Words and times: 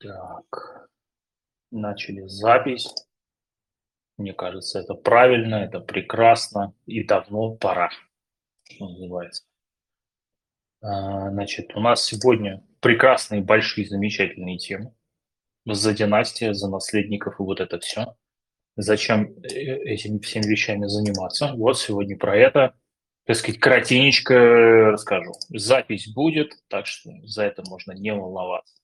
Так, 0.00 0.88
начали 1.70 2.26
запись. 2.26 2.88
Мне 4.16 4.32
кажется, 4.32 4.80
это 4.80 4.94
правильно, 4.94 5.56
это 5.56 5.80
прекрасно 5.80 6.74
и 6.86 7.04
давно 7.04 7.54
пора, 7.54 7.90
что 8.64 8.88
называется. 8.88 9.44
А, 10.80 11.30
значит, 11.30 11.76
у 11.76 11.80
нас 11.80 12.02
сегодня 12.02 12.64
прекрасные, 12.80 13.42
большие, 13.42 13.86
замечательные 13.86 14.56
темы. 14.56 14.94
За 15.66 15.92
династия, 15.92 16.54
за 16.54 16.70
наследников 16.70 17.38
и 17.38 17.42
вот 17.42 17.60
это 17.60 17.78
все. 17.78 18.16
Зачем 18.76 19.34
э, 19.42 19.48
этими 19.48 20.18
всеми 20.20 20.46
вещами 20.46 20.86
заниматься? 20.86 21.52
Вот 21.52 21.78
сегодня 21.78 22.16
про 22.16 22.34
это, 22.36 22.74
так 23.26 23.36
сказать, 23.36 23.60
кратенечко 23.60 24.34
расскажу. 24.92 25.34
Запись 25.50 26.08
будет, 26.08 26.54
так 26.68 26.86
что 26.86 27.10
за 27.24 27.44
это 27.44 27.62
можно 27.68 27.92
не 27.92 28.14
волноваться. 28.14 28.79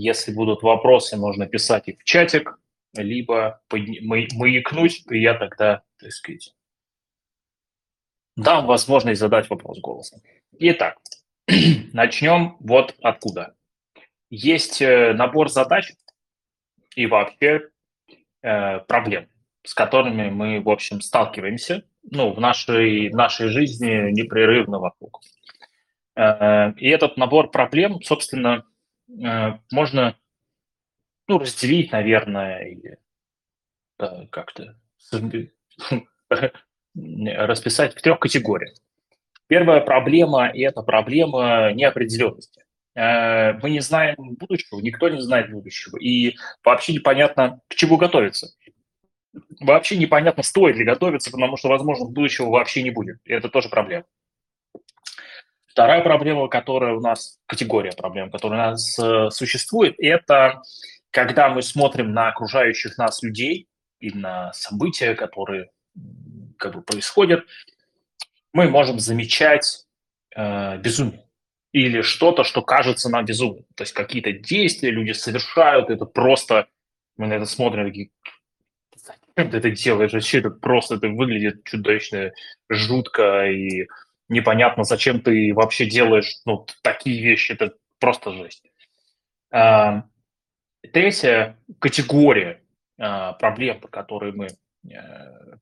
Если 0.00 0.32
будут 0.32 0.62
вопросы, 0.62 1.18
можно 1.18 1.46
писать 1.46 1.88
их 1.88 2.00
в 2.00 2.04
чатик, 2.04 2.58
либо 2.94 3.60
маякнуть, 3.70 5.04
и 5.10 5.20
я 5.20 5.34
тогда, 5.34 5.82
так 5.98 6.10
сказать, 6.10 6.54
дам 8.34 8.66
возможность 8.66 9.20
задать 9.20 9.50
вопрос 9.50 9.78
голосом. 9.80 10.22
Итак, 10.58 10.96
начнем 11.92 12.56
вот 12.60 12.94
откуда. 13.02 13.54
Есть 14.30 14.80
э, 14.80 15.12
набор 15.12 15.50
задач 15.50 15.92
и 16.96 17.04
вообще 17.04 17.68
э, 18.40 18.78
проблем, 18.78 19.28
с 19.64 19.74
которыми 19.74 20.30
мы, 20.30 20.62
в 20.62 20.70
общем, 20.70 21.02
сталкиваемся 21.02 21.84
ну, 22.10 22.32
в 22.32 22.40
нашей, 22.40 23.10
в 23.10 23.16
нашей 23.16 23.48
жизни 23.48 24.10
непрерывно 24.12 24.78
вокруг. 24.78 25.20
Э, 26.16 26.72
и 26.78 26.88
этот 26.88 27.18
набор 27.18 27.50
проблем, 27.50 28.00
собственно, 28.02 28.64
можно 29.70 30.16
ну, 31.30 31.38
разделить, 31.38 31.92
наверное, 31.92 32.64
или 32.64 32.98
э, 34.00 34.26
как-то 34.30 34.76
расписать 36.94 37.94
в 37.94 38.02
трех 38.02 38.18
категориях. 38.18 38.74
Первая 39.46 39.80
проблема– 39.80 40.48
это 40.54 40.82
проблема 40.82 41.72
неопределенности. 41.72 42.64
Э, 42.96 43.52
мы 43.62 43.70
не 43.70 43.78
знаем 43.78 44.16
будущего, 44.18 44.80
никто 44.80 45.08
не 45.08 45.20
знает 45.20 45.52
будущего, 45.52 45.98
и 45.98 46.36
вообще 46.64 46.94
непонятно, 46.94 47.60
к 47.68 47.76
чему 47.76 47.96
готовиться. 47.96 48.48
Вообще 49.60 49.96
непонятно, 49.98 50.42
стоит 50.42 50.74
ли 50.74 50.84
готовиться, 50.84 51.30
потому 51.30 51.56
что, 51.56 51.68
возможно, 51.68 52.06
будущего 52.06 52.50
вообще 52.50 52.82
не 52.82 52.90
будет. 52.90 53.18
И 53.24 53.32
это 53.32 53.48
тоже 53.48 53.68
проблема. 53.68 54.04
Вторая 55.70 56.02
проблема, 56.02 56.48
которая 56.48 56.94
у 56.94 57.00
нас, 57.00 57.38
категория 57.46 57.92
проблем, 57.92 58.30
которая 58.30 58.60
у 58.60 58.70
нас 58.70 58.98
э, 58.98 59.30
существует, 59.30 59.94
это 59.98 60.62
когда 61.10 61.48
мы 61.48 61.62
смотрим 61.62 62.12
на 62.12 62.28
окружающих 62.28 62.98
нас 62.98 63.22
людей 63.22 63.68
и 64.00 64.10
на 64.10 64.52
события, 64.52 65.14
которые 65.14 65.70
как 66.56 66.74
бы 66.74 66.82
происходят, 66.82 67.44
мы 68.52 68.68
можем 68.68 68.98
замечать 68.98 69.86
э, 70.34 70.78
безумие 70.78 71.24
или 71.72 72.02
что-то, 72.02 72.42
что 72.42 72.62
кажется 72.62 73.08
нам 73.08 73.24
безумным. 73.24 73.64
То 73.76 73.84
есть 73.84 73.92
какие-то 73.92 74.32
действия 74.32 74.90
люди 74.90 75.12
совершают, 75.12 75.88
это 75.88 76.04
просто, 76.04 76.66
мы 77.16 77.28
на 77.28 77.34
это 77.34 77.46
смотрим, 77.46 77.86
такие, 77.86 78.10
зачем 78.96 79.52
ты 79.52 79.58
это 79.58 79.70
делаешь, 79.70 80.12
вообще 80.12 80.40
это 80.40 80.50
просто, 80.50 80.96
это 80.96 81.08
выглядит 81.08 81.62
чудовищно, 81.62 82.32
жутко, 82.68 83.46
и 83.50 83.86
непонятно, 84.30 84.84
зачем 84.84 85.20
ты 85.20 85.52
вообще 85.52 85.84
делаешь 85.84 86.40
ну, 86.46 86.66
такие 86.82 87.22
вещи, 87.22 87.52
это 87.52 87.74
просто 87.98 88.32
жесть. 88.32 88.64
А, 89.50 90.04
третья 90.92 91.58
категория 91.78 92.62
а, 92.98 93.34
проблем, 93.34 93.80
про 93.80 93.88
которые 93.88 94.32
мы 94.32 94.46
э, 94.46 94.96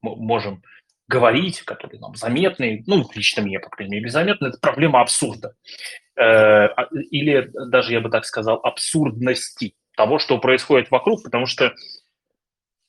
можем 0.03 0.63
говорить, 1.09 1.63
которые 1.63 1.99
нам 1.99 2.15
заметны, 2.15 2.85
ну, 2.87 3.09
лично 3.15 3.43
мне, 3.43 3.59
по 3.59 3.71
крайней 3.71 3.97
мере, 3.97 4.11
заметны, 4.11 4.49
это 4.49 4.59
проблема 4.61 5.01
абсурда. 5.01 5.55
Э, 6.17 6.67
а, 6.67 6.89
или 7.11 7.51
даже, 7.71 7.95
я 7.95 8.01
бы 8.01 8.11
так 8.11 8.27
сказал, 8.27 8.61
абсурдности 8.63 9.75
того, 9.97 10.19
что 10.19 10.39
происходит 10.39 10.91
вокруг, 10.91 11.25
потому 11.25 11.47
что, 11.47 11.75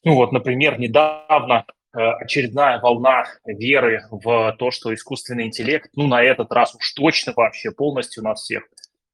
ну 0.04 0.16
вот, 0.16 0.34
например, 0.34 0.78
недавно 0.78 1.66
очередная 1.92 2.80
волна 2.80 3.26
веры 3.46 4.04
в 4.12 4.56
то, 4.60 4.72
что 4.72 4.94
искусственный 4.94 5.46
интеллект, 5.46 5.90
ну, 5.96 6.08
на 6.08 6.22
этот 6.22 6.52
раз 6.52 6.76
уж 6.76 6.94
точно 6.94 7.34
вообще 7.36 7.72
полностью 7.72 8.24
нас 8.24 8.44
всех 8.44 8.64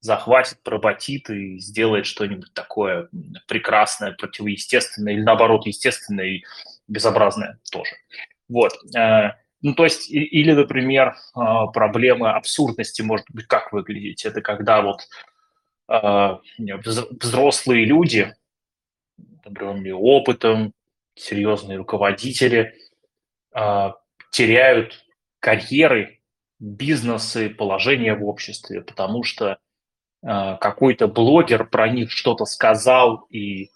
захватит, 0.02 0.62
проботит 0.62 1.30
и 1.30 1.59
сделает 1.59 2.06
что-нибудь 2.06 2.53
такое 2.53 3.09
прекрасное, 3.47 4.12
противоестественное 4.12 5.13
или, 5.13 5.22
наоборот, 5.22 5.66
естественное 5.66 6.25
и 6.25 6.44
безобразное 6.88 7.59
тоже. 7.72 7.96
Вот. 8.47 8.74
Э, 8.96 9.31
ну, 9.62 9.74
то 9.74 9.84
есть, 9.84 10.12
или, 10.12 10.52
например, 10.52 11.16
э, 11.36 11.40
проблема 11.74 12.36
абсурдности 12.36 13.02
может 13.02 13.25
быть 13.31 13.47
как 13.47 13.74
выглядеть. 13.74 14.25
Это 14.25 14.42
когда 14.42 14.81
вот 14.81 15.02
взрослые 15.88 17.86
люди, 17.86 18.34
набранные 19.44 19.94
опытом, 19.94 20.74
серьезные 21.15 21.77
руководители 21.77 22.75
э, 23.55 23.91
теряют 24.31 25.05
карьеры, 25.39 26.19
бизнесы, 26.59 27.49
положение 27.49 28.15
в 28.15 28.25
обществе, 28.25 28.81
потому 28.81 29.23
что 29.23 29.57
э, 30.23 30.57
какой-то 30.59 31.07
блогер 31.07 31.65
про 31.65 31.89
них 31.89 32.11
что-то 32.11 32.45
сказал, 32.45 33.25
и 33.29 33.69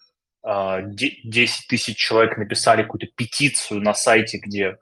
э, 0.44 0.78
10 0.84 1.68
тысяч 1.68 1.98
человек 1.98 2.38
написали 2.38 2.84
какую-то 2.84 3.08
петицию 3.16 3.82
на 3.82 3.94
сайте, 3.94 4.38
где 4.38 4.78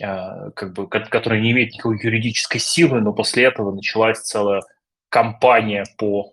э, 0.00 0.50
как 0.54 0.72
бы, 0.74 0.88
которая 0.88 1.40
не 1.40 1.52
имеет 1.52 1.72
никакой 1.72 1.98
юридической 2.02 2.58
силы, 2.58 3.00
но 3.00 3.12
после 3.12 3.44
этого 3.44 3.72
началась 3.72 4.20
целая 4.20 4.62
кампания 5.08 5.84
по 5.98 6.32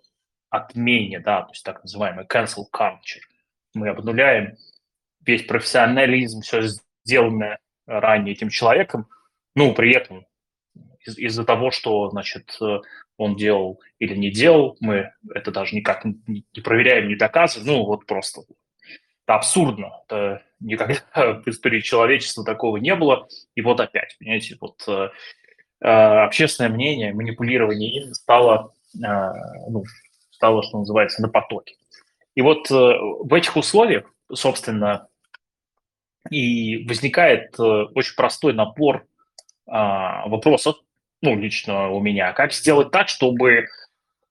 отмене, 0.50 1.20
да, 1.20 1.42
то 1.42 1.52
есть 1.52 1.64
так 1.64 1.82
называемый 1.82 2.24
cancel 2.26 2.64
culture. 2.72 3.22
Мы 3.74 3.88
обнуляем 3.88 4.56
весь 5.28 5.44
профессионализм, 5.44 6.40
все 6.40 6.62
сделанное 7.04 7.58
ранее 7.86 8.34
этим 8.34 8.48
человеком, 8.48 9.06
ну, 9.54 9.74
при 9.74 9.94
этом 9.94 10.26
из- 11.04 11.18
из-за 11.18 11.44
того, 11.44 11.70
что, 11.70 12.10
значит, 12.10 12.56
э, 12.60 12.80
он 13.16 13.36
делал 13.36 13.80
или 13.98 14.14
не 14.14 14.30
делал, 14.30 14.76
мы 14.80 15.12
это 15.34 15.50
даже 15.50 15.76
никак 15.76 16.04
не 16.04 16.44
проверяем, 16.62 17.08
не 17.08 17.16
доказываем, 17.16 17.68
ну, 17.68 17.84
вот 17.84 18.06
просто 18.06 18.42
это 19.24 19.34
абсурдно. 19.34 19.90
Это 20.06 20.42
никогда 20.60 21.02
в 21.44 21.48
истории 21.48 21.80
человечества 21.80 22.44
такого 22.44 22.78
не 22.78 22.94
было. 22.94 23.28
И 23.54 23.60
вот 23.60 23.80
опять, 23.80 24.16
понимаете, 24.18 24.56
вот 24.60 24.82
э, 24.88 25.10
э, 25.80 25.86
общественное 25.86 26.70
мнение, 26.70 27.12
манипулирование 27.12 28.02
им 28.02 28.14
стало, 28.14 28.72
ну, 28.94 29.84
стало, 30.30 30.62
что 30.62 30.78
называется, 30.78 31.20
на 31.20 31.28
потоке. 31.28 31.76
И 32.34 32.40
вот 32.40 32.70
в 32.70 33.34
этих 33.34 33.56
условиях, 33.56 34.10
собственно, 34.32 35.08
и 36.30 36.84
возникает 36.86 37.58
э, 37.58 37.62
очень 37.62 38.14
простой 38.14 38.52
набор 38.52 39.06
а, 39.66 40.26
вопросов, 40.28 40.76
ну, 41.20 41.36
лично 41.36 41.90
у 41.90 42.00
меня. 42.00 42.32
Как 42.32 42.52
сделать 42.52 42.90
так, 42.90 43.08
чтобы 43.08 43.66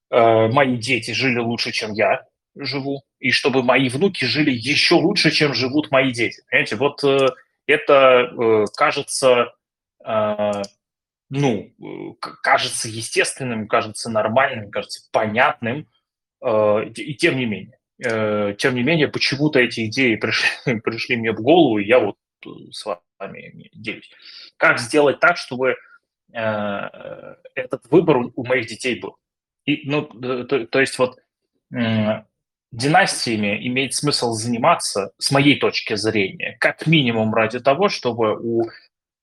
э, 0.09 0.47
мои 0.47 0.77
дети 0.77 1.11
жили 1.11 1.39
лучше, 1.39 1.71
чем 1.71 1.93
я 1.93 2.25
живу, 2.55 3.03
и 3.19 3.31
чтобы 3.31 3.61
мои 3.61 3.89
внуки 3.89 4.25
жили 4.25 4.51
еще 4.51 4.95
лучше, 4.95 5.31
чем 5.31 5.53
живут 5.53 5.91
мои 5.91 6.11
дети. 6.11 6.41
Понимаете, 6.49 6.75
вот 6.75 7.03
э, 7.03 7.27
это 7.67 8.65
кажется, 8.77 9.53
ну, 11.29 11.73
кажется 12.19 12.87
естественным, 12.87 13.67
кажется 13.67 14.09
нормальным, 14.09 14.71
кажется 14.71 15.01
понятным, 15.11 15.85
и 16.41 17.13
тем 17.15 17.35
не 17.35 17.45
менее. 17.45 17.76
Э, 18.03 18.53
тем 18.57 18.75
не 18.75 18.83
менее, 18.83 19.07
почему-то 19.07 19.59
эти 19.59 19.87
идеи 19.87 20.15
пришли, 20.15 20.79
пришли 20.83 21.17
мне 21.17 21.31
в 21.31 21.41
голову, 21.41 21.79
и 21.79 21.85
я 21.85 21.99
вот 21.99 22.15
э, 22.45 22.49
с 22.71 22.85
вами 22.85 23.69
делюсь. 23.73 24.11
Как 24.57 24.79
сделать 24.79 25.19
так, 25.19 25.37
чтобы 25.37 25.75
э, 26.33 26.37
этот 27.55 27.89
выбор 27.89 28.17
у, 28.35 28.45
моих 28.45 28.67
детей 28.67 28.99
был? 28.99 29.17
И, 29.65 29.89
ну, 29.89 30.03
то, 30.03 30.65
то 30.65 30.79
есть 30.79 30.97
вот 30.97 31.17
династиями 32.71 33.67
имеет 33.67 33.93
смысл 33.93 34.31
заниматься, 34.31 35.11
с 35.17 35.31
моей 35.31 35.59
точки 35.59 35.95
зрения, 35.95 36.55
как 36.61 36.87
минимум 36.87 37.33
ради 37.33 37.59
того, 37.59 37.89
чтобы 37.89 38.37
у 38.39 38.69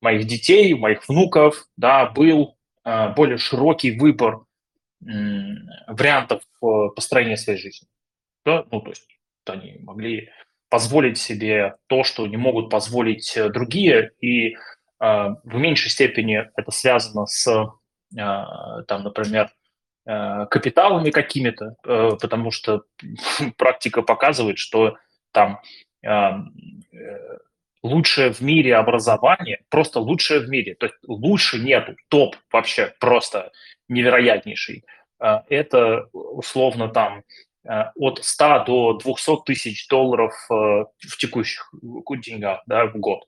моих 0.03 0.27
детей, 0.27 0.75
у 0.75 0.79
моих 0.79 1.09
внуков, 1.09 1.67
да, 1.79 2.11
был 2.11 2.59
более 2.85 3.39
широкий 3.39 3.99
выбор 3.99 4.45
вариантов 5.01 6.43
построения 6.95 7.39
своей 7.39 7.59
жизни 7.59 7.89
да, 8.45 8.65
ну, 8.71 8.81
то 8.81 8.91
есть 8.91 9.09
они 9.47 9.77
могли 9.81 10.31
позволить 10.69 11.19
себе 11.19 11.77
то, 11.87 12.05
что 12.05 12.27
не 12.27 12.37
могут 12.37 12.71
позволить 12.71 13.37
э, 13.37 13.49
другие, 13.49 14.11
и 14.21 14.55
э, 14.55 14.57
в 14.99 15.55
меньшей 15.55 15.91
степени 15.91 16.49
это 16.57 16.71
связано 16.71 17.27
с, 17.27 17.47
э, 17.49 18.17
там, 18.17 19.03
например, 19.03 19.51
капиталами 20.07 21.11
какими-то, 21.11 21.77
потому 22.21 22.51
что 22.51 22.83
практика 23.57 24.03
показывает, 24.03 24.59
что 24.59 24.99
там 25.33 25.63
лучшее 27.83 28.33
в 28.33 28.41
мире 28.43 28.77
образование, 28.77 29.63
просто 29.71 30.01
лучшее 30.01 30.41
в 30.41 30.49
мире, 30.51 30.75
то 30.75 30.87
есть 30.87 30.99
лучше 31.07 31.59
нету, 31.59 31.97
топ 32.09 32.37
вообще 32.53 32.95
просто 32.99 33.51
невероятнейший. 33.89 34.85
А, 35.19 35.45
это 35.49 36.09
условно 36.13 36.89
там 36.89 37.23
от 37.65 38.23
100 38.23 38.65
до 38.67 38.93
200 38.95 39.45
тысяч 39.47 39.89
долларов 39.89 40.35
а, 40.51 40.85
в 40.99 41.17
текущих 41.19 41.73
деньгах 42.23 42.63
да, 42.67 42.87
в 42.87 42.97
год. 42.97 43.25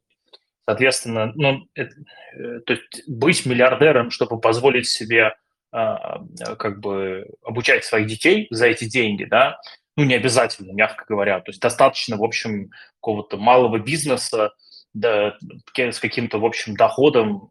Соответственно, 0.69 1.33
ну, 1.37 1.67
это, 1.75 1.95
э, 2.37 2.61
то 2.67 2.73
есть 2.73 3.09
быть 3.09 3.47
миллиардером, 3.47 4.11
чтобы 4.11 4.41
позволить 4.41 4.89
себе 4.89 5.35
как 5.73 6.81
бы 6.81 7.27
обучать 7.45 7.85
своих 7.85 8.07
детей 8.07 8.47
за 8.51 8.67
эти 8.67 8.87
деньги, 8.87 9.25
да, 9.25 9.59
ну, 9.97 10.05
не 10.05 10.15
обязательно, 10.15 10.73
мягко 10.73 11.05
говоря. 11.09 11.41
То 11.41 11.51
есть 11.51 11.61
достаточно, 11.61 12.17
в 12.17 12.25
общем, 12.25 12.71
какого-то 13.01 13.37
малого 13.39 13.79
бизнеса 13.79 14.53
да, 14.93 15.37
с 15.75 15.99
каким-то, 15.99 16.39
в 16.39 16.45
общем, 16.45 16.75
доходом. 16.75 17.51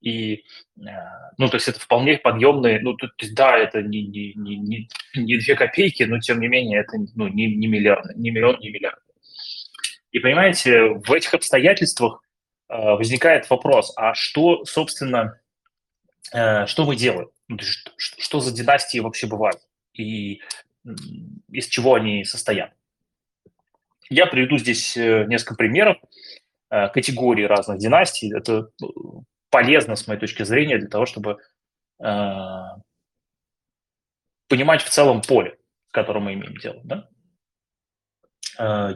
И, 0.00 0.34
э, 0.34 0.90
ну, 1.38 1.48
то 1.48 1.56
есть 1.56 1.68
это 1.68 1.80
вполне 1.80 2.18
подъемные, 2.18 2.80
ну, 2.80 2.94
то 2.94 3.08
есть, 3.18 3.34
да, 3.34 3.56
это 3.56 3.82
не, 3.82 4.06
не, 4.06 4.32
не, 4.34 4.88
не, 5.14 5.38
две 5.38 5.56
копейки, 5.56 6.04
но, 6.04 6.20
тем 6.20 6.40
не 6.40 6.46
менее, 6.46 6.80
это 6.80 6.92
ну, 7.16 7.26
не, 7.28 7.54
не 7.54 7.66
миллиард, 7.66 8.16
не 8.16 8.30
миллион, 8.30 8.58
не 8.60 8.70
миллиард. 8.70 9.00
И, 10.12 10.20
понимаете, 10.20 10.90
в 10.90 11.12
этих 11.12 11.34
обстоятельствах 11.34 12.22
э, 12.68 12.74
возникает 12.74 13.50
вопрос, 13.50 13.92
а 13.96 14.14
что, 14.14 14.64
собственно, 14.64 15.40
э, 16.32 16.66
что 16.66 16.84
мы 16.84 16.94
делаем? 16.94 17.30
Ну, 17.48 17.58
что, 17.58 17.90
что 17.96 18.40
за 18.40 18.54
династии 18.54 19.00
вообще 19.00 19.26
бывают? 19.26 19.60
И 19.94 20.40
из 21.50 21.66
чего 21.66 21.94
они 21.94 22.24
состоят. 22.24 22.72
Я 24.10 24.26
приведу 24.26 24.58
здесь 24.58 24.96
э, 24.96 25.24
несколько 25.26 25.56
примеров 25.56 25.96
категорий 26.70 27.46
разных 27.46 27.78
династий. 27.78 28.30
Это 28.36 28.70
э, 28.82 28.86
полезно, 29.50 29.96
с 29.96 30.06
моей 30.06 30.20
точки 30.20 30.42
зрения, 30.42 30.78
для 30.78 30.88
того, 30.88 31.06
чтобы 31.06 31.38
понимать 34.48 34.82
в 34.82 34.88
целом 34.88 35.20
поле, 35.20 35.58
с 35.88 35.92
которым 35.92 36.24
мы 36.24 36.34
имеем 36.34 36.56
дело. 36.56 36.80
Да? 36.84 37.08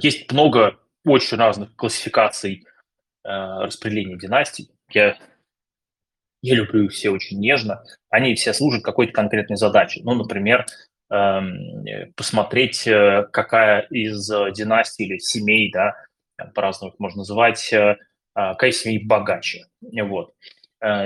Есть 0.00 0.30
много 0.30 0.78
очень 1.04 1.36
разных 1.36 1.74
классификаций 1.74 2.64
распределения 3.24 4.16
династий. 4.16 4.70
Я, 4.90 5.18
я 6.42 6.54
люблю 6.54 6.84
их 6.84 6.92
все 6.92 7.10
очень 7.10 7.40
нежно. 7.40 7.84
Они 8.08 8.36
все 8.36 8.52
служат 8.52 8.84
какой-то 8.84 9.12
конкретной 9.12 9.56
задаче. 9.56 10.00
Ну, 10.04 10.14
например, 10.14 10.64
Эм, 11.12 11.84
посмотреть, 12.16 12.86
э, 12.86 13.26
какая 13.32 13.82
из 13.90 14.30
э, 14.30 14.50
династий 14.52 15.04
или 15.04 15.18
семей, 15.18 15.70
да, 15.70 15.94
по-разному 16.54 16.90
их 16.90 16.98
можно 16.98 17.18
называть, 17.18 17.70
э, 17.70 17.98
какая 18.34 18.72
семья 18.72 19.00
богаче. 19.04 19.66
Вот. 19.80 20.34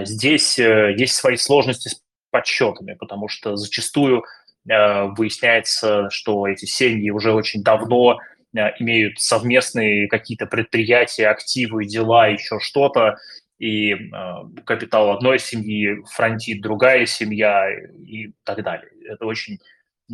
Здесь 0.05 0.59
есть 0.59 1.15
свои 1.15 1.37
сложности 1.37 1.89
с 1.89 2.03
подсчетами, 2.31 2.95
потому 2.95 3.29
что 3.29 3.57
зачастую 3.57 4.25
выясняется, 4.65 6.09
что 6.11 6.47
эти 6.49 6.65
семьи 6.65 7.11
уже 7.11 7.33
очень 7.33 7.63
давно 7.63 8.19
имеют 8.53 9.21
совместные 9.21 10.09
какие-то 10.09 10.47
предприятия, 10.47 11.29
активы, 11.29 11.85
дела, 11.85 12.29
еще 12.29 12.59
что-то, 12.61 13.17
и 13.59 13.93
э, 13.93 13.99
капитал 14.65 15.11
одной 15.11 15.39
семьи 15.39 16.03
фронтит 16.11 16.61
другая 16.61 17.07
семья 17.07 17.69
и 17.71 18.33
так 18.45 18.63
далее. 18.63 18.91
Это 19.09 19.25
очень 19.25 19.59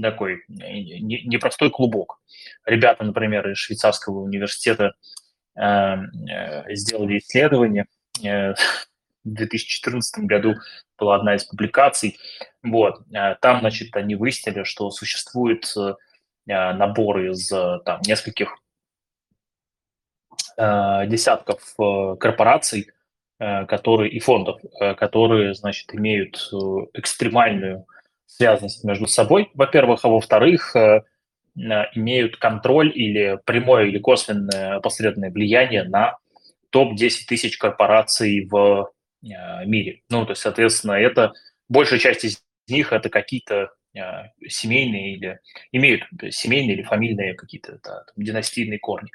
такой 0.01 0.43
непростой 0.49 1.71
клубок. 1.71 2.21
Ребята, 2.65 3.05
например, 3.05 3.51
из 3.51 3.59
швейцарского 3.59 4.21
университета 4.21 4.85
э, 4.85 4.91
э, 4.91 5.22
сделали 5.55 7.19
исследование. 7.19 7.87
Э, 8.25 8.55
в 9.25 9.29
2014 9.35 10.25
году 10.25 10.57
была 10.99 11.17
одна 11.17 11.37
из 11.37 11.45
публикаций. 11.45 12.19
Вот. 12.65 13.05
Там, 13.41 13.61
значит, 13.61 13.95
они 13.95 14.17
выяснили, 14.17 14.65
что 14.65 14.91
существует 14.91 15.73
набор 16.45 17.21
из 17.21 17.49
там, 17.49 18.01
нескольких 18.05 18.57
десятков 20.57 21.61
корпораций, 22.19 22.91
которые 23.39 24.11
и 24.11 24.19
фондов, 24.19 24.61
которые, 24.97 25.55
значит, 25.55 25.95
имеют 25.95 26.51
экстремальную 26.95 27.87
связанность 28.37 28.85
между 28.85 29.07
собой, 29.07 29.51
во-первых, 29.55 30.05
а 30.05 30.09
во-вторых, 30.09 30.75
э, 30.75 30.79
э, 30.79 31.03
имеют 31.55 32.37
контроль 32.37 32.91
или 32.95 33.39
прямое 33.45 33.87
или 33.87 33.99
косвенное 33.99 34.81
посредственное 34.81 35.31
влияние 35.31 35.85
на 35.85 36.17
топ-10 36.71 37.27
тысяч 37.29 37.59
корпораций 37.59 38.47
в 38.51 38.91
э, 39.23 39.65
мире. 39.67 40.01
Ну, 40.09 40.25
то 40.25 40.33
есть, 40.33 40.43
соответственно, 40.43 40.93
это 40.93 41.33
большая 41.69 41.99
часть 41.99 42.25
из 42.25 42.43
них 42.69 42.93
это 42.93 43.11
какие-то 43.11 43.71
семейные 44.49 45.17
или 45.17 45.41
имеют 45.71 46.05
семейные 46.31 46.77
или 46.77 46.83
фамильные 46.83 47.35
какие-то 47.35 47.79
да, 47.85 48.07
династийные 48.17 48.79
корни. 48.79 49.11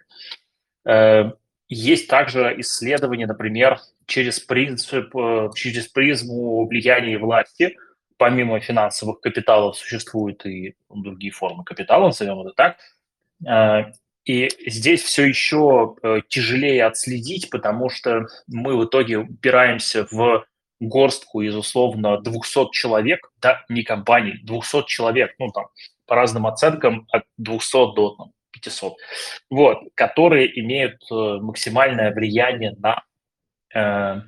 Есть 1.68 2.08
также 2.08 2.54
исследования, 2.60 3.26
например, 3.26 3.80
через, 4.06 4.40
принцип, 4.40 5.12
через 5.56 5.88
призму 5.88 6.68
влияния 6.68 7.18
власти– 7.18 7.76
помимо 8.18 8.60
финансовых 8.60 9.22
капиталов 9.22 9.78
существуют 9.78 10.46
и 10.46 10.76
другие 10.90 11.32
формы 11.32 11.64
капитала, 11.64 12.08
назовем 12.08 12.42
это 12.42 12.54
так. 12.56 12.78
А, 13.46 13.92
и 14.26 14.50
здесь 14.66 15.04
все 15.04 15.26
еще 15.26 15.96
э, 16.04 16.22
тяжелее 16.28 16.86
отследить, 16.86 17.50
потому 17.50 17.90
что 17.90 18.28
мы 18.48 18.76
в 18.76 18.86
итоге 18.86 19.20
упираемся 19.20 20.06
в 20.12 20.46
горстку 20.80 21.42
из 21.42 21.56
условно 21.56 22.20
200 22.20 22.72
человек, 22.72 23.32
да, 23.42 23.64
не 23.70 23.84
компаний, 23.84 24.40
200 24.44 24.86
человек, 24.86 25.34
ну 25.40 25.50
там 25.52 25.68
по 26.06 26.16
разным 26.16 26.46
оценкам 26.46 27.08
от 27.12 27.24
200 27.38 27.96
до 27.96 28.16
там, 28.18 28.32
500, 28.52 28.94
вот, 29.50 29.78
которые 29.96 30.60
имеют 30.60 31.02
э, 31.12 31.16
максимальное 31.42 32.14
влияние 32.14 32.76
на 32.78 33.04
э, 33.74 34.22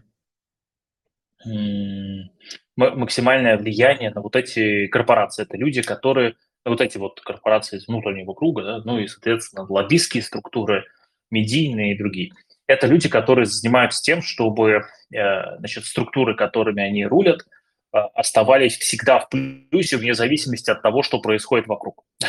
максимальное 2.76 3.58
влияние 3.58 4.12
на 4.12 4.22
вот 4.22 4.36
эти 4.36 4.88
корпорации. 4.88 5.44
Это 5.44 5.58
люди, 5.58 5.82
которые, 5.82 6.36
вот 6.66 6.82
эти 6.82 6.98
вот 6.98 7.22
корпорации 7.22 7.78
из 7.78 7.88
внутреннего 7.88 8.34
круга, 8.34 8.64
да, 8.64 8.82
ну 8.84 9.00
и, 9.00 9.08
соответственно, 9.08 9.66
лоббистские 9.70 10.24
структуры, 10.24 10.86
медийные 11.32 11.94
и 11.94 11.98
другие. 11.98 12.32
Это 12.68 12.88
люди, 12.88 13.10
которые 13.10 13.46
занимаются 13.46 14.02
тем, 14.02 14.22
чтобы 14.22 14.84
э, 15.14 15.58
значит, 15.58 15.86
структуры, 15.86 16.36
которыми 16.36 16.84
они 16.84 17.06
рулят, 17.06 17.42
э, 17.42 17.98
оставались 18.14 18.78
всегда 18.78 19.20
в 19.20 19.30
плюсе 19.30 19.98
вне 19.98 20.14
зависимости 20.14 20.70
от 20.70 20.82
того, 20.82 21.04
что 21.04 21.20
происходит 21.20 21.68
вокруг. 21.68 22.04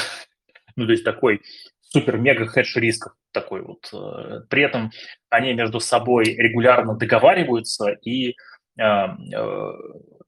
Ну, 0.77 0.87
то 0.87 0.93
есть 0.93 1.05
такой 1.05 1.43
супер-мега 1.81 2.47
хедж 2.47 2.79
рисков 2.79 3.13
такой 3.33 3.63
вот. 3.63 3.91
Э, 3.93 4.43
при 4.49 4.63
этом 4.63 4.93
они 5.29 5.53
между 5.53 5.81
собой 5.81 6.25
регулярно 6.25 6.95
договариваются 6.95 7.91
и 7.91 8.37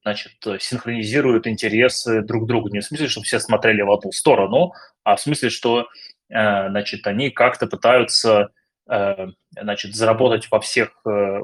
значит, 0.02 0.32
синхронизируют 0.61 1.47
интересы 1.47 2.23
друг 2.23 2.47
друга. 2.47 2.71
Не 2.71 2.80
в 2.80 2.85
смысле, 2.85 3.09
что 3.09 3.23
все 3.23 3.38
смотрели 3.38 3.82
в 3.82 3.90
одну 3.90 4.12
сторону, 4.12 4.73
а 5.04 5.16
в 5.16 5.21
смысле, 5.21 5.49
что 5.49 5.88
э, 6.28 6.68
значит, 6.68 7.06
они 7.06 7.30
как-то 7.30 7.66
пытаются 7.66 8.50
э, 8.90 9.28
значит, 9.52 9.94
заработать 9.94 10.50
во 10.50 10.61
всех, 10.61 11.00
э, 11.06 11.40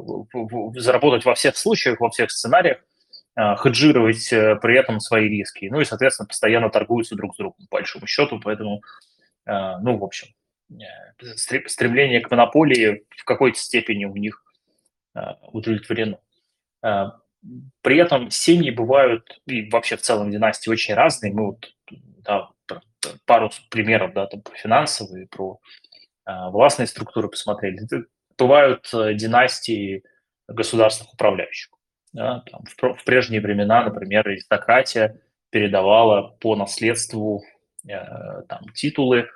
заработать 0.74 1.24
во 1.24 1.34
всех 1.34 1.56
случаях, 1.56 2.00
во 2.00 2.10
всех 2.10 2.30
сценариях, 2.30 2.78
хеджировать 3.36 4.28
при 4.60 4.76
этом 4.76 4.98
свои 4.98 5.28
риски. 5.28 5.68
Ну 5.70 5.80
и, 5.80 5.84
соответственно, 5.84 6.26
постоянно 6.26 6.70
торгуются 6.70 7.14
друг 7.14 7.34
с 7.34 7.38
другом, 7.38 7.66
по 7.70 7.76
большому 7.76 8.08
счету. 8.08 8.40
Поэтому, 8.42 8.82
ну, 9.46 9.96
в 9.96 10.02
общем, 10.02 10.26
стремление 11.36 12.20
к 12.20 12.32
монополии 12.32 13.04
в 13.16 13.24
какой-то 13.24 13.56
степени 13.56 14.06
у 14.06 14.16
них 14.16 14.42
удовлетворено. 15.52 16.18
При 16.80 17.98
этом 17.98 18.30
семьи 18.30 18.70
бывают, 18.70 19.40
и 19.46 19.68
вообще 19.70 19.96
в 19.96 20.02
целом 20.02 20.30
династии 20.30 20.70
очень 20.70 20.94
разные. 20.94 21.32
Мы 21.32 21.46
вот 21.46 21.72
да, 22.24 22.48
пару 23.26 23.50
примеров 23.70 24.12
да, 24.12 24.26
там, 24.26 24.42
про 24.42 24.54
финансовые, 24.56 25.26
про 25.28 25.60
а, 26.24 26.50
властные 26.50 26.86
структуры 26.86 27.28
посмотрели. 27.28 27.80
Бывают 28.36 28.88
э, 28.92 29.14
династии 29.14 30.04
государственных 30.46 31.14
управляющих. 31.14 31.70
Да, 32.12 32.42
там, 32.50 32.64
в, 32.64 32.94
в 32.96 33.04
прежние 33.04 33.40
времена, 33.40 33.84
например, 33.84 34.26
аристократия 34.28 35.20
передавала 35.50 36.36
по 36.40 36.54
наследству 36.56 37.42
э, 37.86 38.42
там, 38.48 38.62
титулы 38.74 39.28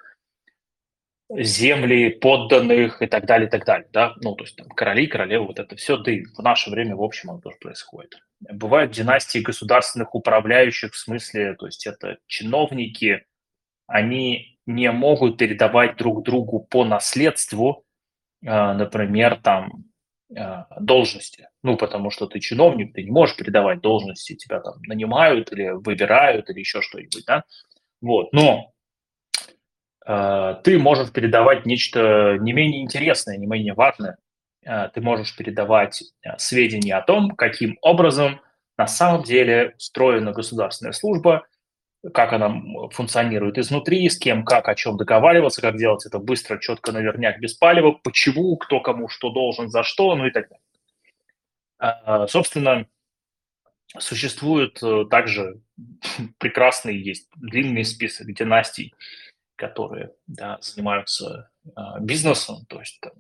земли 1.39 2.11
подданных 2.11 3.03
и 3.03 3.07
так 3.07 3.27
далее, 3.27 3.49
и 3.49 3.51
так 3.51 3.65
далее, 3.65 3.89
да, 3.93 4.15
ну, 4.21 4.35
то 4.35 4.45
есть 4.45 4.57
там 4.57 4.69
короли, 4.69 5.07
королевы, 5.07 5.47
вот 5.47 5.59
это 5.59 5.77
все, 5.77 5.97
да 5.97 6.11
и 6.11 6.25
в 6.25 6.39
наше 6.41 6.71
время, 6.71 6.97
в 6.97 7.03
общем, 7.03 7.31
оно 7.31 7.41
тоже 7.41 7.57
происходит. 7.61 8.19
бывают 8.41 8.93
династии 8.93 9.39
государственных 9.39 10.15
управляющих, 10.15 10.93
в 10.93 10.99
смысле, 10.99 11.55
то 11.55 11.67
есть 11.67 11.87
это 11.87 12.19
чиновники, 12.27 13.25
они 13.87 14.59
не 14.67 14.91
могут 14.91 15.39
передавать 15.39 15.97
друг 15.97 16.25
другу 16.25 16.61
по 16.61 16.85
наследству, 16.85 17.85
а, 18.45 18.75
например, 18.75 19.41
там, 19.43 19.85
а, 20.37 20.67
должности. 20.81 21.49
Ну, 21.63 21.77
потому 21.77 22.11
что 22.11 22.27
ты 22.27 22.41
чиновник, 22.41 22.95
ты 22.95 23.03
не 23.03 23.11
можешь 23.11 23.37
передавать 23.37 23.81
должности, 23.81 24.37
тебя 24.37 24.61
там 24.61 24.75
нанимают 24.83 25.53
или 25.53 25.71
выбирают 25.71 26.51
или 26.51 26.61
еще 26.61 26.81
что-нибудь, 26.81 27.25
да? 27.27 27.45
Вот, 28.01 28.33
но 28.33 28.73
э, 28.81 28.82
ты 30.05 30.79
можешь 30.79 31.13
передавать 31.13 31.65
нечто 31.67 32.37
не 32.41 32.53
менее 32.53 32.83
интересное, 32.83 33.37
не 33.37 33.47
менее 33.47 33.75
важное. 33.75 34.19
Э, 34.65 34.89
ты 34.93 35.01
можешь 35.01 35.37
передавать 35.37 36.03
сведения 36.39 36.97
о 36.97 37.03
том, 37.03 37.31
каким 37.33 37.79
образом 37.83 38.41
на 38.77 38.87
самом 38.87 39.23
деле 39.23 39.75
устроена 39.77 40.33
государственная 40.33 40.93
служба, 40.93 41.47
как 42.15 42.33
она 42.33 42.61
функционирует 42.91 43.59
изнутри, 43.59 44.09
с 44.09 44.19
кем, 44.19 44.45
как, 44.45 44.69
о 44.69 44.75
чем 44.75 44.97
договариваться, 44.97 45.61
как 45.61 45.77
делать 45.77 46.05
это 46.05 46.19
быстро, 46.19 46.59
четко, 46.59 46.91
наверняк, 46.91 47.39
без 47.39 47.55
палева, 47.55 47.93
почему, 47.93 48.57
кто 48.57 48.81
кому 48.81 49.09
что 49.09 49.31
должен, 49.31 49.69
за 49.69 49.85
что, 49.85 50.17
ну 50.17 50.27
и 50.27 50.31
так 50.31 50.49
далее. 50.49 52.29
Собственно, 52.29 52.87
существует 53.99 54.83
э, 54.83 55.05
также 55.11 55.61
прекрасный, 56.39 56.97
есть 56.97 57.29
длинный 57.37 57.85
список 57.85 58.33
династий, 58.33 58.95
которые 59.57 60.13
да, 60.27 60.59
занимаются 60.61 61.51
а, 61.75 62.01
бизнесом, 62.01 62.65
то 62.69 62.81
есть 62.81 63.01
там, 63.01 63.13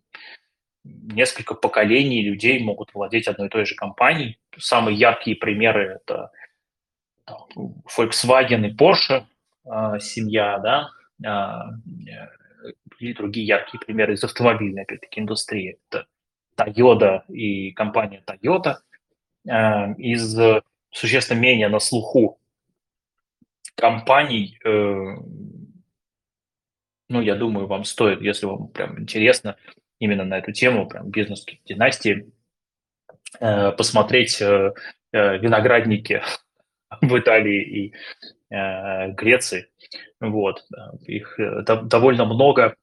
несколько 0.84 1.54
поколений 1.54 2.22
людей 2.22 2.62
могут 2.62 2.92
владеть 2.94 3.28
одной 3.28 3.46
и 3.46 3.50
той 3.50 3.66
же 3.66 3.74
компанией. 3.74 4.38
Самые 4.58 4.96
яркие 4.96 5.36
примеры– 5.36 6.00
это 6.06 6.30
Volkswagen 7.26 8.66
и 8.66 8.74
Porsche 8.74 9.24
а, 9.64 9.98
семья, 10.00 10.58
да, 10.58 10.90
а, 11.24 11.70
и 12.98 13.12
другие 13.14 13.46
яркие 13.46 13.80
примеры 13.80 14.14
из 14.14 14.24
автомобильной, 14.24 14.82
опять-таки, 14.82 15.20
индустрии. 15.20 15.78
Это 15.88 16.06
Toyota 16.56 17.22
и 17.28 17.72
компания 17.72 18.22
Toyota. 18.26 18.76
А, 19.48 19.92
из 19.92 20.36
существенно 20.90 21.38
менее 21.38 21.68
на 21.68 21.80
слуху 21.80 22.38
компаний, 23.74 24.58
э, 24.64 25.16
ну, 27.12 27.20
я 27.20 27.34
думаю, 27.34 27.66
вам 27.66 27.84
стоит, 27.84 28.22
если 28.22 28.46
вам 28.46 28.68
прям 28.68 28.98
интересно 28.98 29.56
именно 29.98 30.24
на 30.24 30.38
эту 30.38 30.52
тему, 30.52 30.88
прям 30.88 31.10
бизнес 31.10 31.44
династии, 31.64 32.32
э, 33.38 33.72
посмотреть 33.72 34.40
э, 34.40 34.72
виноградники 35.12 36.22
в 37.00 37.18
Италии 37.18 37.62
и 37.62 37.94
э, 38.50 39.12
Греции. 39.12 39.68
Вот. 40.20 40.64
Их 41.06 41.38
э, 41.38 41.62
довольно 41.62 42.24
много, 42.24 42.76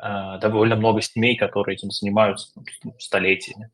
э, 0.00 0.38
довольно 0.40 0.76
много 0.76 1.02
семей, 1.02 1.36
которые 1.36 1.74
этим 1.74 1.90
занимаются 1.90 2.48
ну, 2.82 2.94
столетиями. 2.98 3.70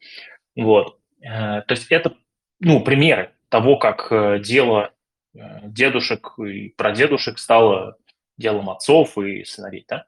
Вот. 0.56 0.98
Э, 1.22 1.62
то 1.62 1.70
есть 1.74 1.86
это 1.90 2.16
ну, 2.58 2.82
примеры 2.82 3.30
того, 3.48 3.76
как 3.76 4.08
э, 4.10 4.40
дело 4.40 4.92
э, 5.34 5.38
дедушек 5.64 6.38
и 6.38 6.70
прадедушек 6.70 7.38
стало 7.38 7.96
делом 8.40 8.70
отцов 8.70 9.16
и 9.18 9.44
сыновей. 9.44 9.84
Да? 9.88 10.06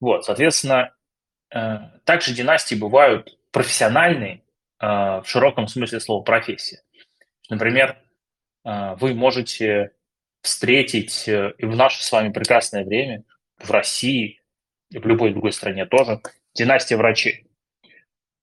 Вот, 0.00 0.24
соответственно, 0.26 0.94
э, 1.54 1.78
также 2.04 2.34
династии 2.34 2.74
бывают 2.74 3.38
профессиональные 3.50 4.42
в 4.82 5.24
широком 5.26 5.68
смысле 5.68 6.00
слова 6.00 6.22
профессии. 6.22 6.80
Например, 7.50 7.98
а, 8.64 8.94
вы 8.96 9.14
можете 9.14 9.92
встретить 10.42 11.28
э, 11.28 11.52
и 11.58 11.66
в 11.66 11.76
наше 11.76 12.02
с 12.02 12.12
вами 12.12 12.32
прекрасное 12.32 12.84
время, 12.84 13.24
в 13.58 13.70
России 13.70 14.40
и 14.90 14.98
в 14.98 15.06
любой 15.06 15.32
другой 15.32 15.52
стране 15.52 15.84
тоже, 15.84 16.20
династия 16.54 16.96
врачей. 16.96 17.46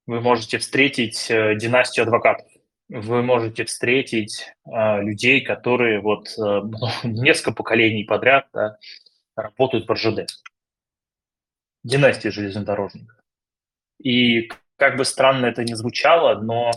Вы 0.06 0.22
можете 0.22 0.58
встретить 0.60 1.30
э, 1.30 1.56
династию 1.56 2.04
адвокатов. 2.04 2.48
Вы 2.90 3.22
можете 3.22 3.66
встретить 3.66 4.54
людей, 4.66 5.42
которые 5.42 6.00
вот 6.00 6.30
а, 6.40 6.62
несколько 7.04 7.52
поколений 7.52 8.04
подряд 8.04 8.48
да, 8.54 8.78
работают 9.38 9.88
в 9.88 9.92
РЖД. 9.92 10.30
Династия 11.84 12.32
железнодорожников. 12.32 13.18
И 14.00 14.50
как 14.76 14.98
бы 14.98 15.06
странно 15.06 15.46
это 15.46 15.64
ни 15.64 15.74
звучало, 15.74 16.42
но 16.42 16.72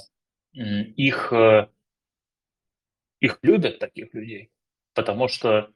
их 0.53 1.33
их 3.21 3.39
любят, 3.43 3.79
таких 3.79 4.13
людей, 4.15 4.51
потому 4.95 5.29
что 5.29 5.71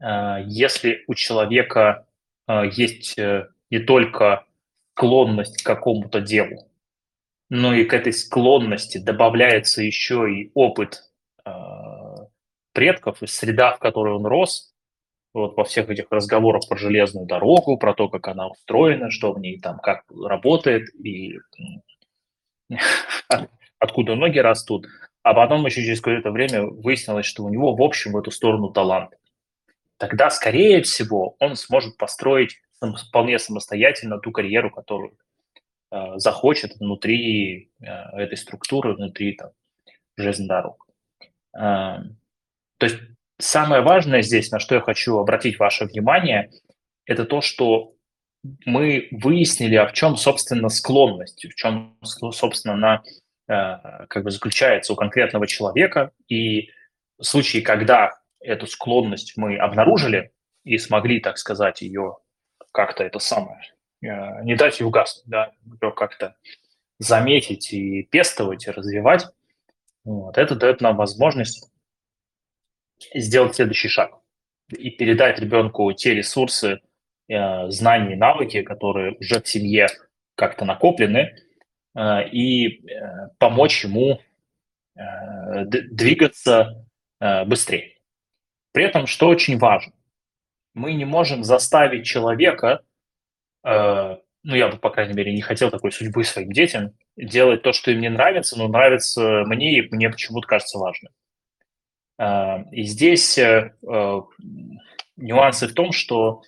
э, 0.00 0.42
если 0.46 1.04
у 1.06 1.14
человека 1.14 2.06
э, 2.46 2.68
есть 2.72 3.18
э, 3.18 3.48
не 3.70 3.78
только 3.78 4.44
склонность 4.92 5.62
к 5.62 5.66
какому-то 5.66 6.20
делу, 6.20 6.68
но 7.48 7.74
и 7.74 7.84
к 7.84 7.94
этой 7.94 8.12
склонности 8.12 8.98
добавляется 8.98 9.82
еще 9.82 10.32
и 10.32 10.50
опыт 10.54 11.02
э, 11.44 11.50
предков 12.72 13.22
и 13.22 13.26
среда, 13.26 13.74
в 13.74 13.78
которой 13.78 14.14
он 14.14 14.26
рос, 14.26 14.73
вот 15.34 15.56
во 15.56 15.64
всех 15.64 15.90
этих 15.90 16.06
разговорах 16.10 16.68
про 16.68 16.78
железную 16.78 17.26
дорогу, 17.26 17.76
про 17.76 17.92
то, 17.92 18.08
как 18.08 18.28
она 18.28 18.48
устроена, 18.48 19.10
что 19.10 19.32
в 19.32 19.40
ней 19.40 19.60
там, 19.60 19.78
как 19.80 20.04
работает 20.10 20.88
и 20.94 21.38
откуда 23.78 24.14
ноги 24.14 24.38
растут, 24.38 24.86
а 25.22 25.34
потом 25.34 25.66
еще 25.66 25.82
через 25.82 26.00
какое-то 26.00 26.30
время 26.30 26.64
выяснилось, 26.64 27.26
что 27.26 27.44
у 27.44 27.48
него 27.50 27.74
в 27.74 27.82
общем 27.82 28.12
в 28.12 28.16
эту 28.16 28.30
сторону 28.30 28.70
талант. 28.70 29.10
Тогда, 29.96 30.30
скорее 30.30 30.82
всего, 30.82 31.36
он 31.40 31.56
сможет 31.56 31.96
построить 31.96 32.60
вполне 33.08 33.38
самостоятельно 33.38 34.18
ту 34.18 34.32
карьеру, 34.32 34.70
которую 34.70 35.16
э, 35.90 36.18
захочет 36.18 36.76
внутри 36.76 37.70
э, 37.80 37.86
этой 37.86 38.36
структуры, 38.36 38.94
внутри 38.94 39.32
там, 39.32 39.50
железных 40.16 40.48
дорог. 40.48 40.86
Э, 41.56 42.02
то 42.78 42.86
есть 42.86 42.98
самое 43.38 43.82
важное 43.82 44.22
здесь, 44.22 44.50
на 44.50 44.58
что 44.58 44.74
я 44.74 44.80
хочу 44.80 45.18
обратить 45.18 45.58
ваше 45.58 45.84
внимание, 45.84 46.50
это 47.06 47.24
то, 47.24 47.40
что 47.40 47.94
мы 48.66 49.08
выяснили, 49.10 49.76
а 49.76 49.86
в 49.86 49.92
чем, 49.92 50.16
собственно, 50.16 50.68
склонность, 50.68 51.46
в 51.46 51.54
чем, 51.54 51.98
собственно, 52.02 52.76
на 52.76 53.02
Э, 53.46 54.06
как 54.08 54.24
бы 54.24 54.30
заключается 54.30 54.94
у 54.94 54.96
конкретного 54.96 55.46
человека, 55.46 56.12
и 56.28 56.70
в 57.18 57.24
случае, 57.24 57.62
когда 57.62 58.12
эту 58.40 58.66
склонность 58.66 59.34
мы 59.36 59.58
обнаружили 59.58 60.32
и 60.64 60.78
смогли, 60.78 61.20
так 61.20 61.36
сказать, 61.36 61.82
ее 61.82 62.16
как-то 62.72 63.04
это 63.04 63.18
самое, 63.18 63.60
э, 64.02 64.42
не 64.44 64.54
дать 64.54 64.80
ее 64.80 64.86
угаснуть, 64.86 65.26
да, 65.26 65.52
ее 65.62 65.92
как-то 65.92 66.36
заметить 66.98 67.70
и 67.74 68.04
пестовать, 68.04 68.66
и 68.66 68.70
развивать, 68.70 69.26
вот, 70.04 70.38
это 70.38 70.54
дает 70.54 70.80
нам 70.80 70.96
возможность 70.96 71.70
сделать 73.14 73.54
следующий 73.54 73.88
шаг 73.88 74.12
и 74.70 74.90
передать 74.90 75.38
ребенку 75.38 75.92
те 75.92 76.14
ресурсы, 76.14 76.80
э, 77.28 77.70
знания 77.70 78.14
и 78.14 78.18
навыки, 78.18 78.62
которые 78.62 79.16
уже 79.18 79.40
в 79.40 79.48
семье 79.48 79.88
как-то 80.36 80.64
накоплены, 80.64 81.32
Э, 81.94 82.28
и 82.28 82.86
э, 82.88 83.28
помочь 83.38 83.84
ему 83.84 84.20
двигаться 85.66 86.86
быстрее. 87.18 87.96
При 88.70 88.84
этом, 88.84 89.08
что 89.08 89.26
очень 89.26 89.58
важно, 89.58 89.92
мы 90.72 90.92
не 90.92 91.04
можем 91.04 91.42
заставить 91.42 92.06
человека, 92.06 92.82
ну, 93.64 94.20
я 94.44 94.68
бы, 94.68 94.76
по 94.76 94.90
крайней 94.90 95.14
мере, 95.14 95.34
не 95.34 95.40
хотел 95.40 95.72
такой 95.72 95.90
судьбы 95.90 96.22
своим 96.22 96.52
детям, 96.52 96.92
делать 97.16 97.62
то, 97.62 97.72
что 97.72 97.90
им 97.90 98.02
не 98.02 98.08
нравится, 98.08 98.56
но 98.56 98.68
нравится 98.68 99.42
мне, 99.46 99.78
и 99.78 99.88
мне 99.92 100.10
почему-то 100.10 100.46
кажется 100.46 100.78
важным. 100.78 101.10
И 102.16 102.82
здесь 102.82 103.38
нюансы 105.16 105.68
в 105.68 105.74
том, 105.74 105.92
что 105.92 106.42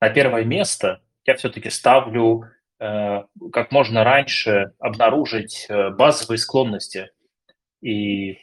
на 0.00 0.10
первое 0.12 0.44
место 0.44 1.00
я 1.24 1.36
все-таки 1.36 1.70
ставлю 1.70 2.50
Э, 2.80 3.24
как 3.52 3.72
можно 3.72 4.04
раньше 4.04 4.72
обнаружить 4.78 5.66
э, 5.68 5.90
базовые 5.90 6.38
склонности 6.38 7.10
и 7.82 8.38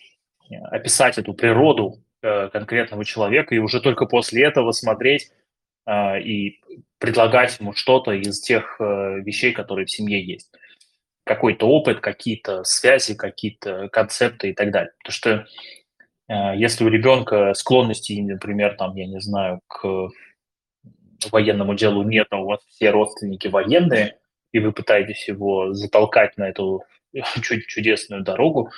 описать 0.71 1.17
эту 1.17 1.33
природу 1.33 2.03
э, 2.21 2.49
конкретного 2.49 3.03
человека, 3.03 3.55
и 3.55 3.57
уже 3.57 3.81
только 3.81 4.05
после 4.05 4.45
этого 4.45 4.71
смотреть 4.71 5.31
и 5.89 6.59
предлагать 6.97 7.61
ему 7.61 7.71
что-то 7.71 8.11
из 8.11 8.41
тех 8.41 8.77
вещей, 8.77 9.53
которые 9.53 9.85
в 9.85 9.89
семье 9.89 10.21
есть. 10.21 10.51
Какой-то 11.27 11.67
опыт, 11.67 11.99
какие-то 11.99 12.63
связи, 12.63 13.13
какие-то 13.15 13.89
концепты 13.89 14.49
и 14.49 14.53
так 14.53 14.71
далее. 14.71 14.93
Потому 15.03 15.13
что 15.13 15.45
если 16.55 16.83
у 16.83 16.89
ребенка 16.89 17.53
склонности, 17.53 18.19
например, 18.19 18.75
там, 18.75 18.95
я 18.95 19.07
не 19.07 19.19
знаю, 19.19 19.61
к 19.67 20.09
военному 21.31 21.73
делу 21.75 22.03
нет, 22.03 22.27
а 22.31 22.37
у 22.37 22.45
вас 22.45 22.59
все 22.69 22.91
родственники 22.91 23.47
военные, 23.47 24.17
и 24.51 24.59
вы 24.59 24.71
пытаетесь 24.71 25.27
его 25.27 25.73
затолкать 25.73 26.37
на 26.37 26.49
эту 26.49 26.83
чудесную 27.41 28.23
дорогу, 28.23 28.71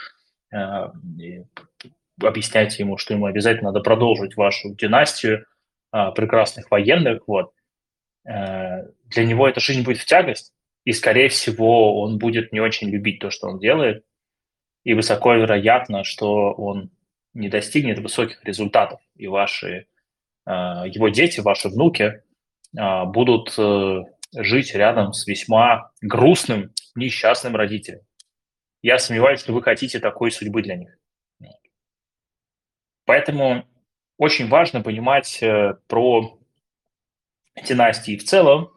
объясняете 2.22 2.84
ему, 2.84 2.98
что 2.98 3.14
ему 3.14 3.26
обязательно 3.26 3.72
надо 3.72 3.82
продолжить 3.82 4.36
вашу 4.36 4.76
династию 4.76 5.46
прекрасных 5.92 6.70
военных, 6.72 7.24
вот, 7.28 7.52
для 8.24 9.26
него 9.26 9.48
эта 9.48 9.60
жизнь 9.60 9.84
будет 9.84 10.00
в 10.00 10.06
тягость, 10.06 10.54
и, 10.90 10.92
скорее 10.92 11.30
всего, 11.30 12.02
он 12.02 12.18
будет 12.18 12.52
не 12.52 12.60
очень 12.60 12.90
любить 12.90 13.20
то, 13.20 13.30
что 13.30 13.48
он 13.48 13.60
делает, 13.60 14.04
и 14.84 14.96
высоко 14.96 15.36
вероятно, 15.36 16.04
что 16.04 16.52
он 16.52 16.90
не 17.36 17.48
достигнет 17.48 18.00
высоких 18.00 18.44
результатов, 18.44 19.00
и 19.14 19.28
ваши, 19.28 19.86
его 20.48 21.10
дети, 21.10 21.42
ваши 21.42 21.70
внуки 21.70 22.24
будут 22.74 23.54
э, 23.60 24.00
жить 24.36 24.74
рядом 24.74 25.14
с 25.14 25.28
весьма 25.28 25.92
грустным, 26.02 26.74
несчастным 26.96 27.56
родителем. 27.56 28.02
Я 28.82 28.98
сомневаюсь, 28.98 29.42
что 29.42 29.54
вы 29.54 29.62
хотите 29.62 30.00
такой 30.00 30.32
судьбы 30.32 30.64
для 30.64 30.76
них. 30.76 30.98
Поэтому 33.06 33.64
очень 34.18 34.50
важно 34.50 34.82
понимать 34.82 35.38
э, 35.44 35.76
про 35.86 36.40
династии 37.64 38.18
в 38.18 38.24
целом, 38.24 38.72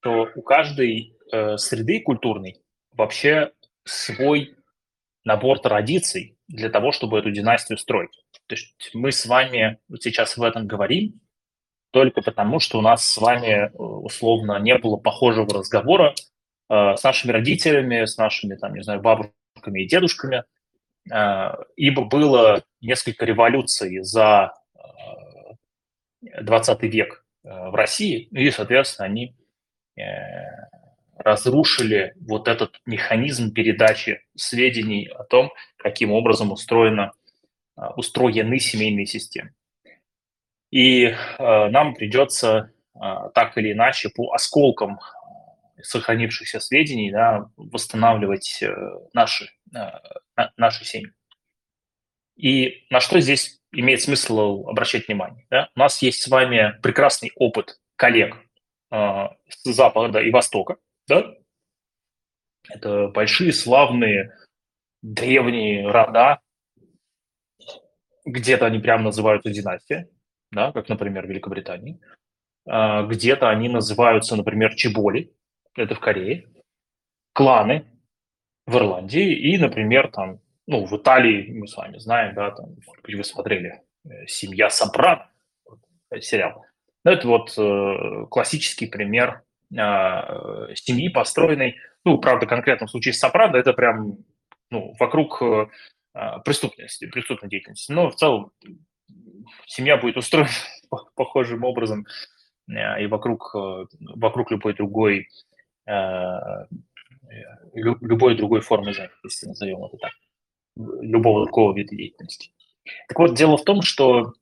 что 0.00 0.28
у 0.34 0.42
каждой 0.42 1.15
э, 1.32 1.56
среды 1.56 2.00
культурной 2.00 2.62
вообще 2.92 3.52
свой 3.84 4.56
набор 5.24 5.58
традиций 5.58 6.38
для 6.48 6.70
того, 6.70 6.92
чтобы 6.92 7.18
эту 7.18 7.30
династию 7.30 7.78
строить. 7.78 8.24
То 8.46 8.54
есть 8.54 8.90
мы 8.94 9.12
с 9.12 9.26
вами 9.26 9.78
сейчас 10.00 10.36
в 10.36 10.42
этом 10.42 10.66
говорим, 10.66 11.20
только 11.90 12.20
потому, 12.22 12.60
что 12.60 12.78
у 12.78 12.82
нас 12.82 13.04
с 13.04 13.16
вами 13.16 13.46
э, 13.46 13.70
условно 13.76 14.58
не 14.60 14.76
было 14.76 14.96
похожего 14.96 15.48
разговора 15.52 16.14
э, 16.68 16.96
с 16.96 17.02
нашими 17.02 17.32
родителями, 17.32 18.04
с 18.04 18.16
нашими, 18.16 18.54
там, 18.54 18.74
не 18.74 18.82
знаю, 18.82 19.00
бабушками 19.00 19.82
и 19.82 19.88
дедушками, 19.88 20.44
э, 21.10 21.52
ибо 21.76 22.04
было 22.04 22.62
несколько 22.80 23.24
революций 23.24 24.00
за 24.02 24.52
э, 24.74 26.42
20 26.42 26.82
век 26.82 27.24
э, 27.44 27.48
в 27.48 27.74
России, 27.74 28.28
и, 28.30 28.50
соответственно, 28.50 29.06
они 29.06 29.34
разрушили 31.16 32.14
вот 32.20 32.48
этот 32.48 32.80
механизм 32.86 33.52
передачи 33.52 34.22
сведений 34.36 35.08
о 35.08 35.24
том, 35.24 35.52
каким 35.76 36.12
образом 36.12 36.52
устроена, 36.52 37.12
э, 37.76 37.82
устроены 37.96 38.58
семейные 38.58 39.06
системы. 39.06 39.52
И 40.70 41.04
э, 41.04 41.14
нам 41.38 41.94
придется 41.94 42.72
э, 42.94 42.98
так 43.34 43.56
или 43.56 43.72
иначе 43.72 44.10
по 44.10 44.32
осколкам 44.32 44.98
сохранившихся 45.80 46.60
сведений 46.60 47.10
да, 47.10 47.48
восстанавливать 47.56 48.62
э, 48.62 48.74
наши, 49.12 49.50
наши 50.56 50.84
семьи. 50.84 51.12
И 52.36 52.86
на 52.90 53.00
что 53.00 53.20
здесь 53.20 53.60
имеет 53.72 54.02
смысл 54.02 54.66
обращать 54.68 55.08
внимание? 55.08 55.46
Да? 55.50 55.70
У 55.74 55.78
нас 55.78 56.02
есть 56.02 56.22
с 56.22 56.28
вами 56.28 56.78
прекрасный 56.82 57.30
опыт 57.36 57.78
коллег 57.96 58.36
с 58.90 59.64
Запада 59.64 60.20
и 60.20 60.30
Востока. 60.30 60.76
Да? 61.08 61.34
Это 62.68 63.08
большие, 63.08 63.52
славные, 63.52 64.36
древние 65.02 65.88
рода. 65.88 66.40
Где-то 68.24 68.66
они 68.66 68.80
прямо 68.80 69.04
называются 69.04 69.50
династия 69.50 70.08
да, 70.52 70.72
как, 70.72 70.88
например, 70.88 71.26
в 71.26 71.28
Великобритании. 71.28 72.00
А, 72.66 73.02
где-то 73.02 73.48
они 73.48 73.68
называются, 73.68 74.36
например, 74.36 74.74
чеболи, 74.74 75.32
это 75.76 75.94
в 75.94 76.00
Корее, 76.00 76.48
кланы 77.32 77.86
в 78.66 78.76
Ирландии 78.76 79.34
и, 79.34 79.58
например, 79.58 80.10
там, 80.10 80.40
ну, 80.66 80.84
в 80.86 80.96
Италии 80.96 81.52
мы 81.52 81.68
с 81.68 81.76
вами 81.76 81.98
знаем, 81.98 82.34
да, 82.34 82.50
там, 82.50 82.76
может 82.86 83.02
быть, 83.04 83.14
вы 83.14 83.24
смотрели 83.24 83.82
э, 84.04 84.26
«Семья 84.26 84.70
Сопрано», 84.70 85.30
э, 86.10 86.20
сериал. 86.20 86.64
Ну, 87.04 87.12
это 87.12 87.28
вот 87.28 87.56
э, 87.56 88.26
классический 88.30 88.86
пример 88.86 89.44
э, 89.72 90.74
семьи, 90.74 91.08
построенной, 91.08 91.76
ну, 92.04 92.18
правда, 92.18 92.46
в 92.46 92.48
конкретном 92.48 92.88
случае 92.88 93.14
с 93.14 93.18
Сопрано, 93.18 93.56
это 93.56 93.72
прям, 93.72 94.18
ну, 94.70 94.94
вокруг 94.98 95.42
э, 95.42 95.66
а, 96.16 96.38
преступности, 96.38 97.06
преступной 97.08 97.50
деятельности. 97.50 97.92
Но 97.92 98.10
в 98.10 98.16
целом 98.16 98.50
семья 99.66 99.98
будет 99.98 100.16
устроена 100.16 100.48
похожим 101.14 101.62
образом 101.62 102.06
э, 102.70 103.02
и 103.02 103.06
вокруг, 103.06 103.54
э, 103.54 103.84
вокруг 104.00 104.50
любой 104.50 104.72
другой 104.72 105.28
э, 105.86 106.66
любой 107.74 108.34
другой 108.34 108.62
формы 108.62 108.94
занятости, 108.94 109.44
назовем 109.44 109.84
это 109.84 109.98
так, 109.98 110.12
любого 110.76 111.44
другого 111.44 111.76
вида 111.76 111.94
деятельности. 111.94 112.50
Так 113.08 113.18
вот, 113.18 113.34
дело 113.34 113.58
в 113.58 113.64
том, 113.64 113.82
что 113.82 114.32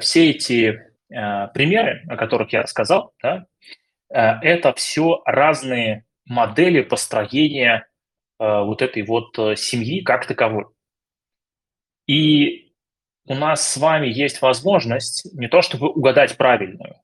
все 0.00 0.30
эти 0.30 0.92
примеры, 1.08 2.04
о 2.06 2.16
которых 2.16 2.52
я 2.52 2.62
рассказал, 2.62 3.14
да, 3.22 3.46
это 4.08 4.72
все 4.74 5.22
разные 5.26 6.04
модели 6.24 6.82
построения 6.82 7.86
вот 8.38 8.82
этой 8.82 9.02
вот 9.02 9.34
семьи 9.58 10.02
как 10.02 10.26
таковой. 10.26 10.66
И 12.06 12.72
у 13.26 13.34
нас 13.34 13.68
с 13.68 13.76
вами 13.76 14.08
есть 14.08 14.40
возможность 14.40 15.26
не 15.34 15.48
то 15.48 15.60
чтобы 15.60 15.90
угадать 15.90 16.36
правильную, 16.36 16.96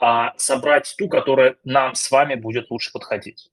а 0.00 0.34
собрать 0.36 0.92
ту, 0.98 1.08
которая 1.08 1.56
нам 1.62 1.94
с 1.94 2.10
вами 2.10 2.34
будет 2.34 2.70
лучше 2.70 2.90
подходить. 2.92 3.50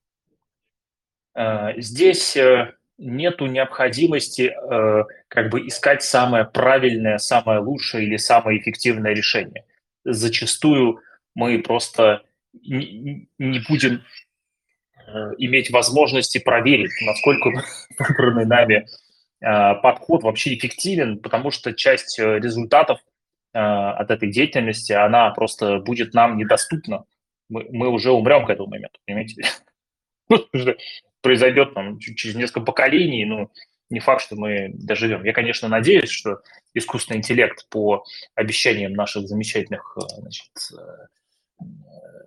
Э, 1.36 1.80
здесь 1.80 2.36
э, 2.36 2.74
нету 2.98 3.46
необходимости 3.46 4.52
э, 4.52 5.04
как 5.28 5.50
бы 5.50 5.68
искать 5.68 6.04
самое 6.04 6.46
правильное, 6.46 7.20
самое 7.20 7.60
лучшее 7.60 8.06
или 8.06 8.18
самое 8.18 8.60
эффективное 8.60 9.14
решение. 9.14 9.66
Зачастую 10.04 11.00
мы 11.36 11.60
просто 11.60 12.24
не 12.54 13.60
будем 13.68 14.04
иметь 15.38 15.72
возможности 15.72 16.38
проверить, 16.38 16.92
насколько 17.02 17.52
выбранный 18.00 18.46
нами 18.46 18.86
Э, 19.42 19.76
подход 19.82 20.24
вообще 20.24 20.54
эффективен, 20.56 21.18
потому 21.18 21.50
что 21.50 21.74
часть 21.74 22.20
э, 22.20 22.40
результатов 22.40 23.00
э, 23.54 23.60
от 23.60 24.12
этой 24.12 24.32
деятельности, 24.32 24.94
она 24.94 25.32
просто 25.32 25.80
будет 25.80 26.14
нам 26.14 26.38
недоступна. 26.38 27.06
Мы, 27.50 27.66
мы 27.72 27.90
уже 27.90 28.12
умрем 28.12 28.46
к 28.46 28.52
этому 28.52 28.70
моменту, 28.70 29.00
понимаете? 29.06 29.44
Произойдет 31.22 31.74
там 31.74 32.00
через 32.00 32.36
несколько 32.36 32.62
поколений, 32.62 33.26
ну, 33.26 33.52
не 33.90 34.00
факт, 34.00 34.24
что 34.24 34.36
мы 34.36 34.70
доживем. 34.74 35.24
Я, 35.24 35.34
конечно, 35.34 35.68
надеюсь, 35.68 36.10
что 36.10 36.42
искусственный 36.76 37.18
интеллект 37.18 37.68
по 37.70 38.06
обещаниям 38.36 38.94
наших 38.94 39.28
замечательных 39.28 39.98
значит, 40.18 40.52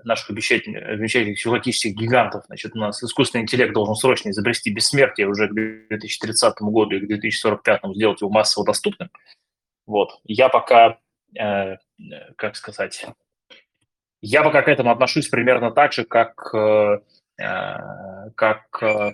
наших 0.04 0.28
замечательных, 0.28 0.96
замечательных 0.96 1.96
гигантов, 1.96 2.44
значит, 2.46 2.74
у 2.74 2.78
нас 2.78 3.02
искусственный 3.02 3.42
интеллект 3.42 3.72
должен 3.72 3.94
срочно 3.94 4.30
изобрести 4.30 4.70
бессмертие 4.70 5.28
уже 5.28 5.48
к 5.48 5.54
2030 5.54 6.60
году 6.60 6.96
и 6.96 7.00
к 7.00 7.08
2045 7.08 7.80
сделать 7.94 8.20
его 8.20 8.30
массово 8.30 8.66
доступным. 8.66 9.10
Вот. 9.86 10.18
Я 10.24 10.48
пока, 10.48 10.98
э, 11.38 11.76
как 12.36 12.56
сказать, 12.56 13.06
я 14.20 14.42
пока 14.42 14.62
к 14.62 14.68
этому 14.68 14.90
отношусь 14.90 15.28
примерно 15.28 15.70
так 15.70 15.92
же, 15.92 16.04
как, 16.04 16.54
э, 16.54 17.00
э 17.38 17.76
как 18.36 18.82
э, 18.82 19.12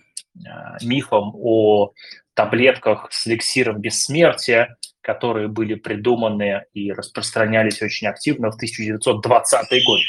мифом 0.83 1.33
о 1.35 1.93
таблетках 2.35 3.09
с 3.11 3.27
эликсиром 3.27 3.81
бессмертия, 3.81 4.77
которые 5.03 5.49
были 5.49 5.75
придуманы 5.75 6.65
и 6.73 6.93
распространялись 6.93 7.83
очень 7.83 8.07
активно 8.07 8.51
в 8.51 8.63
1920-е 8.63 9.85
годы. 9.85 10.05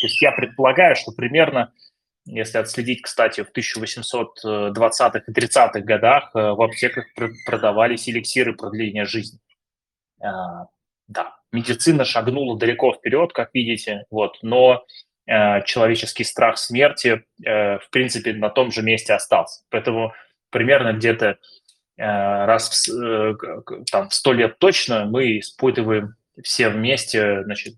То 0.00 0.06
есть 0.06 0.20
я 0.20 0.32
предполагаю, 0.32 0.96
что 0.96 1.12
примерно, 1.12 1.72
если 2.26 2.58
отследить, 2.58 3.02
кстати, 3.02 3.42
в 3.42 3.52
1820-х 3.56 5.22
и 5.26 5.32
30-х 5.32 5.80
годах 5.80 6.30
э, 6.34 6.38
в 6.38 6.62
аптеках 6.62 7.06
продавались 7.46 8.08
эликсиры 8.08 8.54
продления 8.54 9.04
жизни. 9.04 9.38
А, 10.22 10.66
да, 11.08 11.36
медицина 11.52 12.04
шагнула 12.04 12.58
далеко 12.58 12.94
вперед, 12.94 13.32
как 13.32 13.50
видите, 13.54 14.04
вот, 14.10 14.38
но 14.42 14.84
э, 15.26 15.62
человеческий 15.64 16.24
страх 16.24 16.58
смерти, 16.58 17.24
э, 17.44 17.78
в 17.78 17.90
принципе, 17.90 18.32
на 18.32 18.48
том 18.48 18.70
же 18.70 18.82
месте 18.82 19.12
остался. 19.12 19.64
Поэтому 19.70 20.12
примерно 20.50 20.92
где-то 20.92 21.38
раз 21.96 22.88
в, 22.88 23.36
там, 23.90 24.08
в 24.08 24.14
100 24.14 24.32
лет 24.32 24.58
точно 24.58 25.04
мы 25.04 25.38
испытываем 25.38 26.14
все 26.42 26.68
вместе, 26.68 27.44
значит, 27.44 27.76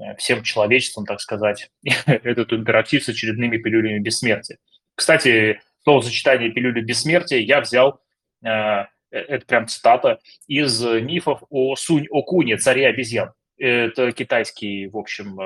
Э, 0.00 0.16
всем 0.16 0.42
человечеством, 0.42 1.06
так 1.06 1.20
сказать, 1.20 1.70
этот 2.06 2.52
императив 2.52 3.04
с 3.04 3.08
очередными 3.08 3.58
пилюлями 3.58 3.98
бессмертия. 3.98 4.58
Кстати, 4.94 5.60
словосочетание 5.82 6.50
пилюли 6.50 6.80
бессмертия 6.80 7.38
я 7.38 7.60
взял, 7.60 8.00
э, 8.42 8.48
э, 8.48 8.86
это 9.10 9.46
прям 9.46 9.68
цитата, 9.68 10.20
из 10.46 10.82
мифов 10.82 11.42
о 11.50 11.76
Сунь-Окуне, 11.76 12.56
царе 12.56 12.88
обезьян. 12.88 13.32
Это 13.56 14.10
китайские, 14.10 14.90
в 14.90 14.96
общем, 14.96 15.38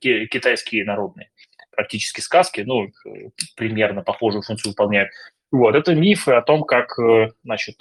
китайские 0.00 0.84
народные. 0.84 1.30
практически 1.70 2.20
сказки, 2.20 2.60
ну, 2.60 2.92
примерно 3.56 4.02
похожую 4.02 4.42
функцию 4.42 4.72
выполняют. 4.72 5.08
Вот, 5.56 5.74
это 5.74 5.94
мифы 5.94 6.32
о 6.32 6.42
том, 6.42 6.64
как, 6.64 6.98
значит, 7.44 7.80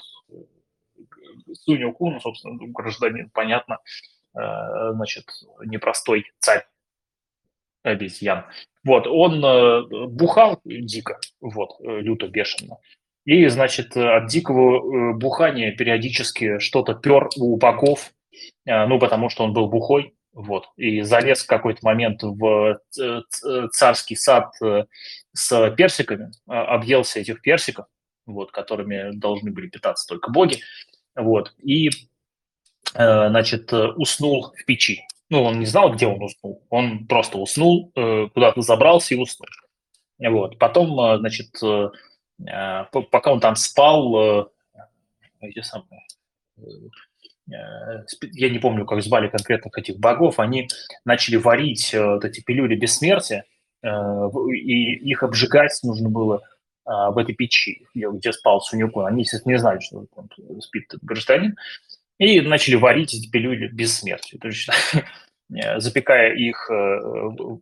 Сунь 1.53 1.91
Кун, 1.93 2.19
собственно, 2.21 2.57
гражданин, 2.67 3.29
понятно, 3.31 3.79
значит, 4.33 5.25
непростой 5.65 6.25
царь 6.39 6.65
обезьян. 7.83 8.45
Вот, 8.83 9.07
он 9.07 9.43
э, 9.43 10.07
бухал 10.07 10.59
дико, 10.65 11.19
вот, 11.39 11.77
э, 11.79 11.99
люто, 12.01 12.27
бешено. 12.27 12.77
И, 13.25 13.47
значит, 13.47 13.95
от 13.95 14.27
дикого 14.27 15.11
э, 15.11 15.13
бухания 15.13 15.75
периодически 15.75 16.59
что-то 16.59 16.93
пер 16.93 17.29
у 17.37 17.55
богов, 17.57 18.11
ну, 18.65 18.99
потому 18.99 19.29
что 19.29 19.43
он 19.43 19.53
был 19.53 19.67
бухой, 19.67 20.15
вот, 20.33 20.67
и 20.77 21.01
залез 21.01 21.43
в 21.43 21.47
какой-то 21.47 21.79
момент 21.83 22.23
в 22.23 22.79
царский 23.71 24.15
сад 24.15 24.53
с 25.33 25.69
персиками, 25.77 26.31
объелся 26.47 27.19
этих 27.19 27.41
персиков, 27.41 27.85
вот, 28.25 28.51
которыми 28.51 29.11
должны 29.15 29.51
были 29.51 29.67
питаться 29.67 30.07
только 30.07 30.31
боги, 30.31 30.61
вот, 31.15 31.53
и, 31.61 31.89
значит, 32.93 33.71
уснул 33.71 34.53
в 34.55 34.65
печи. 34.65 35.03
Ну, 35.29 35.43
он 35.43 35.59
не 35.59 35.65
знал, 35.65 35.91
где 35.91 36.05
он 36.05 36.21
уснул. 36.21 36.63
Он 36.69 37.07
просто 37.07 37.39
уснул, 37.39 37.91
э, 37.95 38.27
куда-то 38.35 38.61
забрался 38.61 39.15
и 39.15 39.17
уснул. 39.17 39.47
Вот. 40.19 40.59
Потом, 40.59 40.99
э, 40.99 41.17
значит, 41.17 41.55
э, 41.63 41.89
пока 42.91 43.31
он 43.31 43.39
там 43.39 43.55
спал, 43.55 44.51
эти 45.41 45.61
самые, 45.61 46.05
я 47.47 48.49
не 48.49 48.59
помню, 48.59 48.85
как 48.85 49.01
звали 49.01 49.27
конкретных 49.27 49.77
этих 49.77 49.99
богов, 49.99 50.39
они 50.39 50.67
начали 51.05 51.35
варить 51.35 51.93
вот 51.93 52.23
эти 52.23 52.41
пилюли 52.41 52.75
бессмертия, 52.75 53.43
и 53.83 54.93
их 55.09 55.23
обжигать 55.23 55.77
нужно 55.83 56.09
было 56.09 56.41
в 56.85 57.17
этой 57.17 57.35
печи, 57.35 57.85
где 57.93 58.31
спал 58.31 58.61
Сунюкун. 58.61 59.05
Они, 59.05 59.21
естественно, 59.23 59.53
не 59.53 59.59
знали, 59.59 59.79
что 59.79 60.05
он 60.15 60.61
спит 60.61 60.85
этот 60.87 61.03
гражданин 61.03 61.57
и 62.17 62.41
начали 62.41 62.75
варить 62.75 63.13
эти 63.13 63.29
пилюли 63.29 63.67
бессмертия. 63.67 64.39
То 64.39 64.47
есть, 64.47 64.69
э, 65.53 65.79
запекая 65.79 66.33
их, 66.33 66.69
э, 66.69 66.99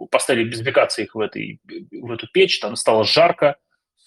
поставили 0.10 0.52
запекаться 0.54 1.02
их 1.02 1.15
в, 1.15 1.20
этой, 1.20 1.60
в 1.91 2.12
эту 2.12 2.28
печь, 2.28 2.60
там 2.60 2.76
стало 2.76 3.04
жарко, 3.04 3.58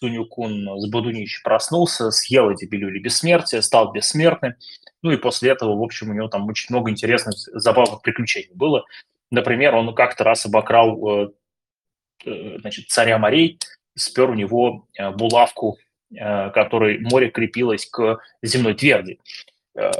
Сунюкун 0.04 0.80
с 0.80 0.86
Бадунич 0.88 1.42
проснулся, 1.42 2.10
съел 2.10 2.50
эти 2.50 2.66
пилюли 2.66 2.98
бессмертия, 2.98 3.62
стал 3.62 3.92
бессмертным. 3.92 4.54
Ну 5.02 5.12
и 5.12 5.16
после 5.16 5.50
этого, 5.50 5.76
в 5.76 5.82
общем, 5.82 6.10
у 6.10 6.12
него 6.12 6.28
там 6.28 6.46
очень 6.46 6.66
много 6.74 6.90
интересных, 6.90 7.34
забавных 7.36 8.02
приключений 8.02 8.54
было. 8.54 8.84
Например, 9.30 9.74
он 9.74 9.94
как-то 9.94 10.24
раз 10.24 10.44
обокрал 10.44 11.30
э, 12.26 12.58
значит, 12.58 12.88
царя 12.88 13.18
морей, 13.18 13.58
спер 13.94 14.30
у 14.30 14.34
него 14.34 14.86
булавку, 15.14 15.78
которой 16.10 16.98
море 17.00 17.30
крепилось 17.30 17.86
к 17.86 18.20
земной 18.42 18.74
тверди. 18.74 19.18
Э, 19.74 19.90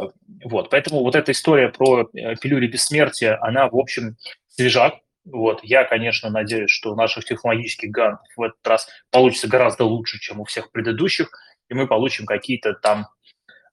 вот, 0.45 0.71
поэтому 0.71 1.01
вот 1.01 1.17
эта 1.17 1.33
история 1.33 1.69
про 1.69 2.09
э, 2.13 2.37
пилюли 2.37 2.67
бессмертия, 2.67 3.39
она, 3.41 3.69
в 3.69 3.77
общем, 3.77 4.17
свежак. 4.49 4.95
Вот, 5.25 5.61
я, 5.63 5.85
конечно, 5.85 6.31
надеюсь, 6.31 6.71
что 6.71 6.93
у 6.93 6.97
наших 6.97 7.25
технологических 7.25 7.89
гигантов 7.89 8.27
в 8.37 8.43
этот 8.43 8.67
раз 8.67 8.89
получится 9.11 9.49
гораздо 9.49 9.85
лучше, 9.85 10.19
чем 10.19 10.41
у 10.41 10.45
всех 10.45 10.71
предыдущих, 10.71 11.31
и 11.69 11.75
мы 11.75 11.87
получим 11.87 12.27
какие-то 12.27 12.75
там 12.75 13.09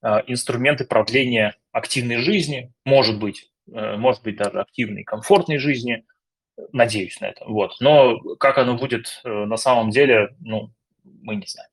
э, 0.01 0.21
инструменты 0.27 0.85
продления 0.85 1.55
активной 1.71 2.17
жизни, 2.17 2.71
может 2.85 3.19
быть, 3.19 3.49
может 3.67 4.23
быть 4.23 4.35
даже 4.35 4.59
активной, 4.59 5.03
комфортной 5.03 5.57
жизни, 5.57 6.03
надеюсь 6.73 7.19
на 7.21 7.27
это. 7.27 7.45
Вот. 7.45 7.75
Но 7.79 8.19
как 8.35 8.57
оно 8.57 8.75
будет 8.75 9.21
на 9.23 9.55
самом 9.55 9.91
деле, 9.91 10.35
ну, 10.39 10.73
мы 11.03 11.35
не 11.35 11.45
знаем. 11.47 11.71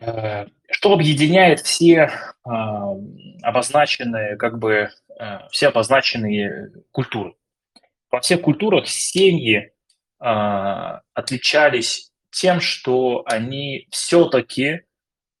Э, 0.00 0.46
что 0.70 0.92
объединяет 0.92 1.60
все 1.60 2.10
а, 2.44 2.94
обозначенные, 3.42 4.36
как 4.36 4.58
бы, 4.58 4.90
э, 5.18 5.38
все 5.50 5.68
обозначенные 5.68 6.72
культуры? 6.90 7.34
Во 8.14 8.20
всех 8.20 8.42
культурах 8.42 8.86
семьи 8.86 9.72
а, 10.20 11.00
отличались 11.14 12.12
тем, 12.30 12.60
что 12.60 13.24
они 13.26 13.88
все-таки 13.90 14.82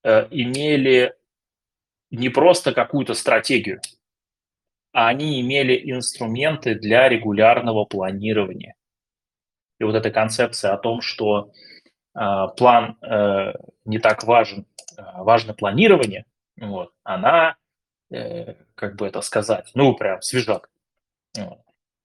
э, 0.02 0.26
имели 0.32 1.14
не 2.10 2.30
просто 2.30 2.74
какую-то 2.74 3.14
стратегию, 3.14 3.80
а 4.92 5.06
они 5.06 5.40
имели 5.40 5.88
инструменты 5.88 6.74
для 6.74 7.08
регулярного 7.08 7.84
планирования. 7.84 8.74
И 9.78 9.84
вот 9.84 9.94
эта 9.94 10.10
концепция 10.10 10.72
о 10.72 10.78
том, 10.78 11.00
что 11.00 11.52
а, 12.12 12.48
план 12.48 12.98
э, 13.02 13.52
не 13.84 14.00
так 14.00 14.24
важен, 14.24 14.66
а, 14.96 15.22
важно 15.22 15.54
планирование, 15.54 16.26
вот, 16.56 16.92
она, 17.04 17.54
э, 18.10 18.54
как 18.74 18.96
бы 18.96 19.06
это 19.06 19.20
сказать, 19.20 19.70
ну, 19.74 19.94
прям 19.94 20.20
свежак. 20.22 20.70
Вот. 21.38 21.63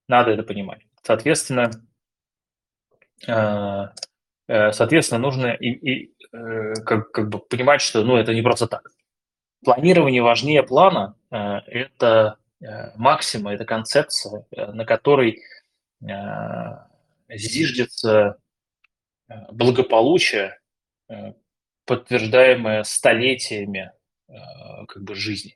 Надо 0.10 0.32
это 0.32 0.44
понимать. 0.44 0.82
Соответственно, 1.02 1.72
э, 3.26 4.72
соответственно, 4.72 5.22
нужно 5.22 5.54
и, 5.54 5.70
и 5.70 6.14
как, 6.32 7.12
как 7.12 7.30
бы 7.30 7.40
понимать, 7.40 7.82
что 7.82 8.04
ну, 8.04 8.18
это 8.18 8.34
не 8.34 8.42
просто 8.42 8.68
так. 8.68 8.92
Планирование 9.64 10.22
важнее 10.22 10.64
плана– 10.64 11.16
это 11.32 12.38
максима, 12.96 13.54
это 13.54 13.66
концепция, 13.66 14.46
на 14.52 14.86
которой 14.86 15.42
зиждется 17.30 18.38
Э, 19.30 19.52
благополучие, 19.52 20.60
э, 21.08 21.34
подтверждаемое 21.86 22.84
столетиями 22.84 23.92
э, 24.28 24.34
как 24.88 25.04
бы 25.04 25.16
жизни. 25.16 25.56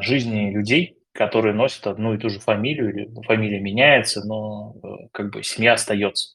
Жизни 0.00 0.52
людей, 0.52 0.96
которые 1.16 1.54
носят 1.54 1.86
одну 1.86 2.14
и 2.14 2.18
ту 2.18 2.28
же 2.28 2.38
фамилию, 2.38 2.90
или 2.90 3.22
фамилия 3.22 3.60
меняется, 3.60 4.24
но 4.24 4.74
как 5.12 5.32
бы 5.32 5.42
семья 5.42 5.74
остается. 5.74 6.34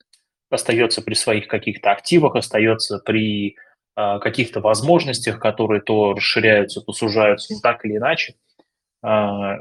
Остается 0.50 1.02
при 1.02 1.14
своих 1.14 1.48
каких-то 1.48 1.92
активах, 1.92 2.36
остается 2.36 3.00
при 3.00 3.56
каких-то 3.96 4.62
возможностях, 4.62 5.40
которые 5.40 5.82
то 5.82 6.14
расширяются, 6.14 6.82
то 6.82 6.94
сужаются, 6.94 7.54
но 7.54 7.60
так 7.60 7.84
или 7.86 7.98
иначе 7.98 8.36
а, 9.02 9.58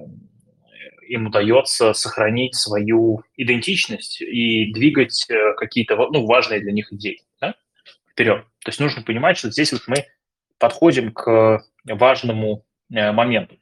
им 1.10 1.26
удается 1.26 1.92
сохранить 1.92 2.54
свою 2.54 3.24
идентичность 3.36 4.20
и 4.20 4.72
двигать 4.72 5.26
э, 5.28 5.54
какие-то 5.56 5.96
ну, 5.96 6.24
важные 6.24 6.60
для 6.60 6.70
них 6.70 6.92
идеи 6.92 7.22
да, 7.40 7.56
вперед. 8.08 8.44
То 8.64 8.68
есть 8.68 8.78
нужно 8.78 9.02
понимать, 9.02 9.36
что 9.36 9.50
здесь 9.50 9.72
вот 9.72 9.82
мы 9.88 10.06
подходим 10.58 11.12
к 11.12 11.64
важному 11.84 12.64
э, 12.92 13.10
моменту. 13.10 13.58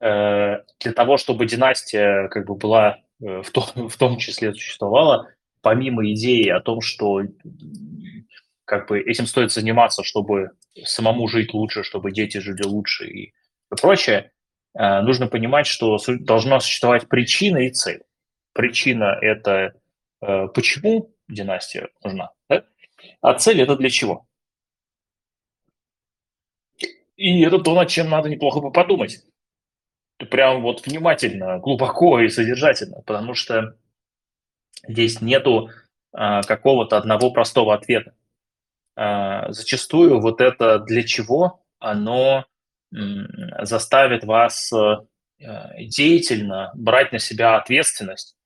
Э, 0.00 0.62
для 0.80 0.92
того, 0.92 1.16
чтобы 1.16 1.46
династия 1.46 2.28
как 2.28 2.46
бы 2.46 2.54
была, 2.54 2.98
в 3.18 3.50
том, 3.50 3.88
в 3.88 3.96
том 3.96 4.18
числе 4.18 4.52
существовала, 4.54 5.28
помимо 5.62 6.10
идеи 6.12 6.48
о 6.48 6.60
том, 6.60 6.80
что 6.80 7.20
как 8.64 8.88
бы 8.88 9.00
этим 9.00 9.26
стоит 9.26 9.52
заниматься, 9.52 10.02
чтобы 10.02 10.52
самому 10.84 11.28
жить 11.28 11.52
лучше, 11.52 11.82
чтобы 11.82 12.12
дети 12.12 12.38
жили 12.38 12.62
лучше 12.62 13.06
и 13.06 13.34
прочее, 13.68 14.32
Э, 14.74 15.00
нужно 15.00 15.26
понимать, 15.26 15.66
что 15.66 15.98
должна 16.20 16.60
существовать 16.60 17.08
причина 17.08 17.58
и 17.58 17.70
цель. 17.70 18.02
Причина– 18.52 19.18
это 19.20 19.74
э, 20.20 20.48
почему 20.48 21.14
династия 21.28 21.88
нужна, 22.02 22.30
да? 22.48 22.64
а 23.20 23.34
цель– 23.34 23.60
это 23.62 23.76
для 23.76 23.90
чего. 23.90 24.26
И 27.16 27.42
это 27.42 27.58
то, 27.58 27.74
над 27.74 27.88
чем 27.88 28.08
надо 28.08 28.28
неплохо 28.28 28.60
подумать. 28.70 29.24
Прям 30.28 30.62
вот 30.62 30.86
внимательно, 30.86 31.58
глубоко 31.58 32.20
и 32.20 32.28
содержательно, 32.28 33.02
потому 33.06 33.34
что 33.34 33.76
здесь 34.86 35.20
нету 35.20 35.70
а, 36.12 36.42
какого-то 36.42 36.96
одного 36.98 37.30
простого 37.30 37.74
ответа. 37.74 38.14
А, 38.96 39.50
зачастую 39.52 40.20
вот 40.20 40.40
это 40.40 40.78
для 40.80 41.02
чего, 41.04 41.62
оно 41.78 42.44
заставит 43.62 44.24
вас 44.24 44.72
э, 44.72 44.96
деятельно 45.78 46.72
брать 46.74 47.12
на 47.12 47.20
себя 47.20 47.56
ответственность 47.56 48.36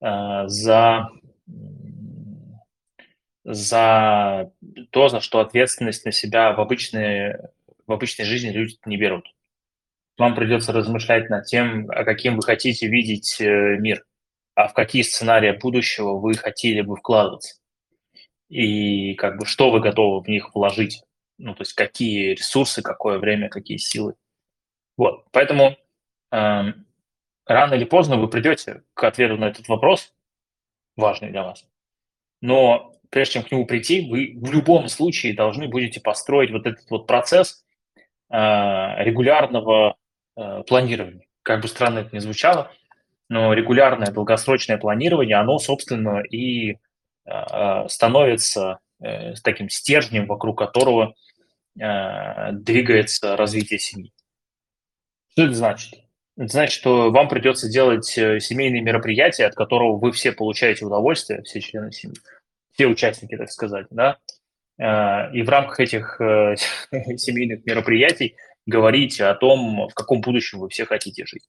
э, 0.00 0.44
за, 0.46 1.08
за 3.42 4.52
то, 4.90 5.08
за 5.08 5.20
что 5.20 5.40
ответственность 5.40 6.04
на 6.04 6.12
себя 6.12 6.52
в 6.52 6.60
обычной, 6.60 7.38
в 7.88 7.92
обычной 7.92 8.24
жизни 8.24 8.50
люди 8.50 8.76
не 8.84 8.96
берут. 8.96 9.26
Вам 10.18 10.34
придется 10.34 10.72
размышлять 10.72 11.30
над 11.30 11.46
тем, 11.46 11.88
а 11.90 12.04
каким 12.04 12.36
вы 12.36 12.42
хотите 12.42 12.88
видеть 12.88 13.40
э, 13.40 13.76
мир, 13.78 14.04
а 14.54 14.68
в 14.68 14.74
какие 14.74 15.02
сценарии 15.02 15.52
будущего 15.52 16.18
вы 16.18 16.34
хотели 16.34 16.80
бы 16.80 16.96
вкладываться, 16.96 17.60
и 18.48 19.14
как 19.14 19.38
бы 19.38 19.46
что 19.46 19.70
вы 19.70 19.80
готовы 19.80 20.22
в 20.22 20.28
них 20.28 20.54
вложить 20.54 21.02
ну, 21.38 21.54
то 21.54 21.62
есть 21.62 21.72
какие 21.72 22.32
ресурсы, 22.32 22.82
какое 22.82 23.18
время, 23.18 23.48
какие 23.48 23.78
силы. 23.78 24.14
Вот, 24.96 25.24
поэтому 25.30 25.76
э, 26.32 26.62
рано 27.46 27.74
или 27.74 27.84
поздно 27.84 28.16
вы 28.16 28.28
придете 28.28 28.82
к 28.94 29.04
ответу 29.04 29.36
на 29.36 29.46
этот 29.46 29.68
вопрос, 29.68 30.12
важный 30.96 31.30
для 31.30 31.44
вас. 31.44 31.64
Но 32.40 32.92
прежде 33.10 33.34
чем 33.34 33.44
к 33.44 33.52
нему 33.52 33.66
прийти, 33.66 34.08
вы 34.10 34.36
в 34.36 34.52
любом 34.52 34.88
случае 34.88 35.34
должны 35.34 35.68
будете 35.68 36.00
построить 36.00 36.50
вот 36.50 36.66
этот 36.66 36.90
вот 36.90 37.06
процесс 37.06 37.64
э, 38.30 38.36
регулярного 38.36 39.96
планирования. 40.66 41.26
Как 41.42 41.62
бы 41.62 41.68
странно 41.68 42.00
это 42.00 42.14
ни 42.14 42.18
звучало, 42.18 42.70
но 43.28 43.52
регулярное 43.52 44.10
долгосрочное 44.10 44.78
планирование, 44.78 45.36
оно, 45.36 45.58
собственно, 45.58 46.20
и 46.20 46.78
э, 47.26 47.88
становится 47.88 48.78
э, 49.00 49.34
таким 49.42 49.68
стержнем, 49.68 50.26
вокруг 50.26 50.58
которого 50.58 51.14
э, 51.78 52.52
двигается 52.52 53.36
развитие 53.36 53.78
семьи. 53.78 54.12
Что 55.32 55.44
это 55.44 55.54
значит? 55.54 55.94
Это 56.38 56.48
значит, 56.48 56.72
что 56.72 57.10
вам 57.10 57.28
придется 57.28 57.68
делать 57.68 58.16
э, 58.16 58.40
семейные 58.40 58.80
мероприятия, 58.80 59.46
от 59.46 59.54
которого 59.54 59.98
вы 59.98 60.12
все 60.12 60.32
получаете 60.32 60.86
удовольствие, 60.86 61.42
все 61.42 61.60
члены 61.60 61.92
семьи, 61.92 62.16
все 62.72 62.86
участники, 62.86 63.36
так 63.36 63.50
сказать, 63.50 63.86
да, 63.90 64.16
э, 64.78 65.32
и 65.34 65.42
в 65.42 65.48
рамках 65.50 65.80
этих 65.80 66.18
э, 66.20 66.54
семейных 67.16 67.66
мероприятий 67.66 68.36
говорить 68.68 69.20
о 69.20 69.34
том, 69.34 69.88
в 69.88 69.94
каком 69.94 70.20
будущем 70.20 70.60
вы 70.60 70.68
все 70.68 70.86
хотите 70.86 71.26
жить 71.26 71.48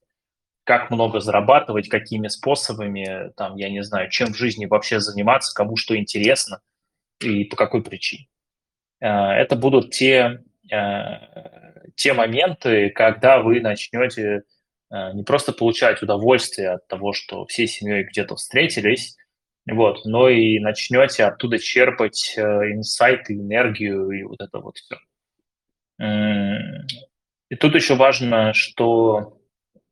как 0.69 0.91
много 0.91 1.19
зарабатывать, 1.19 1.89
какими 1.89 2.27
способами, 2.27 3.31
там, 3.35 3.55
я 3.55 3.71
не 3.71 3.81
знаю, 3.81 4.07
чем 4.11 4.33
в 4.33 4.37
жизни 4.37 4.67
вообще 4.67 4.99
заниматься, 4.99 5.51
кому 5.55 5.75
что 5.75 5.97
интересно 5.97 6.61
и 7.21 7.43
по 7.45 7.55
какой 7.55 7.81
причине. 7.81 8.27
Э, 8.99 9.31
это 9.31 9.55
будут 9.55 9.89
те, 9.89 10.43
э, 10.71 11.13
те 11.95 12.13
моменты, 12.13 12.91
когда 12.91 13.41
вы 13.41 13.61
начнете 13.61 14.43
э, 14.91 15.13
не 15.13 15.23
просто 15.23 15.53
получать 15.53 16.03
удовольствие 16.03 16.69
от 16.69 16.87
того, 16.87 17.13
что 17.13 17.47
всей 17.47 17.65
семьей 17.65 18.03
где-то 18.03 18.35
встретились, 18.35 19.17
вот, 19.67 20.05
но 20.05 20.29
и 20.29 20.59
начнете 20.59 21.23
оттуда 21.23 21.57
черпать 21.57 22.35
инсайты, 22.37 23.33
энергию 23.33 24.11
и 24.11 24.21
вот 24.21 24.39
это 24.39 24.59
вот 24.59 24.77
все. 24.77 24.97
И 27.49 27.55
тут 27.55 27.75
еще 27.75 27.95
важно, 27.95 28.53
что 28.53 29.37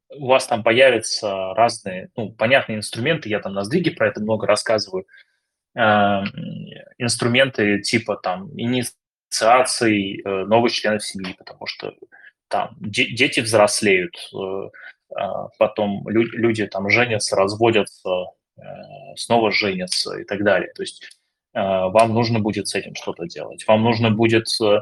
у 0.09 0.27
вас 0.27 0.47
там 0.47 0.63
появятся 0.63 1.53
разные, 1.53 2.09
ну, 2.15 2.31
понятные 2.31 2.77
инструменты, 2.77 3.29
я 3.29 3.39
там 3.39 3.53
на 3.53 3.63
сдвиге 3.63 3.91
про 3.91 4.07
это 4.07 4.21
много 4.21 4.47
рассказываю, 4.47 5.05
э, 5.75 5.81
инструменты 6.97 7.81
типа 7.81 8.15
там 8.17 8.49
инициации 8.59 10.21
э, 10.23 10.45
новых 10.45 10.71
членов 10.71 11.03
семьи, 11.03 11.35
потому 11.37 11.65
что 11.67 11.93
там 12.47 12.75
де- 12.79 13.11
дети 13.11 13.41
взрослеют, 13.41 14.15
э, 14.33 14.69
э, 15.19 15.23
потом 15.59 16.07
лю- 16.07 16.31
люди 16.31 16.65
там 16.67 16.89
женятся, 16.89 17.35
разводятся, 17.35 18.09
э, 18.57 18.61
снова 19.15 19.51
женятся 19.51 20.17
и 20.17 20.23
так 20.23 20.43
далее. 20.43 20.71
То 20.73 20.83
есть 20.83 21.03
э, 21.53 21.59
вам 21.59 22.13
нужно 22.13 22.39
будет 22.39 22.67
с 22.67 22.75
этим 22.75 22.95
что-то 22.95 23.25
делать. 23.25 23.67
Вам 23.67 23.83
нужно 23.83 24.09
будет 24.11 24.47
э, 24.61 24.79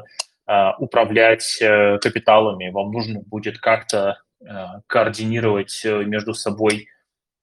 управлять 0.78 1.60
э, 1.60 1.98
капиталами, 1.98 2.70
вам 2.70 2.92
нужно 2.92 3.20
будет 3.20 3.58
как-то 3.58 4.18
Э, 4.40 4.80
координировать 4.86 5.82
э, 5.84 6.04
между 6.04 6.34
собой 6.34 6.88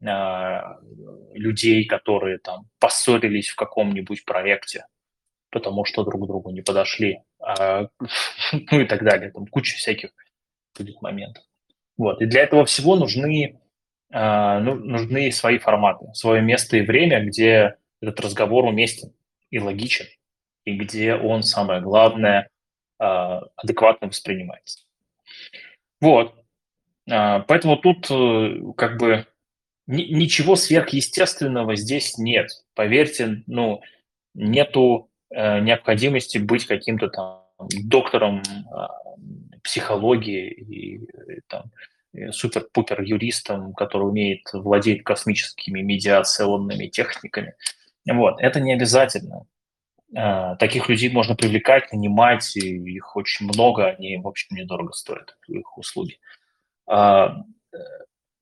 э, 0.02 0.60
людей, 1.34 1.86
которые 1.86 2.38
там 2.38 2.70
поссорились 2.80 3.50
в 3.50 3.56
каком-нибудь 3.56 4.26
проекте, 4.26 4.86
потому 5.50 5.86
что 5.86 6.04
друг 6.04 6.28
другу 6.28 6.52
не 6.52 6.62
подошли, 6.62 7.22
а, 7.40 7.88
ну 8.72 8.80
и 8.80 8.86
так 8.86 9.04
далее. 9.04 9.32
Там 9.32 9.48
куча 9.48 9.76
всяких 9.76 10.12
будет 10.78 11.02
моментов. 11.02 11.44
Вот. 11.98 12.22
И 12.22 12.26
для 12.26 12.44
этого 12.44 12.66
всего 12.66 12.96
нужны, 12.96 13.60
ну, 14.10 14.76
нужны 14.76 15.32
свои 15.32 15.60
форматы, 15.60 16.06
свое 16.14 16.42
место 16.42 16.78
и 16.78 16.82
время, 16.82 17.24
где 17.24 17.76
этот 18.02 18.20
разговор 18.20 18.66
уместен 18.66 19.14
и 19.52 19.60
логичен, 19.60 20.06
и 20.66 20.76
где 20.76 21.16
он, 21.16 21.44
самое 21.44 21.82
главное, 21.82 22.50
адекватно 23.56 24.08
воспринимается. 24.08 24.80
Вот. 26.02 26.36
А, 27.10 27.40
поэтому 27.42 27.78
тут 27.78 28.10
э, 28.10 28.60
как 28.78 28.98
бы 28.98 29.26
ничего 29.88 30.56
сверхъестественного 30.56 31.76
здесь 31.76 32.18
нет. 32.18 32.50
Поверьте, 32.74 33.44
ну, 33.48 33.82
нету 34.34 35.10
э, 35.30 35.60
необходимости 35.60 36.38
быть 36.38 36.66
каким-то 36.66 37.10
там 37.10 37.44
доктором 37.84 38.42
психологии 39.64 40.50
и, 40.50 41.42
там 41.48 41.72
супер-пупер 42.32 43.02
юристом, 43.02 43.74
который 43.74 44.04
умеет 44.04 44.42
владеть 44.54 45.04
космическими 45.04 45.82
медиационными 45.82 46.88
техниками. 46.88 47.56
Вот, 48.06 48.40
это 48.40 48.60
не 48.60 48.74
обязательно. 48.74 49.46
А, 50.16 50.56
таких 50.56 50.90
людей 50.90 51.10
можно 51.12 51.36
привлекать, 51.36 51.92
нанимать, 51.92 52.56
и 52.56 52.78
их 52.92 53.16
очень 53.16 53.48
много, 53.48 53.88
они, 53.88 54.18
в 54.18 54.28
общем, 54.28 54.56
недорого 54.56 54.92
стоят, 54.94 55.38
их 55.48 55.78
услуги. 55.78 56.20
А, 56.88 57.44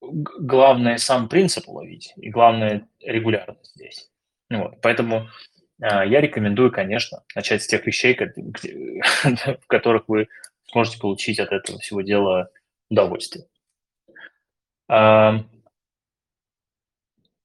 главное 0.02 0.98
сам 0.98 1.30
принцип 1.30 1.68
уловить, 1.68 2.14
и 2.18 2.30
главное 2.30 2.88
регулярность 3.00 3.72
здесь. 3.76 4.10
Ну 4.50 4.64
вот, 4.64 4.82
поэтому 4.82 5.30
а, 5.82 6.06
я 6.06 6.20
рекомендую, 6.20 6.72
конечно, 6.72 7.24
начать 7.36 7.64
с 7.64 7.68
тех 7.68 7.86
вещей, 7.86 8.16
в 9.62 9.68
которых 9.68 10.10
вы 10.10 10.28
сможете 10.72 11.00
получить 11.00 11.40
от 11.40 11.52
этого 11.52 11.80
всего 11.80 12.02
дела 12.02 12.50
удовольствие. 12.90 13.46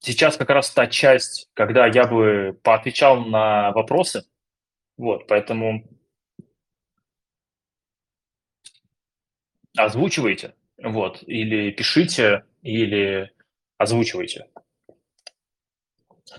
Сейчас 0.06 0.36
как 0.36 0.50
раз 0.50 0.70
та 0.70 0.86
часть, 0.86 1.50
когда 1.52 1.88
я 1.88 2.06
бы 2.06 2.56
поотвечал 2.62 3.24
на 3.24 3.72
вопросы, 3.72 4.24
вот, 4.96 5.26
поэтому 5.26 5.82
озвучивайте, 9.76 10.54
вот, 10.80 11.24
или 11.26 11.72
пишите, 11.72 12.44
или 12.62 13.32
озвучивайте. 13.78 14.46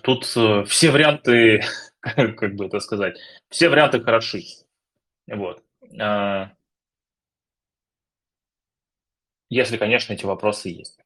Тут 0.01 0.23
э, 0.37 0.63
все 0.63 0.89
варианты, 0.89 1.61
как 1.99 2.55
бы 2.55 2.67
это 2.67 2.79
сказать, 2.79 3.19
все 3.49 3.67
варианты 3.67 4.01
хороши. 4.01 4.43
Вот. 5.29 5.61
А, 5.99 6.53
если, 9.49 9.75
конечно, 9.75 10.13
эти 10.13 10.23
вопросы 10.23 10.69
есть. 10.69 11.01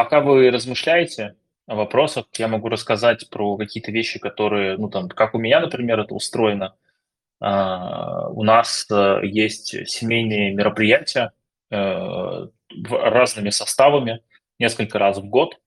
Пока 0.00 0.22
вы 0.22 0.50
размышляете 0.50 1.36
о 1.66 1.74
вопросах, 1.74 2.24
я 2.38 2.48
могу 2.48 2.70
рассказать 2.70 3.28
про 3.28 3.58
какие-то 3.58 3.92
вещи, 3.92 4.18
которые, 4.18 4.78
ну 4.78 4.88
там, 4.88 5.10
как 5.10 5.34
у 5.34 5.38
меня, 5.38 5.60
например, 5.60 6.00
это 6.00 6.14
устроено. 6.14 6.74
А, 7.38 8.30
у 8.30 8.42
нас 8.42 8.86
э, 8.90 9.20
есть 9.24 9.86
семейные 9.86 10.54
мероприятия, 10.54 11.32
Э, 11.70 12.46
разными 12.88 13.50
составами 13.50 14.22
несколько 14.58 14.98
раз 14.98 15.18
в 15.18 15.26
год. 15.26 15.60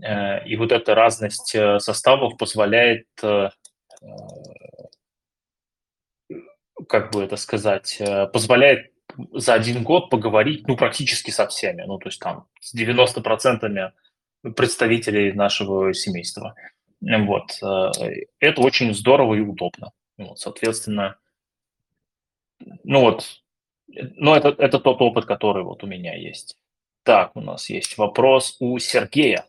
Э, 0.00 0.46
и 0.46 0.54
вот 0.54 0.70
эта 0.70 0.94
разность 0.94 1.56
составов 1.80 2.38
позволяет, 2.38 3.08
как 6.88 7.10
бы 7.10 7.24
это 7.24 7.34
сказать, 7.34 8.00
позволяет 8.32 8.92
за 9.32 9.54
один 9.54 9.82
год 9.82 10.10
поговорить, 10.10 10.66
ну, 10.68 10.76
практически 10.76 11.30
со 11.30 11.46
всеми, 11.46 11.82
ну, 11.82 11.98
то 11.98 12.08
есть 12.08 12.20
там 12.20 12.46
с 12.60 12.74
90% 12.74 13.92
представителей 14.56 15.32
нашего 15.32 15.92
семейства. 15.92 16.54
Вот. 17.00 17.58
Это 17.60 18.60
очень 18.60 18.94
здорово 18.94 19.34
и 19.34 19.40
удобно. 19.40 19.92
Вот, 20.16 20.38
соответственно, 20.38 21.16
ну 22.84 23.00
вот, 23.00 23.24
ну, 23.86 24.34
это, 24.34 24.48
это 24.48 24.78
тот 24.80 25.00
опыт, 25.00 25.26
который 25.26 25.62
вот 25.62 25.84
у 25.84 25.86
меня 25.86 26.16
есть. 26.16 26.56
Так, 27.04 27.36
у 27.36 27.40
нас 27.40 27.70
есть 27.70 27.96
вопрос 27.98 28.56
у 28.60 28.78
Сергея. 28.78 29.46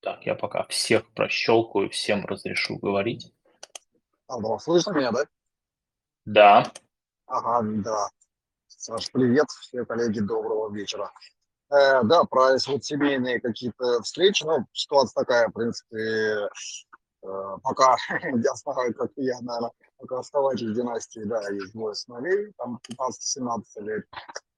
Так, 0.00 0.24
я 0.24 0.34
пока 0.34 0.64
всех 0.68 1.10
прощелкаю, 1.12 1.90
всем 1.90 2.24
разрешу 2.26 2.78
говорить. 2.78 3.32
Алло, 4.26 4.58
слышно 4.58 4.92
меня, 4.92 5.12
да? 5.12 5.24
Да. 6.24 6.72
Ага, 7.26 7.62
да. 7.84 8.08
Саш, 8.68 9.10
привет, 9.12 9.48
все 9.50 9.84
коллеги, 9.84 10.20
доброго 10.20 10.72
вечера. 10.72 11.12
Э, 11.70 12.02
да, 12.02 12.24
про 12.24 12.56
вот 12.66 12.84
семейные 12.84 13.40
какие-то 13.40 14.02
встречи, 14.02 14.44
ну, 14.44 14.66
ситуация 14.72 15.22
такая, 15.22 15.48
в 15.48 15.52
принципе, 15.52 16.48
Э, 17.26 17.56
пока 17.62 17.96
я 18.22 18.54
знаю, 18.54 18.94
как 18.94 19.10
я, 19.16 19.40
наверное, 19.40 19.72
пока 19.98 20.20
основатель 20.20 20.74
династии, 20.74 21.24
да, 21.24 21.48
есть 21.50 21.72
двое 21.72 21.94
сыновей, 21.94 22.52
там 22.56 22.80
15-17 22.88 23.62
лет, 23.80 24.04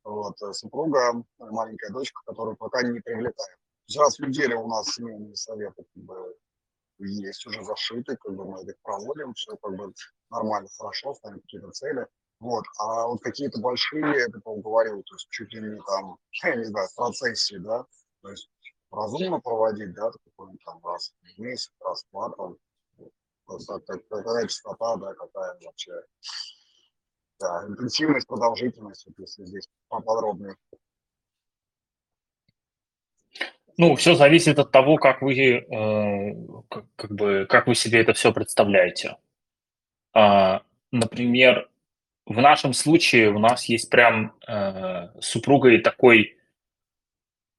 вот, 0.04 0.40
э, 0.42 0.52
супруга, 0.52 1.22
маленькая 1.38 1.90
дочка, 1.90 2.20
которую 2.26 2.56
пока 2.56 2.82
не 2.82 3.00
привлекаем. 3.00 3.56
Раз 3.96 4.18
в 4.18 4.22
неделю 4.22 4.60
у 4.60 4.68
нас 4.68 4.90
семейные 4.90 5.34
советы 5.34 5.84
как 5.94 6.04
бы, 6.04 6.36
есть 6.98 7.46
уже 7.46 7.62
зашиты, 7.64 8.16
как 8.16 8.34
бы 8.34 8.44
мы 8.44 8.62
их 8.62 8.74
проводим, 8.82 9.34
все 9.34 9.56
как 9.56 9.76
бы 9.76 9.92
нормально, 10.30 10.68
хорошо, 10.76 11.14
ставим 11.14 11.40
какие-то 11.40 11.70
цели. 11.70 12.06
Вот, 12.40 12.64
а 12.78 13.08
вот 13.08 13.20
какие-то 13.20 13.60
большие, 13.60 14.26
ты 14.26 14.40
говорил, 14.44 15.02
то 15.02 15.14
есть 15.14 15.28
чуть 15.30 15.52
ли 15.52 15.60
не 15.60 15.80
там, 15.82 16.18
я 16.44 16.56
не 16.56 16.64
знаю, 16.64 16.88
в 16.88 16.94
процессе, 16.94 17.58
да, 17.58 17.84
то 18.22 18.30
есть 18.30 18.48
разумно 18.90 19.40
проводить, 19.40 19.92
да, 19.94 20.10
какой-нибудь 20.10 20.64
там 20.64 20.84
раз 20.84 21.12
в 21.20 21.40
месяц, 21.40 21.72
раз 21.80 22.04
в 22.04 22.10
два, 22.10 22.54
какая 24.08 24.46
частота, 24.46 24.96
да, 24.96 25.14
какая 25.14 25.58
вообще 25.64 25.92
да, 27.40 27.64
интенсивность, 27.68 28.26
продолжительность, 28.26 29.06
вот 29.06 29.18
если 29.18 29.44
здесь 29.44 29.68
поподробнее. 29.88 30.56
Ну, 33.78 33.94
все 33.94 34.16
зависит 34.16 34.58
от 34.58 34.72
того, 34.72 34.96
как 34.96 35.22
вы, 35.22 35.34
э, 35.38 36.34
как, 36.68 36.84
как 36.96 37.12
бы, 37.12 37.46
как 37.48 37.68
вы 37.68 37.76
себе 37.76 38.00
это 38.00 38.12
все 38.12 38.32
представляете. 38.32 39.16
А, 40.12 40.62
например, 40.90 41.68
в 42.26 42.40
нашем 42.40 42.72
случае 42.72 43.30
у 43.30 43.38
нас 43.38 43.66
есть 43.66 43.88
прям 43.88 44.34
э, 44.48 45.08
с 45.20 45.28
супругой 45.28 45.78
такой 45.78 46.36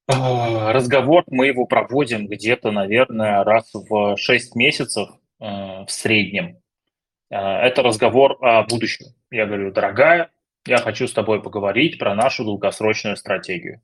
э, 0.09 0.71
разговор, 0.71 1.23
мы 1.27 1.47
его 1.47 1.65
проводим 1.65 2.27
где-то, 2.27 2.71
наверное, 2.71 3.45
раз 3.45 3.71
в 3.73 4.17
6 4.17 4.55
месяцев 4.55 5.09
э, 5.39 5.45
в 5.45 5.87
среднем. 5.87 6.61
Э, 7.29 7.37
это 7.37 7.81
разговор 7.81 8.37
о 8.41 8.63
будущем. 8.63 9.05
Я 9.31 9.45
говорю, 9.45 9.71
дорогая, 9.71 10.31
я 10.65 10.79
хочу 10.79 11.07
с 11.07 11.13
тобой 11.13 11.41
поговорить 11.41 11.97
про 11.97 12.13
нашу 12.13 12.43
долгосрочную 12.43 13.15
стратегию. 13.15 13.81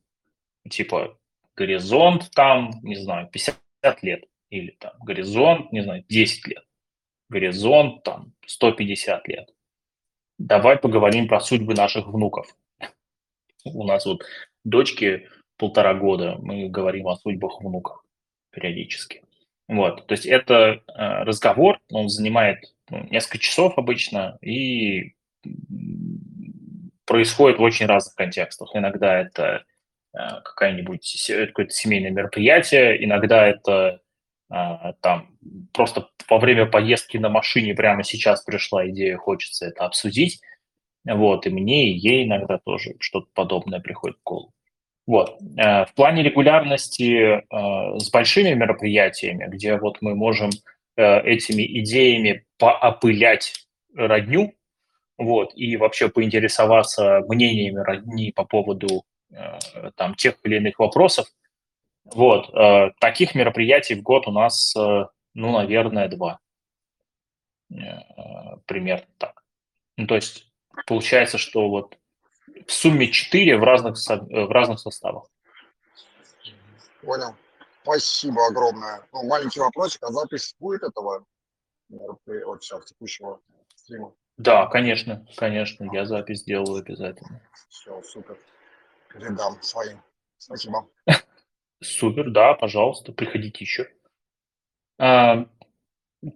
Типа 0.69 1.17
горизонт 1.56 2.32
там, 2.32 2.72
не 2.84 2.96
знаю, 2.96 3.30
50 3.32 3.58
лет. 4.04 4.26
Или 4.50 4.72
там 4.80 4.94
горизонт, 5.00 5.72
не 5.72 5.82
знаю, 5.82 6.04
10 6.08 6.48
лет. 6.48 6.63
Горизонт 7.30 8.04
там 8.04 8.34
150 8.46 9.28
лет 9.28 9.50
давай 10.38 10.78
поговорим 10.78 11.28
про 11.28 11.39
судьбы 11.39 11.74
наших 11.74 12.08
внуков. 12.08 12.56
У 13.63 13.84
нас 13.86 14.06
вот 14.06 14.24
дочки 14.63 15.28
полтора 15.58 15.94
года, 15.94 16.38
мы 16.41 16.70
говорим 16.70 17.08
о 17.08 17.15
судьбах 17.15 17.62
внуков 17.62 18.04
периодически. 18.52 19.24
Вот, 19.68 20.06
то 20.06 20.13
есть 20.13 20.26
это 20.26 20.56
э, 20.56 20.80
разговор, 21.24 21.80
он 21.89 22.08
занимает 22.08 22.76
ну, 22.89 23.04
несколько 23.10 23.39
часов 23.39 23.78
обычно 23.78 24.38
и 24.41 25.15
происходит 27.06 27.58
в 27.58 27.63
очень 27.63 27.88
разных 27.88 28.13
контекстах. 28.13 28.70
Иногда 28.76 29.20
это 29.20 29.63
какая-нибудь 30.43 31.32
какое-то 31.47 31.71
семейное 31.71 32.12
мероприятие, 32.12 33.04
иногда 33.04 33.47
это 33.47 33.99
э, 34.51 34.93
там 35.01 35.38
просто 35.73 36.08
во 36.30 36.39
время 36.39 36.65
поездки 36.65 37.17
на 37.17 37.30
машине 37.30 37.73
прямо 37.73 38.04
сейчас 38.04 38.43
пришла 38.43 38.88
идея, 38.89 39.17
хочется 39.17 39.67
это 39.67 39.86
обсудить. 39.86 40.39
Вот, 41.06 41.45
и 41.45 41.49
мне, 41.49 41.91
и 41.91 41.97
ей 41.97 42.25
иногда 42.25 42.58
тоже 42.58 42.95
что-то 42.99 43.28
подобное 43.34 43.80
приходит 43.80 44.17
в 44.17 44.23
голову. 44.23 44.54
Вот. 45.08 45.38
Э, 45.58 45.86
в 45.86 45.93
плане 45.93 46.23
регулярности 46.23 47.41
э, 47.41 47.99
с 47.99 48.10
большими 48.10 48.54
мероприятиями, 48.54 49.45
где 49.47 49.78
вот 49.78 49.97
мы 50.01 50.15
можем 50.15 50.49
э, 50.97 51.21
этими 51.21 51.63
идеями 51.82 52.45
поопылять 52.58 53.54
родню, 53.93 54.54
вот, 55.17 55.51
и 55.56 55.78
вообще 55.78 56.10
поинтересоваться 56.10 57.21
мнениями 57.28 57.80
родни 57.80 58.32
по 58.36 58.43
поводу 58.43 59.06
там 59.95 60.15
тех 60.15 60.36
или 60.43 60.58
иных 60.58 60.80
вопросов, 60.80 61.28
вот, 62.06 62.52
таких 63.00 63.36
мероприятий 63.36 63.95
в 63.95 64.04
год 64.04 64.28
у 64.28 64.32
нас 64.32 64.76
ну, 65.36 65.52
наверное, 65.52 66.08
два. 66.08 66.39
Э, 67.69 68.58
примерно 68.65 69.08
так. 69.19 69.43
Ну, 69.98 70.08
то 70.08 70.15
есть 70.15 70.52
получается, 70.88 71.38
что 71.38 71.69
вот 71.69 71.98
в 72.65 72.71
сумме 72.71 73.12
четыре 73.12 73.58
в 73.58 73.63
разных, 73.63 73.98
в 73.98 74.52
разных 74.52 74.80
составах. 74.80 75.28
Понял. 77.02 77.36
Спасибо 77.84 78.48
огромное. 78.48 79.06
Ну, 79.12 79.28
маленький 79.28 79.60
вопросик, 79.60 80.02
а 80.04 80.12
запись 80.12 80.56
будет 80.58 80.84
этого 80.84 81.26
вот 81.89 82.63
сейчас 82.63 82.86
текущего 82.86 83.41
стрима? 83.76 84.13
Да, 84.38 84.65
конечно, 84.67 85.26
конечно, 85.36 85.88
я 85.93 86.06
запись 86.06 86.43
делаю 86.43 86.80
обязательно. 86.80 87.41
Все, 87.69 88.02
супер. 88.02 88.38
Передам 89.15 89.62
своим. 89.62 90.01
Спасибо. 90.38 90.89
Супер, 91.82 92.32
да, 92.32 92.54
пожалуйста, 92.54 93.13
приходите 93.13 93.63
еще. 93.63 93.88
А, 94.99 95.45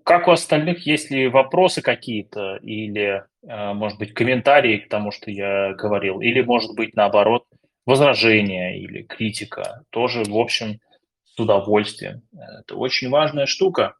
как 0.03 0.27
у 0.27 0.31
остальных, 0.31 0.85
есть 0.85 1.11
ли 1.11 1.27
вопросы 1.27 1.81
какие-то 1.81 2.57
или, 2.57 3.25
а, 3.47 3.73
может 3.73 3.99
быть, 3.99 4.13
комментарии 4.13 4.77
к 4.77 4.89
тому, 4.89 5.11
что 5.11 5.29
я 5.31 5.73
говорил, 5.73 6.21
или, 6.21 6.41
может 6.41 6.75
быть, 6.75 6.95
наоборот, 6.95 7.45
возражения 7.85 8.79
или 8.79 9.03
критика, 9.03 9.83
тоже, 9.89 10.23
в 10.23 10.37
общем, 10.37 10.79
с 11.23 11.39
удовольствием. 11.39 12.21
Это 12.61 12.75
очень 12.75 13.09
важная 13.09 13.45
штука, 13.45 13.95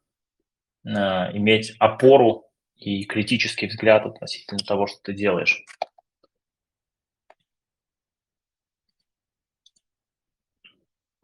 а, 0.85 1.31
иметь 1.33 1.73
опору 1.79 2.45
и 2.75 3.03
критический 3.03 3.67
взгляд 3.67 4.05
относительно 4.05 4.59
того, 4.59 4.87
что 4.87 5.01
ты 5.01 5.13
делаешь. 5.13 5.65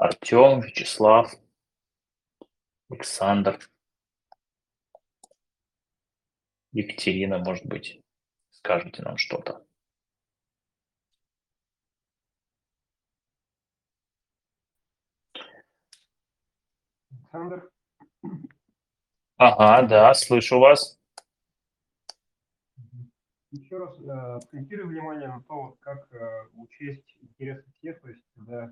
Артем, 0.05 0.61
Вячеслав. 0.61 1.33
Александр, 2.91 3.57
Екатерина, 6.71 7.39
может 7.39 7.65
быть, 7.65 8.03
скажете 8.51 9.01
нам 9.01 9.17
что-то. 9.17 9.65
Александр? 17.09 17.71
Ага, 19.37 19.87
да, 19.87 20.13
слышу 20.13 20.59
вас. 20.59 20.99
Еще 23.49 23.77
раз 23.77 23.99
э, 23.99 24.11
акцентирую 24.11 24.89
внимание 24.89 25.29
на 25.29 25.41
то, 25.41 25.55
вот 25.55 25.79
как 25.79 26.13
э, 26.13 26.47
учесть 26.57 27.17
интересы 27.21 27.65
всех, 27.79 27.99
то 28.01 28.09
есть 28.09 28.21
когда 28.35 28.71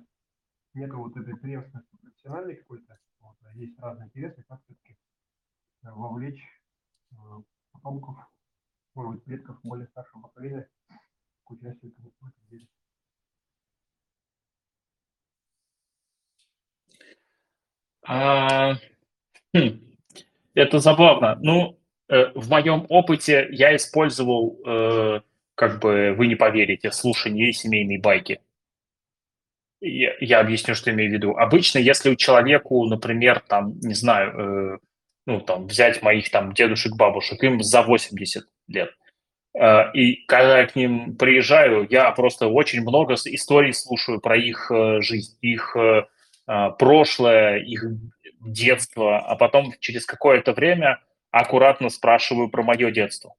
нет 0.74 0.92
вот 0.92 1.16
этой 1.16 1.36
преемственности 1.36 1.96
профессиональной 1.96 2.56
какой-то, 2.56 2.98
вот, 3.20 3.36
а 3.42 3.54
есть 3.54 3.78
разные 3.78 4.06
интересы, 4.08 4.44
как 4.48 4.60
все-таки 4.64 4.96
э, 5.84 5.90
вовлечь 5.90 6.42
э, 7.12 7.16
потомков, 7.72 8.16
может 8.94 9.14
быть, 9.14 9.24
предков 9.24 9.60
более 9.62 9.86
старшего 9.88 10.22
поколения 10.22 10.68
к 11.44 11.50
участию 11.50 11.92
в 11.98 12.26
этом 12.26 12.46
деле. 12.50 12.66
А, 18.06 18.74
хм, 19.54 19.80
это 20.54 20.78
забавно. 20.78 21.38
Ну, 21.40 21.78
э, 22.08 22.32
в 22.34 22.50
моем 22.50 22.86
опыте 22.88 23.48
я 23.50 23.74
использовал, 23.76 24.60
э, 24.66 25.20
как 25.54 25.80
бы 25.80 26.14
вы 26.16 26.26
не 26.26 26.34
поверите, 26.34 26.90
слушание 26.90 27.52
семейной 27.52 27.98
байки. 27.98 28.40
Я, 29.86 30.40
объясню, 30.40 30.74
что 30.74 30.90
имею 30.90 31.10
в 31.10 31.12
виду. 31.12 31.36
Обычно, 31.36 31.78
если 31.78 32.08
у 32.08 32.16
человеку, 32.16 32.86
например, 32.86 33.40
там, 33.46 33.78
не 33.80 33.92
знаю, 33.92 34.32
э, 34.32 34.78
ну, 35.26 35.40
там, 35.40 35.66
взять 35.66 36.00
моих 36.00 36.30
там 36.30 36.54
дедушек, 36.54 36.96
бабушек, 36.96 37.42
им 37.44 37.62
за 37.62 37.82
80 37.82 38.46
лет, 38.68 38.90
э, 39.54 39.92
и 39.92 40.24
когда 40.26 40.60
я 40.60 40.66
к 40.66 40.74
ним 40.74 41.16
приезжаю, 41.16 41.86
я 41.90 42.10
просто 42.12 42.48
очень 42.48 42.80
много 42.80 43.14
историй 43.14 43.74
слушаю 43.74 44.20
про 44.22 44.38
их 44.38 44.70
э, 44.70 45.02
жизнь, 45.02 45.36
их 45.42 45.76
э, 45.76 46.06
э, 46.48 46.70
прошлое, 46.78 47.58
их 47.58 47.84
детство, 48.40 49.18
а 49.18 49.36
потом 49.36 49.74
через 49.80 50.06
какое-то 50.06 50.54
время 50.54 50.98
аккуратно 51.30 51.90
спрашиваю 51.90 52.48
про 52.48 52.62
мое 52.62 52.90
детство 52.90 53.34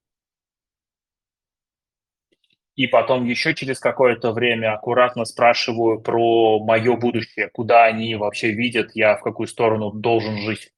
и 2.76 2.88
потом 2.88 3.26
еще 3.26 3.54
через 3.54 3.80
какое-то 3.80 4.34
время 4.34 4.74
аккуратно 4.74 5.24
спрашиваю 5.26 6.02
про 6.02 6.60
мое 6.60 6.96
будущее, 6.98 7.50
куда 7.50 7.86
они 7.86 8.16
вообще 8.16 8.52
видят, 8.52 8.92
я 8.96 9.16
в 9.16 9.22
какую 9.22 9.48
сторону 9.48 9.92
должен 9.92 10.38
жить. 10.40 10.72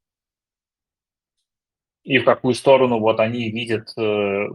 И 2.03 2.19
в 2.19 2.23
какую 2.23 2.53
сторону 2.53 2.99
вот 2.99 3.19
они 3.19 3.51
видят 3.51 3.91
э, 3.97 4.47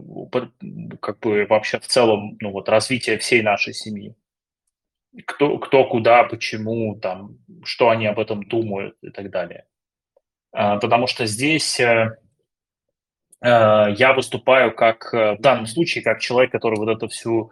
как 1.01 1.19
бы 1.19 1.45
вообще 1.47 1.79
в 1.79 1.87
целом 1.87 2.37
ну, 2.39 2.51
вот, 2.51 2.67
развитие 2.67 3.19
всей 3.19 3.43
нашей 3.43 3.73
семьи. 3.73 4.15
Кто, 5.27 5.59
кто 5.59 5.87
куда, 5.87 6.23
почему, 6.23 6.95
там, 6.99 7.37
что 7.63 7.89
они 7.89 8.07
об 8.07 8.17
этом 8.17 8.41
думают 8.43 8.97
и 9.03 9.11
так 9.11 9.29
далее. 9.29 9.67
А, 10.51 10.77
потому 10.77 11.05
что 11.05 11.27
здесь 11.27 11.79
э, 11.79 12.17
я 13.49 14.13
выступаю 14.13 14.73
как, 14.73 15.13
э, 15.13 15.35
в 15.35 15.41
данном 15.41 15.65
случае, 15.65 16.03
как 16.03 16.19
человек, 16.19 16.51
который 16.51 16.79
вот 16.79 16.89
эту 16.89 17.07
всю 17.09 17.51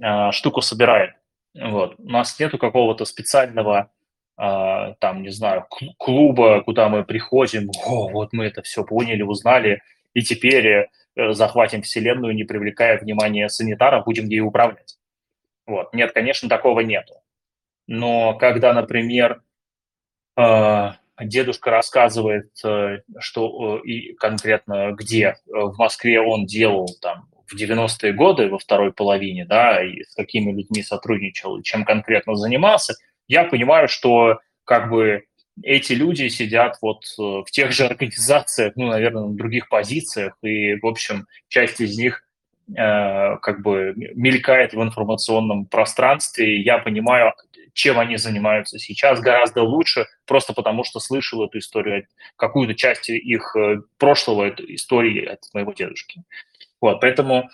э, 0.00 0.32
штуку 0.32 0.60
собирает. 0.60 1.14
Вот. 1.54 1.94
У 1.98 2.08
нас 2.08 2.38
нету 2.38 2.58
какого-то 2.58 3.04
специального, 3.04 3.90
там, 4.36 5.22
не 5.22 5.30
знаю, 5.30 5.66
клуба, 5.96 6.62
куда 6.62 6.88
мы 6.88 7.02
приходим, 7.02 7.70
о, 7.84 8.08
вот 8.08 8.32
мы 8.32 8.44
это 8.44 8.62
все 8.62 8.84
поняли, 8.84 9.22
узнали, 9.22 9.82
и 10.14 10.22
теперь 10.22 10.88
захватим 11.16 11.82
Вселенную, 11.82 12.36
не 12.36 12.44
привлекая 12.44 12.98
внимания 12.98 13.48
санитаров, 13.48 14.04
будем 14.04 14.28
ей 14.28 14.38
управлять. 14.38 14.96
Вот. 15.66 15.92
Нет, 15.92 16.12
конечно, 16.12 16.48
такого 16.48 16.80
нету. 16.80 17.14
Но 17.88 18.34
когда, 18.34 18.72
например, 18.72 19.42
дедушка 21.20 21.70
рассказывает, 21.70 22.50
что 23.18 23.78
и 23.78 24.14
конкретно 24.14 24.92
где 24.92 25.36
в 25.46 25.76
Москве 25.78 26.20
он 26.20 26.46
делал 26.46 26.88
там 27.00 27.28
в 27.46 27.56
90-е 27.56 28.12
годы, 28.12 28.48
во 28.48 28.58
второй 28.58 28.92
половине, 28.92 29.44
да, 29.44 29.82
и 29.82 30.02
с 30.02 30.14
какими 30.14 30.52
людьми 30.52 30.82
сотрудничал, 30.82 31.62
чем 31.62 31.84
конкретно 31.84 32.36
занимался, 32.36 32.94
я 33.26 33.44
понимаю, 33.44 33.88
что 33.88 34.38
как 34.64 34.90
бы 34.90 35.24
эти 35.62 35.92
люди 35.92 36.28
сидят 36.28 36.78
вот 36.82 37.04
э, 37.18 37.22
в 37.22 37.50
тех 37.50 37.72
же 37.72 37.86
организациях, 37.86 38.74
ну, 38.76 38.88
наверное, 38.88 39.24
на 39.24 39.34
других 39.34 39.68
позициях, 39.68 40.36
и, 40.42 40.74
в 40.76 40.86
общем, 40.86 41.26
часть 41.48 41.80
из 41.80 41.96
них 41.98 42.22
э, 42.68 43.36
как 43.42 43.62
бы 43.62 43.94
мелькает 43.96 44.74
в 44.74 44.82
информационном 44.82 45.66
пространстве, 45.66 46.56
и 46.58 46.62
я 46.62 46.78
понимаю, 46.78 47.32
чем 47.78 48.00
они 48.00 48.16
занимаются 48.16 48.76
сейчас 48.76 49.20
гораздо 49.20 49.62
лучше, 49.62 50.06
просто 50.26 50.52
потому 50.52 50.82
что 50.82 50.98
слышал 50.98 51.44
эту 51.44 51.58
историю, 51.58 52.08
какую-то 52.34 52.74
часть 52.74 53.08
их 53.08 53.54
э, 53.54 53.76
прошлого 53.98 54.48
истории 54.48 55.24
от 55.24 55.38
моего 55.54 55.72
дедушки. 55.72 56.24
Вот, 56.80 57.00
поэтому 57.00 57.48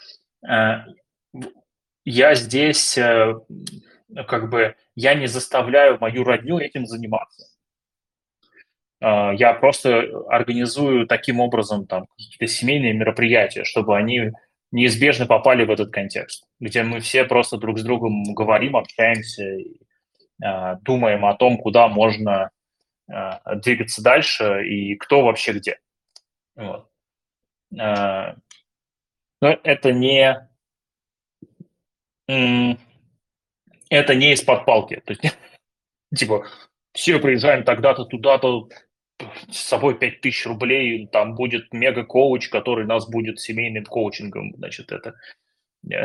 э, 0.49 0.77
я 2.07 2.35
здесь 2.35 2.97
э, 2.97 3.35
как 4.27 4.49
бы 4.49 4.75
я 4.95 5.13
не 5.13 5.27
заставляю 5.27 5.99
мою 6.01 6.25
родню 6.25 6.59
этим 6.59 6.87
заниматься. 6.87 7.47
Э, 9.03 9.33
я 9.35 9.53
просто 9.53 10.09
организую 10.31 11.07
таким 11.07 11.41
образом 11.41 11.87
там 11.87 12.07
какие-то 12.17 12.47
семейные 12.47 12.95
мероприятия, 12.95 13.65
чтобы 13.65 13.95
они 13.95 14.31
неизбежно 14.73 15.27
попали 15.27 15.67
в 15.67 15.71
этот 15.71 15.91
контекст, 15.93 16.47
где 16.61 16.83
мы 16.83 17.01
все 17.01 17.25
просто 17.25 17.59
друг 17.59 17.79
с 17.79 17.83
другом 17.83 18.25
говорим, 18.33 18.75
общаемся, 18.75 19.45
думаем 20.39 21.25
о 21.25 21.35
том, 21.35 21.59
куда 21.59 21.89
можно 21.89 22.51
э, 23.09 23.57
двигаться 23.57 24.03
дальше 24.03 24.67
и 24.67 24.97
кто 24.97 25.23
вообще 25.23 25.53
где. 25.53 25.79
Вот. 26.57 26.89
Э, 27.79 28.35
но 29.41 29.59
это 29.63 29.93
не 29.93 30.49
это 33.95 34.15
не 34.15 34.33
из-под 34.33 34.65
палки. 34.65 35.03
То 35.05 35.13
есть, 35.13 35.37
типа, 36.17 36.47
все 36.93 37.19
приезжаем 37.19 37.65
тогда-то 37.65 38.05
туда-то, 38.05 38.69
с 39.51 39.59
собой 39.59 39.97
5000 39.99 40.47
рублей, 40.47 41.07
там 41.07 41.35
будет 41.35 41.73
мега-коуч, 41.73 42.49
который 42.49 42.85
нас 42.87 43.09
будет 43.09 43.41
семейным 43.41 43.85
коучингом. 43.85 44.55
Значит, 44.57 44.93
это... 44.93 45.15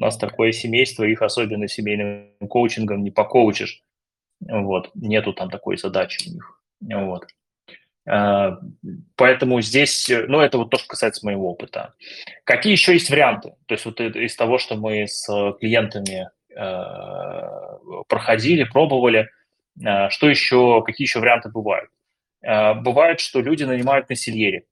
У 0.00 0.02
нас 0.02 0.16
такое 0.16 0.52
семейство, 0.52 1.04
их 1.04 1.20
особенно 1.20 1.68
семейным 1.68 2.32
коучингом 2.48 3.04
не 3.04 3.10
покоучишь. 3.10 3.82
Вот, 4.40 4.90
нету 4.94 5.34
там 5.34 5.50
такой 5.50 5.76
задачи 5.76 6.26
у 6.26 6.32
них. 6.32 6.62
Вот. 6.80 7.26
А, 8.08 8.58
поэтому 9.14 9.60
здесь, 9.60 10.08
ну, 10.08 10.40
это 10.40 10.56
вот 10.56 10.70
то, 10.70 10.78
что 10.78 10.88
касается 10.88 11.26
моего 11.26 11.50
опыта. 11.50 11.92
Какие 12.44 12.72
еще 12.72 12.94
есть 12.94 13.10
варианты? 13.10 13.52
То 13.66 13.74
есть 13.74 13.84
вот 13.84 14.00
из 14.00 14.34
того, 14.36 14.56
что 14.56 14.76
мы 14.76 15.06
с 15.06 15.26
клиентами 15.60 16.30
а, 16.56 17.76
проходили, 18.08 18.64
пробовали, 18.64 19.28
а, 19.84 20.08
что 20.08 20.30
еще, 20.30 20.82
какие 20.82 21.04
еще 21.04 21.20
варианты 21.20 21.50
бывают? 21.50 21.90
Бывает, 22.42 23.20
что 23.20 23.42
люди 23.42 23.64
нанимают 23.64 24.06
консильери, 24.06 24.64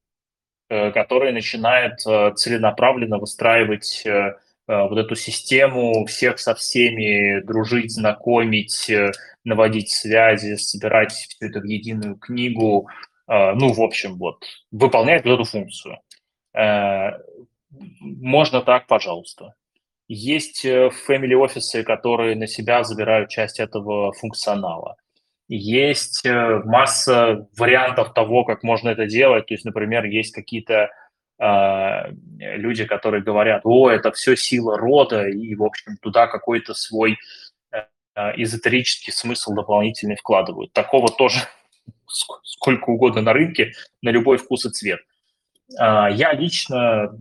э, 0.70 0.90
которые 0.90 1.34
начинают 1.34 2.00
целенаправленно 2.00 3.18
выстраивать 3.18 4.06
э, 4.06 4.36
вот 4.68 4.98
эту 4.98 5.16
систему, 5.16 6.04
всех 6.06 6.38
со 6.38 6.54
всеми 6.54 7.40
дружить, 7.40 7.92
знакомить, 7.92 8.90
э, 8.90 9.12
наводить 9.44 9.90
связи, 9.90 10.56
собирать 10.56 11.12
все 11.12 11.46
это 11.46 11.60
в 11.60 11.64
единую 11.64 12.16
книгу, 12.16 12.88
а, 13.26 13.54
ну, 13.54 13.72
в 13.72 13.80
общем, 13.80 14.16
вот, 14.16 14.42
выполняет 14.70 15.24
вот 15.24 15.34
эту 15.34 15.44
функцию. 15.44 15.98
Э, 16.54 17.10
можно 17.70 18.62
так, 18.62 18.86
пожалуйста. 18.86 19.54
Есть 20.08 20.64
э, 20.64 20.90
family 21.06 21.34
офисы, 21.34 21.82
которые 21.82 22.36
на 22.36 22.46
себя 22.46 22.82
забирают 22.84 23.28
часть 23.28 23.60
этого 23.60 24.12
функционала. 24.12 24.96
Есть 25.48 26.24
э, 26.24 26.62
масса 26.64 27.46
вариантов 27.56 28.14
того, 28.14 28.44
как 28.44 28.62
можно 28.62 28.88
это 28.88 29.06
делать. 29.06 29.46
То 29.46 29.54
есть, 29.54 29.66
например, 29.66 30.06
есть 30.06 30.34
какие-то 30.34 30.74
э, 30.74 30.88
люди, 31.40 32.84
которые 32.84 33.22
говорят, 33.22 33.60
о, 33.64 33.90
это 33.90 34.10
все 34.10 34.36
сила 34.36 34.76
рода, 34.76 35.28
и, 35.28 35.54
в 35.54 35.62
общем, 35.62 35.96
туда 35.98 36.26
какой-то 36.26 36.74
свой 36.74 37.16
э, 37.70 38.32
эзотерический 38.36 39.12
смысл 39.12 39.54
дополнительный 39.54 40.16
вкладывают. 40.16 40.72
Такого 40.72 41.08
тоже 41.08 41.40
сколько 42.42 42.90
угодно 42.90 43.22
на 43.22 43.32
рынке, 43.32 43.72
на 44.02 44.10
любой 44.10 44.38
вкус 44.38 44.66
и 44.66 44.70
цвет. 44.70 45.00
А, 45.78 46.08
я 46.10 46.32
лично 46.32 47.16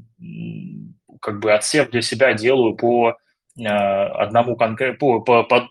как 1.22 1.40
бы 1.40 1.54
отсев 1.54 1.90
для 1.90 2.02
себя 2.02 2.34
делаю 2.34 2.76
по 2.76 3.18
а, 3.60 4.06
одному 4.24 4.56
конкретному, 4.56 5.22
по, 5.22 5.44
по, 5.44 5.62
по, 5.62 5.70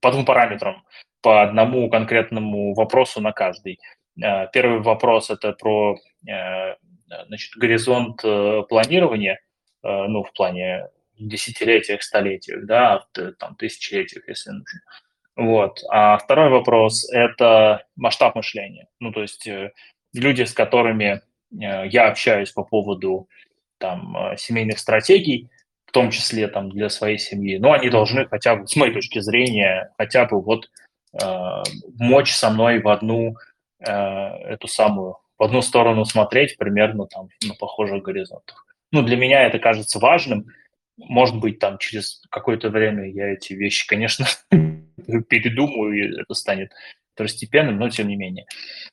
по 0.00 0.10
двум 0.12 0.24
параметрам, 0.24 0.82
по 1.22 1.42
одному 1.42 1.90
конкретному 1.90 2.74
вопросу 2.74 3.20
на 3.20 3.32
каждый. 3.32 3.78
А, 4.22 4.46
первый 4.46 4.80
вопрос– 4.80 5.30
это 5.30 5.52
про 5.52 5.96
значит, 7.26 7.56
горизонт 7.56 8.20
э, 8.24 8.62
планирования, 8.68 9.40
э, 9.82 9.88
ну, 10.06 10.22
в 10.24 10.32
плане 10.32 10.88
десятилетиях, 11.18 12.02
столетиях, 12.02 12.64
да, 12.66 13.04
там, 13.38 13.56
тысячелетиях, 13.56 14.26
если 14.28 14.50
нужно. 14.50 14.80
Вот. 15.36 15.80
А 15.90 16.18
второй 16.18 16.50
вопрос– 16.50 17.10
это 17.12 17.84
масштаб 17.96 18.34
мышления. 18.34 18.88
Ну, 18.98 19.12
то 19.12 19.22
есть 19.22 19.46
э, 19.46 19.72
люди, 20.12 20.42
с 20.42 20.52
которыми 20.52 21.20
э, 21.52 21.86
я 21.88 22.08
общаюсь 22.08 22.50
по 22.50 22.64
поводу 22.64 23.28
там, 23.78 24.16
э, 24.16 24.36
семейных 24.36 24.78
стратегий, 24.78 25.50
в 25.86 25.92
том 25.92 26.10
числе 26.10 26.46
там, 26.46 26.70
для 26.70 26.88
своей 26.88 27.18
семьи, 27.18 27.58
но 27.58 27.72
они 27.72 27.88
должны 27.88 28.26
хотя 28.26 28.56
бы, 28.56 28.66
с 28.66 28.76
моей 28.76 28.92
точки 28.92 29.18
зрения, 29.20 29.92
хотя 29.98 30.26
бы 30.26 30.40
вот 30.40 30.70
э, 31.20 31.62
мочь 31.98 32.32
со 32.32 32.50
мной 32.50 32.80
в 32.80 32.88
одну 32.88 33.34
э, 33.80 33.92
эту 33.92 34.68
самую, 34.68 35.16
в 35.40 35.42
одну 35.42 35.62
сторону 35.62 36.04
смотреть 36.04 36.58
примерно 36.58 37.06
там 37.06 37.30
на 37.48 37.54
похожих 37.54 38.02
горизонтах. 38.02 38.66
Ну, 38.92 39.02
для 39.02 39.16
меня 39.16 39.46
это 39.46 39.58
кажется 39.58 39.98
важным. 39.98 40.48
Может 40.98 41.40
быть, 41.40 41.58
там 41.58 41.78
через 41.78 42.20
какое-то 42.30 42.68
время 42.68 43.10
я 43.10 43.32
эти 43.32 43.54
вещи, 43.54 43.86
конечно, 43.86 44.26
передумаю, 45.28 45.92
и 45.94 46.20
это 46.20 46.34
станет 46.34 46.72
второстепенным, 47.14 47.78
но 47.78 47.88
тем 47.88 48.08
не 48.08 48.16
менее. 48.16 48.44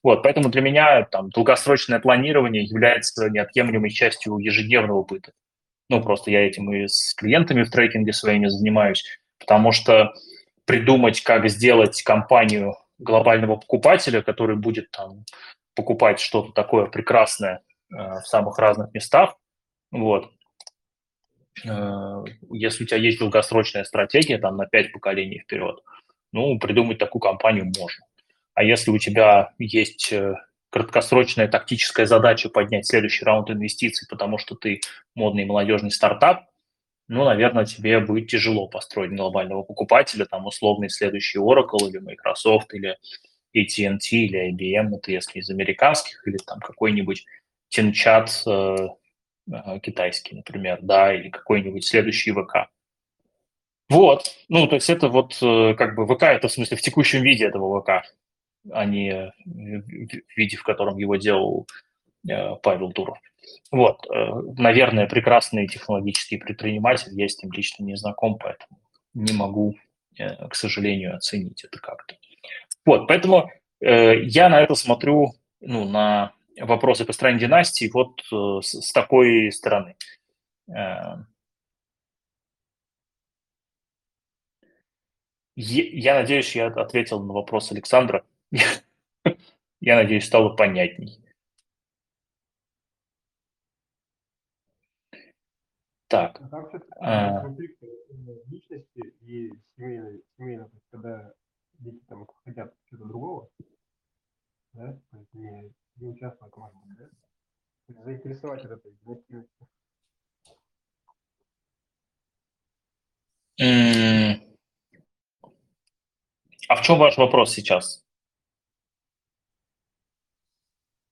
Вот, 0.02 0.24
поэтому 0.24 0.48
для 0.48 0.62
меня 0.62 1.04
там 1.04 1.32
долгосрочное 1.32 2.00
планирование 2.00 2.64
является 2.64 3.30
неотъемлемой 3.30 3.90
частью 3.90 4.38
ежедневного 4.38 5.04
быта. 5.04 5.34
Ну, 5.90 6.02
просто 6.02 6.32
я 6.32 6.48
этим 6.48 6.74
и 6.74 6.88
с 6.88 7.14
клиентами 7.14 7.64
в 7.64 7.72
трекинге 7.72 8.14
своими 8.14 8.48
занимаюсь, 8.48 9.04
потому 9.38 9.74
что 9.74 10.14
придумать, 10.64 11.22
как 11.22 11.50
сделать 11.50 12.02
компанию 12.04 12.74
глобального 13.00 13.58
покупателя, 13.58 14.22
который 14.22 14.56
будет 14.56 14.92
там 14.92 15.26
покупать 15.78 16.20
что-то 16.20 16.52
такое 16.52 16.88
прекрасное 16.88 17.62
э, 17.90 17.96
в 17.96 18.28
самых 18.28 18.58
разных 18.58 18.94
местах, 18.94 19.36
вот, 19.92 20.32
э, 21.64 22.24
если 22.52 22.84
у 22.84 22.88
тебя 22.88 22.98
есть 22.98 23.20
долгосрочная 23.20 23.86
стратегия 23.86 24.40
там 24.40 24.58
на 24.58 24.66
пять 24.66 24.92
поколений 24.92 25.40
вперед, 25.40 25.80
ну, 26.34 26.60
придумать 26.60 26.98
такую 26.98 27.22
компанию 27.22 27.72
можно. 27.78 28.06
А 28.56 28.64
если 28.64 28.90
у 28.90 28.98
тебя 28.98 29.54
есть 29.60 30.12
э, 30.12 30.34
краткосрочная 30.72 31.48
тактическая 31.48 32.08
задача 32.08 32.50
поднять 32.50 32.88
следующий 32.88 33.24
раунд 33.24 33.52
инвестиций, 33.52 34.08
потому 34.10 34.40
что 34.40 34.56
ты 34.56 34.82
модный 35.16 35.46
молодежный 35.46 35.92
стартап, 35.92 36.46
ну, 37.08 37.24
наверное, 37.24 37.66
тебе 37.66 38.00
будет 38.00 38.30
тяжело 38.30 38.68
построить 38.68 39.16
глобального 39.16 39.64
покупателя, 39.64 40.26
там, 40.26 40.46
условный 40.46 40.90
следующий 40.90 41.40
Oracle 41.40 41.88
или 41.88 42.00
Microsoft 42.00 42.74
или 42.74 42.98
AT&T 43.64 44.16
или 44.16 44.52
IBM, 44.52 44.96
это 44.96 45.12
если 45.12 45.40
из 45.40 45.50
американских, 45.50 46.26
или 46.28 46.38
там 46.38 46.60
какой-нибудь 46.60 47.26
Тинчат 47.70 48.44
э, 48.46 48.76
э, 49.52 49.80
китайский, 49.82 50.36
например, 50.36 50.80
да, 50.82 51.14
или 51.14 51.30
какой-нибудь 51.30 51.86
следующий 51.86 52.32
ВК. 52.32 52.70
Вот, 53.90 54.36
ну, 54.50 54.68
то 54.68 54.76
есть 54.76 54.90
это 54.90 55.08
вот 55.08 55.38
э, 55.42 55.74
как 55.76 55.96
бы 55.96 56.06
ВК, 56.06 56.24
это 56.24 56.50
в 56.50 56.52
смысле 56.52 56.76
в 56.76 56.82
текущем 56.82 57.22
виде 57.22 57.46
этого 57.46 57.82
ВК, 57.82 58.06
а 58.72 58.86
не 58.86 59.32
в 59.46 60.38
виде, 60.38 60.58
в 60.58 60.64
котором 60.64 60.98
его 60.98 61.16
делал 61.16 61.68
э, 62.30 62.56
Павел 62.62 62.90
Дуров. 62.92 63.18
Вот, 63.72 64.06
э, 64.10 64.30
наверное, 64.58 65.08
прекрасный 65.08 65.68
технологический 65.68 66.38
предприниматель, 66.38 67.14
я 67.14 67.30
с 67.30 67.42
ним 67.42 67.54
лично 67.54 67.84
не 67.84 67.96
знаком, 67.96 68.38
поэтому 68.38 68.82
не 69.14 69.34
могу, 69.34 69.76
к 70.18 70.54
сожалению, 70.54 71.16
оценить 71.16 71.64
это 71.64 71.80
как-то. 71.80 72.16
Вот, 72.88 73.08
поэтому 73.08 73.52
я 73.80 74.50
на 74.50 74.62
это 74.62 74.74
смотрю, 74.74 75.34
ну, 75.60 75.88
на 75.88 76.34
вопросы 76.60 77.06
по 77.06 77.14
стороне 77.14 77.38
династии 77.38 77.92
вот 77.94 78.22
с, 78.64 78.82
с 78.82 78.92
такой 78.92 79.52
стороны. 79.52 79.96
Я 85.56 86.16
надеюсь, 86.16 86.56
я 86.56 86.68
ответил 86.68 87.24
на 87.24 87.34
вопрос 87.34 87.72
Александра. 87.72 88.24
Я 89.80 89.96
надеюсь, 89.96 90.26
стало 90.26 90.56
понятней. 90.56 91.20
Так. 96.08 96.40
А 96.42 96.48
как 96.50 96.70
все-таки 96.70 96.92
а... 97.00 97.42
конфликт 97.42 97.84
личности 98.50 99.00
и 99.22 99.52
семейной, 99.76 100.24
семейной, 100.38 100.70
когда 100.90 101.34
дети 101.80 102.04
там 102.08 102.28
хотят 102.44 102.74
чего-то 102.86 103.08
другого, 103.08 103.50
да, 104.74 104.94
то 105.12 105.18
есть 105.18 105.34
не, 105.34 105.74
не 105.98 106.08
участвовать, 106.08 106.56
может 106.56 106.78
быть, 106.78 106.98
да? 106.98 107.10
Заинтересовать 108.04 108.66
от 108.66 108.72
этой 108.72 108.92
активностью. 108.92 109.68
А 116.70 116.76
в 116.76 116.82
чем 116.82 117.00
ваш 117.00 117.18
вопрос 117.18 117.54
сейчас? 117.54 118.06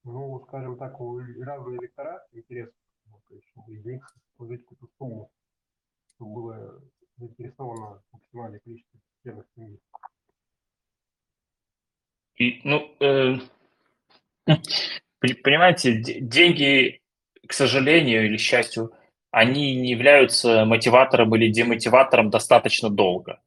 Ну, 0.03 0.45
скажем 0.47 0.77
так, 0.77 0.99
у 0.99 1.17
разных 1.41 1.79
электорат 1.81 2.27
интерес, 2.33 2.69
то 3.27 3.33
есть, 3.33 3.47
из 3.67 3.85
них 3.85 4.15
сложить 4.35 4.61
какую-то 4.65 4.87
сумму, 4.97 5.31
чтобы 6.13 6.33
было 6.33 6.81
заинтересовано 7.17 8.03
максимальное 8.11 8.59
количество 8.59 8.99
членов 9.23 9.45
семьи. 9.55 9.79
И, 12.37 12.59
ну, 12.63 12.91
э, 12.99 13.35
понимаете, 15.43 15.93
деньги, 15.95 17.01
к 17.47 17.53
сожалению 17.53 18.25
или 18.25 18.37
счастью, 18.37 18.91
они 19.31 19.75
не 19.75 19.91
являются 19.91 20.65
мотиватором 20.65 21.35
или 21.35 21.49
демотиватором 21.49 22.29
достаточно 22.29 22.89
долго. 22.89 23.39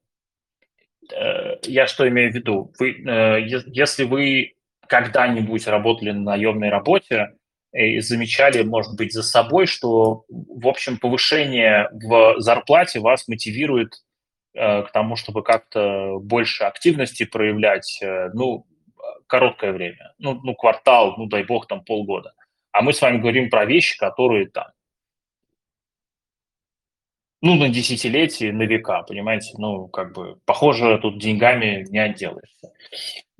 Э, 1.15 1.57
я 1.63 1.87
что 1.87 2.09
имею 2.09 2.33
в 2.33 2.35
виду? 2.35 2.73
Вы, 2.79 2.93
э, 2.93 3.41
если 3.67 4.05
вы 4.05 4.55
когда-нибудь 4.87 5.67
работали 5.67 6.11
на 6.11 6.33
наемной 6.33 6.71
работе 6.71 7.35
и 7.73 8.01
замечали, 8.01 8.63
может 8.63 8.97
быть, 8.97 9.13
за 9.13 9.23
собой, 9.23 9.67
что, 9.67 10.25
в 10.29 10.67
общем, 10.67 10.99
повышение 10.99 11.89
в 11.93 12.37
зарплате 12.39 13.01
вас 13.01 13.29
мотивирует 13.29 13.95
э, 14.55 14.83
к 14.83 14.93
тому, 14.93 15.17
чтобы 15.17 15.43
как-то 15.43 16.19
больше 16.21 16.65
активности 16.65 17.25
проявлять, 17.25 18.01
ну, 18.33 18.67
короткое 19.29 19.73
время, 19.73 20.15
ну, 20.19 20.41
ну, 20.43 20.55
квартал, 20.55 21.15
ну, 21.17 21.27
дай 21.27 21.45
бог, 21.45 21.67
там 21.67 21.85
полгода. 21.85 22.35
А 22.73 22.83
мы 22.83 22.93
с 22.93 23.01
вами 23.01 23.19
говорим 23.19 23.51
про 23.51 23.65
вещи, 23.65 23.97
которые 23.97 24.49
там 24.49 24.67
ну, 27.41 27.55
на 27.55 27.69
десятилетие, 27.69 28.53
на 28.53 28.65
века, 28.65 29.03
понимаете, 29.03 29.55
ну, 29.59 29.87
как 29.89 30.13
бы, 30.13 30.39
похоже, 30.45 30.99
тут 30.99 31.21
деньгами 31.21 31.87
не 31.89 31.99
отделаешься. 31.99 32.73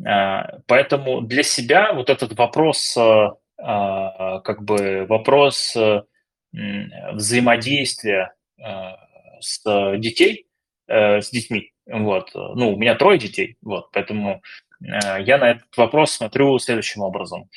А, 0.07 0.61
поэтому 0.67 1.21
для 1.23 1.43
себя 1.43 1.93
вот 1.93 2.09
этот 2.11 2.39
вопрос, 2.39 2.97
а, 2.97 3.37
а, 3.59 4.41
как 4.41 4.63
бы, 4.63 5.07
вопрос 5.09 5.77
взаимодействия 6.53 8.35
с 9.41 9.63
детей, 9.99 10.47
э, 10.89 11.21
с 11.21 11.31
детьми, 11.31 11.73
вот, 11.87 12.31
ну, 12.35 12.73
у 12.73 12.79
меня 12.79 12.95
трое 12.95 13.19
детей, 13.19 13.57
вот, 13.61 13.91
поэтому 13.93 14.41
я 14.81 15.39
на 15.39 15.51
этот 15.51 15.77
вопрос 15.77 16.13
смотрю 16.13 16.59
следующим 16.59 17.03
образом. 17.03 17.49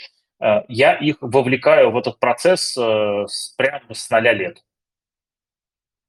Я 0.68 0.96
их 0.96 1.18
вовлекаю 1.22 1.92
в 1.92 1.98
этот 1.98 2.20
процесс 2.20 2.76
э, 2.76 3.26
прямо 3.58 3.94
с 3.94 4.10
ноля 4.10 4.34
лет. 4.34 4.64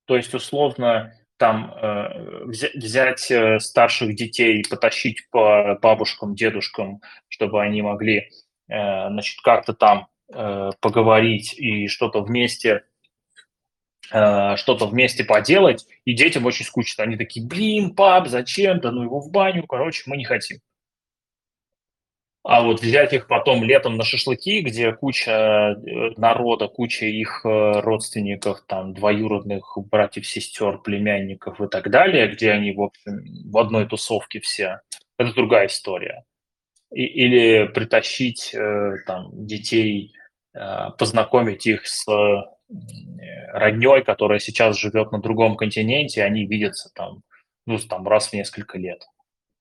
То 0.06 0.16
есть, 0.16 0.32
условно, 0.32 1.12
там 1.36 1.74
э, 1.74 2.44
взять 2.46 3.30
э, 3.30 3.58
старших 3.58 4.14
детей, 4.14 4.64
потащить 4.70 5.28
по 5.30 5.78
бабушкам, 5.82 6.34
дедушкам, 6.34 7.00
чтобы 7.28 7.62
они 7.62 7.82
могли, 7.82 8.30
э, 8.68 9.08
значит, 9.08 9.40
как-то 9.42 9.74
там 9.74 10.08
э, 10.32 10.70
поговорить 10.80 11.52
и 11.58 11.88
что-то 11.88 12.22
вместе 12.22 12.84
э, 14.12 14.56
что-то 14.56 14.86
вместе 14.86 15.24
поделать, 15.24 15.86
и 16.04 16.14
детям 16.14 16.46
очень 16.46 16.64
скучно. 16.64 17.04
Они 17.04 17.16
такие, 17.16 17.46
блин, 17.46 17.94
пап, 17.94 18.28
зачем? 18.28 18.80
Да 18.80 18.92
ну 18.92 19.02
его 19.02 19.20
в 19.20 19.30
баню, 19.30 19.66
короче, 19.66 20.04
мы 20.06 20.16
не 20.16 20.24
хотим. 20.24 20.58
А 22.44 22.62
вот 22.62 22.80
взять 22.80 23.12
их 23.12 23.28
потом 23.28 23.62
летом 23.62 23.96
на 23.96 24.02
шашлыки, 24.02 24.62
где 24.62 24.92
куча 24.92 25.30
э, 25.30 26.10
народа, 26.16 26.66
куча 26.66 27.06
их 27.06 27.42
э, 27.44 27.80
родственников, 27.80 28.64
там, 28.66 28.94
двоюродных 28.94 29.78
братьев, 29.88 30.26
сестер, 30.26 30.78
племянников 30.78 31.60
и 31.60 31.68
так 31.68 31.88
далее, 31.90 32.26
где 32.26 32.50
они, 32.50 32.72
в 32.72 32.82
общем, 32.82 33.20
в 33.48 33.56
одной 33.58 33.86
тусовке 33.86 34.40
все, 34.40 34.80
это 35.18 35.32
другая 35.34 35.68
история. 35.68 36.24
И, 36.92 37.04
или 37.04 37.68
притащить 37.68 38.52
э, 38.54 38.96
там 39.06 39.30
детей, 39.46 40.12
познакомить 40.98 41.66
их 41.66 41.86
с 41.86 42.04
родней, 43.54 44.02
которая 44.04 44.38
сейчас 44.38 44.76
живет 44.78 45.10
на 45.10 45.18
другом 45.18 45.56
континенте, 45.56 46.22
они 46.24 46.44
видятся 46.44 46.90
там, 46.94 47.22
ну, 47.64 47.78
там 47.78 48.06
раз 48.06 48.28
в 48.28 48.32
несколько 48.34 48.76
лет 48.76 49.02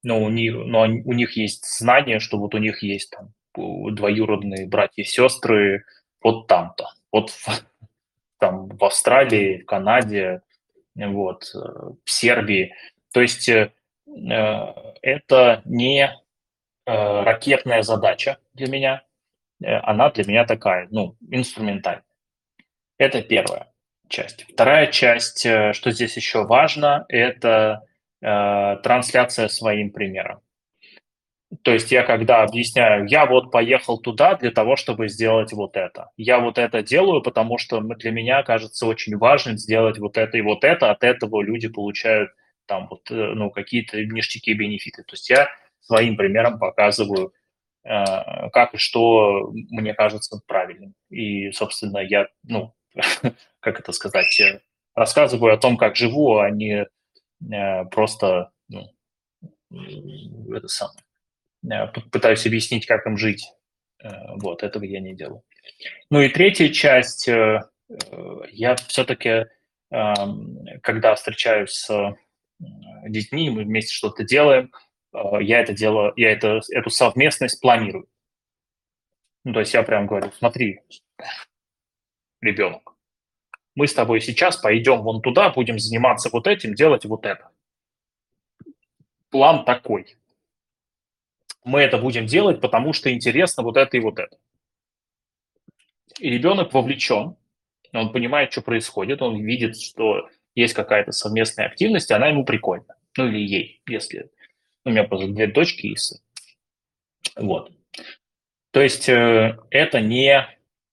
но 0.04 0.22
у 0.22 0.30
них, 0.30 0.54
но 0.54 0.82
у 0.82 1.14
них 1.14 1.38
есть 1.38 1.66
знание, 1.66 2.20
что 2.20 2.38
вот 2.38 2.56
у 2.56 2.58
них 2.58 2.84
есть 2.84 3.12
там 3.12 3.34
двоюродные 3.54 4.68
братья 4.68 5.04
и 5.04 5.06
сестры 5.06 5.84
вот 6.22 6.48
там-то, 6.48 6.94
вот 7.12 7.30
в, 7.30 7.48
там 8.40 8.68
в 8.68 8.84
Австралии, 8.84 9.62
в 9.62 9.66
Канаде, 9.66 10.42
вот, 10.96 11.52
э, 11.56 11.58
в 11.58 12.10
Сербии. 12.10 12.74
То 13.14 13.22
есть 13.22 13.50
э, 13.50 13.72
э, 14.08 14.74
это 15.02 15.62
не 15.66 16.04
э, 16.04 16.12
ракетная 16.86 17.82
задача 17.82 18.38
для 18.54 18.68
меня, 18.68 19.04
э, 19.64 19.74
она 19.80 20.10
для 20.12 20.26
меня 20.26 20.46
такая, 20.46 20.88
ну, 20.92 21.16
инструментальная. 21.30 22.04
Это 22.98 23.22
первая 23.22 23.72
часть. 24.08 24.46
Вторая 24.52 24.88
часть, 24.88 25.40
что 25.40 25.92
здесь 25.92 26.16
еще 26.18 26.46
важно, 26.46 27.06
это 27.08 27.84
Э, 28.22 28.78
трансляция 28.84 29.48
своим 29.48 29.92
примером. 29.92 30.42
То 31.64 31.74
есть 31.74 31.92
я 31.92 32.04
когда 32.04 32.44
объясняю, 32.44 33.08
я 33.08 33.26
вот 33.26 33.52
поехал 33.52 34.00
туда 34.00 34.36
для 34.36 34.52
того, 34.52 34.76
чтобы 34.76 35.10
сделать 35.10 35.52
вот 35.54 35.76
это. 35.76 36.12
Я 36.18 36.40
вот 36.40 36.60
это 36.60 36.84
делаю, 36.84 37.24
потому 37.24 37.58
что 37.58 37.80
для 37.82 38.12
меня 38.12 38.44
кажется 38.44 38.86
очень 38.86 39.18
важным 39.18 39.58
сделать 39.58 39.98
вот 39.98 40.18
это 40.18 40.38
и 40.38 40.42
вот 40.42 40.64
это. 40.64 40.92
От 40.92 41.04
этого 41.04 41.42
люди 41.42 41.68
получают 41.68 42.32
там 42.68 42.88
вот, 42.90 43.10
э, 43.10 43.16
ну, 43.16 43.50
какие-то 43.50 44.06
ништяки, 44.06 44.54
бенефиты. 44.54 45.02
То 45.04 45.14
есть 45.14 45.30
я 45.30 45.50
своим 45.80 46.16
примером 46.16 46.60
показываю, 46.60 47.34
э, 47.84 48.50
как 48.52 48.76
и 48.76 48.78
что 48.78 49.52
мне 49.72 49.96
кажется 49.96 50.40
правильным. 50.46 50.94
И, 51.10 51.52
собственно, 51.54 51.98
я, 51.98 52.28
ну, 52.44 52.76
как 53.60 53.80
это 53.80 53.92
сказать, 53.94 54.40
рассказываю 54.94 55.54
о 55.54 55.58
том, 55.58 55.76
как 55.76 55.96
живу, 55.96 56.38
а 56.38 56.52
не 56.52 56.86
просто 57.92 58.52
ну, 59.72 60.56
это 60.56 60.68
самое, 60.68 61.00
э, 61.64 61.88
пытаюсь 62.12 62.46
объяснить, 62.46 62.86
как 62.86 63.06
им 63.08 63.18
жить. 63.18 63.46
Э, 64.04 64.36
вот, 64.36 64.64
этого 64.64 64.84
я 64.84 65.00
не 65.00 65.16
делаю. 65.16 65.44
Ну 66.10 66.22
и 66.22 66.30
третья 66.30 66.70
часть, 66.70 67.28
я 67.28 68.76
все-таки, 68.88 69.46
эм, 69.92 70.66
когда 70.82 71.16
встречаюсь 71.16 71.72
с 71.72 72.16
детьми, 73.08 73.50
мы 73.50 73.64
вместе 73.64 73.94
что-то 73.94 74.24
делаем, 74.24 74.72
я 75.14 75.60
это 75.60 75.74
делаю, 75.74 76.14
я 76.16 76.32
это, 76.32 76.62
эту 76.72 76.90
совместность 76.90 77.62
планирую. 77.62 78.08
Ну, 79.44 79.54
то 79.54 79.60
есть 79.60 79.74
я 79.74 79.84
прям 79.84 80.08
говорю, 80.08 80.32
смотри, 80.38 80.82
ребенок, 82.42 82.91
мы 83.76 83.88
с 83.88 83.94
тобой 83.94 84.22
сейчас 84.22 84.58
пойдем 84.58 85.02
вон 85.02 85.22
туда, 85.22 85.50
будем 85.50 85.80
заниматься 85.80 86.30
вот 86.32 86.48
этим, 86.48 86.76
делать 86.76 87.06
вот 87.06 87.26
это. 87.26 87.50
План 89.30 89.66
такой. 89.66 90.18
Мы 91.64 91.82
это 91.82 91.98
будем 91.98 92.26
делать, 92.26 92.60
потому 92.60 92.92
что 92.92 93.14
интересно 93.14 93.64
вот 93.64 93.78
это 93.78 93.96
и 93.96 94.00
вот 94.00 94.20
это. 94.20 94.38
И 96.20 96.30
ребенок 96.30 96.74
вовлечен, 96.74 97.36
он 97.94 98.12
понимает, 98.12 98.52
что 98.52 98.62
происходит, 98.62 99.22
он 99.22 99.42
видит, 99.42 99.80
что 99.80 100.30
есть 100.56 100.74
какая-то 100.74 101.12
совместная 101.12 101.68
активность, 101.68 102.12
и 102.12 102.14
она 102.14 102.28
ему 102.28 102.46
прикольна. 102.46 102.96
Ну 103.18 103.28
или 103.28 103.40
ей, 103.40 103.82
если... 103.88 104.30
У 104.84 104.90
меня 104.90 105.04
просто 105.04 105.28
две 105.28 105.46
дочки 105.46 105.86
и 105.86 105.96
сын. 105.96 106.18
Вот. 107.36 107.72
То 108.72 108.82
есть 108.82 109.08
э, 109.10 109.60
это 109.70 110.00
не 110.00 110.48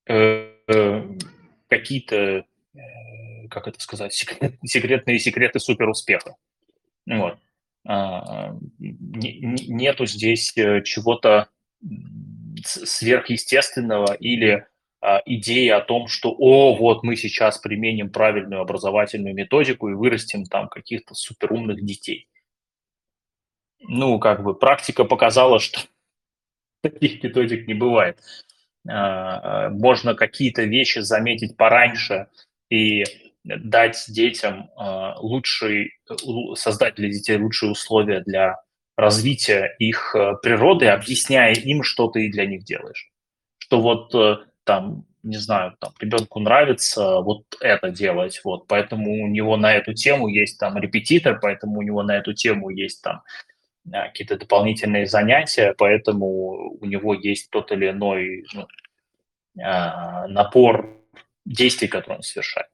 э, 0.06 0.52
э, 0.66 1.08
какие-то 1.68 2.44
как 3.50 3.68
это 3.68 3.80
сказать, 3.80 4.12
секрет, 4.12 4.54
секретные 4.64 5.18
секреты 5.18 5.58
суперуспеха. 5.60 6.36
Вот. 7.06 7.38
А, 7.86 8.54
нету 8.78 10.06
здесь 10.06 10.56
э, 10.56 10.82
чего-то 10.82 11.48
сверхъестественного 12.64 14.12
или 14.14 14.66
а, 15.00 15.22
идеи 15.24 15.68
о 15.68 15.80
том, 15.80 16.08
что, 16.08 16.34
о, 16.36 16.76
вот 16.76 17.04
мы 17.04 17.16
сейчас 17.16 17.58
применим 17.58 18.10
правильную 18.10 18.60
образовательную 18.60 19.34
методику 19.34 19.88
и 19.88 19.94
вырастим 19.94 20.44
там 20.44 20.68
каких-то 20.68 21.14
суперумных 21.14 21.84
детей. 21.84 22.28
Ну, 23.80 24.18
как 24.18 24.42
бы 24.42 24.54
практика 24.54 25.04
показала, 25.04 25.60
что 25.60 25.80
таких 26.82 27.22
методик 27.22 27.68
не 27.68 27.74
бывает. 27.74 28.18
А, 28.88 29.70
можно 29.70 30.14
какие-то 30.14 30.64
вещи 30.64 30.98
заметить 30.98 31.56
пораньше 31.56 32.26
и 32.70 33.04
дать 33.44 34.04
детям 34.08 34.70
лучший, 35.18 35.92
создать 36.54 36.96
для 36.96 37.08
детей 37.08 37.36
лучшие 37.38 37.72
условия 37.72 38.20
для 38.20 38.56
развития 38.98 39.76
их 39.78 40.14
э, 40.16 40.34
природы, 40.42 40.88
объясняя 40.88 41.54
им, 41.54 41.84
что 41.84 42.08
ты 42.08 42.28
для 42.30 42.46
них 42.46 42.64
делаешь. 42.64 43.12
Что 43.58 43.80
вот 43.80 44.12
э, 44.12 44.38
там, 44.64 45.06
не 45.22 45.36
знаю, 45.36 45.76
там 45.78 45.92
ребенку 46.00 46.40
нравится 46.40 47.20
вот 47.20 47.44
это 47.60 47.90
делать, 47.90 48.40
вот, 48.42 48.66
поэтому 48.66 49.22
у 49.22 49.28
него 49.28 49.56
на 49.56 49.72
эту 49.72 49.94
тему 49.94 50.26
есть 50.26 50.58
там 50.58 50.76
репетитор, 50.76 51.38
поэтому 51.40 51.78
у 51.78 51.82
него 51.82 52.02
на 52.02 52.16
эту 52.16 52.34
тему 52.34 52.70
есть 52.70 53.00
там 53.00 53.22
э, 53.86 54.08
какие-то 54.08 54.36
дополнительные 54.36 55.06
занятия, 55.06 55.76
поэтому 55.78 56.76
у 56.80 56.84
него 56.84 57.14
есть 57.14 57.50
тот 57.50 57.70
или 57.70 57.90
иной 57.90 58.46
ну, 58.52 58.66
напор 59.54 60.97
действий, 61.48 61.88
которые 61.88 62.18
он 62.18 62.22
совершает 62.22 62.68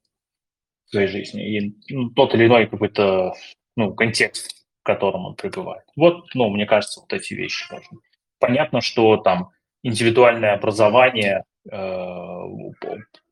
в 0.86 0.90
своей 0.90 1.08
жизни, 1.08 1.58
и 1.58 1.76
ну, 1.92 2.10
тот 2.10 2.34
или 2.34 2.46
иной 2.46 2.66
какой-то 2.66 3.34
ну, 3.76 3.94
контекст 3.94 4.64
в 4.84 4.86
котором 4.86 5.24
он 5.24 5.34
пребывает. 5.34 5.84
Вот, 5.96 6.34
ну, 6.34 6.50
мне 6.50 6.66
кажется, 6.66 7.00
вот 7.00 7.10
эти 7.14 7.32
вещи 7.32 7.72
нужны. 7.72 8.00
Понятно, 8.38 8.82
что 8.82 9.16
там 9.16 9.50
индивидуальное 9.82 10.52
образование 10.52 11.44
э, 11.70 11.72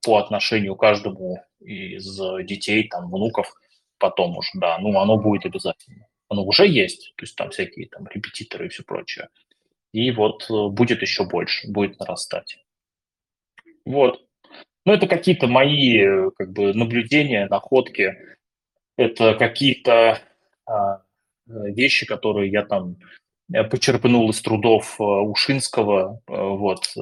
по, 0.03 0.16
отношению 0.16 0.76
к 0.76 0.80
каждому 0.80 1.45
из 1.61 2.18
детей, 2.47 2.88
там, 2.88 3.11
внуков, 3.11 3.53
потом 3.99 4.38
уже, 4.38 4.49
да, 4.55 4.78
ну, 4.78 4.99
оно 4.99 5.18
будет 5.18 5.45
обязательно. 5.45 6.07
Оно 6.30 6.43
уже 6.47 6.66
есть, 6.66 7.12
то 7.16 7.24
есть 7.24 7.36
там 7.36 7.51
всякие 7.51 7.86
там 7.88 8.07
репетиторы 8.07 8.66
и 8.66 8.68
все 8.70 8.82
прочее. 8.82 9.28
И 9.93 10.11
вот 10.11 10.47
э, 10.49 10.68
будет 10.68 11.03
еще 11.03 11.26
больше, 11.26 11.70
будет 11.70 12.01
нарастать. 12.01 12.64
Вот. 13.84 14.24
Ну, 14.84 14.92
это 14.92 15.06
какие-то 15.06 15.46
мои 15.46 15.98
э, 15.98 16.30
как 16.36 16.52
бы 16.52 16.74
наблюдения, 16.74 17.46
находки. 17.48 18.16
Это 18.96 19.34
какие-то 19.34 20.20
а, 20.66 21.02
вещи, 21.46 22.04
которые 22.04 22.50
я 22.50 22.62
там 22.64 22.96
э, 23.52 23.64
почерпнул 23.64 24.28
из 24.30 24.40
трудов 24.42 25.00
э, 25.00 25.04
Ушинского. 25.04 26.20
Вот. 26.26 26.94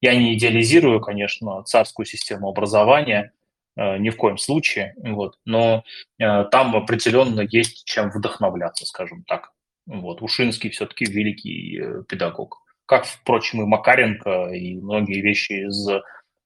Я 0.00 0.14
не 0.14 0.34
идеализирую, 0.34 1.00
конечно, 1.00 1.62
царскую 1.64 2.06
систему 2.06 2.48
образования, 2.48 3.32
ни 3.76 4.10
в 4.10 4.16
коем 4.16 4.38
случае, 4.38 4.94
вот, 4.96 5.38
но 5.44 5.84
там 6.18 6.74
определенно 6.74 7.42
есть 7.42 7.84
чем 7.84 8.10
вдохновляться, 8.10 8.84
скажем 8.86 9.22
так. 9.24 9.52
Вот. 9.86 10.20
Ушинский 10.20 10.70
все-таки 10.70 11.04
великий 11.04 11.80
педагог. 12.08 12.58
Как, 12.86 13.06
впрочем, 13.06 13.62
и 13.62 13.66
Макаренко, 13.66 14.50
и 14.52 14.74
многие 14.80 15.20
вещи 15.20 15.66
из 15.66 15.88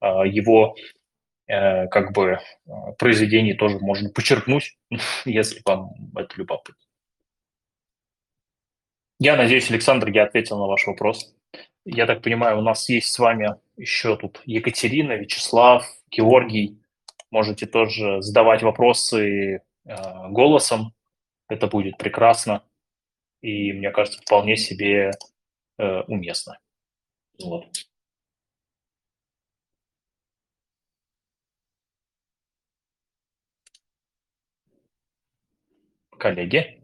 его 0.03 0.75
как 1.49 2.13
бы 2.13 2.39
произведений 2.99 3.55
тоже 3.55 3.79
можно 3.79 4.11
почерпнуть, 4.11 4.77
если 5.25 5.61
вам 5.65 5.93
это 6.17 6.35
любопытно. 6.37 6.83
Я 9.25 9.37
надеюсь, 9.37 9.71
Александр, 9.71 10.09
я 10.11 10.25
ответил 10.25 10.59
на 10.59 10.67
ваш 10.67 10.85
вопрос. 10.89 11.33
Я 11.85 12.07
так 12.07 12.23
понимаю, 12.23 12.59
у 12.59 12.63
нас 12.63 12.89
есть 12.89 13.13
с 13.13 13.19
вами 13.21 13.55
еще 13.77 14.17
тут 14.17 14.43
Екатерина, 14.47 15.13
Вячеслав, 15.13 15.87
Георгий. 16.11 16.81
Можете 17.31 17.67
тоже 17.67 18.21
задавать 18.21 18.63
вопросы 18.63 19.63
э, 19.85 20.29
голосом. 20.29 20.93
Это 21.49 21.69
будет 21.69 21.99
прекрасно. 21.99 22.65
И, 23.43 23.73
мне 23.73 23.93
кажется, 23.93 24.21
вполне 24.21 24.57
себе 24.57 25.13
э, 25.79 26.01
уместно. 26.09 26.59
Вот. 27.41 27.67
Коллеги? 36.23 36.81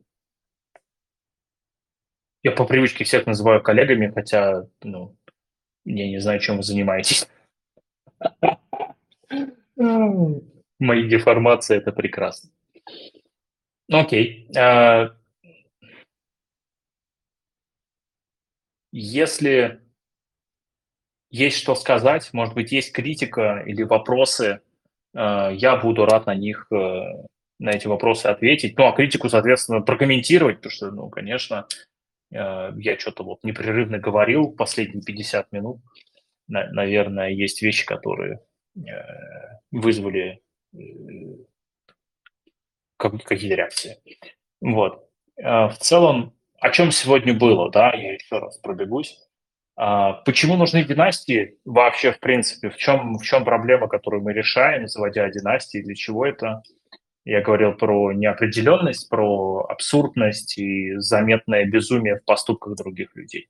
Я 2.42 2.50
по 2.50 2.64
привычке 2.64 3.04
всех 3.04 3.24
называю 3.26 3.62
коллегами, 3.62 4.10
хотя, 4.12 4.66
ну, 4.82 5.16
я 5.84 6.08
не 6.08 6.18
знаю, 6.18 6.40
чем 6.40 6.56
вы 6.56 6.64
занимаетесь. 6.64 7.28
Мои 9.76 11.08
деформации– 11.08 11.76
это 11.78 11.92
прекрасно. 11.92 12.50
Окей. 13.88 14.50
А, 14.56 15.16
если 18.90 19.80
есть 21.30 21.58
что 21.58 21.76
сказать, 21.76 22.32
может 22.32 22.54
быть, 22.56 22.72
есть 22.72 22.90
критика 22.90 23.62
или 23.64 23.84
вопросы, 23.84 24.62
а, 25.14 25.50
я 25.50 25.76
буду 25.76 26.06
рад 26.06 26.26
на 26.26 26.34
них, 26.34 26.66
э, 26.72 27.28
на 27.58 27.70
эти 27.70 27.86
вопросы 27.86 28.26
ответить. 28.26 28.76
Ну, 28.78 28.86
а 28.86 28.92
критику, 28.92 29.28
соответственно, 29.28 29.80
прокомментировать, 29.80 30.56
потому 30.56 30.72
что, 30.72 30.90
ну, 30.90 31.08
конечно, 31.08 31.66
Э, 32.30 32.72
я 32.76 32.98
что-то 32.98 33.24
вот 33.24 33.42
непрерывно 33.44 33.98
говорил 33.98 34.50
последние 34.50 35.02
50 35.02 35.52
минут. 35.52 35.80
Наверное, 36.46 37.30
есть 37.30 37.60
вещи, 37.60 37.84
которые 37.84 38.40
э, 38.74 38.80
вызвали 39.70 40.40
э, 40.72 40.78
какие-то 42.96 43.54
реакции. 43.54 43.98
Вот. 44.60 45.04
В 45.36 45.76
целом, 45.78 46.34
о 46.58 46.70
чем 46.70 46.90
сегодня 46.90 47.32
было, 47.32 47.70
да, 47.70 47.92
я 47.94 48.14
еще 48.14 48.38
раз 48.38 48.58
пробегусь. 48.58 49.16
А, 49.76 50.14
почему 50.24 50.56
нужны 50.56 50.82
династии 50.82 51.60
вообще, 51.64 52.10
в 52.10 52.18
принципе? 52.18 52.70
В 52.70 52.76
чем, 52.76 53.18
в 53.18 53.22
чем 53.22 53.44
проблема, 53.44 53.86
которую 53.86 54.24
мы 54.24 54.32
решаем, 54.32 54.88
заводя 54.88 55.30
династии? 55.30 55.80
Для 55.80 55.94
чего 55.94 56.26
это? 56.26 56.62
Я 57.24 57.42
говорил 57.42 57.74
про 57.74 58.12
неопределенность, 58.12 59.08
про 59.08 59.66
абсурдность 59.68 60.58
и 60.58 60.96
заметное 60.96 61.64
безумие 61.66 62.16
в 62.16 62.24
поступках 62.24 62.76
других 62.76 63.14
людей. 63.14 63.48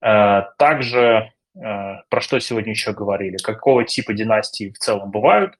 Э, 0.00 0.42
также, 0.58 1.32
э, 1.56 1.60
про 2.08 2.20
что 2.20 2.38
сегодня 2.38 2.70
еще 2.70 2.92
говорили, 2.92 3.36
какого 3.38 3.84
типа 3.84 4.12
династии 4.12 4.70
в 4.70 4.78
целом 4.78 5.10
бывают, 5.10 5.54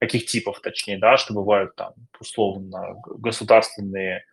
каких 0.00 0.26
типов, 0.26 0.60
точнее, 0.60 0.98
да, 0.98 1.16
что 1.16 1.34
бывают 1.34 1.76
там, 1.76 1.92
условно, 2.18 2.96
государственные 3.06 4.24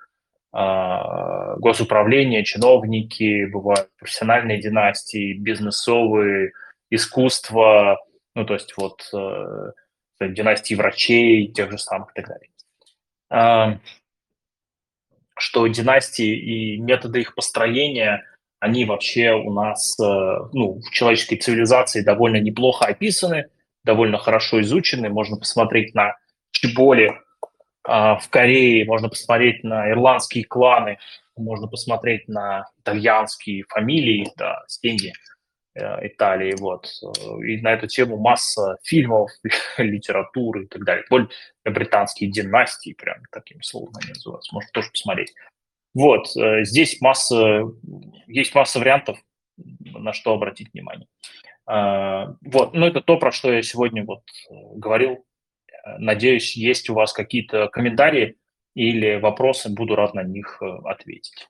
э, 0.53 1.55
госуправления, 1.57 2.43
чиновники, 2.43 3.45
бывают 3.45 3.89
профессиональные 3.99 4.61
династии, 4.61 5.33
бизнесовые, 5.33 6.53
искусство, 6.89 7.99
ну, 8.33 8.45
то 8.45 8.53
есть 8.53 8.73
вот 8.77 9.01
династии 10.19 10.75
врачей, 10.75 11.47
тех 11.47 11.71
же 11.71 11.77
самых 11.77 12.11
и 12.11 12.21
так 12.21 12.39
далее. 13.29 13.79
Что 15.39 15.67
династии 15.67 16.35
и 16.35 16.77
методы 16.77 17.21
их 17.21 17.35
построения, 17.35 18.23
они 18.59 18.85
вообще 18.85 19.33
у 19.33 19.53
нас 19.53 19.99
э, 19.99 20.03
ну, 20.03 20.79
в 20.81 20.89
человеческой 20.89 21.35
цивилизации 21.35 22.01
довольно 22.01 22.37
неплохо 22.37 22.85
описаны, 22.85 23.49
довольно 23.83 24.17
хорошо 24.17 24.61
изучены. 24.61 25.09
Можно 25.09 25.37
посмотреть 25.37 25.93
на 25.93 26.15
Чеболи 26.51 27.13
а, 27.83 28.17
в 28.17 28.29
Корее, 28.29 28.85
можно 28.85 29.09
посмотреть 29.09 29.63
на 29.63 29.89
ирландские 29.89 30.43
кланы, 30.43 30.97
можно 31.37 31.67
посмотреть 31.67 32.27
на 32.27 32.69
итальянские 32.79 33.63
фамилии, 33.69 34.31
да, 34.35 34.63
Э, 34.67 35.36
Италии, 36.01 36.55
вот. 36.57 36.89
И 37.43 37.61
на 37.61 37.73
эту 37.73 37.87
тему 37.87 38.17
масса 38.17 38.77
фильмов, 38.83 39.31
литературы 39.77 40.63
и 40.63 40.67
так 40.67 40.83
далее. 40.83 41.05
Более 41.09 41.29
британские 41.65 42.31
династии, 42.31 42.93
прям 42.93 43.23
такими 43.31 43.61
словами 43.61 43.97
они 44.03 44.13
называются, 44.13 44.53
можно 44.53 44.69
тоже 44.73 44.89
посмотреть. 44.91 45.33
Вот, 45.93 46.27
э, 46.35 46.63
здесь 46.63 47.01
масса, 47.01 47.63
есть 48.27 48.53
масса 48.53 48.79
вариантов, 48.79 49.19
на 49.57 50.13
что 50.13 50.33
обратить 50.33 50.71
внимание. 50.73 51.07
Вот, 51.65 52.73
ну 52.73 52.85
это 52.85 53.01
то, 53.01 53.17
про 53.17 53.31
что 53.31 53.51
я 53.51 53.61
сегодня 53.61 54.05
вот 54.05 54.23
э, 54.49 54.53
говорил. 54.75 55.25
Надеюсь, 55.97 56.55
есть 56.55 56.89
у 56.89 56.93
вас 56.93 57.11
какие-то 57.11 57.67
комментарии 57.67 58.37
или 58.73 59.19
вопросы, 59.19 59.69
буду 59.69 59.95
рад 59.95 60.13
на 60.13 60.23
них 60.23 60.61
ответить. 60.85 61.49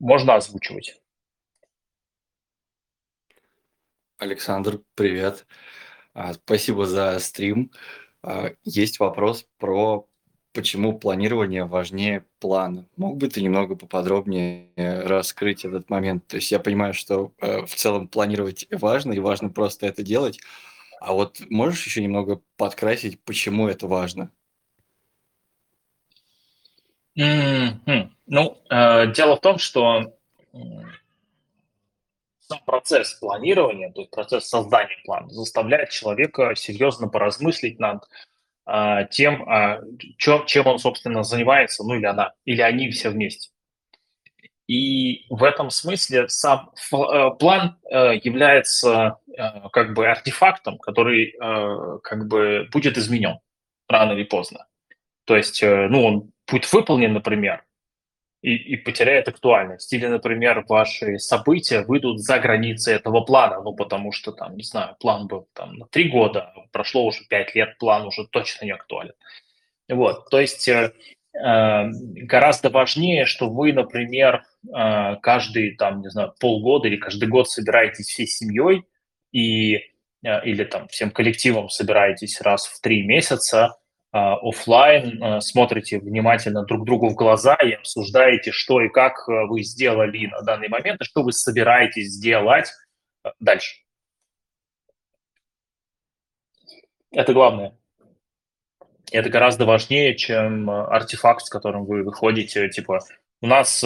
Можно 0.00 0.36
озвучивать. 0.36 1.00
Александр, 4.18 4.80
привет. 4.96 5.46
А, 6.12 6.34
спасибо 6.34 6.86
за 6.86 7.16
стрим. 7.20 7.70
А, 8.20 8.50
есть 8.64 8.98
вопрос 8.98 9.46
про 9.58 10.08
почему 10.52 10.98
планирование 10.98 11.64
важнее 11.64 12.24
плана. 12.40 12.88
Мог 12.96 13.16
бы 13.16 13.28
ты 13.28 13.40
немного 13.40 13.76
поподробнее 13.76 14.70
э, 14.74 15.02
раскрыть 15.06 15.64
этот 15.64 15.88
момент? 15.88 16.26
То 16.26 16.36
есть 16.36 16.50
я 16.50 16.58
понимаю, 16.58 16.94
что 16.94 17.32
э, 17.38 17.64
в 17.64 17.72
целом 17.76 18.08
планировать 18.08 18.66
важно, 18.72 19.12
и 19.12 19.20
важно 19.20 19.50
просто 19.50 19.86
это 19.86 20.02
делать. 20.02 20.40
А 21.00 21.12
вот 21.12 21.40
можешь 21.48 21.86
еще 21.86 22.02
немного 22.02 22.40
подкрасить, 22.56 23.22
почему 23.22 23.68
это 23.68 23.86
важно? 23.86 24.32
Mm-hmm. 27.16 28.08
Ну, 28.26 28.58
э, 28.68 29.12
дело 29.12 29.36
в 29.36 29.40
том, 29.40 29.58
что 29.58 30.12
сам 32.48 32.60
процесс 32.64 33.14
планирования, 33.14 33.92
то 33.92 34.00
есть 34.00 34.10
процесс 34.10 34.48
создания 34.48 34.96
плана, 35.04 35.28
заставляет 35.30 35.90
человека 35.90 36.54
серьезно 36.56 37.08
поразмыслить 37.08 37.78
над 37.78 38.04
э, 38.66 39.06
тем, 39.10 39.48
э, 39.48 39.82
чем, 40.16 40.46
чем 40.46 40.66
он, 40.66 40.78
собственно, 40.78 41.22
занимается, 41.22 41.84
ну 41.84 41.94
или 41.94 42.06
она, 42.06 42.32
или 42.44 42.62
они 42.62 42.90
все 42.90 43.10
вместе. 43.10 43.50
И 44.68 45.24
в 45.30 45.44
этом 45.44 45.70
смысле 45.70 46.28
сам 46.28 46.70
э, 46.92 47.30
план 47.38 47.78
э, 47.90 48.16
является 48.22 49.18
э, 49.26 49.68
как 49.72 49.94
бы 49.94 50.06
артефактом, 50.06 50.78
который 50.78 51.34
как 52.02 52.28
бы 52.28 52.68
будет 52.70 52.98
изменен 52.98 53.38
рано 53.88 54.12
или 54.12 54.24
поздно. 54.24 54.66
То 55.24 55.36
есть, 55.36 55.62
ну, 55.62 56.04
он 56.04 56.32
будет 56.50 56.70
выполнен, 56.72 57.12
например, 57.12 57.64
и, 58.42 58.54
и 58.54 58.76
потеряет 58.76 59.28
актуальность. 59.28 59.92
Или, 59.92 60.06
например, 60.06 60.64
ваши 60.68 61.18
события 61.18 61.82
выйдут 61.82 62.20
за 62.20 62.38
границы 62.38 62.92
этого 62.92 63.20
плана, 63.22 63.60
ну, 63.62 63.74
потому 63.74 64.12
что, 64.12 64.32
там, 64.32 64.56
не 64.56 64.62
знаю, 64.62 64.96
план 65.00 65.26
был 65.26 65.48
там 65.54 65.74
на 65.74 65.86
три 65.86 66.08
года, 66.08 66.52
а 66.54 66.66
прошло 66.72 67.04
уже 67.06 67.24
пять 67.28 67.54
лет, 67.54 67.78
план 67.78 68.06
уже 68.06 68.26
точно 68.26 68.66
не 68.66 68.72
актуален. 68.72 69.14
Вот, 69.88 70.28
то 70.30 70.38
есть 70.38 70.68
э, 70.68 70.92
э, 71.34 71.84
гораздо 71.90 72.70
важнее, 72.70 73.24
что 73.24 73.48
вы, 73.48 73.72
например, 73.72 74.44
э, 74.66 75.16
каждый, 75.22 75.76
там, 75.76 76.02
не 76.02 76.10
знаю, 76.10 76.34
полгода 76.38 76.88
или 76.88 76.96
каждый 76.96 77.28
год 77.28 77.50
собираетесь 77.50 78.06
всей 78.06 78.26
семьей 78.26 78.84
и 79.32 79.76
э, 80.22 80.44
или 80.44 80.64
там 80.64 80.88
всем 80.88 81.10
коллективом 81.10 81.70
собираетесь 81.70 82.40
раз 82.42 82.66
в 82.66 82.80
три 82.82 83.02
месяца, 83.02 83.78
офлайн, 84.10 85.22
а, 85.22 85.40
смотрите 85.40 85.98
внимательно 85.98 86.64
друг 86.64 86.86
другу 86.86 87.10
в 87.10 87.14
глаза 87.14 87.54
и 87.56 87.72
обсуждаете, 87.72 88.52
что 88.52 88.80
и 88.80 88.88
как 88.88 89.28
а, 89.28 89.46
вы 89.46 89.62
сделали 89.62 90.26
на 90.26 90.40
данный 90.42 90.68
момент, 90.68 91.02
и 91.02 91.04
что 91.04 91.22
вы 91.22 91.32
собираетесь 91.32 92.12
сделать 92.12 92.72
дальше. 93.38 93.82
Это 97.10 97.32
главное. 97.32 97.76
Это 99.10 99.30
гораздо 99.30 99.64
важнее, 99.64 100.14
чем 100.16 100.68
артефакт, 100.68 101.44
с 101.44 101.50
которым 101.50 101.86
вы 101.86 102.02
выходите. 102.02 102.68
Типа, 102.68 103.00
у 103.40 103.46
нас 103.46 103.82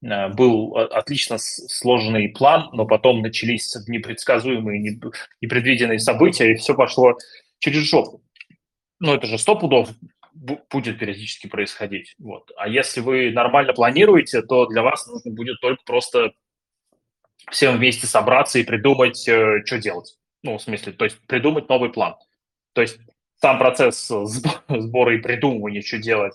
был 0.00 0.76
отлично 0.76 1.38
сложенный 1.38 2.28
план, 2.28 2.70
но 2.72 2.84
потом 2.84 3.22
начались 3.22 3.76
непредсказуемые, 3.86 4.98
непредвиденные 5.40 6.00
события, 6.00 6.50
и 6.50 6.56
все 6.56 6.74
пошло 6.74 7.16
через 7.60 7.82
жопу 7.82 8.25
ну, 9.00 9.14
это 9.14 9.26
же 9.26 9.38
сто 9.38 9.56
пудов 9.56 9.90
будет 10.70 10.98
периодически 10.98 11.46
происходить. 11.46 12.14
Вот. 12.18 12.50
А 12.56 12.68
если 12.68 13.00
вы 13.00 13.30
нормально 13.30 13.72
планируете, 13.72 14.42
то 14.42 14.66
для 14.66 14.82
вас 14.82 15.06
нужно 15.06 15.32
будет 15.32 15.60
только 15.60 15.82
просто 15.84 16.32
всем 17.50 17.76
вместе 17.76 18.06
собраться 18.06 18.58
и 18.58 18.64
придумать, 18.64 19.26
э, 19.28 19.62
что 19.64 19.78
делать. 19.78 20.16
Ну, 20.42 20.58
в 20.58 20.62
смысле, 20.62 20.92
то 20.92 21.04
есть 21.04 21.18
придумать 21.26 21.68
новый 21.68 21.90
план. 21.90 22.16
То 22.74 22.82
есть 22.82 22.98
сам 23.40 23.58
процесс 23.58 24.08
сбора 24.68 25.14
и 25.14 25.18
придумывания, 25.18 25.82
что 25.82 25.98
делать, 25.98 26.34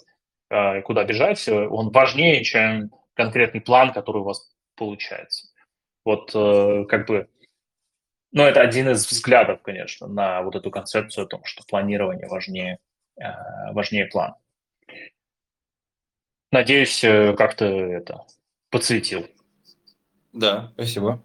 э, 0.49 0.81
куда 0.81 1.03
бежать, 1.03 1.47
э, 1.47 1.67
он 1.67 1.91
важнее, 1.91 2.43
чем 2.43 2.91
конкретный 3.13 3.61
план, 3.61 3.93
который 3.93 4.21
у 4.21 4.25
вас 4.25 4.49
получается. 4.75 5.47
Вот 6.03 6.31
как 6.31 7.07
бы 7.07 7.29
ну, 8.31 8.43
это 8.43 8.61
один 8.61 8.89
из 8.89 9.05
взглядов, 9.05 9.61
конечно, 9.61 10.07
на 10.07 10.41
вот 10.41 10.55
эту 10.55 10.71
концепцию 10.71 11.25
о 11.25 11.27
том, 11.27 11.43
что 11.43 11.63
планирование 11.67 12.27
важнее, 12.27 12.79
э, 13.19 13.23
важнее 13.73 14.05
плана. 14.05 14.37
Надеюсь, 16.51 17.03
э, 17.03 17.33
как-то 17.35 17.65
это 17.65 18.25
подсветил. 18.69 19.27
Да, 20.33 20.71
спасибо. 20.73 21.23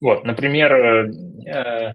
Вот, 0.00 0.24
например, 0.24 0.72
э, 0.72 1.94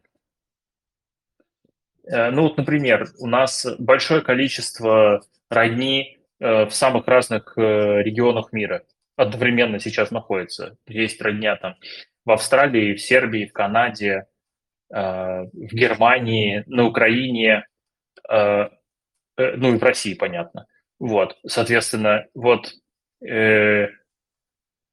э, 2.05 2.31
ну 2.31 2.43
вот, 2.43 2.57
например, 2.57 3.07
у 3.19 3.27
нас 3.27 3.65
большое 3.79 4.21
количество 4.21 5.21
родни 5.49 6.17
э, 6.39 6.65
в 6.65 6.71
самых 6.73 7.07
разных 7.07 7.53
регионах 7.55 8.51
мира 8.51 8.83
одновременно 9.15 9.79
сейчас 9.79 10.11
находится. 10.11 10.77
Есть 10.87 11.21
родня 11.21 11.55
там 11.55 11.75
в 12.25 12.31
Австралии, 12.31 12.95
в 12.95 13.01
Сербии, 13.01 13.45
в 13.45 13.53
Канаде, 13.53 14.27
э, 14.93 14.97
в 14.97 15.73
Германии, 15.73 16.63
на 16.67 16.85
Украине, 16.85 17.65
э, 18.29 18.69
э, 19.37 19.55
ну 19.55 19.73
и 19.73 19.77
в 19.77 19.83
России, 19.83 20.13
понятно. 20.13 20.67
Вот, 20.99 21.37
соответственно, 21.45 22.27
вот 22.33 22.73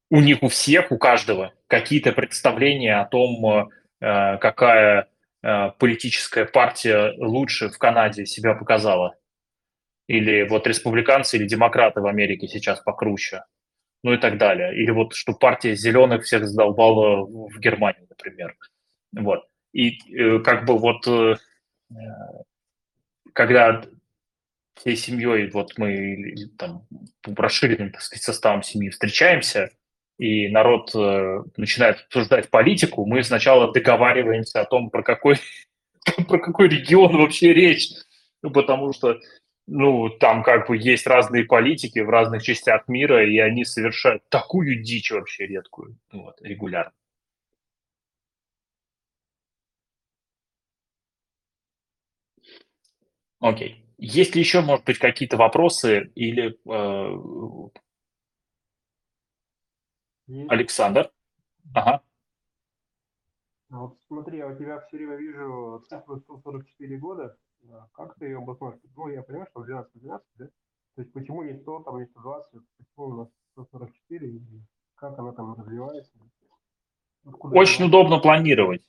у 0.09 0.21
них 0.21 0.41
у 0.41 0.47
всех, 0.47 0.91
у 0.91 0.97
каждого 0.97 1.53
какие-то 1.67 2.13
представления 2.13 2.99
о 2.99 3.05
том, 3.05 3.69
какая 3.99 5.07
политическая 5.41 6.45
партия 6.45 7.13
лучше 7.17 7.67
в 7.69 7.77
Канаде 7.77 8.25
себя 8.25 8.53
показала. 8.53 9.15
Или 10.07 10.47
вот 10.47 10.65
республиканцы 10.65 11.35
или 11.37 11.45
демократы 11.45 11.99
в 11.99 12.07
Америке 12.07 12.47
сейчас 12.47 12.79
покруче 12.79 13.43
ну 14.03 14.13
и 14.13 14.17
так 14.17 14.37
далее. 14.37 14.75
Или 14.75 14.91
вот, 14.91 15.13
что 15.13 15.33
партия 15.33 15.75
зеленых 15.75 16.23
всех 16.23 16.47
задолбала 16.47 17.25
в 17.25 17.59
Германии, 17.59 18.07
например. 18.09 18.55
Вот. 19.13 19.45
И 19.73 19.99
э, 20.13 20.39
как 20.39 20.65
бы 20.65 20.77
вот, 20.77 21.07
э, 21.07 21.35
когда 23.33 23.83
всей 24.75 24.95
семьей, 24.95 25.49
вот 25.51 25.77
мы 25.77 26.35
там 26.57 26.85
расширенным, 27.25 27.91
так 27.91 28.01
сказать, 28.01 28.23
составом 28.23 28.63
семьи 28.63 28.89
встречаемся, 28.89 29.71
и 30.17 30.49
народ 30.49 30.93
э, 30.95 31.43
начинает 31.57 32.01
обсуждать 32.01 32.49
политику, 32.49 33.05
мы 33.05 33.23
сначала 33.23 33.71
договариваемся 33.71 34.61
о 34.61 34.65
том, 34.65 34.89
про 34.89 35.03
какой, 35.03 35.37
про 36.27 36.39
какой 36.39 36.69
регион 36.69 37.17
вообще 37.17 37.53
речь. 37.53 37.89
Ну, 38.43 38.49
потому 38.49 38.91
что 38.93 39.19
ну, 39.67 40.09
там 40.09 40.43
как 40.43 40.67
бы 40.67 40.77
есть 40.77 41.07
разные 41.07 41.45
политики 41.45 41.99
в 41.99 42.09
разных 42.09 42.43
частях 42.43 42.87
мира, 42.87 43.25
и 43.25 43.37
они 43.37 43.65
совершают 43.65 44.23
такую 44.29 44.81
дичь 44.81 45.11
вообще 45.11 45.47
редкую, 45.47 45.97
вот, 46.11 46.41
регулярно. 46.41 46.93
Окей. 53.39 53.83
Есть 53.97 54.35
ли 54.35 54.41
еще, 54.41 54.61
может 54.61 54.85
быть, 54.85 54.97
какие-то 54.97 55.37
вопросы 55.37 56.11
или 56.15 56.57
э, 56.65 57.69
Александр? 60.49 61.11
Ага. 61.73 62.01
А 63.69 63.79
вот 63.79 63.97
смотри, 64.07 64.39
я 64.39 64.47
у 64.47 64.57
тебя 64.57 64.79
все 64.81 64.97
время 64.97 65.15
вижу 65.15 65.83
цифру 65.87 66.19
144 66.19 66.97
года. 66.97 67.37
Как 67.93 68.15
ты 68.15 68.25
ее 68.25 68.37
обосновываешь? 68.37 68.81
Ну, 68.95 69.07
я 69.09 69.21
понимаю, 69.21 69.47
что 69.51 69.63
12 69.63 69.91
12, 70.01 70.27
да? 70.35 70.45
То 70.95 71.01
есть 71.01 71.13
почему 71.13 71.43
не 71.43 71.57
100, 71.57 71.79
там 71.83 71.99
не 71.99 72.05
120, 72.05 72.51
почему 72.77 73.05
у 73.05 73.15
нас 73.15 73.27
144, 73.53 74.27
и 74.27 74.41
как 74.95 75.17
она 75.17 75.31
там 75.31 75.55
развивается? 75.55 76.11
Откуда 77.25 77.55
Очень 77.57 77.85
удобно 77.85 78.19
планировать. 78.19 78.81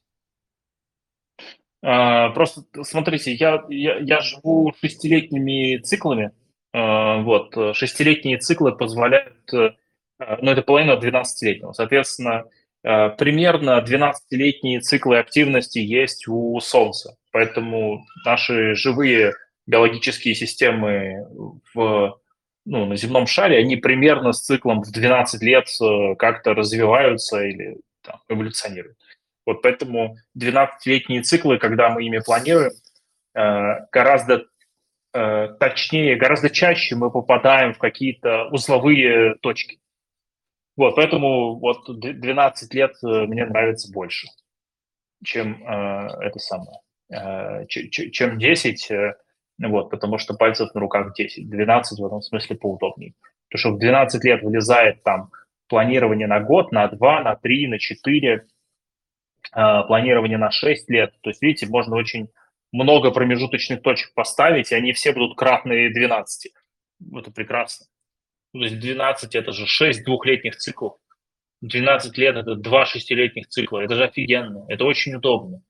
А, 1.82 2.30
просто 2.30 2.62
смотрите, 2.82 3.32
я, 3.32 3.64
я, 3.68 3.98
я 3.98 4.20
живу 4.20 4.72
шестилетними 4.80 5.78
циклами. 5.78 6.32
А, 6.72 7.22
вот, 7.22 7.54
шестилетние 7.76 8.38
циклы 8.38 8.76
позволяют, 8.76 9.52
э, 9.52 9.74
ну, 10.18 10.50
это 10.50 10.62
половина 10.62 10.92
12-летнего. 10.92 11.72
Соответственно, 11.72 12.46
примерно 12.82 13.78
12-летние 13.78 14.80
циклы 14.80 15.18
активности 15.18 15.78
есть 15.78 16.26
у 16.26 16.58
Солнца. 16.60 17.16
Поэтому 17.32 18.04
наши 18.24 18.74
живые 18.74 19.34
биологические 19.66 20.34
системы 20.34 21.26
в, 21.74 22.18
ну, 22.64 22.86
на 22.86 22.96
земном 22.96 23.26
шаре, 23.26 23.58
они 23.58 23.76
примерно 23.76 24.32
с 24.32 24.42
циклом 24.42 24.82
в 24.82 24.90
12 24.90 25.42
лет 25.42 25.66
э, 25.80 26.14
как-то 26.16 26.54
развиваются 26.54 27.44
или 27.44 27.78
там, 28.02 28.20
эволюционируют. 28.28 28.96
Вот 29.46 29.62
поэтому 29.62 30.16
12-летние 30.38 31.22
циклы, 31.22 31.58
когда 31.58 31.90
мы 31.90 32.04
ими 32.04 32.18
планируем, 32.18 32.72
э, 33.34 33.86
гораздо 33.90 34.44
э, 35.14 35.48
точнее, 35.58 36.16
гораздо 36.16 36.50
чаще 36.50 36.96
мы 36.96 37.10
попадаем 37.10 37.74
в 37.74 37.78
какие-то 37.78 38.48
узловые 38.50 39.36
точки. 39.40 39.78
Вот, 40.76 40.96
поэтому 40.96 41.58
вот 41.58 41.84
12 41.86 42.74
лет 42.74 42.94
мне 43.02 43.44
нравится 43.44 43.92
больше, 43.92 44.28
чем 45.22 45.62
это 45.66 46.38
самое. 46.38 46.78
Э, 47.12 47.66
чем 47.66 48.38
10. 48.38 48.90
Э, 48.90 49.14
Вот, 49.58 49.90
потому 49.90 50.18
что 50.18 50.34
пальцев 50.34 50.74
на 50.74 50.80
руках 50.80 51.14
10, 51.14 51.48
12 51.48 52.00
в 52.00 52.06
этом 52.06 52.22
смысле 52.22 52.56
поудобнее. 52.56 53.14
Потому 53.48 53.60
что 53.60 53.70
в 53.76 53.78
12 53.78 54.24
лет 54.24 54.42
вылезает 54.42 55.02
там 55.04 55.30
планирование 55.68 56.26
на 56.26 56.40
год, 56.40 56.72
на 56.72 56.88
2, 56.88 57.20
на 57.22 57.36
3, 57.36 57.68
на 57.68 57.78
4, 57.78 58.46
а, 59.52 59.82
планирование 59.84 60.38
на 60.38 60.50
6 60.50 60.88
лет. 60.90 61.14
То 61.20 61.30
есть, 61.30 61.42
видите, 61.42 61.66
можно 61.66 61.96
очень 61.96 62.28
много 62.72 63.10
промежуточных 63.10 63.82
точек 63.82 64.14
поставить, 64.14 64.72
и 64.72 64.74
они 64.74 64.92
все 64.92 65.12
будут 65.12 65.36
кратные 65.36 65.92
12. 65.92 66.52
Это 67.14 67.30
прекрасно. 67.30 67.86
То 68.52 68.58
есть 68.60 68.78
12– 68.78 69.34
это 69.36 69.52
же 69.52 69.66
6 69.66 70.04
двухлетних 70.04 70.56
циклов. 70.56 70.98
12 71.62 72.16
лет– 72.18 72.36
это 72.36 72.54
2 72.54 72.86
шестилетних 72.86 73.48
цикла. 73.48 73.80
Это 73.80 73.94
же 73.94 74.04
офигенно. 74.04 74.64
Это 74.68 74.84
очень 74.84 75.14
удобно. 75.14 75.62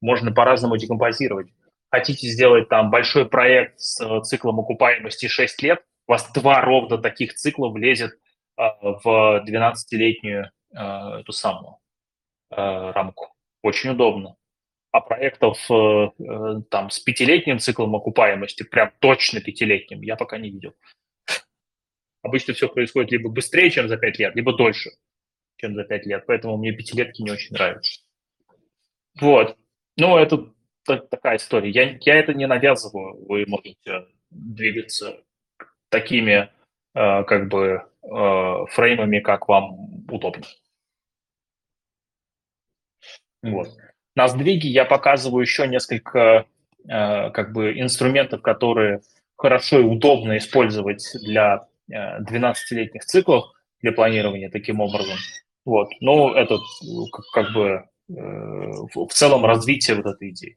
Можно 0.00 0.32
по-разному 0.32 0.76
декомпозировать. 0.76 1.48
Хотите 1.90 2.28
сделать 2.28 2.68
там 2.68 2.90
большой 2.90 3.26
проект 3.26 3.78
с 3.80 4.00
э, 4.04 4.22
циклом 4.22 4.60
окупаемости 4.60 5.28
6 5.28 5.62
лет, 5.62 5.82
у 6.06 6.12
вас 6.12 6.30
два 6.32 6.60
ровно 6.60 6.98
таких 6.98 7.34
цикла 7.34 7.68
влезет 7.68 8.12
а, 8.56 8.76
в 8.80 9.44
12-летнюю 9.48 10.50
а, 10.74 11.20
эту 11.20 11.32
самую 11.32 11.78
рамку. 12.48 13.34
Очень 13.62 13.90
удобно. 13.90 14.36
А 14.92 15.00
проектов 15.00 15.58
э, 15.68 16.10
там 16.70 16.90
с 16.90 17.00
пятилетним 17.00 17.58
циклом 17.58 17.96
окупаемости, 17.96 18.62
прям 18.62 18.92
точно 19.00 19.40
пятилетним, 19.40 20.00
я 20.02 20.14
пока 20.14 20.38
не 20.38 20.50
видел. 20.50 20.74
Обычно 22.26 22.54
все 22.54 22.68
происходит 22.68 23.12
либо 23.12 23.30
быстрее, 23.30 23.70
чем 23.70 23.88
за 23.88 23.96
пять 23.96 24.18
лет, 24.18 24.34
либо 24.34 24.52
дольше, 24.52 24.90
чем 25.58 25.76
за 25.76 25.84
пять 25.84 26.06
лет. 26.06 26.24
Поэтому 26.26 26.56
мне 26.56 26.72
пятилетки 26.72 27.22
не 27.22 27.30
очень 27.30 27.54
нравятся. 27.54 28.00
Вот. 29.20 29.56
Ну, 29.96 30.18
это 30.18 30.52
такая 30.84 31.36
история. 31.36 31.70
Я, 31.70 31.96
я 32.00 32.16
это 32.16 32.34
не 32.34 32.48
навязываю. 32.48 33.24
Вы 33.26 33.44
можете 33.46 34.08
двигаться 34.30 35.22
такими 35.88 36.50
э, 36.94 37.24
как 37.24 37.48
бы 37.48 37.84
э, 38.02 38.66
фреймами, 38.70 39.20
как 39.20 39.46
вам 39.46 40.04
удобно. 40.10 40.44
Вот. 43.42 43.68
На 44.16 44.26
сдвиге 44.26 44.68
я 44.68 44.84
показываю 44.84 45.42
еще 45.42 45.68
несколько 45.68 46.46
э, 46.88 47.30
как 47.30 47.52
бы 47.52 47.78
инструментов, 47.78 48.42
которые 48.42 49.00
хорошо 49.36 49.78
и 49.78 49.84
удобно 49.84 50.38
использовать 50.38 51.06
для 51.22 51.68
12-летних 51.90 53.04
циклов 53.04 53.52
для 53.80 53.92
планирования 53.92 54.50
таким 54.50 54.80
образом. 54.80 55.16
Вот. 55.64 55.88
Но 56.00 56.34
это 56.34 56.58
как 57.32 57.52
бы 57.52 57.84
в 58.08 59.08
целом 59.10 59.44
развитие 59.44 59.96
вот 59.96 60.06
этой 60.06 60.30
идеи. 60.30 60.56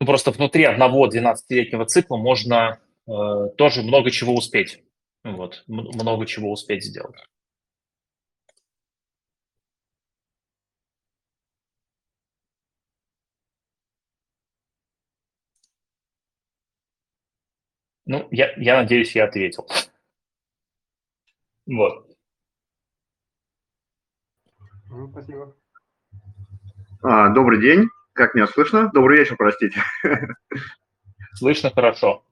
Ну, 0.00 0.06
просто 0.06 0.30
внутри 0.30 0.64
одного 0.64 1.08
12-летнего 1.08 1.84
цикла 1.86 2.16
можно 2.16 2.80
э, 3.08 3.12
тоже 3.56 3.82
много 3.82 4.12
чего 4.12 4.34
успеть. 4.34 4.80
Вот, 5.24 5.64
много 5.66 6.24
чего 6.26 6.52
успеть 6.52 6.84
сделать. 6.84 7.16
Ну, 18.08 18.26
я, 18.30 18.54
я 18.56 18.78
надеюсь, 18.78 19.14
я 19.14 19.24
ответил. 19.24 19.68
Вот. 21.66 22.06
Ну, 24.88 25.10
спасибо. 25.10 25.54
А, 27.02 27.28
добрый 27.28 27.60
день. 27.60 27.90
Как 28.14 28.34
меня 28.34 28.46
слышно? 28.46 28.90
Добрый 28.94 29.18
вечер, 29.18 29.36
простите. 29.36 29.82
Слышно 31.34 31.70
хорошо. 31.70 32.24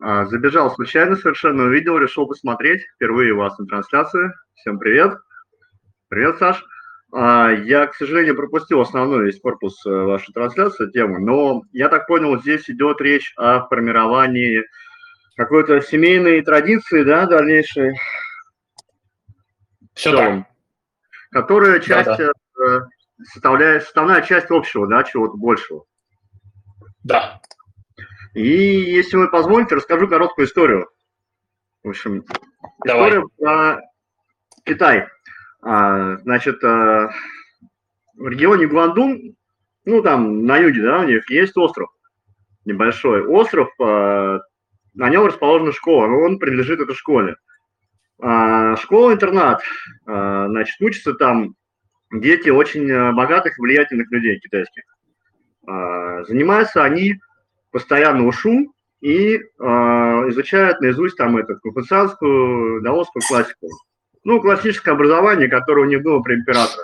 А, 0.00 0.24
забежал 0.24 0.70
случайно 0.70 1.16
совершенно, 1.16 1.64
увидел, 1.64 1.98
решил 1.98 2.26
посмотреть. 2.26 2.80
Впервые 2.94 3.34
у 3.34 3.40
вас 3.40 3.58
на 3.58 3.66
трансляции. 3.66 4.32
Всем 4.54 4.78
привет. 4.78 5.18
Привет, 6.08 6.38
Саш. 6.38 6.64
А, 7.12 7.50
я, 7.50 7.88
к 7.88 7.94
сожалению, 7.94 8.36
пропустил 8.36 8.80
основной 8.80 9.26
весь 9.26 9.38
корпус 9.38 9.84
э, 9.84 9.90
вашей 9.90 10.32
трансляции, 10.32 10.90
тему, 10.90 11.18
но 11.18 11.62
я 11.72 11.90
так 11.90 12.06
понял, 12.06 12.40
здесь 12.40 12.70
идет 12.70 13.02
речь 13.02 13.34
о 13.36 13.66
формировании 13.66 14.64
какой-то 15.36 15.80
семейной 15.80 16.42
традиции, 16.42 17.02
да, 17.02 17.26
дальнейшей. 17.26 17.98
Все 19.94 20.16
так. 20.16 20.46
Которая 21.30 21.80
часть 21.80 22.06
да, 22.06 22.16
да. 22.16 22.64
Э, 22.64 22.80
составляет, 23.24 23.84
составная 23.84 24.22
часть 24.22 24.50
общего, 24.50 24.86
да, 24.86 25.04
чего-то 25.04 25.36
большего. 25.36 25.84
Да. 27.04 27.40
И 28.34 28.42
если 28.42 29.16
вы 29.16 29.28
позволите, 29.28 29.74
расскажу 29.74 30.08
короткую 30.08 30.46
историю. 30.46 30.88
В 31.82 31.88
общем, 31.90 32.24
Давай. 32.84 33.08
история 33.08 33.26
про 33.38 33.80
Китай. 34.64 35.08
А, 35.62 36.16
значит, 36.18 36.62
а, 36.64 37.10
в 38.14 38.28
регионе 38.28 38.66
Гуандун, 38.66 39.34
ну 39.84 40.02
там 40.02 40.44
на 40.44 40.58
юге, 40.58 40.82
да, 40.82 41.00
у 41.00 41.04
них 41.04 41.28
есть 41.30 41.56
остров 41.56 41.90
небольшой. 42.64 43.26
Остров, 43.26 43.70
а, 43.80 44.40
на 44.94 45.08
нем 45.08 45.26
расположена 45.26 45.72
школа, 45.72 46.06
но 46.06 46.20
он 46.20 46.38
принадлежит 46.38 46.80
этой 46.80 46.94
школе. 46.94 47.36
А, 48.22 48.76
школа-интернат, 48.76 49.62
а, 50.06 50.46
значит, 50.48 50.80
учатся 50.80 51.14
там 51.14 51.54
дети 52.12 52.50
очень 52.50 52.90
э, 52.90 53.12
богатых 53.12 53.56
и 53.56 53.62
влиятельных 53.62 54.10
людей 54.10 54.38
китайских. 54.40 54.82
А, 55.66 56.24
занимаются 56.24 56.82
они 56.82 57.20
постоянно 57.70 58.26
ушу 58.26 58.74
и 59.00 59.36
изучают 59.36 60.80
наизусть 60.82 61.16
там 61.16 61.38
эту 61.38 61.58
конфуцианскую, 61.60 62.82
даосскую 62.82 63.22
классику. 63.26 63.68
Ну, 64.24 64.40
классическое 64.40 64.92
образование, 64.92 65.48
которое 65.48 65.86
у 65.86 65.88
них 65.88 66.02
было 66.02 66.20
при 66.20 66.34
императоре. 66.34 66.82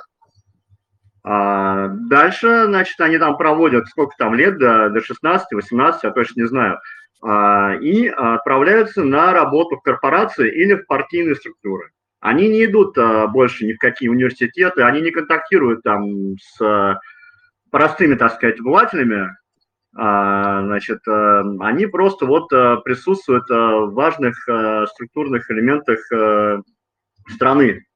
А 1.28 1.88
дальше, 1.88 2.66
значит, 2.66 2.98
они 3.00 3.18
там 3.18 3.36
проводят 3.36 3.88
сколько 3.88 4.14
там 4.16 4.34
лет, 4.34 4.58
до, 4.58 4.88
до 4.90 5.00
16, 5.00 5.52
18, 5.52 6.04
я 6.04 6.10
точно 6.12 6.42
не 6.42 6.46
знаю, 6.46 6.78
и 7.24 8.08
отправляются 8.08 9.02
на 9.02 9.32
работу 9.32 9.76
в 9.76 9.82
корпорации 9.82 10.50
или 10.50 10.74
в 10.74 10.86
партийные 10.86 11.34
структуры 11.34 11.90
они 12.26 12.48
не 12.48 12.64
идут 12.64 12.98
а, 12.98 13.28
больше 13.28 13.66
ни 13.66 13.72
в 13.72 13.78
какие 13.78 14.08
университеты, 14.08 14.82
они 14.82 15.00
не 15.00 15.12
контактируют 15.12 15.82
там 15.82 16.36
с 16.38 16.60
а, 16.60 16.98
простыми, 17.70 18.14
так 18.14 18.34
сказать, 18.34 18.58
обывателями, 18.58 19.30
а, 19.94 20.62
значит, 20.62 21.06
а, 21.06 21.42
они 21.60 21.86
просто 21.86 22.26
вот 22.26 22.52
а, 22.52 22.78
присутствуют 22.78 23.48
а, 23.50 23.86
в 23.86 23.94
важных 23.94 24.36
а, 24.48 24.86
структурных 24.86 25.48
элементах 25.50 26.00
а, 26.12 26.62
страны, 27.28 27.86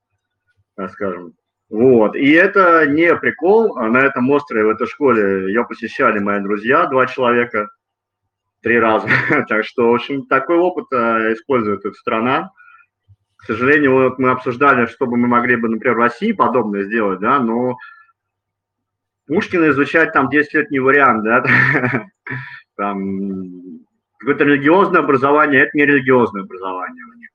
так 0.76 0.92
скажем. 0.92 1.32
Вот. 1.68 2.14
И 2.16 2.30
это 2.32 2.86
не 2.86 3.14
прикол. 3.14 3.76
На 3.76 3.98
этом 3.98 4.28
острове, 4.30 4.64
в 4.64 4.70
этой 4.70 4.88
школе 4.88 5.48
ее 5.48 5.64
посещали 5.64 6.18
мои 6.18 6.40
друзья, 6.40 6.86
два 6.86 7.06
человека, 7.06 7.68
три 8.62 8.78
раза. 8.78 9.08
так 9.48 9.64
что, 9.64 9.90
в 9.90 9.94
общем, 9.94 10.26
такой 10.26 10.56
опыт 10.56 10.86
а, 10.92 11.32
использует 11.32 11.84
эта 11.84 11.94
страна. 11.94 12.50
К 13.36 13.44
сожалению, 13.44 13.94
вот 13.94 14.18
мы 14.18 14.30
обсуждали, 14.30 14.86
чтобы 14.86 15.16
мы 15.16 15.26
могли 15.26 15.56
бы, 15.56 15.68
например, 15.68 15.96
в 15.96 16.00
России 16.00 16.32
подобное 16.32 16.84
сделать, 16.84 17.20
да, 17.20 17.38
но 17.38 17.78
Пушкина 19.26 19.70
изучать 19.70 20.12
там 20.12 20.28
10 20.28 20.54
лет 20.54 20.70
не 20.70 20.78
вариант, 20.78 21.24
да, 21.24 21.42
там 22.76 23.80
какое-то 24.18 24.44
религиозное 24.44 25.00
образование, 25.00 25.62
это 25.62 25.70
не 25.74 25.86
религиозное 25.86 26.42
образование 26.42 27.04
у 27.04 27.18
них. 27.18 27.29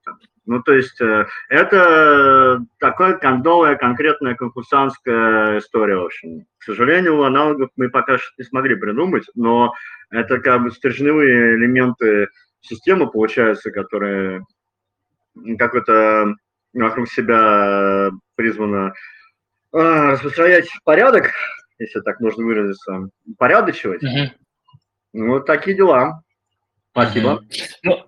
Ну, 0.46 0.62
то 0.62 0.74
есть 0.74 1.02
э, 1.02 1.26
это 1.50 2.64
такая 2.80 3.14
кондовая, 3.14 3.76
конкретная 3.76 4.36
конкурсантская 4.36 5.58
история, 5.58 5.98
в 5.98 6.06
общем. 6.06 6.46
К 6.60 6.64
сожалению, 6.64 7.24
аналогов 7.24 7.70
мы 7.76 7.90
пока 7.90 8.18
что 8.18 8.32
не 8.38 8.44
смогли 8.44 8.76
придумать, 8.76 9.26
но 9.34 9.74
это 10.12 10.40
как 10.40 10.62
бы 10.62 10.72
стержневые 10.72 11.56
элементы 11.56 12.28
системы, 12.62 13.10
получаются, 13.10 13.72
которые 13.72 14.46
какой-то 15.58 16.36
вокруг 16.74 17.10
себя 17.10 18.12
призвано 18.36 18.94
а, 19.72 20.12
распространять 20.12 20.70
порядок, 20.84 21.32
если 21.80 22.02
так 22.02 22.20
можно 22.20 22.46
выразиться, 22.46 23.10
порядочивать. 23.38 24.04
Угу. 24.04 24.32
Ну, 25.14 25.28
вот 25.30 25.46
такие 25.46 25.76
дела. 25.76 26.22
Спасибо. 26.92 27.28
Угу. 27.28 27.46
Ну, 27.84 28.06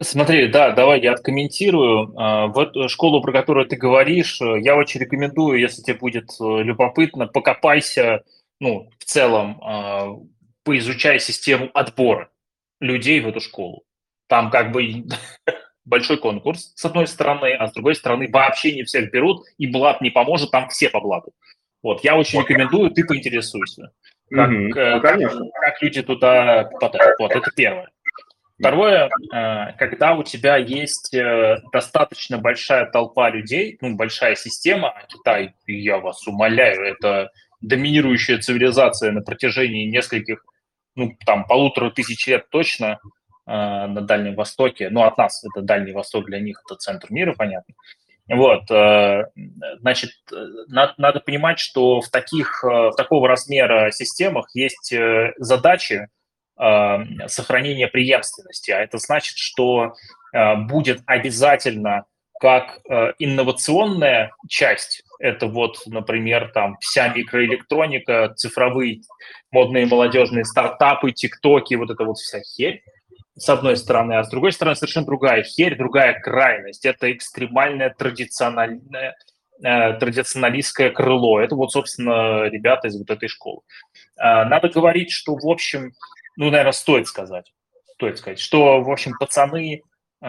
смотри, 0.00 0.48
да, 0.48 0.72
давай 0.72 1.00
я 1.00 1.12
откомментирую. 1.12 2.12
А, 2.16 2.46
в 2.48 2.58
эту 2.58 2.88
школу, 2.88 3.20
про 3.22 3.32
которую 3.32 3.66
ты 3.66 3.76
говоришь, 3.76 4.40
я 4.40 4.76
очень 4.76 5.00
рекомендую, 5.00 5.60
если 5.60 5.82
тебе 5.82 5.98
будет 5.98 6.30
э, 6.40 6.62
любопытно, 6.62 7.26
покопайся, 7.26 8.22
ну, 8.60 8.90
в 8.98 9.04
целом, 9.04 9.60
а, 9.62 10.08
поизучай 10.64 11.20
систему 11.20 11.70
отбора 11.74 12.30
людей 12.80 13.20
в 13.20 13.28
эту 13.28 13.40
школу. 13.40 13.84
Там 14.28 14.50
как 14.50 14.72
бы 14.72 15.04
большой 15.84 16.18
конкурс, 16.18 16.72
с 16.74 16.84
одной 16.84 17.06
стороны, 17.06 17.54
а 17.54 17.68
с 17.68 17.72
другой 17.72 17.94
стороны 17.94 18.28
вообще 18.30 18.74
не 18.74 18.84
всех 18.84 19.10
берут, 19.10 19.44
и 19.58 19.66
блат 19.66 20.00
не 20.00 20.10
поможет, 20.10 20.50
там 20.50 20.68
все 20.68 20.88
по 20.88 21.00
блату. 21.00 21.32
Вот, 21.82 22.02
я 22.02 22.16
очень 22.16 22.40
рекомендую, 22.40 22.90
ты 22.90 23.04
поинтересуйся. 23.04 23.92
как, 24.30 24.50
mm-hmm. 24.50 25.00
как, 25.00 25.20
как 25.20 25.82
люди 25.82 26.02
туда 26.02 26.64
попадают. 26.64 27.18
Вот, 27.18 27.30
это 27.32 27.50
первое. 27.54 27.90
Второе, 28.58 29.10
э, 29.32 29.72
когда 29.78 30.14
у 30.14 30.22
тебя 30.22 30.56
есть 30.56 31.12
э, 31.12 31.56
достаточно 31.72 32.38
большая 32.38 32.86
толпа 32.86 33.28
людей, 33.28 33.76
ну, 33.80 33.96
большая 33.96 34.36
система, 34.36 34.90
а 34.90 35.06
Китай, 35.06 35.54
я 35.66 35.98
вас 35.98 36.24
умоляю, 36.28 36.82
это 36.82 37.30
доминирующая 37.60 38.38
цивилизация 38.38 39.10
на 39.10 39.22
протяжении 39.22 39.86
нескольких, 39.86 40.44
ну, 40.94 41.16
там, 41.26 41.46
полутора 41.46 41.90
тысяч 41.90 42.28
лет 42.28 42.48
точно 42.48 43.00
э, 43.46 43.50
на 43.50 44.00
Дальнем 44.02 44.36
Востоке. 44.36 44.88
Ну, 44.88 45.02
от 45.02 45.18
нас 45.18 45.44
это 45.44 45.60
Дальний 45.60 45.92
Восток, 45.92 46.26
для 46.26 46.38
них 46.38 46.62
это 46.64 46.76
центр 46.76 47.08
мира, 47.10 47.34
понятно. 47.36 47.74
Вот, 48.26 48.62
значит, 49.80 50.12
надо, 50.68 50.94
надо 50.96 51.20
понимать, 51.20 51.58
что 51.58 52.00
в 52.00 52.08
таких, 52.08 52.62
в 52.62 52.94
такого 52.96 53.28
размера 53.28 53.90
системах 53.90 54.48
есть 54.54 54.94
задачи, 55.36 56.08
сохранения 56.56 57.88
преемственности. 57.88 58.70
А 58.70 58.80
это 58.80 58.98
значит, 58.98 59.36
что 59.36 59.94
э, 60.32 60.56
будет 60.56 61.02
обязательно 61.06 62.04
как 62.40 62.80
э, 62.90 63.12
инновационная 63.18 64.32
часть, 64.48 65.02
это 65.18 65.46
вот, 65.46 65.78
например, 65.86 66.50
там 66.52 66.76
вся 66.80 67.08
микроэлектроника, 67.08 68.34
цифровые 68.36 69.00
модные 69.50 69.86
молодежные 69.86 70.44
стартапы, 70.44 71.12
тиктоки, 71.12 71.74
вот 71.74 71.90
это 71.90 72.04
вот 72.04 72.18
вся 72.18 72.40
херь, 72.40 72.82
с 73.36 73.48
одной 73.48 73.76
стороны, 73.76 74.14
а 74.14 74.24
с 74.24 74.28
другой 74.28 74.52
стороны 74.52 74.76
совершенно 74.76 75.06
другая 75.06 75.42
херь, 75.42 75.76
другая 75.76 76.20
крайность. 76.20 76.84
Это 76.84 77.10
экстремальное 77.12 77.94
традициональное 77.96 79.16
э, 79.62 79.92
традиционалистское 79.94 80.90
крыло. 80.90 81.40
Это 81.40 81.54
вот, 81.54 81.72
собственно, 81.72 82.44
ребята 82.48 82.88
из 82.88 82.98
вот 82.98 83.10
этой 83.10 83.28
школы. 83.28 83.62
Надо 84.16 84.68
говорить, 84.68 85.10
что, 85.10 85.34
в 85.34 85.48
общем, 85.48 85.92
ну, 86.36 86.50
наверное, 86.50 86.72
стоит 86.72 87.06
сказать, 87.06 87.52
стоит 87.94 88.18
сказать, 88.18 88.38
что, 88.38 88.80
в 88.80 88.90
общем, 88.90 89.12
пацаны, 89.18 89.82
э, 90.22 90.26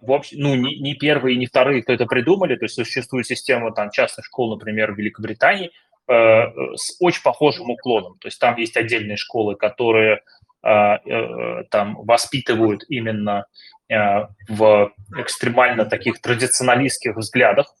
в 0.00 0.12
общем, 0.12 0.38
ну, 0.40 0.54
не, 0.54 0.78
не 0.80 0.94
первые, 0.94 1.36
не 1.36 1.46
вторые, 1.46 1.82
кто 1.82 1.92
это 1.92 2.06
придумали, 2.06 2.56
то 2.56 2.64
есть 2.64 2.74
существует 2.74 3.26
система 3.26 3.72
там 3.72 3.90
частных 3.90 4.26
школ, 4.26 4.50
например, 4.50 4.92
в 4.92 4.98
Великобритании, 4.98 5.70
э, 6.08 6.74
с 6.76 6.96
очень 7.00 7.22
похожим 7.22 7.70
уклоном, 7.70 8.18
то 8.18 8.28
есть 8.28 8.38
там 8.38 8.56
есть 8.56 8.76
отдельные 8.76 9.16
школы, 9.16 9.56
которые 9.56 10.22
э, 10.62 10.68
э, 10.70 11.64
там 11.70 11.96
воспитывают 12.04 12.82
именно 12.88 13.46
э, 13.88 14.26
в 14.48 14.92
экстремально 15.18 15.84
таких 15.84 16.20
традиционалистских 16.20 17.16
взглядах 17.16 17.74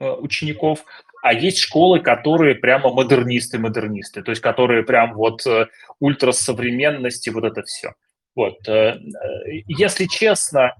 э, 0.00 0.08
учеников, 0.08 0.84
а 1.22 1.32
есть 1.32 1.58
школы, 1.58 2.00
которые 2.00 2.54
прямо 2.54 2.90
модернисты-модернисты, 2.90 4.22
то 4.22 4.30
есть 4.30 4.42
которые 4.42 4.82
прям 4.82 5.14
вот 5.14 5.46
э, 5.46 5.66
ультрасовременности, 6.00 7.30
вот 7.30 7.44
это 7.44 7.62
все. 7.62 7.92
Вот. 8.34 8.56
Э, 8.68 8.96
э, 8.96 9.62
если 9.66 10.06
честно, 10.06 10.74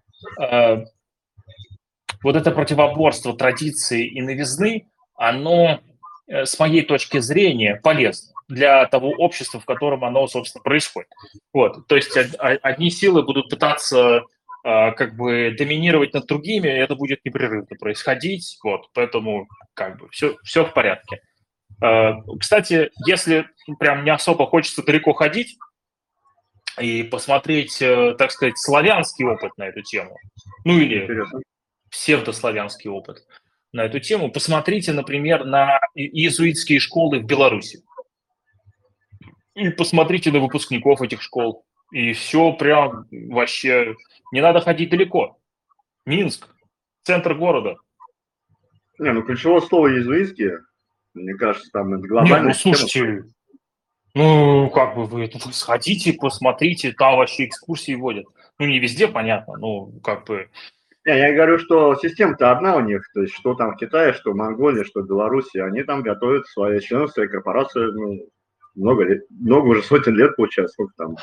вот 2.23 2.35
это 2.35 2.51
противоборство 2.51 3.37
традиции 3.37 4.05
и 4.05 4.21
новизны, 4.21 4.89
оно, 5.15 5.81
с 6.27 6.59
моей 6.59 6.83
точки 6.83 7.19
зрения, 7.19 7.81
полезно 7.81 8.33
для 8.49 8.87
того 8.87 9.11
общества, 9.11 9.61
в 9.61 9.65
котором 9.65 10.05
оно, 10.05 10.27
собственно, 10.27 10.63
происходит. 10.63 11.11
Вот. 11.53 11.87
То 11.87 11.95
есть 11.95 12.17
одни 12.17 12.91
силы 12.91 13.23
будут 13.23 13.49
пытаться 13.49 14.23
как 14.69 15.17
бы 15.17 15.55
доминировать 15.57 16.13
над 16.13 16.27
другими, 16.27 16.69
это 16.69 16.95
будет 16.95 17.25
непрерывно 17.25 17.75
происходить. 17.79 18.59
Вот, 18.63 18.91
поэтому 18.93 19.49
как 19.75 19.99
бы 19.99 20.09
все, 20.11 20.37
все 20.45 20.65
в 20.65 20.75
порядке. 20.75 21.23
А, 21.81 22.21
кстати, 22.39 22.91
если 23.07 23.49
прям 23.79 24.05
не 24.05 24.11
особо 24.11 24.47
хочется 24.47 24.83
далеко 24.83 25.15
ходить 25.15 25.57
и 26.81 27.03
посмотреть, 27.03 27.81
э, 27.81 28.15
так 28.19 28.31
сказать, 28.31 28.59
славянский 28.59 29.25
опыт 29.25 29.53
на 29.57 29.69
эту 29.69 29.83
тему, 29.83 30.17
ну 30.65 30.79
или 30.79 31.05
Интересно. 31.05 31.41
псевдославянский 31.91 32.91
опыт 32.91 33.27
на 33.73 33.85
эту 33.85 34.01
тему, 34.01 34.31
посмотрите, 34.31 34.93
например, 34.93 35.45
на 35.45 35.81
иезуитские 35.95 36.81
школы 36.81 37.21
в 37.21 37.25
Беларуси. 37.25 37.83
И 39.55 39.71
посмотрите 39.71 40.31
на 40.31 40.41
выпускников 40.41 41.03
этих 41.03 41.23
школ. 41.23 41.65
И 41.91 42.13
все 42.13 42.53
прям 42.53 43.07
вообще 43.11 43.95
не 44.33 44.41
надо 44.41 44.61
ходить 44.61 44.91
далеко. 44.91 45.39
Минск, 46.07 46.49
центр 47.03 47.35
города. 47.35 47.77
Не, 48.99 49.13
ну 49.13 49.23
ключевое 49.23 49.61
слово 49.61 49.89
иезуитские. 49.89 50.61
Мне 51.15 51.35
кажется, 51.35 51.71
там 51.73 51.95
это 51.95 52.07
глобально. 52.07 52.37
Не, 52.37 52.49
ну 52.49 52.55
слушайте, 52.55 53.25
ну 54.15 54.71
как 54.71 54.95
бы 54.97 55.05
вы 55.05 55.29
тут 55.29 55.55
сходите, 55.55 56.13
посмотрите, 56.13 56.93
там 56.93 57.17
вообще 57.17 57.47
экскурсии 57.47 57.95
водят. 57.95 58.27
Ну 58.59 58.67
не 58.67 58.79
везде, 58.79 59.09
понятно, 59.09 59.57
ну 59.57 59.93
как 60.03 60.27
бы... 60.27 60.51
Не, 61.05 61.17
я 61.17 61.33
говорю, 61.33 61.59
что 61.59 61.95
система-то 61.95 62.51
одна 62.51 62.77
у 62.77 62.81
них, 62.81 63.09
то 63.15 63.23
есть 63.23 63.33
что 63.35 63.55
там 63.55 63.73
в 63.73 63.77
Китае, 63.77 64.13
что 64.13 64.33
в 64.33 64.37
Монголии, 64.37 64.85
что 64.85 65.03
в 65.03 65.07
Беларуси, 65.07 65.59
они 65.59 65.83
там 65.83 66.03
готовят 66.03 66.47
свои 66.49 66.81
члены, 66.81 67.09
свои 67.09 67.29
корпорации, 67.29 67.81
ну, 67.93 68.29
много 68.75 69.05
лет, 69.05 69.23
много 69.31 69.69
уже 69.69 69.83
сотен 69.83 70.17
лет 70.17 70.37
получается, 70.37 70.73
сколько 70.73 70.93
там, 70.97 71.17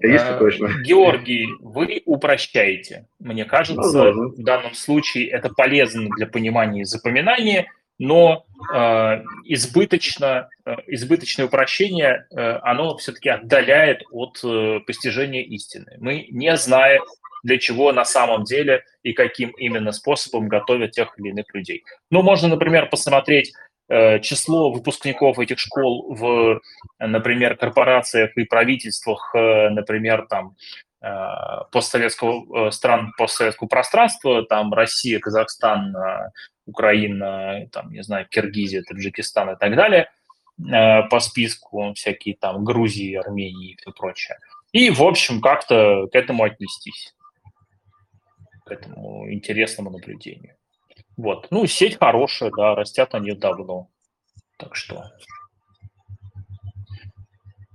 есть 0.00 0.24
э, 0.24 0.38
точно. 0.38 0.68
Георгий, 0.82 1.48
вы 1.60 2.02
упрощаете. 2.04 3.06
Мне 3.18 3.44
кажется, 3.44 4.12
ну, 4.12 4.30
в 4.30 4.42
данном 4.42 4.74
случае 4.74 5.28
это 5.28 5.48
полезно 5.50 6.08
для 6.16 6.26
понимания 6.26 6.82
и 6.82 6.84
запоминания, 6.84 7.66
но 7.98 8.46
э, 8.74 9.22
избыточно, 9.44 10.48
э, 10.64 10.76
избыточное 10.88 11.46
упрощение, 11.46 12.26
э, 12.30 12.58
оно 12.62 12.96
все-таки 12.96 13.28
отдаляет 13.28 14.02
от 14.10 14.40
э, 14.44 14.80
постижения 14.86 15.42
истины. 15.42 15.96
Мы 15.98 16.26
не 16.30 16.56
знаем, 16.56 17.02
для 17.42 17.58
чего 17.58 17.92
на 17.92 18.04
самом 18.04 18.44
деле 18.44 18.84
и 19.02 19.12
каким 19.12 19.50
именно 19.50 19.92
способом 19.92 20.48
готовят 20.48 20.92
тех 20.92 21.18
или 21.18 21.30
иных 21.30 21.52
людей. 21.54 21.84
Ну, 22.10 22.22
можно, 22.22 22.48
например, 22.48 22.88
посмотреть 22.88 23.52
число 23.88 24.72
выпускников 24.72 25.38
этих 25.38 25.58
школ 25.58 26.14
в, 26.14 26.60
например, 26.98 27.56
корпорациях 27.56 28.36
и 28.36 28.44
правительствах, 28.44 29.34
э, 29.34 29.68
например, 29.70 30.26
там, 30.28 30.56
э, 31.02 31.08
постсоветского, 31.70 32.70
стран 32.70 33.12
постсоветского 33.18 33.68
пространства, 33.68 34.44
там 34.46 34.72
Россия, 34.72 35.18
Казахстан, 35.18 35.94
Украина, 36.64 37.66
там, 37.72 37.90
не 37.92 38.02
знаю, 38.02 38.26
Киргизия, 38.28 38.82
Таджикистан 38.82 39.50
и 39.50 39.56
так 39.58 39.74
далее, 39.74 40.10
по 41.10 41.20
списку 41.20 41.92
всякие 41.94 42.36
там 42.36 42.64
Грузии, 42.64 43.14
Армении 43.14 43.72
и 43.72 43.76
все 43.76 43.90
прочее. 43.90 44.38
И, 44.72 44.90
в 44.90 45.02
общем, 45.02 45.40
как-то 45.40 46.06
к 46.06 46.14
этому 46.14 46.44
отнестись, 46.44 47.14
к 48.64 48.70
этому 48.70 49.30
интересному 49.30 49.90
наблюдению. 49.90 50.54
Вот. 51.16 51.48
Ну, 51.50 51.66
сеть 51.66 51.98
хорошая, 51.98 52.50
да, 52.56 52.74
растят 52.74 53.14
они 53.14 53.32
давно. 53.32 53.88
Так 54.56 54.76
что... 54.76 55.10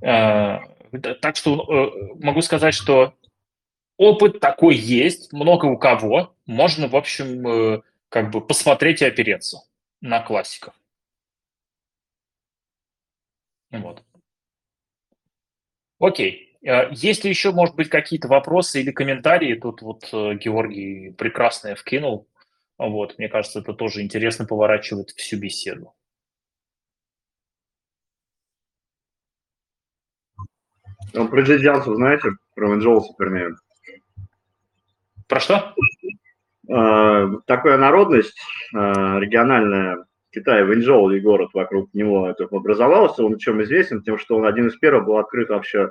Э, 0.02 0.60
так 1.22 1.36
что 1.36 1.64
э, 1.64 2.14
могу 2.24 2.42
сказать, 2.42 2.74
что 2.74 3.14
опыт 3.98 4.40
такой 4.40 4.76
есть, 4.76 5.34
много 5.34 5.66
у 5.66 5.78
кого. 5.78 6.36
Можно, 6.46 6.88
в 6.88 6.96
общем, 6.96 7.48
э, 7.48 7.82
как 8.10 8.32
бы 8.32 8.46
посмотреть 8.46 9.02
и 9.02 9.06
опереться 9.06 9.64
на 10.02 10.22
классиков. 10.22 10.74
Вот. 13.72 14.04
Окей. 16.00 16.58
Есть 16.92 17.24
ли 17.24 17.30
еще, 17.30 17.52
может 17.52 17.76
быть, 17.76 17.90
какие-то 17.90 18.28
вопросы 18.28 18.82
или 18.82 18.92
комментарии? 18.92 19.56
Тут 19.56 19.82
вот 19.82 20.04
Георгий 20.12 21.12
прекрасно 21.12 21.76
вкинул. 21.76 22.28
Вот, 22.78 23.18
мне 23.18 23.28
кажется, 23.28 23.60
это 23.60 23.74
тоже 23.74 24.02
интересно 24.02 24.46
поворачивает 24.46 25.10
всю 25.12 25.40
беседу. 25.40 25.94
Ну, 31.14 31.28
про 31.28 31.42
джей 31.42 31.58
знаете? 31.58 32.32
Про 32.54 32.70
Венджолса, 32.70 33.14
вернее. 33.18 33.56
Про 35.28 35.40
что? 35.40 35.74
А, 36.70 37.28
такая 37.48 37.78
народность 37.78 38.38
а, 38.76 39.20
региональная 39.20 40.06
Китая, 40.32 40.66
Вэньчжоу 40.66 41.10
и 41.12 41.20
город 41.20 41.50
вокруг 41.54 41.92
него 41.94 42.30
это 42.30 42.44
образовался. 42.44 43.24
Он 43.24 43.38
чем 43.40 43.64
известен? 43.64 44.04
Тем, 44.04 44.20
что 44.20 44.36
он 44.36 44.46
один 44.46 44.68
из 44.68 44.78
первых 44.78 45.06
был 45.06 45.18
открыт 45.18 45.50
вообще 45.50 45.90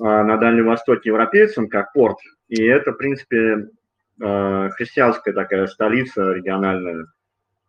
а, 0.00 0.24
на 0.24 0.36
Дальнем 0.38 0.66
Востоке 0.66 1.10
европейцам 1.10 1.68
как 1.68 1.92
порт. 1.92 2.18
И 2.48 2.62
это, 2.64 2.92
в 2.92 2.96
принципе, 2.96 3.68
Э, 3.68 3.85
христианская 4.18 5.32
такая 5.32 5.66
столица 5.66 6.32
региональная, 6.32 7.04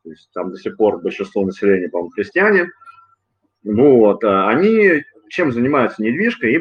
то 0.04 0.10
есть 0.10 0.30
там 0.34 0.52
до 0.52 0.58
сих 0.58 0.78
пор 0.78 1.02
большинство 1.02 1.45
населения, 1.45 1.89
по-моему, 1.89 2.12
христиане. 2.12 2.70
Ну 3.64 3.98
вот, 3.98 4.24
а 4.24 4.48
они 4.48 5.04
чем 5.30 5.52
занимаются? 5.52 6.02
Недвижкой 6.02 6.54
и, 6.54 6.58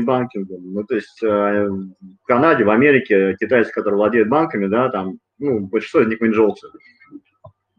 банкингом. 0.00 0.72
Ну, 0.72 0.84
то 0.84 0.94
есть 0.94 1.22
э, 1.22 1.26
в 1.26 2.26
Канаде, 2.26 2.64
в 2.64 2.70
Америке 2.70 3.36
китайцы, 3.38 3.72
которые 3.72 3.96
владеют 3.96 4.28
банками, 4.28 4.66
да, 4.66 4.90
там, 4.90 5.18
ну, 5.38 5.60
большинство 5.60 6.00
из 6.02 6.08
них 6.08 6.20
винжолцы. 6.20 6.68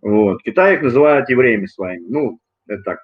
Вот. 0.02 0.42
Китай 0.44 0.76
их 0.76 0.82
называют 0.82 1.30
евреями 1.30 1.68
своими. 1.68 2.06
Ну, 2.08 2.40
это 2.68 2.82
так, 2.84 3.00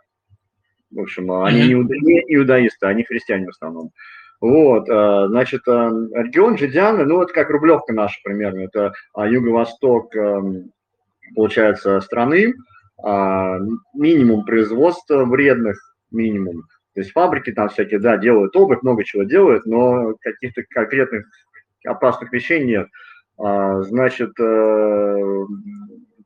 В 0.91 0.99
общем, 0.99 1.31
они 1.31 1.61
не, 1.67 1.73
иудаисты, 1.73 2.87
они 2.87 3.03
христиане 3.03 3.45
в 3.45 3.49
основном. 3.49 3.91
Вот, 4.39 4.87
э, 4.87 5.25
значит, 5.29 5.61
э, 5.67 5.71
регион 5.71 6.55
Джидиана, 6.55 7.05
ну, 7.05 7.21
это 7.23 7.33
как 7.33 7.49
Рублевка 7.49 7.93
наша 7.93 8.19
примерно, 8.23 8.61
это 8.61 8.93
а, 9.13 9.27
юго-восток, 9.27 10.15
эм, 10.15 10.71
получается, 11.35 11.99
страны, 12.01 12.53
а, 13.03 13.57
минимум 13.95 14.45
производства 14.45 15.25
вредных, 15.25 15.77
минимум. 16.11 16.63
То 16.93 17.01
есть 17.01 17.11
фабрики 17.11 17.51
там 17.51 17.69
всякие, 17.69 17.99
да, 17.99 18.17
делают 18.17 18.55
обувь, 18.55 18.81
много 18.81 19.03
чего 19.03 19.23
делают, 19.23 19.65
но 19.65 20.13
каких-то 20.21 20.63
конкретных 20.69 21.25
опасных 21.85 22.31
вещей 22.31 22.63
нет. 22.63 22.87
А, 23.39 23.81
значит, 23.83 24.31
э, 24.39 25.45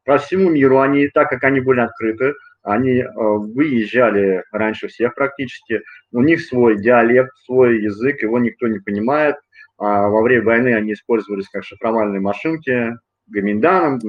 по 0.06 0.18
всему 0.18 0.50
миру 0.50 0.80
они, 0.80 1.08
так 1.10 1.30
как 1.30 1.44
они 1.44 1.60
были 1.60 1.82
открыты, 1.82 2.34
они 2.64 3.00
э, 3.00 3.08
выезжали 3.14 4.44
раньше 4.52 4.88
всех 4.88 5.16
практически, 5.16 5.82
у 6.12 6.22
них 6.22 6.42
свой 6.42 6.78
диалект, 6.78 7.32
свой 7.46 7.82
язык, 7.82 8.22
его 8.22 8.40
никто 8.40 8.68
не 8.68 8.80
понимает. 8.80 9.36
А 9.78 10.10
во 10.10 10.22
время 10.22 10.44
войны 10.44 10.76
они 10.76 10.94
использовались 10.94 11.50
как 11.50 11.64
шифровальные 11.64 12.22
машинки, 12.22 12.98
гоминданом, 13.28 14.00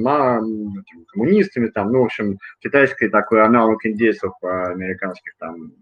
коммунистами, 1.12 1.68
там, 1.68 1.92
ну, 1.92 2.00
в 2.02 2.04
общем, 2.04 2.38
китайский 2.60 3.08
такой 3.08 3.42
аналог 3.42 3.86
индейцев 3.86 4.32
американских, 4.42 5.32
там, 5.38 5.72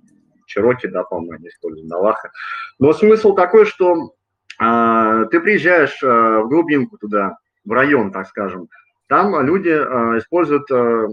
Чироки, 0.47 0.87
да, 0.89 1.05
по-моему, 1.05 1.35
они 1.35 1.49
используют, 1.49 1.89
Наваха. 1.89 2.31
Но 2.79 2.93
смысл 2.93 3.35
такой, 3.35 3.67
что 3.67 4.15
а, 4.59 5.25
ты 5.27 5.41
приезжаешь 5.41 6.03
а, 6.03 6.41
в 6.41 6.49
глубинку 6.49 6.99
туда, 6.99 7.39
в 7.65 7.73
район, 7.73 8.11
так 8.11 8.27
скажем, 8.27 8.69
там 9.09 9.41
люди 9.45 9.71
а, 9.71 10.19
используют 10.19 10.71
а, 10.71 11.09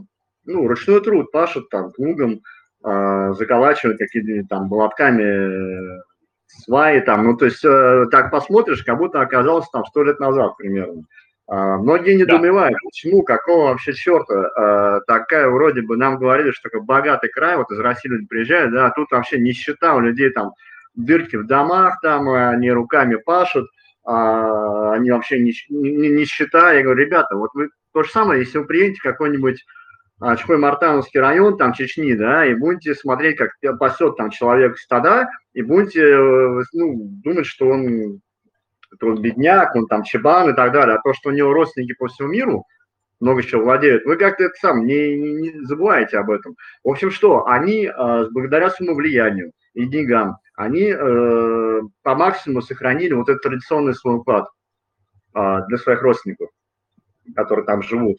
ну, 0.47 0.67
ручной 0.67 1.01
труд, 1.01 1.31
пашут 1.31 1.69
там 1.69 1.91
плугом, 1.91 2.41
э, 2.83 3.33
заколачивают 3.37 3.99
какими-то 3.99 4.47
там 4.47 4.67
молотками 4.67 6.01
сваи 6.47 7.01
там, 7.01 7.25
ну, 7.25 7.37
то 7.37 7.45
есть 7.45 7.63
э, 7.63 8.05
так 8.11 8.31
посмотришь, 8.31 8.83
как 8.83 8.97
будто 8.97 9.21
оказался 9.21 9.69
там 9.71 9.85
сто 9.85 10.03
лет 10.03 10.19
назад 10.19 10.57
примерно. 10.57 11.03
А, 11.49 11.77
многие 11.77 12.15
недоумевают, 12.15 12.73
да. 12.73 12.79
почему, 12.83 13.23
какого 13.23 13.69
вообще 13.69 13.93
черта 13.93 14.33
а, 14.35 14.99
такая 15.07 15.47
вроде 15.47 15.81
бы 15.81 15.95
нам 15.95 16.17
говорили, 16.17 16.51
что 16.51 16.63
такой 16.69 16.81
богатый 16.81 17.29
край, 17.29 17.55
вот 17.55 17.71
из 17.71 17.79
России 17.79 18.09
люди 18.09 18.27
приезжают, 18.27 18.73
да, 18.73 18.87
а 18.87 18.91
тут 18.91 19.11
вообще 19.11 19.39
нищета 19.39 19.95
у 19.95 20.01
людей 20.01 20.29
там 20.29 20.51
дырки 20.95 21.37
в 21.37 21.47
домах, 21.47 22.01
там 22.01 22.27
они 22.29 22.69
руками 22.69 23.15
пашут, 23.15 23.69
а, 24.03 24.93
они 24.93 25.11
вообще 25.11 25.39
не, 25.39 25.53
не, 25.69 26.09
нищета. 26.09 26.73
Я 26.73 26.83
говорю, 26.83 26.99
ребята, 26.99 27.35
вот 27.35 27.51
вы 27.53 27.69
то 27.93 28.03
же 28.03 28.09
самое, 28.09 28.41
если 28.41 28.57
вы 28.57 28.65
приедете 28.65 28.99
в 28.99 29.03
какой-нибудь 29.03 29.63
а, 29.63 29.67
Чхой-Мартановский 30.19 31.19
район, 31.19 31.57
там, 31.57 31.73
Чечни, 31.73 32.13
да, 32.13 32.45
и 32.45 32.55
будете 32.55 32.95
смотреть, 32.95 33.37
как 33.37 33.51
пасет 33.77 34.17
там 34.17 34.31
человек 34.31 34.77
стада, 34.79 35.29
и 35.53 35.61
будете, 35.61 36.01
э, 36.01 36.63
ну, 36.73 36.95
думать, 37.23 37.45
что 37.45 37.69
он, 37.69 38.21
что 38.95 39.07
он 39.09 39.21
бедняк, 39.21 39.75
он 39.75 39.85
там 39.85 40.03
чебан 40.03 40.49
и 40.49 40.53
так 40.53 40.71
далее, 40.71 40.95
а 40.95 41.01
то, 41.01 41.13
что 41.13 41.29
у 41.29 41.33
него 41.33 41.53
родственники 41.53 41.93
по 41.93 42.07
всему 42.07 42.29
миру, 42.29 42.65
много 43.19 43.43
чего 43.43 43.63
владеют, 43.63 44.05
вы 44.05 44.15
как-то 44.15 44.45
это 44.45 44.55
сам 44.59 44.85
не, 44.85 45.15
не, 45.17 45.65
забывайте 45.65 46.17
об 46.17 46.31
этом. 46.31 46.55
В 46.83 46.89
общем, 46.89 47.11
что, 47.11 47.45
они, 47.45 47.85
э, 47.85 48.27
благодаря 48.31 48.71
своему 48.71 48.95
влиянию 48.95 49.51
и 49.75 49.85
деньгам, 49.85 50.37
они 50.55 50.95
э, 50.97 51.81
по 52.01 52.15
максимуму 52.15 52.63
сохранили 52.63 53.13
вот 53.13 53.29
этот 53.29 53.43
традиционный 53.43 53.93
свой 53.93 54.15
уклад 54.15 54.47
для 55.35 55.77
своих 55.77 56.01
родственников, 56.01 56.49
которые 57.35 57.63
там 57.63 57.83
живут 57.83 58.17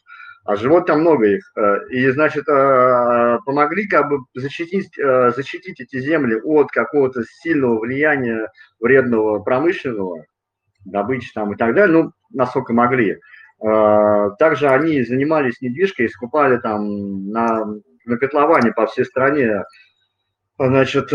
а 0.49 0.57
живот 0.57 0.87
там 0.87 1.01
много 1.03 1.27
их. 1.27 1.53
Э, 1.57 1.77
и, 1.91 2.09
значит, 2.09 2.49
э, 2.49 3.39
помогли 3.45 3.87
как 3.87 4.09
бы 4.09 4.21
защитить, 4.35 4.99
э, 4.99 5.31
защитить 5.37 5.79
эти 5.79 6.01
земли 6.01 6.41
от 6.43 6.71
какого-то 6.71 7.23
сильного 7.43 7.79
влияния 7.79 8.51
вредного 8.81 9.41
промышленного, 9.41 10.25
добычи 10.87 11.31
там 11.35 11.53
и 11.53 11.57
так 11.57 11.75
далее, 11.75 12.03
ну, 12.03 12.13
насколько 12.33 12.73
могли. 12.73 13.19
Также 13.59 14.69
они 14.69 15.03
занимались 15.03 15.61
недвижкой, 15.61 16.09
скупали 16.09 16.59
там 16.59 17.29
на, 17.29 17.67
на 18.07 18.17
котловане 18.17 18.73
по 18.73 18.87
всей 18.87 19.05
стране, 19.05 19.65
значит, 20.59 21.11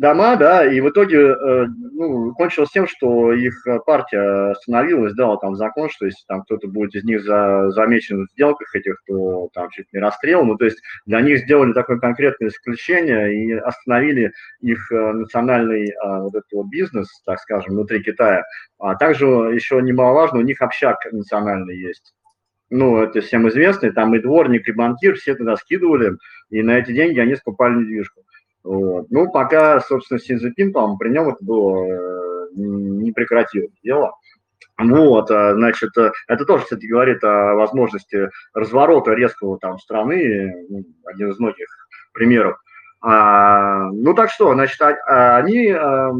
дома, 0.00 0.36
да, 0.36 0.64
и 0.64 0.80
в 0.80 0.88
итоге 0.88 1.18
э, 1.18 1.66
ну, 1.92 2.32
кончилось 2.34 2.70
тем, 2.70 2.86
что 2.86 3.32
их 3.32 3.54
партия 3.84 4.52
остановилась, 4.52 5.14
дала 5.14 5.36
там 5.36 5.56
закон, 5.56 5.90
что 5.90 6.06
если 6.06 6.24
там 6.26 6.42
кто-то 6.42 6.68
будет 6.68 6.94
из 6.94 7.04
них 7.04 7.22
за, 7.22 7.70
замечен 7.70 8.24
в 8.26 8.30
сделках 8.32 8.74
этих, 8.74 8.96
то 9.06 9.48
там 9.52 9.68
чуть 9.70 9.92
не 9.92 10.00
расстрел. 10.00 10.44
Ну, 10.44 10.56
то 10.56 10.64
есть 10.64 10.78
для 11.04 11.20
них 11.20 11.40
сделали 11.40 11.74
такое 11.74 11.98
конкретное 11.98 12.48
исключение 12.48 13.34
и 13.34 13.52
остановили 13.52 14.32
их 14.60 14.90
э, 14.90 15.12
национальный 15.12 15.92
вот 16.02 16.34
этот 16.34 16.50
вот 16.52 16.66
бизнес, 16.68 17.08
так 17.26 17.38
скажем, 17.40 17.74
внутри 17.74 18.02
Китая. 18.02 18.42
А 18.78 18.94
также 18.94 19.26
еще 19.26 19.80
немаловажно, 19.82 20.38
у 20.38 20.42
них 20.42 20.62
общак 20.62 20.96
национальный 21.12 21.76
есть 21.76 22.14
ну, 22.70 23.02
это 23.02 23.20
всем 23.20 23.48
известно, 23.48 23.92
там 23.92 24.14
и 24.14 24.20
дворник, 24.20 24.68
и 24.68 24.72
банкир, 24.72 25.16
все 25.16 25.34
туда 25.34 25.56
скидывали, 25.56 26.12
и 26.50 26.62
на 26.62 26.78
эти 26.78 26.92
деньги 26.92 27.18
они 27.18 27.34
скупали 27.34 27.74
недвижку. 27.74 28.22
Вот. 28.62 29.06
Ну, 29.10 29.30
пока, 29.30 29.80
собственно, 29.80 30.20
Си 30.20 30.36
Цзиньпин, 30.36 30.72
по 30.72 30.96
при 30.96 31.10
нем 31.10 31.28
это 31.28 31.44
было 31.44 31.86
э, 31.86 32.48
не 32.54 33.12
прекратилось 33.12 33.72
дело. 33.82 34.14
Вот, 34.78 35.30
а, 35.30 35.54
значит, 35.54 35.96
э, 35.98 36.10
это 36.26 36.44
тоже, 36.44 36.64
кстати, 36.64 36.86
говорит 36.86 37.22
о 37.22 37.54
возможности 37.54 38.30
разворота 38.54 39.12
резкого 39.12 39.58
там 39.58 39.78
страны, 39.78 40.66
ну, 40.68 40.84
один 41.04 41.30
из 41.30 41.38
многих 41.38 41.66
примеров. 42.12 42.58
А, 43.02 43.90
ну, 43.92 44.14
так 44.14 44.30
что, 44.30 44.52
значит, 44.54 44.80
а, 44.80 44.96
а, 45.06 45.36
они, 45.38 45.70
а, 45.70 46.10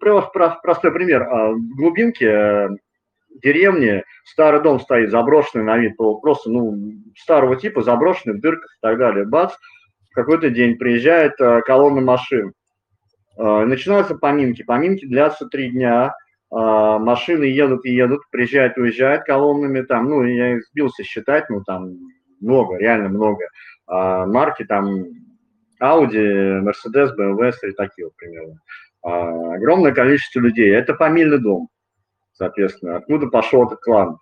простой 0.00 0.92
пример, 0.92 1.24
в 1.28 1.76
глубинке 1.76 2.26
э, 2.26 2.68
деревни 3.42 4.04
старый 4.24 4.60
дом 4.60 4.80
стоит, 4.80 5.10
заброшенный 5.10 5.64
на 5.64 5.78
вид, 5.78 5.96
просто, 5.96 6.50
ну, 6.50 6.76
старого 7.16 7.56
типа, 7.56 7.82
заброшенный, 7.82 8.36
в 8.36 8.40
дырках 8.40 8.70
и 8.76 8.80
так 8.80 8.98
далее, 8.98 9.24
бац, 9.24 9.54
какой-то 10.16 10.50
день 10.50 10.76
приезжает 10.76 11.38
э, 11.40 11.60
колонна 11.60 12.00
машин. 12.00 12.52
Э, 13.38 13.64
начинаются 13.66 14.16
поминки. 14.16 14.62
Поминки 14.62 15.06
длятся 15.06 15.46
три 15.46 15.70
дня. 15.70 16.14
Э, 16.50 16.98
машины 16.98 17.44
едут 17.44 17.84
и 17.84 17.94
едут, 17.94 18.22
приезжают, 18.30 18.78
уезжают 18.78 19.24
колоннами. 19.24 19.82
Там, 19.82 20.08
ну, 20.08 20.24
я 20.24 20.58
сбился 20.70 21.04
считать, 21.04 21.48
ну, 21.50 21.62
там 21.62 21.98
много, 22.40 22.76
реально 22.76 23.10
много. 23.10 23.44
Марки 23.88 24.64
там 24.64 25.04
Audi, 25.80 26.60
Mercedes, 26.60 27.10
BMW, 27.16 27.52
и 27.62 27.72
такие 27.72 28.06
вот 28.06 28.16
примерно. 28.16 28.60
Огромное 29.02 29.92
количество 29.92 30.40
людей. 30.40 30.74
Это 30.74 30.96
фамильный 30.96 31.38
дом, 31.38 31.68
соответственно. 32.32 32.96
Откуда 32.96 33.28
пошел 33.28 33.64
этот 33.64 33.78
клан? 33.80 34.18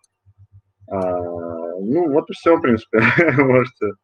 Ну, 0.90 2.12
вот 2.12 2.28
и 2.28 2.34
все, 2.34 2.56
в 2.56 2.60
принципе. 2.60 3.00
Можете 3.42 3.94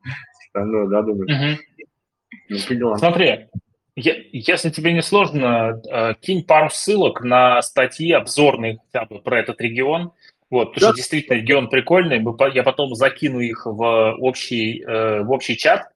остальное 0.51 0.87
додумать. 0.89 1.31
Угу. 1.31 2.59
Ну, 2.71 2.97
Смотри, 2.97 3.49
если 3.97 4.71
тебе 4.71 4.93
не 4.93 5.03
сложно, 5.03 5.81
э, 5.91 6.15
кинь 6.21 6.45
пару 6.45 6.71
ссылок 6.71 7.23
на 7.23 7.63
статьи 7.63 8.13
обзорные 8.13 8.79
хотя 8.85 9.07
бы 9.07 9.21
про 9.21 9.39
этот 9.39 9.61
регион. 9.61 10.13
Вот, 10.51 10.75
потому 10.75 10.81
да. 10.81 10.89
что 10.89 10.97
действительно 10.97 11.37
регион 11.37 11.69
прикольный. 11.69 12.25
Я 12.53 12.63
потом 12.65 12.95
закину 12.95 13.39
их 13.39 13.67
в 13.67 14.17
общий, 14.19 14.83
э, 14.83 15.23
в 15.23 15.31
общий 15.31 15.57
чат 15.57 15.89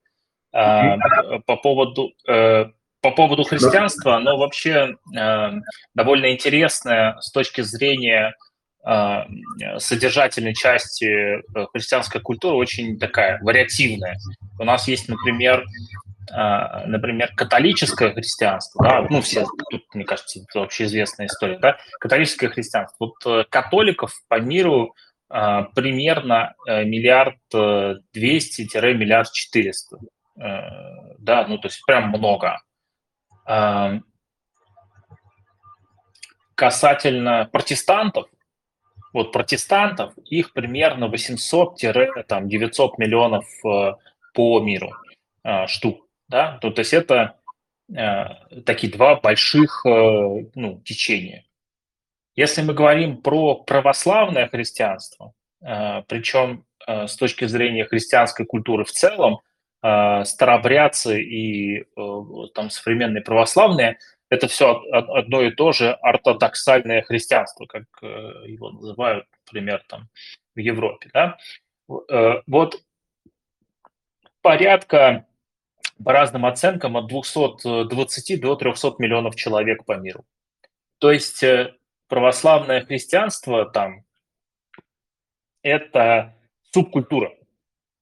да. 0.52 0.98
по 1.46 1.56
поводу 1.56 2.12
по 2.24 3.10
поводу 3.10 3.42
христианства, 3.42 4.16
оно 4.16 4.38
вообще 4.38 4.96
довольно 5.94 6.32
интересное 6.32 7.18
с 7.20 7.30
точки 7.32 7.60
зрения 7.60 8.34
содержательной 9.78 10.54
части 10.54 11.40
христианской 11.72 12.20
культуры, 12.20 12.56
очень 12.56 12.98
такая 12.98 13.40
вариативная. 13.40 14.18
У 14.58 14.64
нас 14.64 14.88
есть, 14.88 15.08
например, 15.08 15.64
а, 16.32 16.86
например, 16.86 17.32
католическое 17.36 18.12
христианство, 18.12 18.82
да, 18.82 19.06
ну, 19.10 19.20
все, 19.20 19.44
тут, 19.70 19.82
мне 19.94 20.04
кажется, 20.04 20.40
это 20.40 20.62
общеизвестная 20.62 21.26
история, 21.26 21.58
да, 21.58 21.76
католическое 22.00 22.48
христианство. 22.48 22.96
Вот 22.98 23.14
э, 23.26 23.44
католиков 23.48 24.12
по 24.28 24.40
миру 24.40 24.94
примерно 25.28 26.54
э, 26.66 26.84
миллиард 26.84 27.38
э, 27.52 27.96
двести-миллиард 28.12 29.32
четыреста, 29.32 29.98
да, 30.36 31.46
ну, 31.48 31.58
то 31.58 31.68
есть 31.68 31.84
прям 31.86 32.08
много. 32.08 32.60
А, 33.46 33.98
касательно 36.54 37.48
протестантов, 37.52 38.28
вот 39.14 39.32
протестантов, 39.32 40.12
их 40.26 40.52
примерно 40.52 41.06
800-900 41.06 42.90
миллионов 42.98 43.46
по 44.34 44.60
миру 44.60 44.90
штук. 45.66 46.04
Да? 46.28 46.58
То, 46.58 46.70
то 46.70 46.80
есть 46.80 46.92
это 46.92 47.36
э, 47.94 48.24
такие 48.66 48.92
два 48.92 49.16
больших 49.16 49.84
э, 49.86 49.90
ну, 50.54 50.80
течения. 50.84 51.44
Если 52.34 52.62
мы 52.62 52.74
говорим 52.74 53.18
про 53.22 53.56
православное 53.56 54.48
христианство, 54.48 55.32
э, 55.62 56.02
причем 56.08 56.64
э, 56.86 57.06
с 57.06 57.16
точки 57.16 57.46
зрения 57.46 57.84
христианской 57.84 58.46
культуры 58.46 58.84
в 58.84 58.90
целом, 58.90 59.40
старобрядцы 60.24 61.20
и 61.20 61.84
там 62.54 62.70
современные 62.70 63.22
православные– 63.22 63.98
это 64.30 64.48
все 64.48 64.82
одно 64.92 65.42
и 65.42 65.50
то 65.50 65.72
же 65.72 65.92
ортодоксальное 65.92 67.02
христианство, 67.02 67.66
как 67.66 67.84
его 68.02 68.70
называют, 68.70 69.26
например, 69.46 69.84
там 69.88 70.08
в 70.54 70.58
Европе. 70.58 71.10
Да? 71.12 71.36
Вот 72.46 72.82
порядка, 74.44 75.26
по 76.04 76.12
разным 76.12 76.44
оценкам, 76.44 76.96
от 76.98 77.08
220 77.08 78.40
до 78.40 78.56
300 78.56 78.94
миллионов 78.98 79.36
человек 79.36 79.84
по 79.86 79.96
миру. 79.96 80.24
То 80.98 81.10
есть 81.10 81.42
э, 81.42 81.74
православное 82.08 82.84
христианство 82.84 83.64
там– 83.64 84.04
это 85.62 86.36
субкультура. 86.72 87.32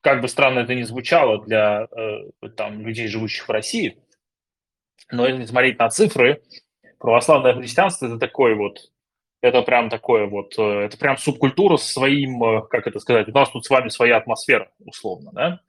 Как 0.01 0.21
бы 0.21 0.29
странно 0.29 0.61
это 0.61 0.75
ни 0.75 0.83
звучало 0.83 1.45
для 1.45 1.87
э, 1.91 2.49
там, 2.57 2.85
людей, 2.85 3.07
живущих 3.07 3.47
в 3.47 3.53
России, 3.53 4.02
но 5.11 5.27
если 5.27 5.45
смотреть 5.45 5.79
на 5.79 5.89
цифры, 5.91 6.43
православное 6.99 7.55
христианство– 7.55 8.07
это 8.09 8.19
такой 8.19 8.55
вот 8.55 8.79
это 9.43 9.61
прям 9.63 9.91
такое 9.91 10.27
вот, 10.27 10.55
э, 10.57 10.85
это 10.85 10.97
прям 10.97 11.19
субкультура 11.19 11.77
с 11.77 11.93
своим, 11.93 12.65
как 12.71 12.87
это 12.87 13.01
сказать, 13.01 13.29
у 13.29 13.33
нас 13.33 13.51
тут 13.51 13.67
с 13.67 13.71
вами 13.71 13.89
своя 13.89 14.17
атмосфера, 14.17 14.71
условно, 14.79 15.33
да? 15.35 15.61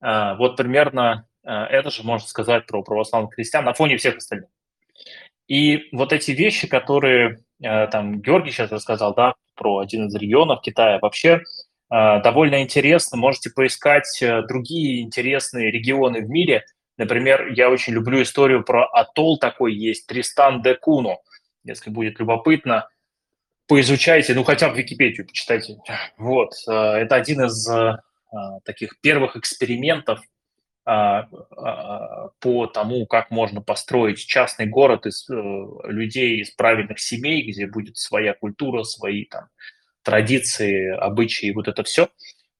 А, 0.00 0.36
вот 0.36 0.56
примерно 0.56 1.26
а, 1.44 1.66
это 1.66 1.90
же 1.90 2.04
можно 2.04 2.26
сказать 2.26 2.66
про 2.66 2.82
православных 2.82 3.34
христиан 3.34 3.64
на 3.64 3.74
фоне 3.74 3.96
всех 3.96 4.16
остальных. 4.16 4.48
И 5.48 5.88
вот 5.92 6.12
эти 6.12 6.30
вещи, 6.30 6.68
которые 6.68 7.38
там 7.60 8.22
Георгий 8.22 8.52
сейчас 8.52 8.70
рассказал, 8.70 9.14
да, 9.14 9.34
про 9.56 9.78
один 9.78 10.06
из 10.06 10.14
регионов 10.14 10.62
Китая, 10.62 11.00
вообще 11.02 11.42
довольно 11.90 12.62
интересно. 12.62 13.18
Можете 13.18 13.50
поискать 13.50 14.22
э, 14.22 14.42
другие 14.42 15.02
интересные 15.02 15.72
регионы 15.72 16.20
в 16.20 16.30
мире. 16.30 16.64
Например, 17.00 17.48
я 17.48 17.70
очень 17.70 17.94
люблю 17.94 18.20
историю 18.20 18.62
про 18.62 18.84
атолл 18.84 19.38
такой 19.38 19.74
есть, 19.74 20.06
Тристан 20.06 20.60
де 20.60 20.74
Куну. 20.74 21.22
Если 21.64 21.88
будет 21.88 22.20
любопытно, 22.20 22.90
поизучайте, 23.66 24.34
ну 24.34 24.44
хотя 24.44 24.68
бы 24.68 24.76
Википедию 24.76 25.26
почитайте. 25.26 25.78
Вот, 26.18 26.52
это 26.66 27.14
один 27.14 27.46
из 27.46 27.66
а, 27.66 28.02
таких 28.64 29.00
первых 29.00 29.34
экспериментов 29.36 30.20
по 30.84 32.66
тому, 32.74 33.06
как 33.06 33.30
можно 33.30 33.62
построить 33.62 34.18
частный 34.18 34.66
город 34.66 35.06
из 35.06 35.28
э, 35.30 35.34
людей 35.84 36.40
из 36.40 36.50
правильных 36.50 36.98
семей, 36.98 37.48
где 37.48 37.66
будет 37.66 37.96
своя 37.96 38.34
культура, 38.34 38.82
свои 38.82 39.24
там 39.24 39.44
традиции, 40.02 40.90
обычаи, 40.90 41.52
вот 41.52 41.68
это 41.68 41.82
все. 41.84 42.08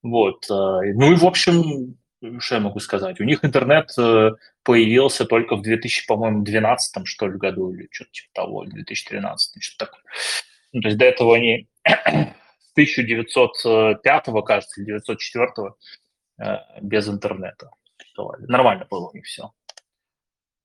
Вот. 0.02 0.46
Ну 0.48 1.12
и, 1.12 1.16
в 1.16 1.24
общем, 1.24 1.96
что 2.38 2.56
я 2.56 2.60
могу 2.60 2.80
сказать? 2.80 3.20
У 3.20 3.24
них 3.24 3.44
интернет 3.44 3.90
э, 3.98 4.32
появился 4.62 5.24
только 5.24 5.56
в 5.56 5.62
2000, 5.62 6.06
по-моему, 6.06 6.42
12 6.42 7.06
что 7.06 7.28
ли, 7.28 7.38
году, 7.38 7.72
или 7.72 7.88
что-то 7.90 8.10
типа 8.10 8.28
того, 8.34 8.64
2013, 8.64 9.62
что-то 9.62 9.86
такое. 9.86 10.02
Ну, 10.72 10.82
то 10.82 10.88
есть 10.88 10.98
до 10.98 11.06
этого 11.06 11.36
они 11.36 11.68
1905, 11.84 14.24
кажется, 14.46 14.80
1904 14.80 15.72
э, 16.38 16.56
без 16.82 17.08
интернета. 17.08 17.70
Нормально 18.40 18.86
было 18.90 19.08
у 19.08 19.14
них 19.14 19.24
все. 19.24 19.52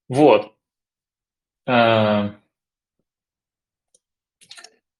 Вот. 0.09 0.53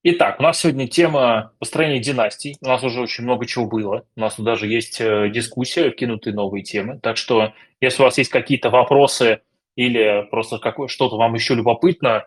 Э, 0.06 0.11
итак, 0.11 0.40
у 0.40 0.44
нас 0.44 0.60
сегодня 0.60 0.88
тема 0.88 1.53
построения 1.60 1.99
династий. 1.99 2.57
У 2.61 2.68
нас 2.68 2.84
уже 2.84 3.02
очень 3.02 3.23
много 3.23 3.45
чего 3.45 3.65
было. 3.65 4.06
У 4.15 4.19
нас 4.19 4.36
тут 4.36 4.45
даже 4.45 4.68
есть 4.68 5.02
э, 5.02 5.30
дискуссия, 5.30 5.91
кинутые 5.91 6.34
новые 6.34 6.64
темы. 6.64 6.99
Так 6.99 7.18
что, 7.18 7.53
если 7.82 8.02
у 8.02 8.06
вас 8.06 8.18
есть 8.18 8.30
какие-то 8.30 8.69
вопросы 8.69 9.41
или 9.76 10.27
просто 10.30 10.60
что-то 10.88 11.18
вам 11.18 11.34
еще 11.34 11.56
любопытно, 11.56 12.26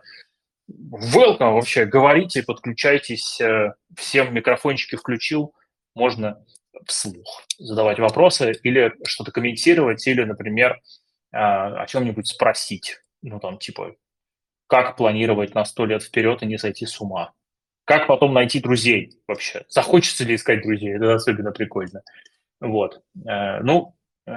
welcome 0.69 1.53
вообще, 1.53 1.85
говорите, 1.85 2.43
подключайтесь, 2.43 3.39
э, 3.41 3.73
всем 3.95 4.33
микрофончики 4.33 4.95
включил, 4.95 5.53
можно 5.95 6.43
вслух 6.85 7.43
задавать 7.57 7.99
вопросы 7.99 8.53
или 8.63 8.93
что-то 9.05 9.31
комментировать, 9.31 10.05
или, 10.07 10.23
например, 10.23 10.79
а, 11.31 11.81
о 11.81 11.87
чем-нибудь 11.87 12.27
спросить. 12.27 13.01
Ну, 13.21 13.39
там, 13.39 13.57
типа, 13.57 13.95
как 14.67 14.95
планировать 14.95 15.55
на 15.55 15.65
сто 15.65 15.85
лет 15.85 16.03
вперед 16.03 16.41
и 16.43 16.45
не 16.45 16.57
сойти 16.57 16.85
с 16.85 17.01
ума? 17.01 17.33
Как 17.89 18.07
потом 18.07 18.33
найти 18.33 18.59
друзей 18.59 19.19
вообще? 19.27 19.65
Захочется 19.67 20.23
ли 20.23 20.35
искать 20.35 20.61
друзей? 20.61 20.95
Это 20.95 21.15
особенно 21.15 21.51
прикольно. 21.51 22.01
Вот. 22.61 23.01
Э, 23.27 23.59
ну, 23.61 23.95
э, 24.27 24.31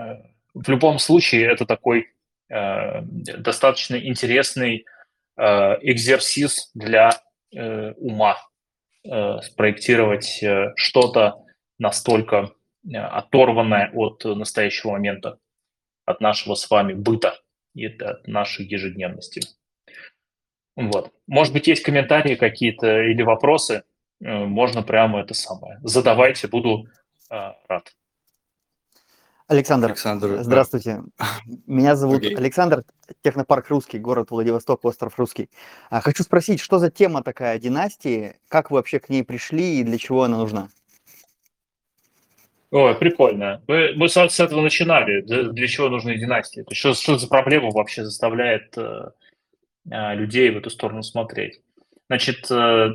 в 0.54 0.68
любом 0.68 0.98
случае, 0.98 1.46
это 1.46 1.64
такой 1.64 2.08
достаточно 2.50 3.96
интересный 3.96 4.84
Э, 5.36 5.78
экзерсис 5.80 6.70
для 6.74 7.10
э, 7.54 7.92
ума, 7.92 8.36
э, 9.04 9.40
спроектировать 9.40 10.44
что-то 10.76 11.44
настолько 11.78 12.52
оторванное 12.94 13.90
от 13.94 14.24
настоящего 14.24 14.92
момента, 14.92 15.38
от 16.04 16.20
нашего 16.20 16.54
с 16.54 16.68
вами 16.68 16.92
быта 16.92 17.40
и 17.74 17.86
от 17.86 18.26
нашей 18.26 18.66
ежедневности. 18.66 19.40
Вот. 20.76 21.12
Может 21.26 21.52
быть, 21.52 21.66
есть 21.66 21.82
комментарии 21.82 22.34
какие-то 22.34 23.02
или 23.02 23.22
вопросы, 23.22 23.82
можно 24.20 24.82
прямо 24.82 25.20
это 25.20 25.34
самое. 25.34 25.78
Задавайте, 25.82 26.48
буду 26.48 26.86
рад. 27.28 27.92
Александр, 29.48 29.88
Александр 29.88 30.38
здравствуйте. 30.40 31.02
Да. 31.18 31.26
Меня 31.66 31.94
зовут 31.94 32.24
okay. 32.24 32.34
Александр, 32.36 32.84
технопарк 33.22 33.68
Русский, 33.68 33.98
город 33.98 34.30
Владивосток, 34.30 34.84
остров 34.84 35.18
Русский. 35.18 35.50
А, 35.90 36.00
хочу 36.00 36.22
спросить, 36.22 36.58
что 36.60 36.78
за 36.78 36.90
тема 36.90 37.22
такая 37.22 37.58
династии, 37.58 38.36
как 38.48 38.70
вы 38.70 38.76
вообще 38.76 38.98
к 38.98 39.10
ней 39.10 39.22
пришли 39.22 39.80
и 39.80 39.84
для 39.84 39.98
чего 39.98 40.22
она 40.22 40.38
нужна? 40.38 40.68
Ой, 42.70 42.94
прикольно. 42.94 43.62
Мы, 43.68 43.92
мы 43.94 44.08
с, 44.08 44.14
с 44.14 44.40
этого 44.40 44.62
начинали. 44.62 45.20
Для 45.20 45.68
чего 45.68 45.90
нужны 45.90 46.16
династии? 46.16 46.64
Что, 46.72 46.94
что 46.94 47.18
за 47.18 47.28
проблема 47.28 47.70
вообще 47.70 48.04
заставляет 48.04 48.72
э, 48.78 48.80
э, 48.80 49.10
людей 49.84 50.50
в 50.50 50.58
эту 50.58 50.70
сторону 50.70 51.02
смотреть? 51.02 51.60
Значит, 52.08 52.50
э, 52.50 52.90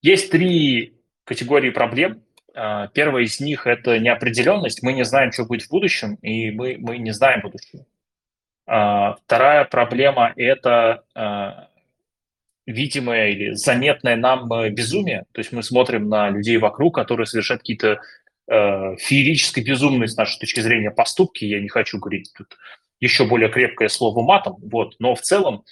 есть 0.00 0.30
три 0.30 0.94
категории 1.24 1.70
проблем. 1.70 2.22
А, 2.54 2.88
первая 2.88 3.24
из 3.24 3.40
них– 3.40 3.66
это 3.68 3.98
неопределенность. 3.98 4.82
Мы 4.82 4.92
не 4.92 5.04
знаем, 5.04 5.32
что 5.32 5.44
будет 5.44 5.62
в 5.62 5.70
будущем, 5.70 6.16
и 6.16 6.50
мы, 6.50 6.76
мы 6.78 6.98
не 6.98 7.12
знаем 7.12 7.40
будущего. 7.40 7.84
Вторая 8.64 9.64
проблема– 9.64 10.32
это 10.36 11.04
видимое 12.66 13.30
или 13.30 13.54
заметное 13.54 14.16
нам 14.16 14.52
э, 14.52 14.70
безумие. 14.70 15.24
То 15.32 15.40
есть 15.40 15.52
мы 15.52 15.62
смотрим 15.62 16.08
на 16.08 16.30
людей 16.30 16.58
вокруг, 16.58 16.94
которые 16.94 17.26
совершают 17.26 17.62
какие-то 17.62 18.00
э, 18.50 18.96
феерически 18.96 19.60
безумные 19.60 20.08
с 20.08 20.16
нашей 20.16 20.38
точки 20.38 20.60
зрения 20.60 20.90
поступки. 20.90 21.44
Я 21.44 21.60
не 21.60 21.68
хочу 21.68 21.98
говорить 21.98 22.30
тут 22.36 22.56
еще 23.00 23.24
более 23.24 23.48
крепкое 23.48 23.88
слово 23.88 24.22
матом, 24.22 24.56
вот. 24.60 24.94
но 25.00 25.14
в 25.14 25.20
целом 25.20 25.64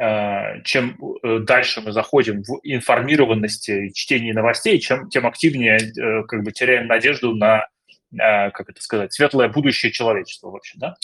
Э, 0.00 0.62
чем 0.62 0.96
э, 1.24 1.40
дальше 1.40 1.80
мы 1.80 1.90
заходим 1.90 2.42
в 2.44 2.60
информированность 2.62 3.68
и 3.68 3.92
чтение 3.92 4.32
новостей, 4.32 4.78
чем, 4.78 5.08
тем 5.08 5.26
активнее 5.26 5.76
э, 5.78 6.22
как 6.22 6.44
бы 6.44 6.52
теряем 6.52 6.86
надежду 6.86 7.34
на, 7.34 7.66
как 8.16 8.70
это 8.70 8.80
сказать, 8.80 9.12
светлое 9.12 9.48
будущее 9.48 9.92
человечества 9.92 10.50
вообще, 10.50 10.78
да? 10.78 10.94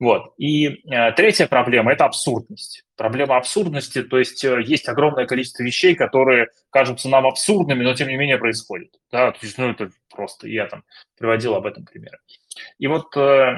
Вот. 0.00 0.32
И 0.38 0.82
третья 1.14 1.46
проблема– 1.46 1.92
это 1.92 2.06
абсурдность. 2.06 2.84
Проблема 3.00 3.38
абсурдности, 3.38 4.02
то 4.02 4.18
есть 4.18 4.44
есть 4.44 4.86
огромное 4.86 5.24
количество 5.24 5.62
вещей, 5.62 5.94
которые 5.94 6.48
кажутся 6.68 7.08
нам 7.08 7.26
абсурдными, 7.26 7.82
но 7.82 7.94
тем 7.94 8.08
не 8.08 8.16
менее 8.18 8.36
происходят. 8.36 8.90
Да? 9.10 9.32
То 9.32 9.38
есть, 9.40 9.56
ну, 9.56 9.70
это 9.70 9.90
просто, 10.10 10.46
я 10.46 10.66
там 10.66 10.84
приводил 11.16 11.54
об 11.54 11.64
этом 11.64 11.86
примеры. 11.86 12.18
И 12.78 12.86
вот 12.88 13.16
э, 13.16 13.54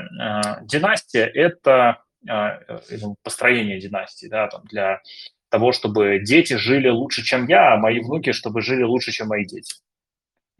династия– 0.63 1.25
это 1.35 2.05
а, 2.29 2.61
э, 2.69 2.99
построения 3.25 3.81
династии, 3.81 4.29
да, 4.29 4.47
там, 4.47 4.63
для 4.67 5.01
того, 5.49 5.73
чтобы 5.73 6.21
дети 6.21 6.55
жили 6.55 6.89
лучше, 6.89 7.25
чем 7.25 7.49
я, 7.49 7.75
а 7.75 7.79
мои 7.79 7.99
внуки, 7.99 8.31
чтобы 8.31 8.63
жили 8.63 8.85
лучше, 8.85 9.11
чем 9.11 9.27
мои 9.27 9.45
дети. 9.45 9.75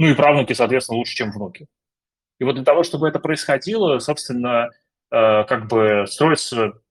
Ну 0.01 0.09
и 0.09 0.15
правнуки, 0.15 0.55
соответственно, 0.55 0.99
лучше, 0.99 1.15
чем 1.15 1.31
внуки. 1.31 1.69
И 2.41 2.45
вот 2.45 2.57
для 2.57 2.65
того, 2.65 2.83
чтобы 2.83 3.07
это 3.07 3.21
происходило, 3.21 4.01
собственно, 4.01 4.71
э, 5.13 5.45
как 5.45 5.69
бы 5.69 6.05
строятся 6.09 6.82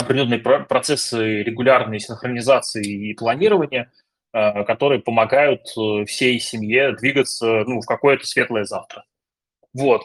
определенные 0.00 0.38
процессы 0.38 1.42
регулярной 1.42 2.00
синхронизации 2.00 3.10
и 3.10 3.14
планирования, 3.14 3.90
э, 4.32 4.64
которые 4.64 5.00
помогают 5.00 5.62
всей 6.06 6.40
семье 6.40 6.96
двигаться 6.96 7.64
ну, 7.66 7.80
в 7.80 7.86
какое-то 7.86 8.26
светлое 8.26 8.64
завтра. 8.64 9.04
Вот. 9.72 10.02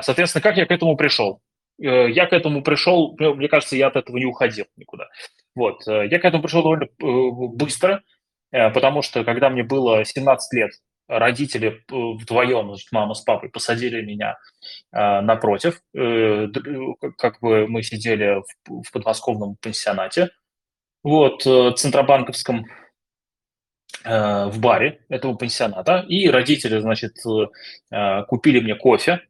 Соответственно, 0.00 0.42
как 0.42 0.56
я 0.56 0.66
к 0.66 0.70
этому 0.70 0.96
пришел? 0.96 1.42
Э, 1.82 2.10
я 2.10 2.26
к 2.26 2.32
этому 2.32 2.62
пришел, 2.62 3.16
ну, 3.18 3.34
мне 3.34 3.48
кажется, 3.48 3.76
я 3.76 3.88
от 3.88 3.96
этого 3.96 4.16
не 4.16 4.26
уходил 4.26 4.66
никуда. 4.76 5.08
Вот, 5.54 5.86
э, 5.88 6.06
я 6.10 6.18
к 6.18 6.24
этому 6.24 6.42
пришел 6.42 6.62
довольно 6.62 6.84
э, 6.84 6.88
быстро, 7.56 8.02
потому 8.50 9.02
что 9.02 9.24
когда 9.24 9.50
мне 9.50 9.64
было 9.64 10.04
17 10.04 10.52
лет, 10.52 10.70
родители 11.08 11.82
вдвоем, 11.88 12.68
значит, 12.68 12.92
мама 12.92 13.14
с 13.14 13.20
папой, 13.20 13.50
посадили 13.50 14.02
меня 14.02 14.38
э, 14.92 15.20
напротив. 15.20 15.80
Э, 15.94 16.48
как 17.18 17.40
бы 17.40 17.66
мы 17.68 17.82
сидели 17.82 18.40
в, 18.66 18.82
в 18.82 18.92
подмосковном 18.92 19.56
пансионате, 19.60 20.30
вот, 21.02 21.46
э, 21.46 21.72
центробанковском, 21.76 22.66
э, 24.04 24.46
в 24.46 24.58
баре 24.58 25.00
этого 25.08 25.34
пансионата. 25.34 26.04
И 26.08 26.28
родители, 26.28 26.78
значит, 26.80 27.16
э, 27.90 28.22
купили 28.24 28.60
мне 28.60 28.74
кофе, 28.74 29.20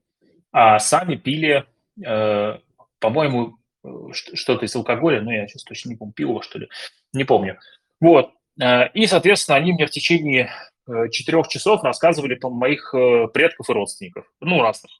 а 0.52 0.78
сами 0.78 1.16
пили, 1.16 1.64
э, 2.04 2.58
по-моему, 3.00 3.56
э, 3.82 3.88
что-то 4.12 4.64
из 4.64 4.76
алкоголя, 4.76 5.20
ну, 5.22 5.30
я 5.32 5.48
сейчас 5.48 5.64
точно 5.64 5.90
не 5.90 5.96
помню, 5.96 6.14
пиво, 6.14 6.42
что 6.42 6.60
ли, 6.60 6.68
не 7.12 7.24
помню. 7.24 7.58
Вот, 8.00 8.30
э, 8.60 8.88
и, 8.90 9.08
соответственно, 9.08 9.58
они 9.58 9.72
мне 9.72 9.86
в 9.86 9.90
течение 9.90 10.50
Э, 10.50 10.73
четырех 11.10 11.48
часов 11.48 11.82
рассказывали 11.82 12.34
про 12.34 12.50
моих 12.50 12.94
э, 12.94 13.28
предков 13.28 13.70
и 13.70 13.72
родственников, 13.72 14.26
ну, 14.40 14.60
разных. 14.60 14.90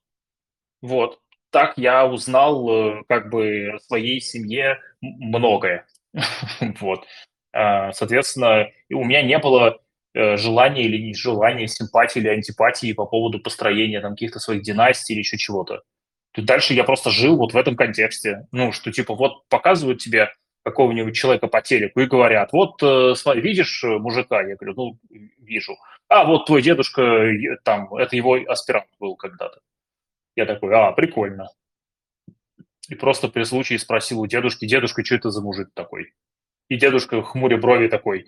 Вот. 0.83 1.21
Так 1.51 1.79
я 1.79 2.07
узнал 2.07 2.69
э, 2.69 3.03
как 3.09 3.31
бы 3.31 3.73
о 3.75 3.79
своей 3.81 4.21
семье 4.21 4.81
многое. 5.01 5.87
Вот. 6.81 7.05
А, 7.53 7.93
соответственно, 7.93 8.69
у 8.91 9.05
меня 9.05 9.23
не 9.23 9.39
было 9.39 9.81
желания 10.15 10.85
или 10.85 11.09
нежелания, 11.09 11.67
симпатии 11.67 12.21
или 12.21 12.29
антипатии 12.29 12.93
по 12.93 13.05
поводу 13.05 13.41
построения 13.41 14.01
там 14.01 14.13
каких-то 14.13 14.39
своих 14.39 14.63
династий 14.63 15.15
или 15.15 15.21
еще 15.21 15.37
чего-то. 15.37 15.83
Дальше 16.37 16.75
я 16.75 16.85
просто 16.85 17.11
жил 17.11 17.37
вот 17.37 17.53
в 17.53 17.57
этом 17.57 17.77
контексте. 17.77 18.47
Ну, 18.53 18.73
что 18.73 18.93
типа 18.93 19.15
вот 19.15 19.49
показывают 19.49 20.01
тебе 20.01 20.31
какого-нибудь 20.65 21.15
человека 21.15 21.47
по 21.47 21.61
телеку 21.61 22.01
и 22.01 22.07
говорят, 22.07 22.53
вот, 22.53 22.83
э, 22.83 23.15
смотри, 23.15 23.43
видишь 23.43 23.85
э, 23.85 23.99
мужика? 23.99 24.43
Я 24.43 24.57
говорю, 24.57 24.75
ну, 24.75 24.99
вижу. 25.39 25.77
А, 26.09 26.25
вот 26.25 26.47
твой 26.47 26.63
дедушка, 26.63 27.31
там, 27.65 27.95
это 27.95 28.17
его 28.17 28.39
аспирант 28.49 28.89
был 28.99 29.15
когда-то. 29.17 29.61
Я 30.37 30.47
такой, 30.47 30.75
а, 30.75 30.93
прикольно. 30.93 31.51
И 32.89 32.95
просто 32.95 33.29
при 33.29 33.45
случае 33.45 33.79
спросил 33.79 34.21
у 34.21 34.27
дедушки, 34.27 34.67
дедушка, 34.67 35.05
что 35.05 35.15
это 35.17 35.31
за 35.31 35.43
мужик 35.43 35.69
такой? 35.75 36.15
И 36.69 36.77
дедушка, 36.77 37.23
хмуря 37.23 37.59
брови, 37.59 37.89
такой, 37.89 38.27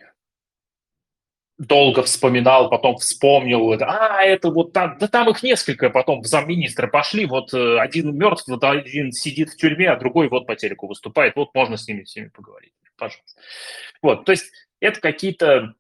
долго 1.59 2.03
вспоминал, 2.03 2.69
потом 2.69 2.99
вспомнил, 2.99 3.73
а, 3.81 4.23
это 4.23 4.51
вот 4.51 4.73
там, 4.73 4.99
да 4.99 5.09
там 5.09 5.31
их 5.31 5.43
несколько, 5.43 5.89
потом 5.89 6.21
в 6.21 6.27
замминистра 6.27 6.87
пошли, 6.87 7.25
вот 7.25 7.55
э, 7.55 7.79
один 7.79 8.15
мертв, 8.15 8.47
вот 8.47 8.63
один 8.63 9.13
сидит 9.13 9.51
в 9.51 9.57
тюрьме, 9.57 9.91
а 9.91 9.97
другой 9.97 10.29
вот 10.29 10.47
по 10.47 10.55
телеку 10.55 10.87
выступает, 10.87 11.35
вот 11.35 11.55
можно 11.55 11.79
с 11.79 11.89
ними 11.89 12.03
всеми 12.03 12.29
поговорить, 12.29 12.73
пожалуйста. 12.99 13.41
Вот, 14.03 14.27
то 14.27 14.33
есть 14.33 14.53
это 14.81 15.01
какие-то 15.01 15.75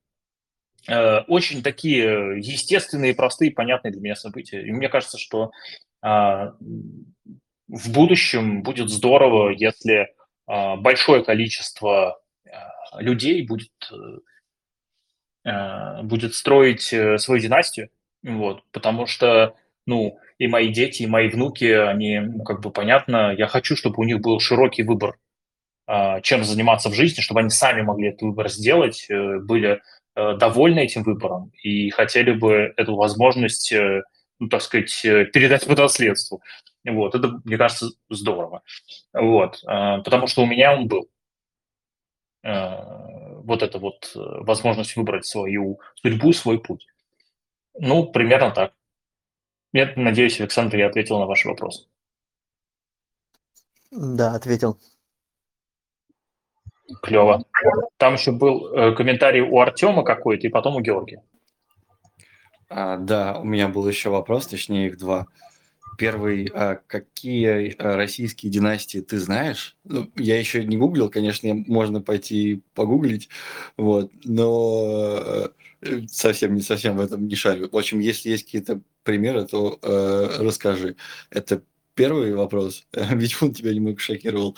э, 0.88 1.18
очень 1.28 1.62
такие 1.62 2.38
естественные, 2.38 3.14
простые, 3.14 3.50
понятные 3.50 3.92
для 3.92 4.00
меня 4.00 4.16
события. 4.16 4.62
И 4.62 4.72
мне 4.72 4.88
кажется, 4.88 5.18
что 5.18 5.50
э, 6.02 6.08
в 6.08 7.92
будущем 7.92 8.62
будет 8.62 8.88
здорово, 8.88 9.50
если 9.50 10.08
э, 10.48 10.76
большое 10.76 11.22
количество 11.22 12.18
э, 12.46 12.50
людей 12.98 13.46
будет 13.46 13.72
Э, 13.92 14.18
будет 16.02 16.35
строить 16.35 16.93
э, 16.93 17.18
свою 17.18 17.40
династию, 17.40 17.90
вот, 18.23 18.64
потому 18.73 19.06
что, 19.06 19.55
ну, 19.86 20.18
и 20.39 20.48
мои 20.48 20.73
дети, 20.73 21.05
и 21.05 21.06
мои 21.06 21.28
внуки, 21.28 21.64
они, 21.64 22.18
ну, 22.18 22.43
как 22.43 22.60
бы 22.60 22.70
понятно, 22.73 23.32
я 23.32 23.47
хочу, 23.47 23.77
чтобы 23.77 23.97
у 23.98 24.05
них 24.05 24.20
был 24.20 24.40
широкий 24.40 24.82
выбор, 24.82 25.16
а, 25.86 26.20
чем 26.20 26.43
заниматься 26.43 26.89
в 26.90 26.94
жизни, 26.94 27.20
чтобы 27.20 27.40
они 27.40 27.51
сами 27.51 27.82
могли 27.82 28.09
этот 28.09 28.23
выбор 28.23 28.48
сделать, 28.48 29.06
э, 29.09 29.39
были 29.39 29.81
довольны 30.16 30.81
этим 30.81 31.02
выбором 31.02 31.52
и 31.62 31.90
хотели 31.90 32.31
бы 32.31 32.73
эту 32.78 32.97
возможность, 32.97 33.70
ну, 34.40 34.48
так 34.48 34.62
сказать, 34.62 34.90
передать 35.02 35.66
по 35.66 35.77
наследству. 35.77 36.40
Вот, 36.86 37.14
это, 37.14 37.39
мне 37.44 37.59
кажется, 37.59 37.90
здорово. 38.09 38.62
Вот, 39.12 39.60
потому 39.62 40.27
что 40.27 40.43
у 40.43 40.47
меня 40.47 40.74
он 40.74 40.89
был 40.89 41.10
вот 43.47 43.62
эта 43.62 43.78
вот 43.78 44.12
э, 44.14 44.18
возможность 44.18 44.97
выбрать 44.97 45.24
свою 45.24 45.81
судьбу, 45.94 46.32
свой 46.32 46.59
путь. 46.60 46.86
Ну, 47.78 48.06
примерно 48.10 48.51
так. 48.51 48.73
Я 49.73 49.93
надеюсь, 49.97 50.40
Александр, 50.40 50.77
я 50.77 50.89
ответил 50.89 51.18
на 51.18 51.27
ваш 51.27 51.44
вопрос. 51.44 51.89
Да, 53.90 54.35
ответил. 54.35 54.78
Клево. 57.02 57.44
Там 57.97 58.14
еще 58.14 58.32
был 58.32 58.68
э, 58.68 58.94
комментарий 58.94 59.40
у 59.40 59.59
Артема 59.59 60.02
какой-то, 60.05 60.47
и 60.47 60.51
потом 60.51 60.77
у 60.77 60.81
Георгия. 60.81 61.23
А, 62.68 62.97
да, 62.97 63.39
у 63.39 63.44
меня 63.44 63.68
был 63.68 63.89
еще 63.89 64.10
вопрос, 64.10 64.47
точнее 64.47 64.89
их 64.89 64.98
два. 64.98 65.27
Первый, 65.98 66.51
а 66.55 66.81
какие 66.86 67.74
а, 67.78 67.97
российские 67.97 68.51
династии 68.51 68.98
ты 69.01 69.18
знаешь? 69.18 69.77
Ну, 69.85 70.10
я 70.16 70.39
еще 70.39 70.64
не 70.64 70.77
гуглил, 70.77 71.10
конечно, 71.10 71.55
можно 71.55 72.01
пойти 72.01 72.62
погуглить, 72.74 73.28
вот, 73.77 74.12
но 74.24 75.51
э, 75.82 76.01
совсем 76.09 76.55
не 76.55 76.62
совсем 76.62 76.97
в 76.97 77.01
этом 77.01 77.27
не 77.27 77.35
шарю. 77.35 77.68
В 77.70 77.77
общем, 77.77 78.01
если 78.01 78.31
есть 78.31 78.44
какие-то 78.44 78.81
примеры, 79.02 79.47
то 79.47 79.78
э, 79.82 80.39
расскажи. 80.40 80.97
Это 81.31 81.62
первый 81.94 82.35
вопрос, 82.35 82.86
ведь 82.93 83.43
он 83.43 83.52
тебя 83.52 83.74
немного 83.74 83.98
шокировал. 83.98 84.56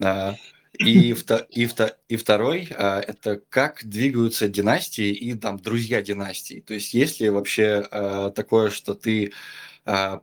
А, 0.00 0.34
и, 0.78 1.12
и, 1.50 1.68
и 2.08 2.16
второй 2.16 2.68
а, 2.76 3.00
это 3.00 3.42
как 3.48 3.84
двигаются 3.84 4.48
династии 4.48 5.10
и 5.10 5.34
там 5.34 5.58
друзья 5.58 6.02
династий. 6.02 6.60
То 6.60 6.74
есть 6.74 6.94
есть 6.94 7.20
ли 7.20 7.30
вообще 7.30 7.86
а, 7.90 8.30
такое, 8.30 8.70
что 8.70 8.94
ты 8.94 9.32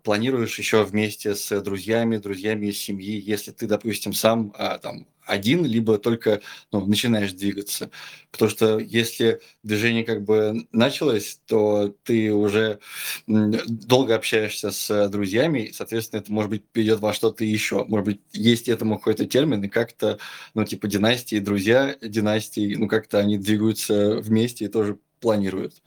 планируешь 0.03 0.59
еще 0.59 0.83
вместе 0.83 1.33
с 1.33 1.61
друзьями, 1.61 2.17
друзьями 2.17 2.67
из 2.67 2.77
семьи, 2.77 3.19
если 3.19 3.51
ты, 3.51 3.65
допустим, 3.65 4.13
сам 4.13 4.53
а, 4.57 4.77
там 4.77 5.07
один, 5.25 5.65
либо 5.65 5.97
только 5.97 6.41
ну, 6.71 6.85
начинаешь 6.85 7.33
двигаться. 7.33 7.89
Потому 8.31 8.51
что 8.51 8.77
если 8.77 9.41
движение 9.63 10.03
как 10.03 10.23
бы 10.23 10.67
началось, 10.71 11.39
то 11.47 11.95
ты 12.03 12.31
уже 12.31 12.79
долго 13.25 14.15
общаешься 14.15 14.71
с 14.71 15.09
друзьями, 15.09 15.71
соответственно, 15.73 16.19
это, 16.21 16.31
может 16.31 16.51
быть, 16.51 16.67
перейдет 16.71 16.99
во 16.99 17.13
что-то 17.13 17.43
еще. 17.43 17.85
Может 17.85 18.05
быть, 18.05 18.21
есть 18.33 18.69
этому 18.69 18.97
какой-то 18.97 19.25
термин, 19.25 19.63
и 19.63 19.67
как-то, 19.69 20.19
ну, 20.53 20.63
типа 20.63 20.87
династии, 20.87 21.39
друзья 21.39 21.95
династии, 22.01 22.75
ну, 22.75 22.87
как-то 22.87 23.19
они 23.19 23.37
двигаются 23.37 24.17
вместе 24.17 24.65
и 24.65 24.69
тоже 24.69 24.99
планируют. 25.19 25.81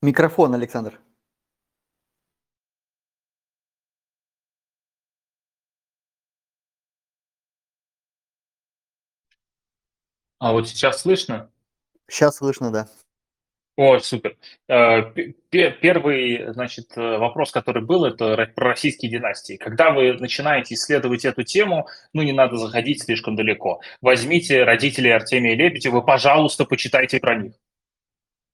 Микрофон, 0.00 0.54
Александр. 0.54 1.00
А 10.38 10.52
вот 10.52 10.68
сейчас 10.68 11.00
слышно? 11.00 11.50
Сейчас 12.08 12.36
слышно, 12.36 12.70
да. 12.70 12.88
О, 13.76 13.98
супер. 13.98 14.36
Э, 14.68 15.02
первый, 15.50 16.52
значит, 16.52 16.96
э, 16.96 17.18
вопрос, 17.18 17.50
который 17.50 17.84
был, 17.84 18.04
это 18.04 18.36
про 18.54 18.68
российские 18.70 19.10
династии. 19.10 19.56
Когда 19.56 19.90
вы 19.90 20.14
начинаете 20.14 20.74
исследовать 20.74 21.24
эту 21.24 21.42
тему, 21.42 21.88
ну, 22.12 22.22
не 22.22 22.32
надо 22.32 22.56
заходить 22.56 23.02
слишком 23.02 23.34
далеко. 23.34 23.80
Возьмите 24.00 24.62
родителей 24.64 25.10
Артемия 25.10 25.56
Лебедева, 25.56 26.00
пожалуйста, 26.00 26.64
почитайте 26.64 27.18
про 27.18 27.36
них 27.36 27.54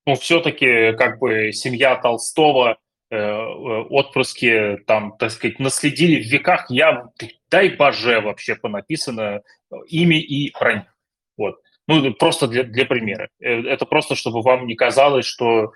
ну, 0.07 0.15
все-таки 0.17 0.93
как 0.93 1.19
бы 1.19 1.53
семья 1.53 1.97
Толстого, 1.97 2.79
э, 3.11 3.17
э, 3.17 3.19
отпрыски, 3.19 4.79
там, 4.87 5.17
так 5.19 5.31
сказать, 5.31 5.59
наследили 5.59 6.23
в 6.23 6.27
веках, 6.27 6.67
я, 6.69 7.09
дай 7.51 7.71
боже, 7.71 8.21
вообще 8.21 8.55
понаписано 8.55 9.43
ими 9.89 10.17
и 10.17 10.51
про 10.51 10.75
них. 10.75 10.97
Вот. 11.37 11.57
Ну, 11.87 12.15
просто 12.15 12.49
для, 12.49 12.65
для 12.65 12.85
примера. 12.87 13.29
Э, 13.41 13.63
это 13.63 13.87
просто, 13.87 14.15
чтобы 14.15 14.43
вам 14.43 14.67
не 14.67 14.75
казалось, 14.75 15.27
что 15.27 15.73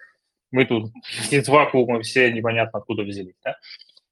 мы 0.50 0.66
тут 0.66 0.92
из 1.30 1.48
вакуума 1.48 2.02
все 2.02 2.30
непонятно 2.30 2.80
откуда 2.80 3.02
взялись. 3.02 3.36
Да? 3.44 3.56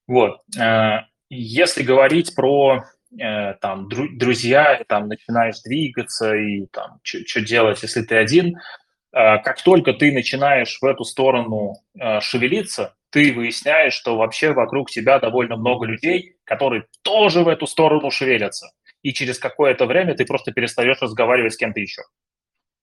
Вот. 0.06 0.40
Э, 0.58 1.00
если 1.28 1.82
говорить 1.82 2.34
про 2.34 2.84
там 3.60 3.88
друзья, 3.88 4.82
там 4.88 5.08
начинаешь 5.08 5.60
двигаться 5.62 6.34
и 6.34 6.66
там 6.66 6.98
что 7.02 7.40
делать, 7.40 7.80
если 7.82 8.02
ты 8.02 8.16
один, 8.16 8.56
Э, 8.56 8.85
как 9.18 9.62
только 9.62 9.94
ты 9.94 10.12
начинаешь 10.12 10.76
в 10.78 10.84
эту 10.84 11.04
сторону 11.04 11.76
э, 11.98 12.20
шевелиться, 12.20 12.94
ты 13.08 13.32
выясняешь, 13.32 13.94
что 13.94 14.18
вообще 14.18 14.52
вокруг 14.52 14.90
тебя 14.90 15.18
довольно 15.18 15.56
много 15.56 15.86
людей, 15.86 16.36
которые 16.44 16.84
тоже 17.00 17.42
в 17.42 17.48
эту 17.48 17.66
сторону 17.66 18.10
шевелятся. 18.10 18.72
И 19.02 19.14
через 19.14 19.38
какое-то 19.38 19.86
время 19.86 20.14
ты 20.14 20.26
просто 20.26 20.52
перестаешь 20.52 21.00
разговаривать 21.00 21.54
с 21.54 21.56
кем-то 21.56 21.80
еще. 21.80 22.02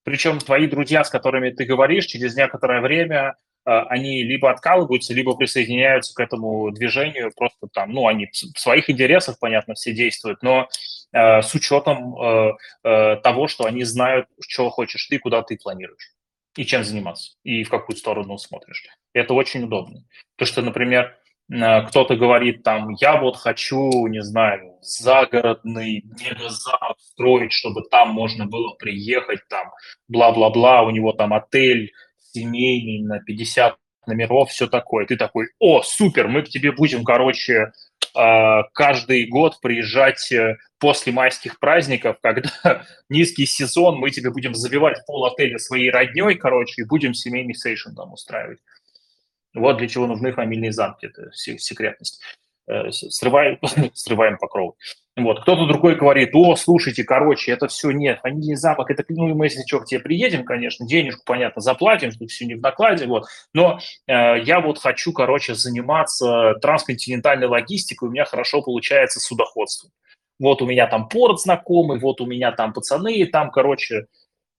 Причем 0.04 0.40
твои 0.40 0.66
друзья, 0.66 1.04
с 1.04 1.12
которыми 1.12 1.52
ты 1.52 1.66
говоришь, 1.66 2.08
через 2.08 2.36
некоторое 2.36 2.82
время 2.82 3.36
они 3.64 4.24
либо 4.24 4.50
откалываются, 4.50 5.14
либо 5.14 5.36
присоединяются 5.36 6.16
к 6.16 6.20
этому 6.20 6.72
движению, 6.72 7.32
просто 7.36 7.68
там, 7.72 7.92
ну, 7.92 8.08
они 8.08 8.26
в 8.26 8.60
своих 8.60 8.90
интересах, 8.90 9.38
понятно, 9.40 9.76
все 9.76 9.94
действуют, 9.94 10.42
но 10.42 10.68
с 11.14 11.54
учетом 11.54 12.16
того, 12.82 13.48
что 13.48 13.66
они 13.66 13.84
знают, 13.84 14.26
чего 14.48 14.72
хочешь 14.72 15.06
ты, 15.06 15.20
куда 15.20 15.44
ты 15.44 15.58
планируешь, 15.58 16.12
и 16.56 16.66
чем 16.66 16.84
заниматься, 16.84 17.34
и 17.44 17.64
в 17.64 17.70
какую 17.70 17.96
сторону 17.96 18.38
смотришь. 18.38 18.86
Это 19.14 19.34
очень 19.34 19.64
удобно. 19.64 20.06
То, 20.38 20.46
что, 20.46 20.62
например, 20.62 21.18
кто-то 21.50 22.16
говорит 22.16 22.64
там, 22.64 22.92
я 23.00 23.20
вот 23.20 23.36
хочу, 23.36 24.08
не 24.08 24.22
знаю, 24.22 24.78
загородный 24.82 26.04
мегазал 26.04 26.96
строить, 26.98 27.52
чтобы 27.52 27.84
там 27.90 28.10
можно 28.10 28.46
было 28.46 28.74
приехать, 28.76 29.42
там, 29.50 29.72
бла-бла-бла, 30.08 30.84
у 30.84 30.90
него 30.90 31.12
там 31.12 31.34
отель 31.34 31.92
семейный 32.32 33.06
на 33.06 33.20
50 33.20 33.78
номеров, 34.08 34.50
все 34.50 34.68
такое. 34.68 35.06
Ты 35.06 35.18
такой, 35.18 35.48
о, 35.60 35.82
супер, 35.84 36.28
мы 36.28 36.44
к 36.44 36.50
тебе 36.50 36.72
будем, 36.72 37.04
короче, 37.04 37.72
а, 38.16 38.64
каждый 38.74 39.28
год 39.28 39.60
приезжать 39.62 40.32
э, 40.32 40.58
после 40.84 41.14
майских 41.14 41.60
праздников, 41.60 42.18
когда 42.22 42.52
низкий 43.10 43.46
сезон, 43.46 43.96
мы 43.96 44.12
тебе 44.12 44.32
будем 44.32 44.54
забивать 44.54 44.98
пол 45.08 45.26
отеля 45.26 45.58
своей 45.58 45.90
родней, 45.90 46.36
короче, 46.36 46.82
и 46.82 46.86
будем 46.86 47.14
семейный 47.14 47.56
сейшн 47.56 47.96
там 47.96 48.12
устраивать. 48.12 48.60
Вот 49.54 49.78
для 49.78 49.88
чего 49.88 50.08
нужны 50.08 50.34
фамильные 50.34 50.74
замки, 50.74 51.06
это 51.06 51.32
секретность. 51.32 52.22
Э, 52.68 52.92
срываем, 52.92 53.60
срываем 53.94 54.38
покров. 54.38 54.76
Вот. 55.16 55.44
Кто-то 55.44 55.68
другой 55.68 55.96
говорит, 55.96 56.32
о, 56.34 56.58
слушайте, 56.58 57.06
короче, 57.06 57.54
это 57.54 57.70
все 57.70 57.92
нет, 57.92 58.20
фамильный 58.20 58.56
замок, 58.56 58.92
это, 58.92 59.06
ну, 59.08 59.34
мы, 59.36 59.46
если 59.46 59.64
что, 59.66 59.80
к 59.80 59.86
тебе 59.86 60.02
приедем, 60.02 60.44
конечно, 60.44 60.86
денежку, 60.86 61.22
понятно, 61.26 61.62
заплатим, 61.62 62.12
что 62.12 62.28
все 62.28 62.46
не 62.46 62.56
в 62.56 62.62
накладе, 62.62 63.06
вот, 63.06 63.28
но 63.54 63.80
э, 64.08 64.42
я 64.44 64.60
вот 64.60 64.80
хочу, 64.80 65.14
короче, 65.14 65.56
заниматься 65.56 66.56
трансконтинентальной 66.62 67.48
логистикой, 67.48 68.10
у 68.10 68.12
меня 68.12 68.26
хорошо 68.26 68.62
получается 68.62 69.22
судоходство. 69.22 69.90
Вот 70.40 70.62
у 70.62 70.66
меня 70.66 70.88
там 70.88 71.08
порт 71.08 71.40
знакомый, 71.40 72.00
вот 72.00 72.22
у 72.22 72.26
меня 72.26 72.52
там 72.52 72.74
пацаны, 72.74 73.26
там, 73.28 73.52
короче, 73.52 74.08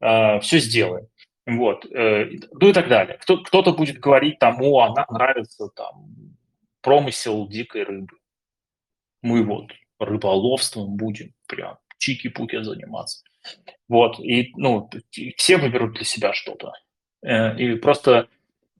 э, 0.00 0.40
все 0.40 0.58
сделаем. 0.58 1.08
Вот, 1.46 1.84
э, 1.92 2.30
ну 2.52 2.68
и 2.68 2.72
так 2.72 2.88
далее. 2.88 3.18
Кто, 3.20 3.38
кто-то 3.38 3.72
будет 3.72 3.98
говорить 3.98 4.38
там, 4.38 4.62
о, 4.62 4.80
а 4.80 4.94
нам 4.94 5.06
нравится 5.10 5.68
там 5.68 6.06
промысел 6.80 7.46
дикой 7.48 7.82
рыбы. 7.84 8.16
Мы 9.22 9.42
вот 9.42 9.72
рыболовством 9.98 10.96
будем 10.96 11.34
прям 11.46 11.76
чики-пуки 11.98 12.62
заниматься. 12.62 13.24
Вот, 13.88 14.18
и, 14.20 14.52
ну, 14.56 14.88
все 15.36 15.58
выберут 15.58 15.94
для 15.94 16.04
себя 16.04 16.32
что-то. 16.32 16.72
Э, 17.22 17.56
и 17.58 17.74
просто 17.76 18.28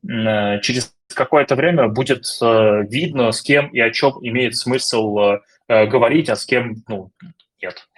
э, 0.02 0.60
через 0.62 0.94
какое-то 1.08 1.54
время 1.54 1.88
будет 1.88 2.24
видно, 2.40 3.30
с 3.30 3.42
кем 3.42 3.68
и 3.68 3.78
о 3.78 3.90
чем 3.90 4.14
имеет 4.22 4.56
смысл 4.56 5.38
говорить, 5.68 6.28
а 6.28 6.36
с 6.36 6.46
кем, 6.46 6.76
ну, 6.88 7.12
нет. 7.60 7.88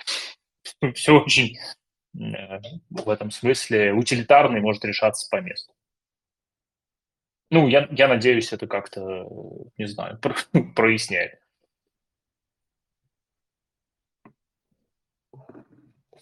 Все 0.95 1.21
очень 1.21 1.57
Э, 2.19 2.61
в 2.91 3.09
этом 3.11 3.31
смысле 3.31 3.93
утилитарный 3.93 4.61
может 4.61 4.85
решаться 4.85 5.29
по 5.31 5.41
месту. 5.41 5.73
Ну, 7.51 7.69
я, 7.69 7.89
я 7.93 8.09
надеюсь, 8.09 8.53
это 8.53 8.67
как-то, 8.67 9.01
не 9.79 9.87
знаю, 9.87 10.19
про, 10.23 10.35
проясняет. 10.75 11.41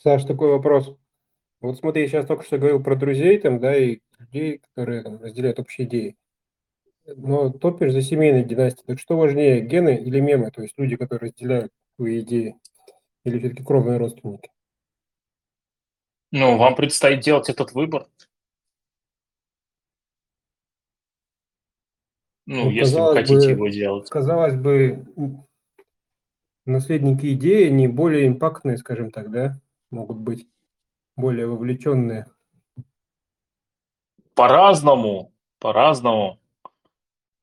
Саш, 0.03 0.25
такой 0.25 0.51
вопрос. 0.51 0.95
Вот 1.61 1.79
смотри, 1.79 2.03
я 2.03 2.09
сейчас 2.09 2.27
только 2.27 2.45
что 2.45 2.59
говорил 2.59 2.83
про 2.83 2.95
друзей 2.95 3.39
там, 3.39 3.59
да, 3.59 3.75
и 3.75 4.01
людей, 4.19 4.59
которые 4.59 5.03
там, 5.03 5.23
разделяют 5.23 5.59
общие 5.59 5.87
идеи. 5.87 6.17
Но 7.07 7.51
топишь 7.51 7.93
за 7.93 8.03
семейные 8.03 8.45
династии. 8.45 8.85
Так 8.87 8.99
что 8.99 9.17
важнее, 9.17 9.61
гены 9.61 9.97
или 9.97 10.21
мемы? 10.21 10.51
То 10.51 10.63
есть 10.63 10.75
люди, 10.79 10.97
которые 10.97 11.31
разделяют 11.31 11.73
твои 11.97 12.21
идеи? 12.21 12.57
Или 13.25 13.39
все-таки 13.39 13.63
кровные 13.63 13.99
родственники? 13.99 14.51
Ну, 16.31 16.57
вам 16.57 16.75
предстоит 16.75 17.21
делать 17.21 17.49
этот 17.49 17.73
выбор. 17.73 18.09
Ну, 22.47 22.65
ну 22.65 22.71
если 22.71 22.99
вы 22.99 23.15
хотите 23.15 23.49
бы, 23.49 23.53
его 23.53 23.69
делать. 23.69 24.11
Казалось 24.11 24.55
бы, 24.55 25.07
наследники 26.67 27.33
идеи, 27.35 27.69
не 27.69 27.89
более 27.89 28.27
импактные, 28.27 28.79
скажем 28.79 29.11
так, 29.11 29.31
да, 29.31 29.61
могут 29.91 30.19
быть 30.19 30.47
более 31.17 31.47
вовлеченные. 31.47 32.27
По-разному, 34.35 35.33
по-разному. 35.59 36.41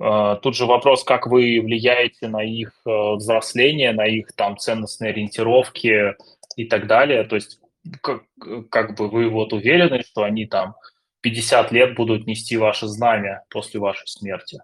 А, 0.03 0.35
тут 0.37 0.55
же 0.55 0.65
вопрос, 0.65 1.03
как 1.03 1.27
вы 1.27 1.61
влияете 1.61 2.27
на 2.27 2.43
их 2.43 2.73
э, 2.85 3.13
взросление, 3.15 3.91
на 3.91 4.07
их 4.07 4.33
там 4.35 4.57
ценностные 4.57 5.11
ориентировки 5.11 6.15
и 6.55 6.65
так 6.65 6.87
далее. 6.87 7.23
То 7.23 7.35
есть 7.35 7.59
как, 8.01 8.23
как 8.69 8.97
бы 8.97 9.09
вы 9.09 9.29
вот 9.29 9.53
уверены, 9.53 10.01
что 10.03 10.23
они 10.23 10.47
там 10.47 10.75
50 11.21 11.71
лет 11.71 11.95
будут 11.95 12.25
нести 12.25 12.57
ваше 12.57 12.87
знамя 12.87 13.43
после 13.49 13.79
вашей 13.79 14.07
смерти? 14.07 14.59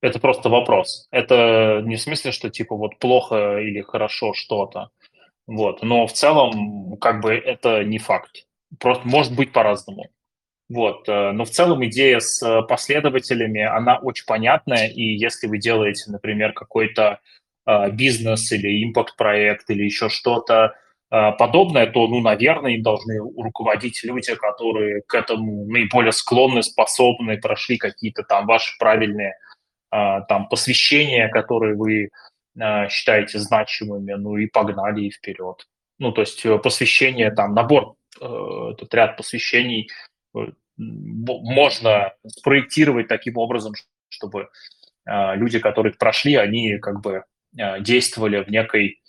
Это 0.00 0.18
просто 0.18 0.48
вопрос. 0.48 1.06
Это 1.12 1.80
не 1.84 1.96
в 1.96 2.00
смысле, 2.00 2.32
что 2.32 2.50
типа 2.50 2.76
вот 2.76 2.98
плохо 2.98 3.58
или 3.58 3.80
хорошо 3.80 4.32
что-то. 4.32 4.90
Вот. 5.46 5.82
Но 5.82 6.06
в 6.06 6.12
целом, 6.12 6.96
как 6.98 7.20
бы 7.20 7.32
это 7.32 7.84
не 7.84 7.98
факт. 7.98 8.44
Просто 8.80 9.06
может 9.06 9.34
быть 9.34 9.52
по-разному. 9.52 10.10
Вот. 10.68 11.08
Э, 11.08 11.32
но 11.32 11.44
в 11.44 11.50
целом 11.50 11.84
идея 11.86 12.20
с 12.20 12.62
последователями, 12.62 13.62
она 13.62 13.98
очень 13.98 14.26
понятная. 14.26 14.88
И 14.88 15.02
если 15.02 15.46
вы 15.46 15.58
делаете, 15.58 16.10
например, 16.10 16.52
какой-то 16.52 17.20
э, 17.66 17.90
бизнес 17.90 18.52
или 18.52 18.80
импорт-проект 18.82 19.70
или 19.70 19.84
еще 19.84 20.08
что-то, 20.08 20.74
Э, 21.10 21.32
подобное, 21.32 21.86
то, 21.86 22.06
ну, 22.06 22.20
наверное, 22.20 22.72
им 22.72 22.82
должны 22.82 23.18
руководить 23.18 24.04
люди, 24.04 24.34
которые 24.34 25.02
к 25.06 25.14
этому 25.14 25.64
наиболее 25.66 26.12
склонны, 26.12 26.62
способны, 26.62 27.38
прошли 27.38 27.78
какие-то 27.78 28.24
там 28.24 28.46
ваши 28.46 28.76
правильные 28.78 29.34
э, 29.90 30.20
там 30.28 30.48
посвящения, 30.48 31.28
которые 31.28 31.76
вы 31.76 32.10
э, 32.60 32.88
считаете 32.90 33.38
значимыми, 33.38 34.12
ну 34.14 34.36
и 34.36 34.46
погнали 34.46 35.04
и 35.04 35.10
вперед. 35.10 35.66
Ну, 35.98 36.12
то 36.12 36.20
есть 36.20 36.44
посвящение, 36.62 37.30
там, 37.32 37.54
набор, 37.54 37.94
этот 38.20 38.94
ряд 38.94 39.16
посвящений 39.16 39.90
можно 40.76 42.12
спроектировать 42.26 43.08
таким 43.08 43.36
образом, 43.36 43.74
чтобы 44.08 44.48
люди, 45.06 45.58
которые 45.58 45.94
прошли, 45.94 46.36
они 46.36 46.78
как 46.78 47.00
бы 47.00 47.24
действовали 47.80 48.44
в 48.44 48.48
некой 48.48 49.00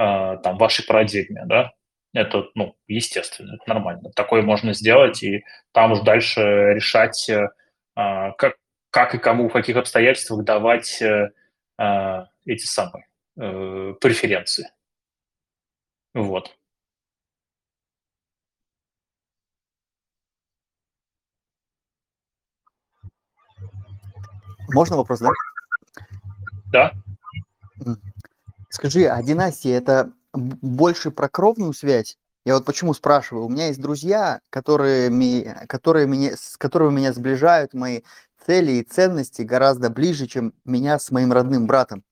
а, 0.00 0.36
там, 0.36 0.58
вашей 0.58 0.86
парадигме, 0.86 1.42
да, 1.46 1.72
это, 2.14 2.48
ну, 2.54 2.76
естественно, 2.86 3.56
это 3.56 3.64
нормально. 3.66 4.10
Такое 4.14 4.42
можно 4.42 4.72
сделать, 4.72 5.24
и 5.24 5.44
там 5.72 5.90
уж 5.90 6.00
дальше 6.02 6.40
решать, 6.40 7.28
э, 7.28 7.48
а, 7.96 8.30
как, 8.32 8.56
как 8.90 9.16
и 9.16 9.18
кому, 9.18 9.48
в 9.48 9.52
каких 9.52 9.76
обстоятельствах 9.76 10.44
давать 10.44 11.02
э, 11.02 11.32
а, 11.78 12.28
эти 12.46 12.64
самые 12.64 13.06
э, 13.38 13.94
преференции. 14.00 14.70
Вот. 16.14 16.56
Можно 24.68 24.96
вопрос, 24.96 25.20
да? 25.20 25.30
Да. 26.72 26.92
Скажи, 28.70 29.06
а 29.06 29.22
династия 29.22 29.72
это 29.72 30.12
больше 30.32 31.10
про 31.10 31.28
кровную 31.28 31.72
связь? 31.72 32.16
Я 32.44 32.54
вот 32.54 32.64
почему 32.64 32.94
спрашиваю. 32.94 33.44
У 33.44 33.48
меня 33.48 33.66
есть 33.66 33.80
друзья, 33.80 34.40
которые, 34.50 35.10
которые 35.66 36.06
меня, 36.06 36.36
с 36.36 36.56
которыми 36.56 36.96
меня 36.96 37.12
сближают 37.12 37.74
мои 37.74 38.00
цели 38.46 38.72
и 38.72 38.82
ценности 38.82 39.42
гораздо 39.42 39.90
ближе, 39.90 40.26
чем 40.26 40.54
меня 40.64 40.98
с 40.98 41.10
моим 41.10 41.32
родным 41.32 41.66
братом. 41.66 42.04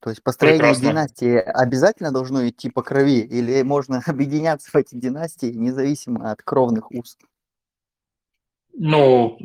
То 0.00 0.10
есть 0.10 0.22
построение 0.22 0.60
Прекрасно. 0.60 0.90
династии 0.90 1.36
обязательно 1.36 2.12
должно 2.12 2.46
идти 2.46 2.70
по 2.70 2.82
крови, 2.82 3.20
или 3.20 3.62
можно 3.62 4.02
объединяться 4.06 4.70
в 4.70 4.74
эти 4.74 4.94
династии 4.94 5.52
независимо 5.52 6.30
от 6.30 6.42
кровных 6.42 6.90
уз? 6.90 7.16
Ну, 8.76 9.38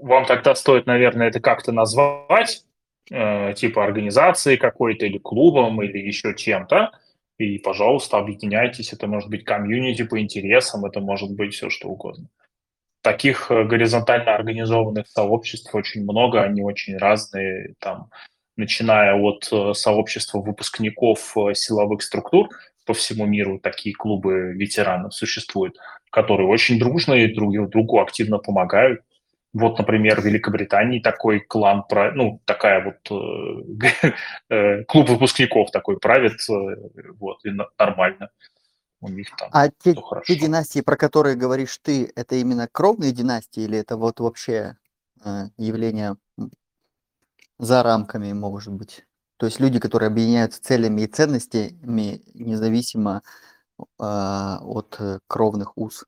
вам 0.00 0.24
тогда 0.24 0.54
стоит, 0.54 0.86
наверное, 0.86 1.28
это 1.28 1.40
как-то 1.40 1.72
назвать, 1.72 2.64
э, 3.10 3.52
типа 3.54 3.84
организации 3.84 4.56
какой-то 4.56 5.06
или 5.06 5.18
клубом 5.18 5.82
или 5.82 5.98
еще 5.98 6.34
чем-то, 6.34 6.90
и, 7.38 7.58
пожалуйста, 7.58 8.18
объединяйтесь. 8.18 8.92
Это 8.92 9.06
может 9.06 9.28
быть 9.28 9.44
комьюнити 9.44 10.04
по 10.04 10.18
интересам, 10.20 10.84
это 10.86 11.00
может 11.00 11.32
быть 11.32 11.54
все 11.54 11.68
что 11.68 11.88
угодно. 11.88 12.28
Таких 13.02 13.50
э, 13.50 13.64
горизонтально 13.64 14.34
организованных 14.34 15.06
сообществ 15.08 15.74
очень 15.74 16.02
много, 16.04 16.42
они 16.42 16.62
очень 16.62 16.96
разные, 16.96 17.74
там, 17.78 18.10
начиная 18.56 19.14
от 19.14 19.48
э, 19.52 19.74
сообщества 19.74 20.38
выпускников 20.38 21.36
э, 21.36 21.54
силовых 21.54 22.02
структур 22.02 22.48
по 22.84 22.94
всему 22.94 23.26
миру, 23.26 23.58
такие 23.58 23.94
клубы 23.94 24.52
ветеранов 24.54 25.14
существуют, 25.14 25.76
которые 26.10 26.48
очень 26.48 26.78
дружные, 26.78 27.34
друг 27.34 27.70
другу 27.70 28.00
активно 28.00 28.38
помогают, 28.38 29.00
Вот, 29.54 29.78
например, 29.78 30.20
в 30.20 30.24
Великобритании 30.24 31.00
такой 31.00 31.40
клан, 31.40 31.84
ну, 32.14 32.40
такая 32.46 32.82
вот 32.84 33.10
э, 34.50 34.84
клуб 34.84 35.10
выпускников 35.10 35.70
такой 35.70 35.98
правит, 35.98 36.40
вот, 37.18 37.44
и 37.44 37.50
нормально. 37.78 38.30
У 39.00 39.08
них 39.08 39.28
там 39.36 39.48
а 39.52 39.68
те, 39.68 39.94
те 40.26 40.36
династии, 40.36 40.80
про 40.80 40.96
которые 40.96 41.36
говоришь 41.36 41.76
ты, 41.82 42.10
это 42.14 42.36
именно 42.36 42.68
кровные 42.70 43.12
династии 43.12 43.64
или 43.64 43.76
это 43.76 43.96
вот 43.96 44.20
вообще 44.20 44.76
явление 45.56 46.16
за 47.58 47.82
рамками, 47.82 48.32
может 48.32 48.72
быть? 48.72 49.04
То 49.42 49.46
есть 49.46 49.58
люди, 49.58 49.80
которые 49.80 50.06
объединяются 50.06 50.62
целями 50.62 51.00
и 51.00 51.06
ценностями, 51.08 52.20
независимо 52.32 53.22
э, 53.76 53.82
от 53.98 54.96
э, 55.00 55.18
кровных 55.26 55.76
уз. 55.76 56.04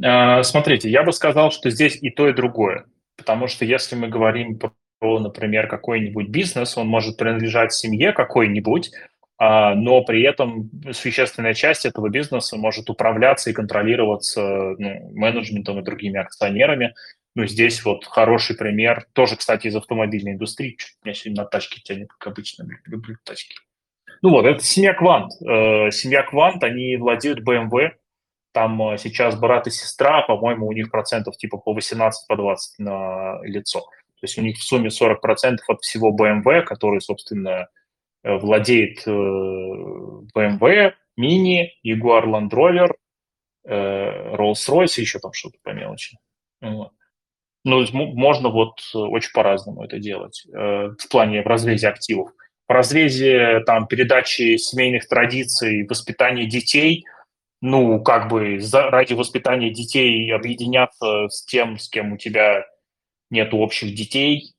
А, 0.00 0.44
смотрите, 0.44 0.88
я 0.88 1.02
бы 1.02 1.12
сказал, 1.12 1.50
что 1.50 1.70
здесь 1.70 1.98
и 2.00 2.10
то, 2.10 2.28
и 2.28 2.32
другое. 2.32 2.86
Потому 3.16 3.48
что 3.48 3.64
если 3.64 3.96
мы 3.96 4.06
говорим 4.06 4.56
про, 5.00 5.18
например, 5.18 5.66
какой-нибудь 5.66 6.28
бизнес, 6.28 6.78
он 6.78 6.86
может 6.86 7.16
принадлежать 7.16 7.72
семье 7.72 8.12
какой-нибудь, 8.12 8.92
а, 9.36 9.74
но 9.74 10.04
при 10.04 10.22
этом 10.22 10.70
существенная 10.92 11.54
часть 11.54 11.86
этого 11.86 12.08
бизнеса 12.08 12.56
может 12.56 12.88
управляться 12.88 13.50
и 13.50 13.52
контролироваться 13.52 14.76
ну, 14.78 15.10
менеджментом 15.12 15.80
и 15.80 15.82
другими 15.82 16.20
акционерами. 16.20 16.94
Ну, 17.34 17.46
здесь 17.46 17.84
вот 17.84 18.04
хороший 18.04 18.56
пример, 18.56 19.06
тоже, 19.12 19.36
кстати, 19.36 19.66
из 19.66 19.74
автомобильной 19.74 20.32
индустрии. 20.32 20.78
Меня 21.04 21.14
сегодня 21.14 21.42
на 21.42 21.48
тачке 21.48 21.80
тянет, 21.80 22.08
как 22.12 22.28
обычно, 22.32 22.66
люблю 22.86 23.16
тачки. 23.24 23.56
Ну 24.22 24.30
вот, 24.30 24.46
это 24.46 24.62
семья 24.62 24.94
Квант. 24.94 25.32
Э, 25.42 25.90
семья 25.90 26.22
Квант, 26.22 26.62
они 26.62 26.96
владеют 26.96 27.40
BMW, 27.46 27.90
там 28.52 28.80
э, 28.90 28.98
сейчас 28.98 29.38
брат 29.38 29.66
и 29.66 29.70
сестра, 29.70 30.22
по-моему, 30.22 30.68
у 30.68 30.72
них 30.72 30.90
процентов 30.90 31.36
типа 31.36 31.58
по 31.58 31.74
18, 31.74 32.28
по 32.28 32.36
20 32.36 32.78
на 32.78 33.40
лицо. 33.42 33.80
То 33.80 34.22
есть 34.22 34.38
у 34.38 34.42
них 34.42 34.56
в 34.56 34.62
сумме 34.62 34.90
40 34.90 35.20
процентов 35.20 35.68
от 35.68 35.82
всего 35.82 36.16
BMW, 36.16 36.62
который, 36.62 37.00
собственно, 37.00 37.66
э, 38.22 38.36
владеет 38.36 39.06
BMW, 39.06 40.92
Mini, 41.20 41.66
Jaguar 41.84 42.24
Land 42.26 42.50
Rover, 42.50 42.92
Rolls-Royce, 43.66 45.00
еще 45.00 45.18
там 45.18 45.32
что-то 45.32 45.58
по 45.62 45.70
мелочи. 45.70 46.16
Вот. 46.60 46.92
Ну, 47.64 47.82
можно 47.92 48.50
вот 48.50 48.78
очень 48.92 49.32
по-разному 49.32 49.84
это 49.84 49.98
делать 49.98 50.44
в 50.52 51.08
плане 51.10 51.42
в 51.42 51.46
разрезе 51.46 51.88
активов. 51.88 52.30
В 52.68 52.72
разрезе 52.72 53.60
там 53.66 53.86
передачи 53.86 54.56
семейных 54.56 55.08
традиций, 55.08 55.86
воспитания 55.86 56.46
детей– 56.46 57.04
ну, 57.66 57.98
как 58.02 58.28
бы 58.28 58.60
за, 58.60 58.90
ради 58.90 59.14
воспитания 59.14 59.70
детей 59.70 60.30
объединяться 60.30 61.28
с 61.30 61.46
тем, 61.46 61.78
с 61.78 61.88
кем 61.88 62.12
у 62.12 62.18
тебя 62.18 62.66
нет 63.30 63.54
общих 63.54 63.94
детей. 63.94 64.52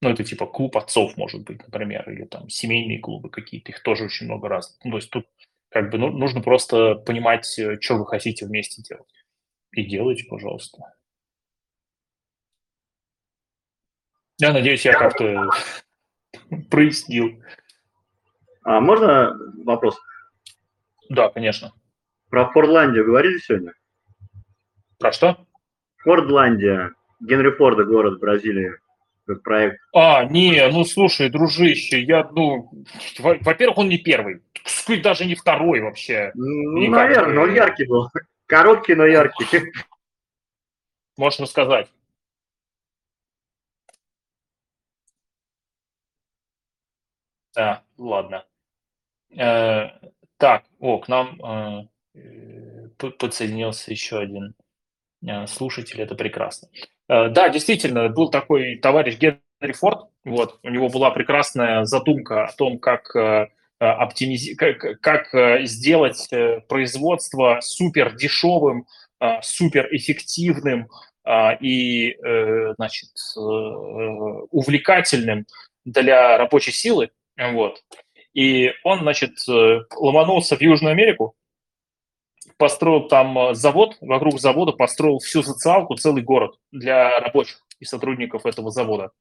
Ну, 0.00 0.10
это 0.10 0.22
типа 0.22 0.46
клуб 0.46 0.76
отцов, 0.76 1.16
может 1.16 1.42
быть, 1.42 1.60
например, 1.64 2.08
или 2.08 2.24
там 2.24 2.48
семейные 2.48 3.00
клубы 3.00 3.30
какие-то, 3.30 3.72
их 3.72 3.82
тоже 3.82 4.04
очень 4.04 4.26
много 4.26 4.48
раз. 4.48 4.78
Ну, 4.84 4.92
то 4.92 4.96
есть 4.98 5.10
тут 5.10 5.26
как 5.70 5.90
бы 5.90 5.98
ну, 5.98 6.10
нужно 6.10 6.40
просто 6.40 6.94
понимать, 6.94 7.58
э, 7.58 7.80
что 7.80 7.96
вы 7.96 8.06
хотите 8.06 8.46
вместе 8.46 8.80
делать. 8.82 9.08
И 9.72 9.82
делайте, 9.84 10.26
пожалуйста. 10.28 10.93
Я 14.38 14.52
надеюсь, 14.52 14.84
я 14.84 14.92
как-то 14.94 15.50
прояснил. 16.70 17.42
А 18.64 18.80
можно 18.80 19.36
вопрос? 19.64 19.98
Да, 21.08 21.28
конечно. 21.28 21.72
Про 22.30 22.50
Фордландию 22.50 23.04
говорили 23.04 23.38
сегодня? 23.38 23.74
Про 24.98 25.12
что? 25.12 25.46
Фордландия. 25.98 26.92
Генри 27.20 27.50
Форда, 27.50 27.84
город 27.84 28.18
Бразилии. 28.18 28.72
Как 29.26 29.42
проект. 29.42 29.80
А, 29.94 30.24
не, 30.24 30.68
ну 30.68 30.84
слушай, 30.84 31.30
дружище, 31.30 32.02
я, 32.02 32.28
ну, 32.30 32.70
во-первых, 33.18 33.78
он 33.78 33.88
не 33.88 33.96
первый, 33.96 34.42
даже 35.02 35.24
не 35.24 35.34
второй 35.34 35.80
вообще. 35.80 36.30
Ну, 36.34 36.76
Никак. 36.76 36.94
наверное, 36.94 37.44
он 37.44 37.54
яркий 37.54 37.86
был. 37.86 38.10
Короткий, 38.44 38.94
но 38.94 39.06
яркий. 39.06 39.72
Можешь 41.16 41.40
рассказать. 41.40 41.88
А, 47.56 47.82
ладно. 47.98 48.44
Э, 49.30 49.90
так, 50.38 50.64
о, 50.78 50.98
к 50.98 51.08
нам 51.08 51.40
э, 51.42 51.88
э 52.18 52.88
подсоединился 53.18 53.90
еще 53.90 54.18
один 54.18 54.54
э, 55.26 55.46
слушатель, 55.46 56.00
это 56.00 56.14
прекрасно. 56.14 56.68
Э, 57.08 57.28
да, 57.28 57.48
действительно, 57.48 58.08
был 58.08 58.30
такой 58.30 58.76
товарищ 58.76 59.18
Генри 59.18 59.72
Форд, 59.72 60.08
вот, 60.24 60.58
у 60.62 60.70
него 60.70 60.88
была 60.88 61.10
прекрасная 61.10 61.84
задумка 61.84 62.46
о 62.46 62.52
том, 62.52 62.78
как 62.78 63.14
э, 63.16 63.48
оптимизи... 63.78 64.54
как, 64.54 65.00
как 65.00 65.66
сделать 65.66 66.30
производство 66.68 67.58
супер 67.60 68.14
дешевым, 68.14 68.86
супер 69.42 69.88
эффективным 69.90 70.88
и, 71.60 72.16
значит, 72.76 73.10
увлекательным 73.36 75.46
для 75.84 76.38
рабочей 76.38 76.72
силы, 76.72 77.10
вот. 77.36 77.82
И 78.34 78.72
он, 78.82 79.00
значит, 79.00 79.32
э, 79.48 79.80
ломанулся 79.96 80.56
в 80.56 80.60
Южную 80.60 80.92
Америку, 80.92 81.36
построил 82.56 83.08
там 83.08 83.38
э, 83.38 83.54
завод, 83.54 83.96
вокруг 84.00 84.40
завода 84.40 84.72
построил 84.72 85.18
всю 85.18 85.42
социалку, 85.42 85.96
целый 85.96 86.22
город 86.22 86.56
для 86.72 87.20
рабочих 87.20 87.60
и 87.78 87.84
сотрудников 87.84 88.44
этого 88.44 88.70
завода. 88.70 89.12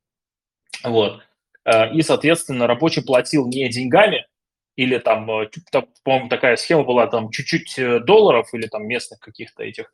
Вот. 0.83 1.21
Э, 1.65 1.91
и, 1.93 2.01
соответственно, 2.01 2.67
рабочий 2.67 3.03
платил 3.03 3.47
не 3.47 3.69
деньгами, 3.69 4.25
или 4.75 4.97
там, 4.97 5.29
там 5.71 5.87
по-моему, 6.03 6.29
такая 6.29 6.55
схема 6.55 6.83
была, 6.83 7.05
там, 7.05 7.29
чуть-чуть 7.29 8.05
долларов 8.05 8.51
или 8.53 8.65
там 8.65 8.87
местных 8.87 9.19
каких-то 9.19 9.63
этих 9.63 9.91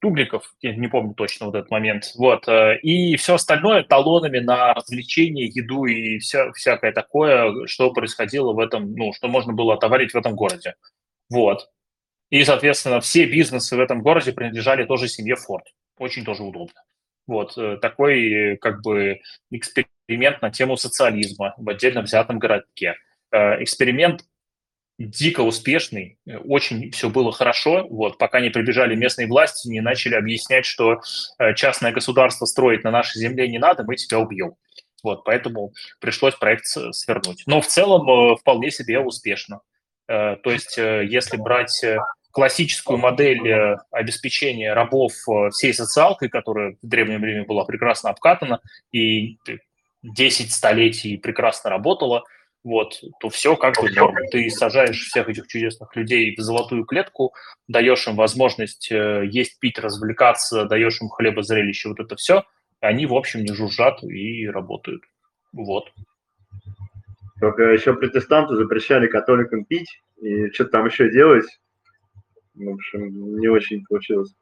тубликов, 0.00 0.54
я 0.60 0.74
не 0.74 0.88
помню 0.88 1.14
точно 1.14 1.46
вот 1.46 1.54
этот 1.54 1.70
момент, 1.70 2.12
вот, 2.16 2.46
э, 2.48 2.78
и 2.80 3.16
все 3.16 3.34
остальное 3.34 3.82
талонами 3.82 4.38
на 4.38 4.74
развлечения, 4.74 5.46
еду 5.46 5.84
и 5.86 6.18
вся, 6.18 6.52
всякое 6.52 6.92
такое, 6.92 7.66
что 7.66 7.92
происходило 7.92 8.52
в 8.52 8.58
этом, 8.58 8.94
ну, 8.94 9.12
что 9.12 9.28
можно 9.28 9.52
было 9.52 9.78
товарить 9.78 10.12
в 10.12 10.16
этом 10.16 10.34
городе, 10.34 10.74
вот. 11.30 11.68
И, 12.30 12.42
соответственно, 12.44 13.00
все 13.00 13.26
бизнесы 13.26 13.76
в 13.76 13.80
этом 13.80 14.02
городе 14.02 14.32
принадлежали 14.32 14.84
тоже 14.84 15.08
семье 15.08 15.36
Форд, 15.36 15.64
очень 15.98 16.24
тоже 16.24 16.42
удобно. 16.42 16.82
Вот, 17.26 17.56
э, 17.58 17.76
такой 17.78 18.56
как 18.60 18.82
бы 18.82 19.20
эксперимент 19.50 20.42
на 20.42 20.50
тему 20.50 20.76
социализма 20.76 21.54
в 21.56 21.68
отдельно 21.68 22.02
взятом 22.02 22.38
городке. 22.38 22.94
Э, 23.32 23.62
эксперимент 23.62 24.24
дико 24.98 25.42
успешный, 25.42 26.18
очень 26.44 26.90
все 26.90 27.10
было 27.10 27.32
хорошо, 27.32 27.86
вот, 27.88 28.18
пока 28.18 28.40
не 28.40 28.50
прибежали 28.50 28.94
местные 28.94 29.26
власти, 29.26 29.68
не 29.68 29.80
начали 29.80 30.14
объяснять, 30.14 30.64
что 30.64 31.00
э, 31.38 31.54
частное 31.54 31.92
государство 31.92 32.46
строить 32.46 32.84
на 32.84 32.90
нашей 32.90 33.18
земле 33.18 33.48
не 33.48 33.58
надо, 33.58 33.84
мы 33.84 33.96
тебя 33.96 34.18
убьем. 34.18 34.54
Вот, 35.02 35.24
поэтому 35.24 35.72
пришлось 36.00 36.34
проект 36.34 36.66
свернуть. 36.66 37.42
Но 37.46 37.60
в 37.60 37.66
целом 37.66 38.08
э, 38.08 38.36
вполне 38.36 38.70
себе 38.70 38.98
успешно. 38.98 39.60
Э, 40.08 40.36
то 40.36 40.50
есть, 40.50 40.78
если 40.78 41.36
брать 41.36 41.84
классическую 42.32 42.98
модель 42.98 43.76
обеспечения 43.90 44.74
рабов 44.74 45.12
всей 45.52 45.72
социалкой, 45.72 46.28
которая 46.28 46.76
в 46.82 46.86
древнем 46.86 47.24
Риме 47.24 47.44
была 47.44 47.64
прекрасно 47.64 48.10
обкатана 48.10 48.60
и 48.92 49.38
10 50.02 50.52
столетий 50.52 51.16
прекрасно 51.16 51.70
работала– 51.70 52.24
вот, 52.66 53.00
то 53.20 53.28
все 53.28 53.54
как 53.54 53.76
бы. 53.80 53.88
Ты 54.32 54.50
сажаешь 54.50 55.00
всех 55.00 55.28
этих 55.28 55.46
чудесных 55.46 55.94
людей 55.94 56.34
в 56.34 56.40
золотую 56.40 56.84
клетку, 56.84 57.32
даешь 57.68 58.08
им 58.08 58.16
возможность 58.16 58.90
э, 58.90 59.24
есть, 59.30 59.60
пить, 59.60 59.78
развлекаться, 59.78 60.64
даешь 60.64 61.00
им 61.00 61.08
хлебозрелище, 61.08 61.90
вот 61.90 62.00
это 62.00 62.16
все, 62.16 62.42
они, 62.80 63.06
в 63.06 63.14
общем, 63.14 63.42
не 63.42 63.54
жужжат 63.54 64.02
и 64.02 64.48
работают. 64.48 65.04
Вот. 65.52 65.92
Только 67.40 67.62
еще 67.70 67.94
протестанты 67.94 68.56
запрещали 68.56 69.06
католикам 69.06 69.64
пить 69.64 70.00
и 70.20 70.50
что-то 70.50 70.70
там 70.70 70.86
еще 70.86 71.08
делать. 71.08 71.46
В 72.54 72.68
общем, 72.68 73.38
не 73.38 73.46
очень 73.46 73.84
получилось. 73.84 74.34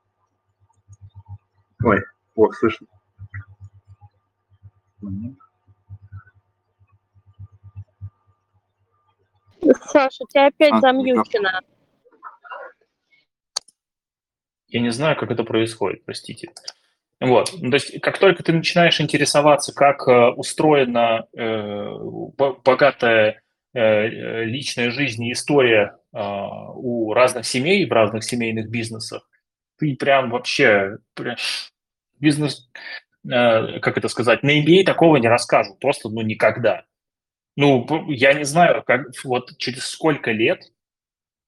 Ой, 1.82 2.02
плохо 2.32 2.56
слышно. 2.56 2.86
Саша, 9.86 10.24
тебя 10.28 10.46
опять 10.46 10.72
а, 10.72 10.80
замьючено. 10.80 11.60
Я 14.68 14.80
не 14.80 14.90
знаю, 14.90 15.16
как 15.16 15.30
это 15.30 15.44
происходит, 15.44 16.04
простите. 16.04 16.50
Вот. 17.20 17.50
Ну, 17.58 17.70
то 17.70 17.76
есть, 17.76 18.00
как 18.00 18.18
только 18.18 18.42
ты 18.42 18.52
начинаешь 18.52 19.00
интересоваться, 19.00 19.72
как 19.72 20.06
э, 20.08 20.30
устроена 20.30 21.26
э, 21.32 21.88
богатая 22.64 23.40
э, 23.72 24.44
личная 24.44 24.90
жизнь 24.90 25.24
и 25.24 25.32
история 25.32 25.96
э, 26.12 26.18
у 26.20 27.12
разных 27.14 27.46
семей 27.46 27.86
в 27.86 27.92
разных 27.92 28.24
семейных 28.24 28.68
бизнесах, 28.68 29.28
ты 29.78 29.94
прям 29.96 30.30
вообще 30.30 30.98
прям, 31.14 31.36
бизнес, 32.18 32.68
э, 33.24 33.78
как 33.80 33.96
это 33.96 34.08
сказать, 34.08 34.42
на 34.42 34.60
MBA 34.60 34.84
такого 34.84 35.16
не 35.16 35.28
расскажут, 35.28 35.78
просто, 35.78 36.08
ну, 36.08 36.20
никогда. 36.22 36.84
Ну, 37.56 37.86
я 38.10 38.34
не 38.34 38.44
знаю, 38.44 38.82
как, 38.84 39.06
вот 39.22 39.56
через 39.58 39.86
сколько 39.86 40.32
лет 40.32 40.72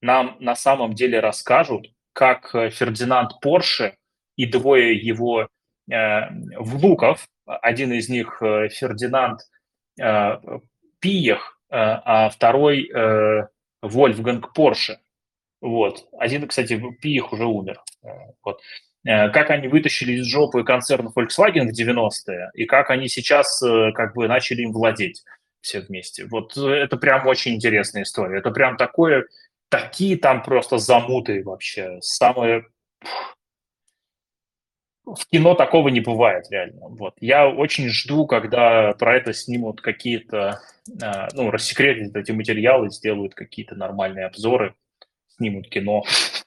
нам 0.01 0.37
на 0.41 0.55
самом 0.55 0.95
деле 0.95 1.21
расскажут, 1.21 1.89
как 2.13 2.55
э, 2.55 2.71
Фердинанд 2.71 3.41
Порше 3.41 3.97
и 4.37 4.47
двое 4.47 4.97
его 4.97 5.49
э, 5.91 6.21
внуков, 6.59 7.27
один 7.45 7.93
из 7.93 8.09
них 8.09 8.41
э, 8.41 8.69
Фердинанд 8.69 9.41
э, 10.01 10.39
Пиех, 11.01 11.61
э, 11.71 11.75
а 11.77 12.31
второй 12.31 12.89
э, 12.89 13.49
Вольфганг 13.83 14.53
Порше. 14.55 15.01
Вот. 15.61 16.07
Один, 16.19 16.47
кстати, 16.47 16.81
Пиех 17.01 17.33
уже 17.33 17.47
умер. 17.47 17.81
Э, 18.05 18.09
вот. 18.45 18.61
Как 19.05 19.51
они 19.51 19.69
вытащили 19.69 20.15
из 20.15 20.27
жопы 20.27 20.65
концерн 20.65 21.13
Volkswagen 21.15 21.69
в 21.69 21.81
90-е, 21.81 22.51
и 22.55 22.65
как 22.65 22.91
они 22.91 23.07
сейчас 23.07 23.63
как 23.95 24.17
бы 24.17 24.27
начали 24.27 24.63
им 24.63 24.73
владеть 24.73 25.23
все 25.67 25.81
вместе. 25.81 26.25
Вот 26.27 26.57
это 26.57 26.97
прям 26.97 27.27
очень 27.27 27.55
интересная 27.55 28.05
история. 28.05 28.39
Это 28.39 28.51
прям 28.51 28.77
такое, 28.77 29.27
такие 29.69 30.17
там 30.17 30.43
просто 30.43 30.79
замуты 30.79 31.43
вообще. 31.43 31.99
Самые 32.01 32.67
в 35.05 35.25
кино 35.29 35.55
такого 35.55 35.89
не 35.89 36.01
бывает 36.01 36.47
реально. 36.51 36.89
Вот. 36.89 37.15
Я 37.21 37.49
очень 37.49 37.89
жду, 37.89 38.27
когда 38.27 38.93
про 38.95 39.17
это 39.17 39.33
снимут 39.33 39.81
какие-то, 39.81 40.61
а, 41.01 41.29
ну, 41.33 41.51
рассекретят 41.51 42.17
эти 42.17 42.33
материалы, 42.33 42.91
сделают 42.91 43.35
какие-то 43.35 43.77
нормальные 43.77 44.27
обзоры, 44.27 44.75
снимут 45.37 45.69
кино. 45.69 46.05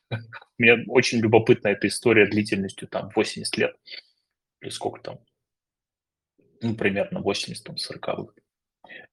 Мне 0.58 0.84
очень 0.88 1.20
любопытна 1.20 1.70
эта 1.70 1.88
история 1.88 2.26
длительностью 2.26 2.90
там 2.90 3.10
80 3.16 3.58
лет. 3.58 3.76
Или 4.62 4.70
сколько 4.70 5.02
там? 5.02 5.20
Ну, 6.62 6.76
примерно 6.76 7.22
80, 7.22 7.64
там, 7.64 7.78
40 7.78 8.34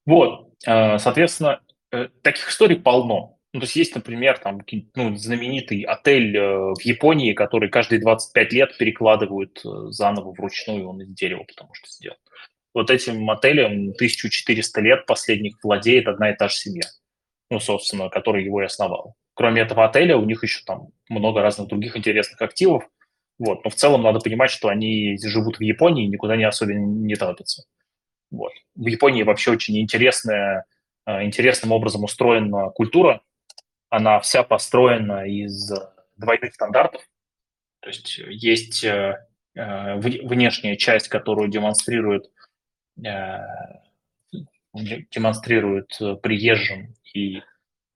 Вот, 0.05 0.53
а, 0.67 0.99
соответственно, 0.99 1.61
э, 1.93 2.09
таких 2.23 2.49
историй 2.49 2.77
полно. 2.77 3.39
Ну, 3.53 3.61
то 3.61 3.65
есть 3.65 3.77
есть, 3.77 3.95
например, 3.95 4.39
там 4.39 4.61
ну, 4.95 5.17
знаменитый 5.17 5.83
отель 5.83 6.37
э, 6.37 6.75
в 6.75 6.81
Японии, 6.83 7.33
который 7.33 7.71
каждые 7.71 8.01
25 8.01 8.53
лет 8.53 8.77
перекладывают 8.77 9.61
э, 9.65 9.69
заново 9.91 10.33
вручную, 10.33 10.89
он 10.89 11.01
из 11.01 11.09
дерева, 11.15 11.45
потому 11.45 11.73
что 11.73 11.89
сделан. 11.89 12.19
Вот 12.75 12.91
этим 12.91 13.31
отелем 13.31 13.93
1400 13.93 14.81
лет 14.83 15.07
последних 15.07 15.57
владеет 15.63 16.07
одна 16.07 16.33
и 16.33 16.37
та 16.37 16.49
же 16.49 16.57
семья, 16.57 16.85
ну, 17.51 17.59
собственно, 17.59 18.11
которая 18.11 18.43
его 18.43 18.61
и 18.61 18.67
основала. 18.67 19.15
Кроме 19.33 19.63
этого 19.63 19.87
отеля, 19.87 20.19
у 20.19 20.27
них 20.27 20.43
еще 20.43 20.63
там 20.67 20.89
много 21.09 21.41
разных 21.41 21.69
других 21.69 21.97
интересных 21.97 22.43
активов. 22.43 22.85
Вот. 23.39 23.65
Но 23.65 23.71
в 23.71 23.75
целом 23.75 24.03
надо 24.03 24.21
понимать, 24.21 24.51
что 24.51 24.69
они 24.69 25.17
живут 25.23 25.59
в 25.59 25.63
Японии 25.63 26.05
и 26.05 26.09
никуда 26.09 26.37
не 26.37 26.45
особенно 26.45 26.85
не 26.85 27.15
торопятся. 27.17 27.65
Вот. 28.31 28.53
В 28.75 28.87
Японии 28.87 29.23
вообще 29.23 29.53
очень 29.53 29.79
интересная, 29.79 30.65
э, 31.07 31.25
интересным 31.25 31.73
образом 31.73 32.05
устроена 32.05 32.71
культура, 32.71 33.23
она 33.89 34.21
вся 34.21 34.43
построена 34.43 35.27
из 35.27 35.73
двойных 36.17 36.55
стандартов. 36.55 37.03
То 37.81 37.89
есть 37.89 38.19
есть 38.19 38.85
э, 38.85 39.25
э, 39.55 39.95
внешняя 39.97 40.77
часть, 40.77 41.09
которую 41.09 41.49
демонстрирует, 41.49 42.31
э, 43.05 43.39
демонстрирует 44.73 45.99
приезжим 46.23 46.95
и 47.15 47.43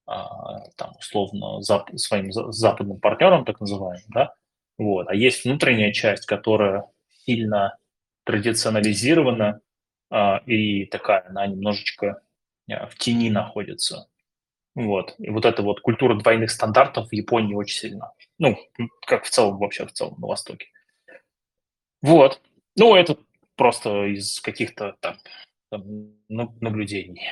а, 0.07 0.61
там, 0.75 0.93
условно 0.97 1.59
зап- 1.61 1.95
своим 1.95 2.31
западным 2.31 2.99
партнерам, 2.99 3.45
так 3.45 3.61
называемым, 3.61 4.03
да, 4.09 4.33
вот. 4.77 5.07
А 5.07 5.15
есть 5.15 5.45
внутренняя 5.45 5.93
часть, 5.93 6.25
которая 6.25 6.85
сильно 7.25 7.77
традиционализирована 8.25 9.61
и 10.45 10.85
такая, 10.85 11.25
она 11.27 11.47
немножечко 11.47 12.21
в 12.67 12.95
тени 12.97 13.29
находится. 13.29 14.07
Вот. 14.75 15.15
И 15.17 15.29
вот 15.29 15.45
эта 15.45 15.61
вот 15.63 15.81
культура 15.81 16.15
двойных 16.15 16.51
стандартов 16.51 17.09
в 17.09 17.13
Японии 17.13 17.55
очень 17.55 17.77
сильна. 17.77 18.13
Ну, 18.39 18.57
как 19.05 19.25
в 19.25 19.29
целом, 19.29 19.57
вообще 19.57 19.85
в 19.85 19.91
целом 19.91 20.15
на 20.19 20.27
Востоке. 20.27 20.67
Вот. 22.01 22.41
Ну, 22.77 22.95
это 22.95 23.17
просто 23.55 24.05
из 24.05 24.39
каких-то 24.39 24.95
там, 25.01 25.17
там 25.69 25.83
наблюдений. 26.27 27.27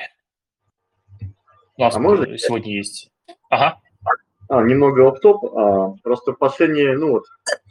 У 1.76 1.82
нас 1.82 1.96
а 1.96 1.98
можно 1.98 2.36
сегодня 2.38 2.76
есть. 2.76 3.10
Ага. 3.48 3.80
А, 4.48 4.62
немного 4.62 5.08
оф-топ. 5.08 5.44
А, 5.44 5.94
просто 6.02 6.32
последние, 6.32 6.96
ну 6.96 7.12
вот, 7.12 7.24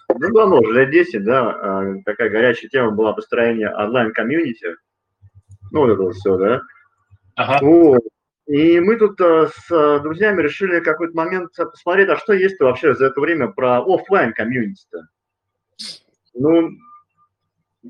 ну 0.09 0.33
давно 0.33 0.59
уже, 0.59 0.73
лет 0.73 0.91
10, 0.91 1.23
да, 1.23 1.49
а, 1.51 1.93
такая 2.05 2.29
горячая 2.29 2.69
тема 2.69 2.91
была 2.91 3.13
построение 3.13 3.69
онлайн-комьюнити. 3.73 4.75
Ну, 5.71 5.81
вот 5.81 5.89
это 5.89 6.01
вот 6.01 6.15
все, 6.15 6.37
да. 6.37 6.61
Ага. 7.35 7.65
Вот. 7.65 8.01
И 8.47 8.79
мы 8.79 8.97
тут 8.97 9.21
э, 9.21 9.47
с 9.47 9.71
э, 9.71 9.99
друзьями 9.99 10.41
решили 10.41 10.79
какой-то 10.79 11.15
момент 11.15 11.51
посмотреть, 11.55 12.09
а 12.09 12.17
что 12.17 12.33
есть 12.33 12.59
вообще 12.59 12.95
за 12.95 13.07
это 13.07 13.21
время 13.21 13.49
про 13.49 13.79
офлайн 13.79 14.33
комьюнити-то. 14.33 15.07
Ну, 16.33 16.71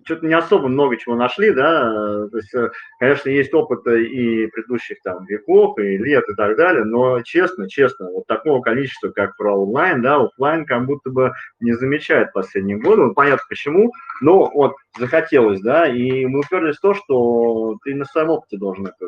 что-то 0.05 0.27
не 0.27 0.33
особо 0.33 0.67
много 0.67 0.97
чего 0.97 1.15
нашли, 1.15 1.51
да, 1.51 2.27
то 2.27 2.37
есть, 2.37 2.53
э, 2.53 2.69
конечно, 2.99 3.29
есть 3.29 3.53
опыт 3.53 3.85
и 3.87 4.47
предыдущих 4.47 5.01
там 5.03 5.25
веков, 5.25 5.77
и 5.79 5.97
лет 5.97 6.23
и 6.29 6.35
так 6.35 6.57
далее, 6.57 6.83
но 6.83 7.21
честно, 7.23 7.67
честно, 7.67 8.11
вот 8.11 8.27
такого 8.27 8.61
количества, 8.61 9.09
как 9.09 9.35
про 9.35 9.55
онлайн, 9.55 10.01
да, 10.01 10.17
офлайн 10.17 10.65
как 10.65 10.85
будто 10.85 11.09
бы 11.09 11.31
не 11.59 11.73
замечает 11.73 12.33
последние 12.33 12.77
годы, 12.77 13.03
ну, 13.03 13.13
понятно 13.13 13.43
почему, 13.49 13.91
но 14.21 14.49
вот 14.53 14.75
захотелось, 14.97 15.61
да, 15.61 15.87
и 15.87 16.25
мы 16.25 16.39
уперлись 16.41 16.77
в 16.77 16.81
то, 16.81 16.93
что 16.93 17.77
ты 17.83 17.95
на 17.95 18.05
своем 18.05 18.29
опыте 18.29 18.57
должен 18.57 18.85
это 18.85 19.05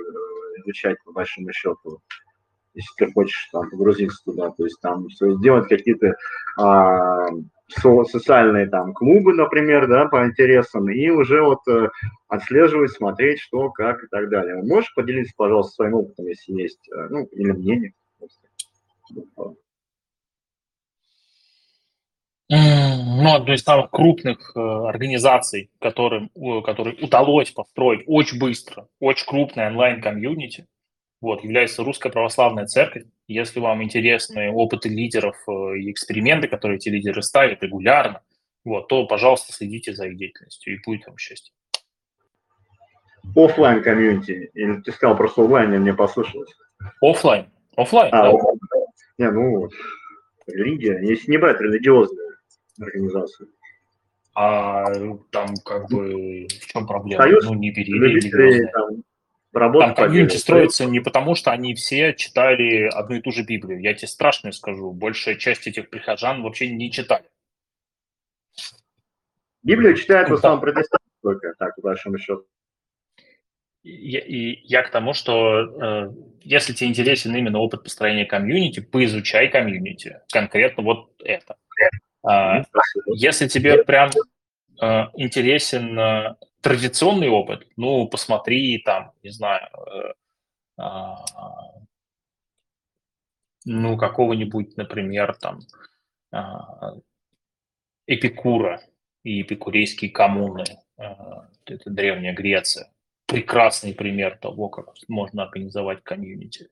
изучать 0.57 0.97
по 1.05 1.11
большому 1.11 1.51
счету, 1.53 1.99
если 2.73 2.89
ты 2.97 3.11
хочешь 3.11 3.49
там 3.51 3.69
погрузиться 3.69 4.23
туда, 4.25 4.49
то 4.49 4.63
есть 4.63 4.79
там 4.81 5.07
сделать 5.09 5.67
какие-то 5.67 6.15
а, 6.57 7.27
социальные 7.73 8.67
там 8.67 8.93
клубы, 8.93 9.33
например, 9.33 9.87
да, 9.87 10.05
по 10.05 10.25
интересам, 10.25 10.89
и 10.89 11.09
уже 11.09 11.41
вот 11.41 11.59
э, 11.67 11.89
отслеживать, 12.27 12.91
смотреть, 12.91 13.39
что, 13.39 13.69
как 13.69 14.03
и 14.03 14.07
так 14.07 14.29
далее. 14.29 14.61
Можешь 14.63 14.93
поделиться, 14.93 15.33
пожалуйста, 15.35 15.73
своим 15.75 15.95
опытом, 15.95 16.27
если 16.27 16.53
есть, 16.53 16.89
э, 16.89 17.07
ну, 17.09 17.25
или 17.25 17.51
мнением? 17.51 17.93
Ну, 22.49 23.35
одной 23.35 23.55
из 23.55 23.63
самых 23.63 23.91
крупных 23.91 24.51
э, 24.55 24.59
организаций, 24.59 25.69
которым, 25.79 26.29
которой 26.63 26.97
удалось 27.01 27.51
построить 27.51 28.03
очень 28.07 28.39
быстро, 28.39 28.87
очень 28.99 29.25
крупное 29.25 29.69
онлайн-комьюнити, 29.69 30.67
вот, 31.21 31.43
является 31.43 31.83
Русская 31.83 32.09
Православная 32.09 32.65
Церковь. 32.65 33.03
Если 33.27 33.59
вам 33.59 33.83
интересны 33.83 34.51
опыты 34.51 34.89
лидеров 34.89 35.37
э, 35.47 35.77
и 35.77 35.91
эксперименты, 35.91 36.47
которые 36.47 36.77
эти 36.77 36.89
лидеры 36.89 37.21
ставят 37.21 37.63
регулярно, 37.63 38.21
вот, 38.65 38.87
то, 38.87 39.05
пожалуйста, 39.05 39.53
следите 39.53 39.93
за 39.93 40.07
их 40.07 40.17
деятельностью, 40.17 40.73
и 40.73 40.81
будет 40.83 41.05
вам 41.07 41.17
счастье. 41.17 41.53
Оффлайн 43.35 43.83
комьюнити, 43.83 44.49
или 44.55 44.81
ты 44.81 44.91
сказал 44.91 45.15
просто 45.15 45.43
онлайн, 45.43 45.73
и 45.75 45.77
мне 45.77 45.93
послышалось? 45.93 46.51
Оффлайн, 47.01 47.45
оффлайн, 47.77 48.13
а, 48.13 48.31
да. 48.31 48.39
Не, 49.19 49.31
ну, 49.31 49.69
религия, 50.47 50.99
если 51.03 51.29
не 51.29 51.37
брать 51.37 51.61
религиозную 51.61 52.37
организацию. 52.79 53.49
А 54.33 54.85
там 55.29 55.53
как 55.63 55.89
бы 55.89 56.47
в 56.47 56.65
чем 56.67 56.87
проблема? 56.87 57.21
Союз, 57.21 57.45
ну, 57.45 57.53
не 57.53 57.69
бери 57.71 57.93
религиозные. 57.93 58.71
Там, 58.71 59.03
Работа 59.53 59.87
Там 59.87 59.95
комьюнити 59.95 60.37
строится 60.37 60.85
не 60.85 61.01
потому, 61.01 61.35
что 61.35 61.51
они 61.51 61.75
все 61.75 62.13
читали 62.13 62.85
одну 62.85 63.17
и 63.17 63.21
ту 63.21 63.31
же 63.31 63.43
Библию. 63.43 63.81
Я 63.81 63.93
тебе 63.93 64.07
страшно 64.07 64.51
скажу, 64.53 64.91
большая 64.91 65.35
часть 65.35 65.67
этих 65.67 65.89
прихожан 65.89 66.41
вообще 66.41 66.67
не 66.69 66.89
читали. 66.89 67.25
Библию 69.63 69.95
читают 69.95 70.29
в 70.29 70.33
основном 70.33 70.61
протестанты 70.61 71.05
только, 71.21 71.53
так, 71.59 71.75
по 71.75 71.81
большому 71.81 72.17
счету. 72.17 72.45
И, 73.83 74.17
и 74.17 74.61
я 74.67 74.83
к 74.83 74.91
тому, 74.91 75.13
что 75.13 75.59
э, 75.59 76.11
если 76.41 76.71
тебе 76.73 76.89
интересен 76.89 77.35
именно 77.35 77.59
опыт 77.59 77.83
построения 77.83 78.25
комьюнити, 78.25 78.79
поизучай 78.79 79.49
комьюнити, 79.49 80.21
конкретно 80.31 80.83
вот 80.83 81.11
это. 81.23 81.57
А, 82.23 82.63
если 83.07 83.47
тебе 83.47 83.83
прям 83.83 84.09
э, 84.09 84.19
интересен 85.13 85.97
э, 85.99 86.35
традиционный 86.61 87.29
опыт, 87.29 87.67
ну, 87.77 88.07
посмотри 88.07 88.79
там, 88.79 89.11
не 89.23 89.29
знаю, 89.29 89.67
э, 89.87 90.81
э, 90.81 91.15
ну, 93.65 93.97
какого-нибудь, 93.97 94.77
например, 94.77 95.35
там, 95.35 95.59
э, 96.33 96.37
Эпикура 98.07 98.81
и 99.23 99.43
эпикурейские 99.43 100.11
коммуны, 100.11 100.65
э, 100.97 101.03
это 101.65 101.89
древняя 101.89 102.33
Греция. 102.33 102.91
Прекрасный 103.27 103.93
пример 103.93 104.37
того, 104.37 104.69
как 104.69 104.93
можно 105.07 105.43
организовать 105.43 106.03
комьюнити. 106.03 106.69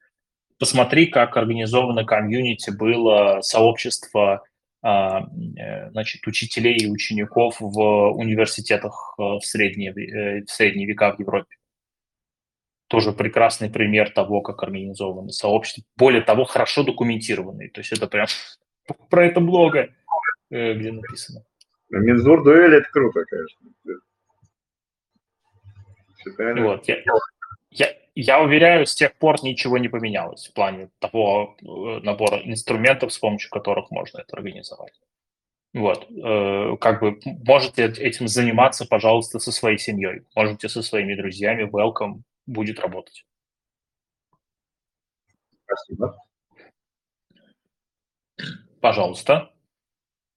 Посмотри, 0.57 1.05
как 1.07 1.37
организовано 1.37 2.03
комьюнити 2.03 2.71
было 2.71 3.39
сообщество 3.41 4.33
а, 4.33 4.35
э, 4.35 4.48
значит, 4.81 6.25
учителей 6.27 6.77
и 6.77 6.89
учеников 6.89 7.57
в 7.59 8.11
университетах 8.11 9.15
э, 9.17 9.21
в 9.21 9.41
средние, 9.41 9.91
э, 9.91 10.45
в 10.45 10.49
средние 10.49 10.87
века 10.87 11.13
в 11.13 11.19
Европе. 11.19 11.57
Тоже 12.87 13.11
прекрасный 13.11 13.69
пример 13.69 14.09
того, 14.11 14.41
как 14.41 14.63
организованы 14.63 15.31
сообщества. 15.31 15.83
Более 15.97 16.21
того, 16.21 16.45
хорошо 16.45 16.83
документированные. 16.83 17.69
То 17.69 17.81
есть 17.81 17.91
это 17.91 18.07
прям 18.07 18.27
про 19.09 19.25
это 19.25 19.41
много, 19.41 19.89
где 20.49 20.91
написано. 20.91 21.43
Минзур 21.89 22.43
дуэль– 22.43 22.75
это 22.75 22.89
круто, 22.89 23.23
конечно. 23.25 23.59
Вот, 26.63 26.87
я, 26.87 27.03
я, 27.71 27.98
я 28.15 28.41
уверяю, 28.41 28.85
с 28.85 28.95
тех 28.95 29.15
пор 29.15 29.43
ничего 29.43 29.77
не 29.77 29.87
поменялось 29.87 30.47
в 30.47 30.53
плане 30.53 30.89
того 30.99 31.55
э, 31.61 31.65
набора 32.03 32.41
инструментов, 32.45 33.13
с 33.13 33.17
помощью 33.17 33.49
которых 33.49 33.91
можно 33.91 34.19
это 34.19 34.35
организовать. 34.35 34.93
Вот, 35.73 36.07
э, 36.09 36.77
как 36.81 37.01
бы 37.01 37.19
можете 37.45 37.85
этим 37.85 38.27
заниматься, 38.27 38.85
пожалуйста, 38.85 39.39
со 39.39 39.51
своей 39.51 39.77
семьей, 39.77 40.23
можете 40.35 40.67
со 40.67 40.81
своими 40.81 41.15
друзьями, 41.15 41.69
welcome, 41.69 42.21
будет 42.47 42.79
работать. 42.79 43.25
Спасибо. 45.65 46.17
Пожалуйста. 48.81 49.51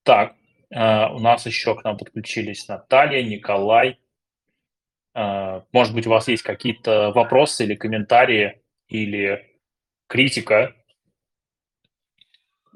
Так, 0.02 0.34
э, 0.70 1.08
у 1.08 1.18
нас 1.20 1.46
еще 1.46 1.74
к 1.76 1.84
нам 1.84 1.96
подключились 1.96 2.68
Наталья, 2.68 3.22
Николай, 3.22 3.98
может 5.14 5.94
быть, 5.94 6.06
у 6.06 6.10
вас 6.10 6.28
есть 6.28 6.42
какие-то 6.42 7.12
вопросы 7.12 7.64
или 7.64 7.74
комментарии, 7.74 8.62
или 8.88 9.58
критика 10.06 10.74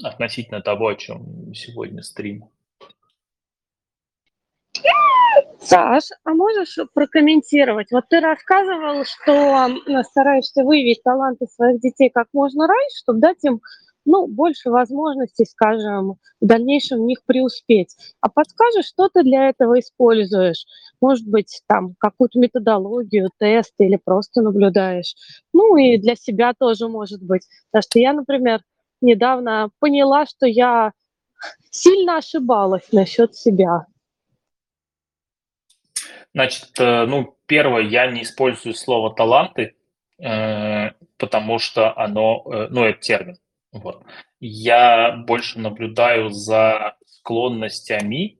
относительно 0.02 0.60
того, 0.60 0.88
о 0.88 0.94
чем 0.94 1.54
сегодня 1.54 2.02
стрим. 2.02 2.50
Саш, 5.60 6.04
а 6.24 6.30
можешь 6.30 6.78
прокомментировать? 6.94 7.90
Вот 7.90 8.04
ты 8.08 8.20
рассказывал, 8.20 9.04
что 9.04 9.68
стараешься 10.04 10.62
выявить 10.62 11.02
таланты 11.02 11.46
своих 11.46 11.80
детей 11.80 12.10
как 12.10 12.28
можно 12.32 12.66
раньше, 12.66 12.98
чтобы 12.98 13.20
дать 13.20 13.42
им 13.44 13.60
ну, 14.06 14.26
больше 14.26 14.70
возможностей, 14.70 15.44
скажем, 15.44 16.14
в 16.40 16.46
дальнейшем 16.46 17.00
в 17.00 17.06
них 17.06 17.24
преуспеть. 17.26 17.94
А 18.20 18.30
подскажешь, 18.30 18.86
что 18.86 19.08
ты 19.08 19.22
для 19.22 19.48
этого 19.48 19.78
используешь? 19.78 20.64
Может 21.00 21.28
быть, 21.28 21.60
там 21.66 21.94
какую-то 21.98 22.38
методологию, 22.38 23.30
тест 23.38 23.74
или 23.78 24.00
просто 24.02 24.40
наблюдаешь. 24.40 25.14
Ну 25.52 25.76
и 25.76 25.98
для 25.98 26.14
себя 26.14 26.54
тоже 26.58 26.88
может 26.88 27.22
быть. 27.22 27.42
Потому 27.70 27.82
что 27.82 27.98
я, 27.98 28.12
например, 28.12 28.60
недавно 29.00 29.70
поняла, 29.80 30.24
что 30.24 30.46
я 30.46 30.92
сильно 31.70 32.18
ошибалась 32.18 32.92
насчет 32.92 33.34
себя. 33.34 33.86
Значит, 36.32 36.78
э, 36.78 37.06
ну, 37.06 37.36
первое, 37.46 37.82
я 37.82 38.10
не 38.10 38.22
использую 38.22 38.74
слово 38.74 39.14
таланты, 39.14 39.74
э, 40.18 40.90
потому 41.16 41.58
что 41.58 41.96
оно, 41.96 42.44
э, 42.46 42.68
ну, 42.70 42.84
это 42.84 43.00
термин. 43.00 43.36
Вот. 43.82 44.04
Я 44.40 45.12
больше 45.26 45.58
наблюдаю 45.58 46.30
за 46.30 46.96
склонностями 47.06 48.38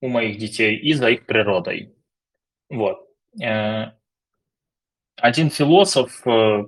у 0.00 0.08
моих 0.08 0.38
детей 0.38 0.76
и 0.76 0.92
за 0.92 1.10
их 1.10 1.26
природой. 1.26 1.94
Вот. 2.68 3.06
Э, 3.42 3.92
один 5.16 5.50
философ, 5.50 6.26
э, 6.26 6.64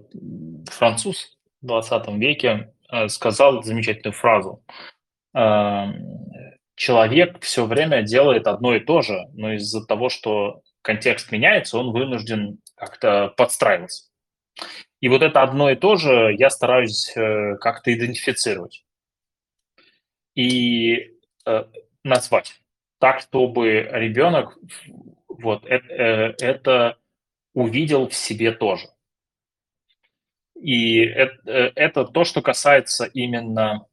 француз 0.71 1.39
в 1.61 1.67
20 1.67 2.19
веке, 2.19 2.75
э, 2.91 3.09
сказал 3.09 3.63
замечательную 3.63 4.15
фразу. 4.15 4.65
Человек 6.77 7.41
все 7.43 7.67
время 7.67 8.03
делает 8.03 8.47
одно 8.47 8.75
и 8.75 8.81
то 8.81 9.01
же, 9.01 9.29
но 9.33 9.55
из-за 9.55 9.85
того, 9.85 10.09
что 10.09 10.63
контекст 10.83 11.33
меняется, 11.33 11.79
он 11.79 11.93
вынужден 11.93 12.59
как-то 12.77 13.35
подстраиваться. 13.37 14.11
И 15.05 15.09
вот 15.09 15.21
это 15.21 15.43
одно 15.43 15.69
и 15.69 15.77
то 15.77 15.97
же 15.97 16.35
я 16.39 16.49
стараюсь 16.49 17.15
э, 17.15 17.57
как-то 17.61 17.93
идентифицировать 17.93 18.87
и 20.35 21.19
э, 21.45 21.65
назвать 22.05 22.63
так, 23.01 23.21
чтобы 23.21 23.87
ребенок 23.93 24.57
вот 25.29 25.67
это, 25.67 25.87
э, 25.93 26.35
это 26.41 26.97
увидел 27.53 28.09
в 28.09 28.15
себе 28.15 28.51
тоже. 28.53 28.87
И 30.59 31.01
это, 31.01 31.51
это 31.75 32.07
то, 32.07 32.25
что 32.25 32.41
касается 32.41 33.05
именно 33.05 33.87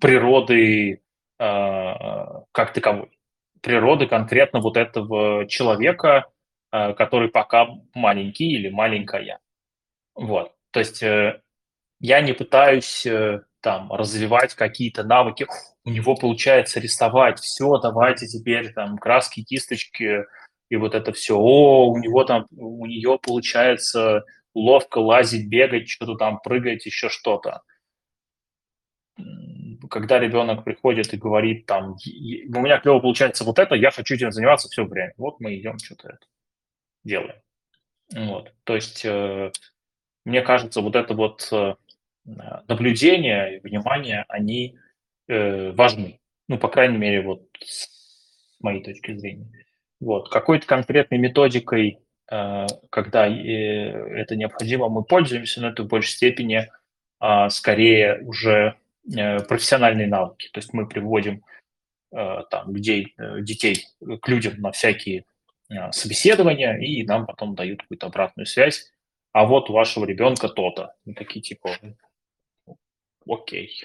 природы 0.00 1.02
как 1.38 2.72
таковой. 2.72 3.10
Природы 3.62 4.06
конкретно 4.06 4.60
вот 4.60 4.76
этого 4.76 5.48
человека, 5.48 6.30
который 6.70 7.30
пока 7.30 7.66
маленький 7.94 8.52
или 8.52 8.68
маленькая. 8.68 9.40
Вот. 10.20 10.52
То 10.70 10.80
есть 10.80 11.02
э, 11.02 11.40
я 11.98 12.20
не 12.20 12.34
пытаюсь 12.34 13.06
э, 13.06 13.40
там 13.60 13.90
развивать 13.90 14.54
какие-то 14.54 15.02
навыки. 15.02 15.46
У 15.84 15.90
него 15.90 16.14
получается 16.14 16.78
рисовать. 16.78 17.40
Все, 17.40 17.78
давайте 17.78 18.26
теперь 18.26 18.70
там 18.74 18.98
краски, 18.98 19.42
кисточки 19.42 20.26
и 20.68 20.76
вот 20.76 20.94
это 20.94 21.12
все. 21.12 21.38
О, 21.38 21.86
у 21.86 21.96
него 21.96 22.24
там, 22.24 22.46
у 22.50 22.84
нее 22.84 23.18
получается 23.20 24.24
ловко 24.54 24.98
лазить, 24.98 25.48
бегать, 25.48 25.88
что-то 25.88 26.16
там 26.16 26.38
прыгать, 26.40 26.84
еще 26.84 27.08
что-то. 27.08 27.62
Когда 29.88 30.18
ребенок 30.18 30.64
приходит 30.64 31.14
и 31.14 31.16
говорит 31.16 31.64
там, 31.64 31.92
у 31.92 32.60
меня 32.60 32.78
клево 32.78 33.00
получается 33.00 33.44
вот 33.44 33.58
это, 33.58 33.74
я 33.74 33.90
хочу 33.90 34.16
этим 34.16 34.32
заниматься 34.32 34.68
все 34.68 34.84
время. 34.84 35.14
Вот 35.16 35.40
мы 35.40 35.56
идем 35.58 35.78
что-то 35.78 36.08
это 36.10 36.26
делаем. 37.04 37.40
Вот. 38.14 38.52
То 38.64 38.74
есть 38.74 39.02
э, 39.04 39.50
мне 40.24 40.42
кажется, 40.42 40.80
вот 40.80 40.96
это 40.96 41.14
вот 41.14 41.48
э, 41.52 41.74
наблюдение 42.68 43.56
и 43.56 43.60
внимание, 43.60 44.24
они 44.28 44.78
э, 45.28 45.70
важны. 45.72 46.20
Ну, 46.48 46.58
по 46.58 46.68
крайней 46.68 46.98
мере, 46.98 47.22
вот 47.22 47.42
с 47.64 47.88
моей 48.60 48.82
точки 48.82 49.16
зрения. 49.16 49.50
Вот. 50.00 50.30
Какой-то 50.30 50.66
конкретной 50.66 51.18
методикой, 51.18 52.00
э, 52.30 52.66
когда 52.90 53.26
это 53.26 54.36
необходимо, 54.36 54.88
мы 54.88 55.04
пользуемся, 55.04 55.60
но 55.60 55.68
это 55.68 55.84
в 55.84 55.88
большей 55.88 56.12
степени 56.12 56.70
а, 57.18 57.50
скорее 57.50 58.22
уже 58.22 58.76
профессиональные 59.04 60.06
навыки. 60.06 60.48
То 60.52 60.58
есть 60.58 60.72
мы 60.72 60.86
приводим 60.86 61.42
там, 62.10 62.74
людей, 62.74 63.14
детей 63.40 63.86
к 64.20 64.28
людям 64.28 64.60
на 64.60 64.72
всякие 64.72 65.24
собеседования, 65.90 66.76
и 66.76 67.04
нам 67.04 67.26
потом 67.26 67.54
дают 67.54 67.82
какую-то 67.82 68.06
обратную 68.06 68.46
связь 68.46 68.90
а 69.32 69.46
вот 69.46 69.70
у 69.70 69.72
вашего 69.72 70.04
ребенка 70.04 70.48
то-то. 70.48 70.94
Мы 71.04 71.14
такие 71.14 71.40
типа, 71.40 71.70
окей. 73.26 73.84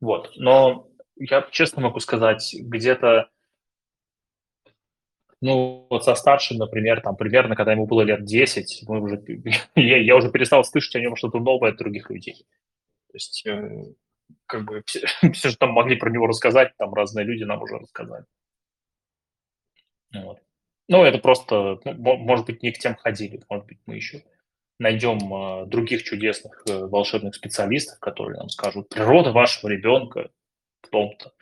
Вот, 0.00 0.32
но 0.36 0.88
я 1.16 1.46
честно 1.50 1.82
могу 1.82 2.00
сказать, 2.00 2.54
где-то, 2.58 3.30
ну, 5.40 5.86
вот 5.88 6.04
со 6.04 6.14
старшим, 6.14 6.58
например, 6.58 7.00
там, 7.00 7.16
примерно, 7.16 7.56
когда 7.56 7.72
ему 7.72 7.86
было 7.86 8.02
лет 8.02 8.24
10, 8.24 8.84
мы 8.86 9.00
уже, 9.00 9.22
я, 9.74 9.96
я 9.98 10.16
уже 10.16 10.30
перестал 10.30 10.64
слышать 10.64 10.96
о 10.96 11.00
нем 11.00 11.16
что-то 11.16 11.38
новое 11.38 11.70
от 11.70 11.78
других 11.78 12.10
людей. 12.10 12.46
То 13.08 13.14
есть, 13.14 13.46
э, 13.46 13.84
как 14.46 14.64
бы, 14.64 14.82
все, 14.86 15.06
все 15.32 15.48
же 15.48 15.56
там 15.56 15.70
могли 15.70 15.96
про 15.96 16.10
него 16.10 16.26
рассказать, 16.26 16.76
там 16.76 16.92
разные 16.92 17.24
люди 17.24 17.44
нам 17.44 17.62
уже 17.62 17.78
рассказали. 17.78 18.26
Вот. 20.12 20.40
Ну, 20.88 21.02
это 21.02 21.18
просто, 21.18 21.80
ну, 21.84 22.16
может 22.16 22.46
быть, 22.46 22.62
не 22.62 22.72
к 22.72 22.78
тем 22.78 22.94
ходили, 22.94 23.42
может 23.48 23.66
быть, 23.66 23.78
мы 23.86 23.96
еще 23.96 24.22
найдем 24.78 25.18
э, 25.32 25.66
других 25.66 26.02
чудесных 26.02 26.62
э, 26.68 26.86
волшебных 26.86 27.34
специалистов, 27.34 27.98
которые 27.98 28.38
нам 28.38 28.48
скажут, 28.48 28.88
природа 28.88 29.32
вашего 29.32 29.70
ребенка 29.70 30.30
в 30.82 30.88
том-то. 30.88 31.32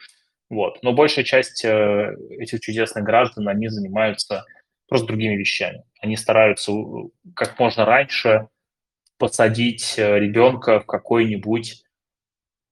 Вот. 0.51 0.83
Но 0.83 0.93
большая 0.93 1.25
часть 1.25 1.65
э, 1.65 2.17
этих 2.31 2.61
чудесных 2.61 3.05
граждан, 3.05 3.49
они 3.49 3.69
занимаются 3.69 4.45
просто 4.89 5.09
другими 5.09 5.35
вещами. 5.35 5.85
Они 6.01 6.17
стараются 6.17 6.73
как 7.35 7.59
можно 7.59 7.85
раньше 7.85 8.49
посадить 9.19 9.95
ребенка 9.97 10.81
в 10.81 10.87
какой-нибудь 10.87 11.85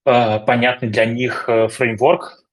понятный 0.03 0.89
для 0.89 1.05
них 1.05 1.45
фреймворк, 1.45 2.43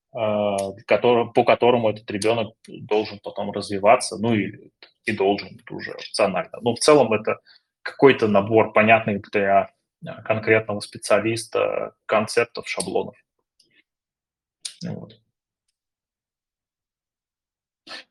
который, 0.87 1.33
по 1.33 1.45
которому 1.45 1.91
этот 1.91 2.09
ребенок 2.11 2.55
должен 2.67 3.19
потом 3.19 3.51
развиваться, 3.51 4.17
ну 4.17 4.33
и, 4.33 4.71
и 5.05 5.13
должен 5.13 5.61
уже 5.69 5.93
опционально. 5.93 6.59
Но 6.63 6.75
в 6.75 6.79
целом 6.79 7.13
это 7.13 7.41
какой-то 7.83 8.29
набор 8.29 8.73
понятных 8.73 9.31
для 9.31 9.71
э, 10.05 10.23
конкретного 10.25 10.81
специалиста 10.81 11.95
концептов, 12.07 12.69
шаблонов. 12.69 13.17
Вот. 14.87 15.21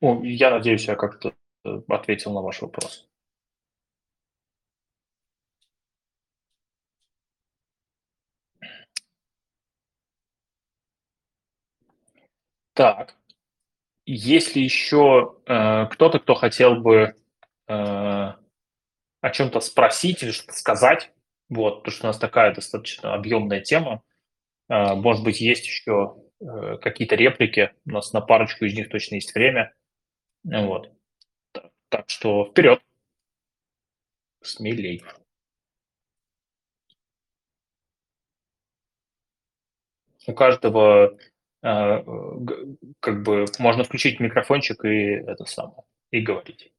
Ну, 0.02 0.24
я 0.24 0.52
надеюсь, 0.52 0.86
я 0.88 0.96
как-то 0.96 1.34
э, 1.66 1.82
ответил 1.88 2.34
на 2.34 2.41
ваш 2.41 2.62
вопрос. 2.62 3.10
Так. 12.74 13.16
Есть 14.06 14.56
ли 14.56 14.64
еще 14.64 15.36
э, 15.46 15.88
кто-то, 15.91 16.20
кто 16.20 16.34
хотел 16.36 16.76
бы 16.76 17.14
э, 17.68 18.34
о 19.22 19.30
чем-то 19.30 19.60
спросить 19.60 20.24
или 20.24 20.32
что-то 20.32 20.54
сказать? 20.54 21.12
Вот, 21.50 21.80
потому 21.80 21.94
что 21.94 22.06
у 22.06 22.08
нас 22.08 22.18
такая 22.18 22.54
достаточно 22.54 23.14
объемная 23.14 23.62
тема. 23.62 24.04
Э, 24.70 24.94
может 24.96 25.24
быть, 25.24 25.41
есть 25.41 25.66
еще 25.66 26.16
э, 26.40 26.78
какие-то 26.78 27.16
реплики. 27.16 27.74
У 27.86 27.91
нас 27.91 28.14
на 28.14 28.22
парочку 28.22 28.66
из 28.66 28.76
них 28.76 28.90
точно 28.90 29.16
есть 29.16 29.34
время. 29.34 29.74
Вот. 30.44 30.91
Так, 31.90 32.10
что 32.10 32.46
вперед. 32.46 32.82
Смелей. 34.41 35.04
У 40.28 40.34
каждого 40.34 41.18
э, 41.64 42.04
как 43.00 43.24
бы 43.24 43.46
можно 43.58 43.84
включить 43.84 44.20
микрофончик 44.20 44.86
и 44.86 45.14
это 45.28 45.46
самое, 45.46 45.82
и 46.12 46.22
говорить. 46.22 46.72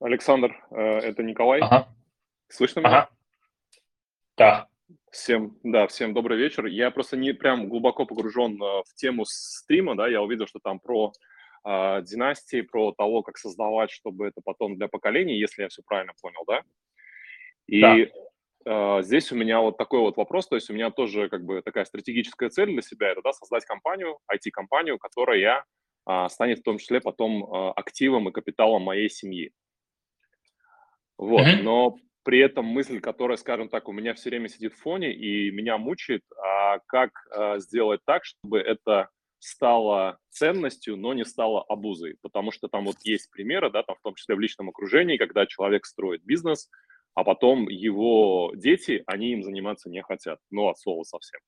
Александр, 0.00 0.56
э, 0.70 0.80
это 0.80 1.22
Николай. 1.22 1.60
Ага. 1.60 1.88
Слышно 2.48 2.80
меня? 2.80 2.88
Ага. 2.88 3.10
Да. 4.36 4.68
Всем, 5.10 5.58
да, 5.62 5.86
всем 5.86 6.14
добрый 6.14 6.38
вечер. 6.38 6.66
Я 6.66 6.90
просто 6.90 7.16
не 7.16 7.32
прям 7.32 7.68
глубоко 7.68 8.06
погружен 8.06 8.54
э, 8.62 8.82
в 8.86 8.94
тему 8.94 9.24
стрима, 9.26 9.94
да, 9.96 10.08
я 10.08 10.22
увидел, 10.22 10.46
что 10.46 10.58
там 10.58 10.80
про 10.80 11.12
э, 11.66 12.02
династии, 12.02 12.62
про 12.62 12.92
того, 12.92 13.22
как 13.22 13.36
создавать, 13.36 13.90
чтобы 13.90 14.26
это 14.26 14.40
потом 14.42 14.76
для 14.76 14.88
поколений, 14.88 15.38
если 15.38 15.62
я 15.62 15.68
все 15.68 15.82
правильно 15.82 16.12
понял, 16.20 16.40
да? 16.46 16.62
И 17.66 17.80
да. 18.64 18.98
э, 18.98 19.02
здесь 19.02 19.30
у 19.32 19.36
меня 19.36 19.60
вот 19.60 19.76
такой 19.76 20.00
вот 20.00 20.16
вопрос, 20.16 20.48
то 20.48 20.56
есть 20.56 20.70
у 20.70 20.72
меня 20.72 20.90
тоже 20.90 21.28
как 21.28 21.44
бы 21.44 21.60
такая 21.60 21.84
стратегическая 21.84 22.48
цель 22.48 22.72
для 22.72 22.82
себя, 22.82 23.08
это, 23.08 23.20
да, 23.22 23.32
создать 23.32 23.66
компанию, 23.66 24.18
IT-компанию, 24.32 24.98
которая 24.98 25.64
э, 26.08 26.28
станет 26.30 26.60
в 26.60 26.62
том 26.62 26.78
числе 26.78 27.02
потом 27.02 27.44
э, 27.44 27.72
активом 27.76 28.28
и 28.28 28.32
капиталом 28.32 28.82
моей 28.82 29.10
семьи. 29.10 29.52
Вот, 31.20 31.42
mm-hmm. 31.42 31.62
но 31.62 31.98
при 32.22 32.38
этом 32.38 32.64
мысль, 32.64 32.98
которая, 32.98 33.36
скажем 33.36 33.68
так, 33.68 33.88
у 33.88 33.92
меня 33.92 34.14
все 34.14 34.30
время 34.30 34.48
сидит 34.48 34.72
в 34.72 34.80
фоне 34.80 35.12
и 35.12 35.50
меня 35.50 35.76
мучает, 35.76 36.22
а 36.42 36.78
как 36.86 37.10
а, 37.30 37.58
сделать 37.58 38.00
так, 38.06 38.24
чтобы 38.24 38.58
это 38.58 39.10
стало 39.38 40.16
ценностью, 40.30 40.96
но 40.96 41.12
не 41.12 41.26
стало 41.26 41.62
обузой, 41.62 42.16
потому 42.22 42.52
что 42.52 42.68
там 42.68 42.86
вот 42.86 42.96
есть 43.02 43.30
примеры, 43.30 43.70
да, 43.70 43.82
там 43.82 43.96
в 43.96 44.00
том 44.02 44.14
числе 44.14 44.34
в 44.34 44.40
личном 44.40 44.70
окружении, 44.70 45.18
когда 45.18 45.44
человек 45.44 45.84
строит 45.84 46.24
бизнес, 46.24 46.70
а 47.14 47.22
потом 47.22 47.68
его 47.68 48.52
дети, 48.54 49.02
они 49.06 49.32
им 49.32 49.42
заниматься 49.42 49.90
не 49.90 50.02
хотят, 50.02 50.38
ну, 50.50 50.68
от 50.68 50.78
слова 50.78 51.02
совсем. 51.02 51.40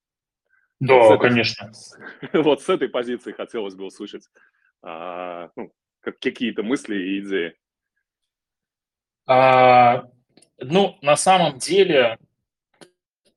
Да, 0.80 0.98
вот 0.98 1.14
этой, 1.14 1.28
конечно. 1.30 1.72
Вот 2.34 2.60
с 2.60 2.68
этой 2.68 2.90
позиции 2.90 3.32
хотелось 3.32 3.74
бы 3.74 3.86
услышать 3.86 4.28
а, 4.82 5.48
ну, 5.56 5.72
какие-то 6.00 6.62
мысли 6.62 6.94
и 6.94 7.20
идеи. 7.20 7.54
А, 9.26 10.04
ну, 10.58 10.98
на 11.02 11.16
самом 11.16 11.58
деле, 11.58 12.18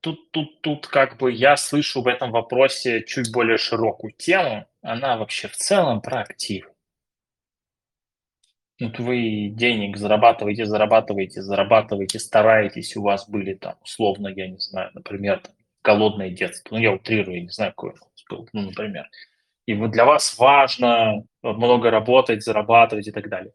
тут, 0.00 0.30
тут, 0.30 0.60
тут 0.62 0.86
как 0.86 1.16
бы 1.18 1.32
я 1.32 1.56
слышу 1.56 2.02
в 2.02 2.08
этом 2.08 2.30
вопросе 2.30 3.04
чуть 3.04 3.32
более 3.32 3.58
широкую 3.58 4.12
тему. 4.12 4.66
Она 4.82 5.16
вообще 5.16 5.48
в 5.48 5.56
целом 5.56 6.00
про 6.00 6.20
актив. 6.20 6.68
Вот 8.78 8.98
вы 8.98 9.48
денег 9.48 9.96
зарабатываете, 9.96 10.66
зарабатываете, 10.66 11.40
зарабатываете, 11.40 12.18
стараетесь, 12.18 12.94
у 12.96 13.02
вас 13.02 13.26
были 13.28 13.54
там, 13.54 13.76
условно, 13.82 14.28
я 14.28 14.48
не 14.48 14.58
знаю, 14.58 14.90
например, 14.92 15.40
там, 15.40 15.54
голодное 15.82 16.28
детство. 16.28 16.74
Ну, 16.74 16.80
я 16.82 16.92
утрирую, 16.92 17.38
я 17.38 17.42
не 17.42 17.48
знаю, 17.48 17.72
какое 17.72 17.92
у 17.92 18.34
было, 18.34 18.46
ну, 18.52 18.62
например. 18.62 19.08
И 19.64 19.74
вот 19.74 19.92
для 19.92 20.04
вас 20.04 20.36
важно 20.38 21.24
много 21.42 21.90
работать, 21.90 22.44
зарабатывать 22.44 23.08
и 23.08 23.12
так 23.12 23.30
далее 23.30 23.52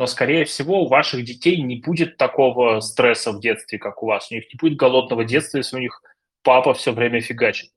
но, 0.00 0.06
скорее 0.06 0.46
всего, 0.46 0.82
у 0.82 0.88
ваших 0.88 1.26
детей 1.26 1.60
не 1.60 1.76
будет 1.76 2.16
такого 2.16 2.80
стресса 2.80 3.32
в 3.32 3.40
детстве, 3.40 3.78
как 3.78 4.02
у 4.02 4.06
вас. 4.06 4.30
У 4.30 4.34
них 4.34 4.44
не 4.50 4.56
будет 4.58 4.78
голодного 4.78 5.26
детства, 5.26 5.58
если 5.58 5.76
у 5.76 5.80
них 5.80 6.02
папа 6.42 6.72
все 6.72 6.92
время 6.92 7.20
фигачит. 7.20 7.70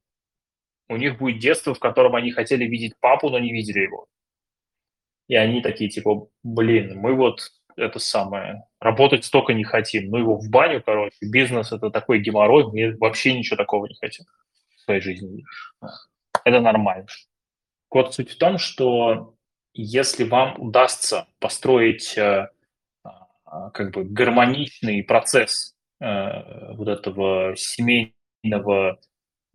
У 0.88 0.95
них 0.95 1.18
будет 1.18 1.40
детство, 1.40 1.74
в 1.74 1.80
котором 1.80 2.16
они 2.16 2.32
хотели 2.32 2.64
видеть 2.64 2.94
папу, 3.02 3.30
но 3.30 3.40
не 3.40 3.52
видели 3.52 3.82
его. 3.82 4.08
И 5.28 5.36
они 5.36 5.62
такие, 5.62 5.90
типа, 5.90 6.30
блин, 6.44 6.98
мы 6.98 7.14
вот 7.14 7.41
это 7.76 8.00
самое, 8.00 8.64
работать 8.80 9.26
столько 9.26 9.54
не 9.54 9.66
хотим. 9.66 10.10
Ну 10.10 10.18
его 10.18 10.38
в 10.38 10.50
баню, 10.50 10.82
короче, 10.82 11.18
бизнес– 11.22 11.72
это 11.74 11.90
такой 11.90 12.20
геморрой, 12.20 12.72
мы 12.72 12.98
вообще 13.00 13.38
ничего 13.38 13.58
такого 13.58 13.88
не 13.88 13.95
хотим 13.95 14.24
в 14.78 14.80
своей 14.80 15.02
жизни. 15.02 15.44
Это 16.45 16.62
нормально. 16.62 17.08
Вот 17.91 18.16
суть 18.16 18.32
в 18.32 18.38
том, 18.38 18.60
что 18.60 19.36
если 19.74 20.24
вам 20.24 20.60
удастся 20.60 21.28
построить 21.40 22.18
э, 22.18 22.50
а, 23.04 23.70
как 23.72 23.91
бы 23.91 24.04
гармоничный 24.04 25.04
процесс 25.04 25.76
э, 26.00 26.74
вот 26.74 26.88
этого 26.88 27.56
семейного 27.56 29.00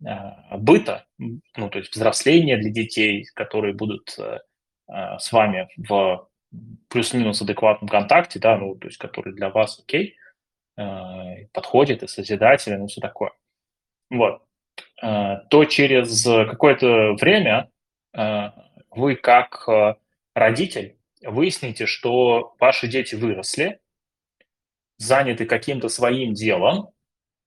э, 0.05 0.57
быта, 0.57 1.05
ну, 1.17 1.69
то 1.69 1.79
есть 1.79 1.93
взросления 1.93 2.57
для 2.57 2.71
детей, 2.71 3.25
которые 3.33 3.73
будут 3.73 4.17
с 5.19 5.31
вами 5.31 5.69
в 5.77 6.27
плюс-минус 6.87 7.43
адекватном 7.43 7.87
контакте, 7.87 8.39
да, 8.39 8.57
ну, 8.57 8.73
то 8.73 8.87
есть 8.87 8.97
который 8.97 9.35
для 9.35 9.49
вас 9.49 9.79
окей, 9.79 10.15
подходит 11.53 12.01
и 12.01 12.07
созидателен 12.07 12.85
и 12.85 12.87
все 12.87 12.99
такое. 12.99 13.31
Вот. 14.09 14.41
То 14.99 15.65
через 15.65 16.23
какое-то 16.23 17.13
время 17.21 17.69
вы 18.89 19.15
как 19.15 19.67
родитель, 20.39 20.97
выясните, 21.21 21.85
что 21.85 22.55
ваши 22.59 22.87
дети 22.87 23.15
выросли, 23.15 23.79
заняты 24.97 25.45
каким-то 25.45 25.89
своим 25.89 26.33
делом, 26.33 26.89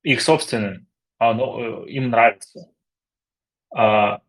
их 0.03 0.21
собственным, 0.21 0.87
оно, 1.19 1.85
э, 1.85 1.91
им 1.91 2.11
нравится. 2.11 2.71
А, 3.75 4.21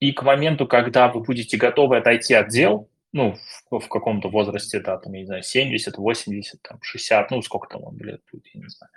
и 0.00 0.12
к 0.12 0.22
моменту, 0.22 0.66
когда 0.66 1.08
вы 1.08 1.20
будете 1.20 1.56
готовы 1.56 1.96
отойти 1.96 2.34
от 2.34 2.48
дел, 2.48 2.90
ну, 3.12 3.36
в, 3.70 3.78
в 3.78 3.88
каком-то 3.88 4.28
возрасте, 4.28 4.80
да, 4.80 4.98
там, 4.98 5.12
я 5.12 5.20
не 5.20 5.26
знаю, 5.26 5.42
70, 5.42 5.96
80, 5.96 6.62
там, 6.62 6.78
60, 6.82 7.30
ну, 7.30 7.42
сколько 7.42 7.68
там 7.68 7.84
он 7.84 7.96
лет 7.98 8.22
будет, 8.30 8.46
я 8.52 8.60
не 8.60 8.68
знаю. 8.68 8.92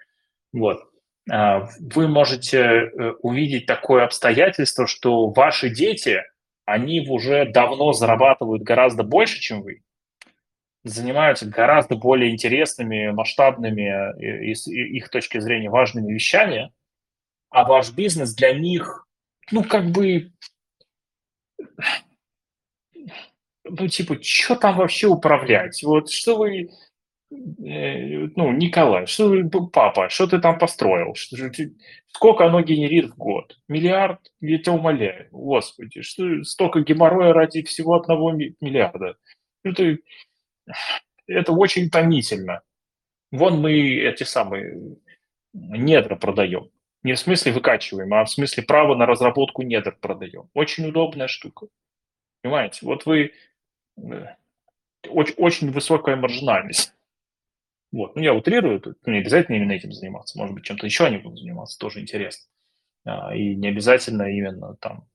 Вот. 0.52 0.92
А, 1.30 1.70
вы 1.80 2.08
можете 2.08 2.58
э, 2.58 3.12
увидеть 3.22 3.68
такое 3.68 4.04
обстоятельство, 4.04 4.88
что 4.88 5.30
ваши 5.30 5.70
дети– 5.70 6.24
они 6.68 7.08
уже 7.08 7.46
давно 7.46 7.94
зарабатывают 7.94 8.62
гораздо 8.62 9.04
больше, 9.04 9.40
чем 9.40 9.62
вы, 9.62 9.84
занимаются 10.84 11.48
гораздо 11.48 11.96
более 11.96 12.32
интересными, 12.32 13.12
масштабными 13.12 14.50
и 14.50 14.54
с 14.54 14.68
их 14.68 15.10
точки 15.10 15.40
зрения 15.40 15.70
важными 15.70 16.14
вещами, 16.14 16.74
а 17.50 17.64
ваш 17.64 17.94
бизнес 17.94 18.36
для 18.36 18.54
них, 18.54 19.08
ну, 19.50 19.64
как 19.64 19.86
бы, 19.92 20.34
ну, 23.64 23.88
типа, 23.88 24.22
что 24.22 24.58
там 24.58 24.76
вообще 24.76 25.08
управлять? 25.08 25.82
Вот 25.84 26.12
что 26.12 26.36
вы, 26.38 26.70
Э, 26.70 26.87
ну, 27.30 28.52
Николай, 28.52 29.06
что 29.06 29.34
папа, 29.74 30.10
что 30.10 30.28
ты 30.28 30.40
там 30.40 30.58
построил? 30.58 31.16
сколько 32.08 32.46
оно 32.46 32.62
генерит 32.62 33.12
в 33.12 33.18
год? 33.18 33.60
Миллиард? 33.68 34.32
Я 34.40 34.58
тебя 34.60 34.74
умоляю. 34.74 35.28
Господи, 35.32 36.02
что 36.02 36.44
столько 36.44 36.82
геморроя 36.82 37.34
ради 37.34 37.64
всего 37.64 37.96
одного 37.96 38.32
миллиарда? 38.32 39.18
Это, 39.64 39.98
это 41.28 41.52
очень 41.52 41.90
томительно. 41.90 42.62
Вон 43.32 43.60
мы 43.60 43.74
эти 43.74 44.24
самые 44.24 44.98
недра 45.54 46.16
продаем. 46.16 46.70
Не 47.04 47.14
в 47.14 47.20
смысле 47.20 47.52
выкачиваем, 47.52 48.14
а 48.14 48.26
в 48.26 48.30
смысле 48.30 48.64
право 48.64 48.96
на 48.96 49.06
разработку 49.06 49.62
недр 49.62 49.96
продаем. 50.00 50.50
Очень 50.54 50.88
удобная 50.88 51.28
штука. 51.28 51.68
Понимаете? 52.42 52.80
Вот 52.86 53.06
вы... 53.06 53.34
Э, 53.98 54.36
очень 55.10 55.72
высокая 55.72 56.16
маржинальность. 56.16 56.94
Вот. 57.92 58.16
Ну, 58.16 58.22
я 58.22 58.34
утрирую, 58.34 58.80
тут 58.82 58.98
не 59.06 59.20
обязательно 59.20 59.56
именно 59.56 59.72
этим 59.72 59.92
заниматься, 59.92 60.38
может 60.38 60.54
быть, 60.54 60.66
чем-то 60.66 60.86
еще 60.86 61.06
они 61.06 61.18
будут 61.18 61.40
заниматься, 61.40 61.80
тоже 61.80 62.02
интересно. 62.02 62.44
А, 63.06 63.36
и 63.36 63.56
не 63.56 63.70
обязательно 63.70 64.24
именно 64.24 64.76
там 64.82 65.08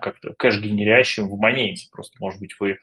как-то 0.00 0.34
кэш-генерящим 0.34 1.28
в 1.28 1.38
моменте, 1.38 1.88
просто, 1.90 2.16
может 2.20 2.40
быть, 2.40 2.54
вы, 2.60 2.78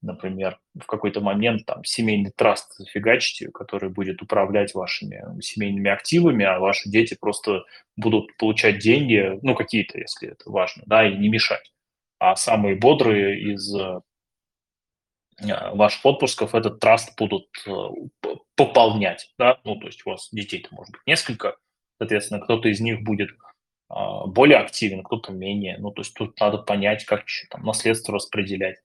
например, 0.00 0.58
в 0.78 0.86
какой-то 0.86 1.20
момент 1.20 1.66
там 1.66 1.84
семейный 1.84 2.32
траст 2.34 2.74
зафигачите, 2.76 3.50
который 3.50 3.90
будет 3.90 4.22
управлять 4.22 4.74
вашими 4.74 5.22
семейными 5.42 5.90
активами, 5.90 6.44
а 6.44 6.58
ваши 6.58 6.88
дети 6.88 7.16
просто 7.20 7.64
будут 7.96 8.36
получать 8.38 8.78
деньги, 8.78 9.38
ну, 9.42 9.54
какие-то, 9.54 9.98
если 9.98 10.30
это 10.30 10.50
важно, 10.50 10.82
да, 10.86 11.06
и 11.06 11.16
не 11.16 11.28
мешать. 11.28 11.72
А 12.18 12.36
самые 12.36 12.76
бодрые 12.76 13.52
из 13.52 13.74
ваших 15.72 16.04
отпусков 16.04 16.54
этот 16.54 16.80
траст 16.80 17.16
будут 17.18 17.48
пополнять, 18.54 19.32
да, 19.38 19.58
ну, 19.64 19.76
то 19.76 19.86
есть 19.86 20.06
у 20.06 20.10
вас 20.10 20.28
детей-то 20.30 20.68
может 20.72 20.92
быть 20.92 21.02
несколько, 21.06 21.56
соответственно, 21.98 22.40
кто-то 22.40 22.68
из 22.68 22.80
них 22.80 23.02
будет 23.02 23.30
а, 23.88 24.26
более 24.26 24.58
активен, 24.58 25.02
кто-то 25.02 25.32
менее. 25.32 25.76
Ну, 25.78 25.90
то 25.90 26.00
есть 26.00 26.14
тут 26.14 26.38
надо 26.40 26.58
понять, 26.58 27.04
как 27.04 27.24
там, 27.50 27.64
наследство 27.64 28.14
распределять 28.14 28.78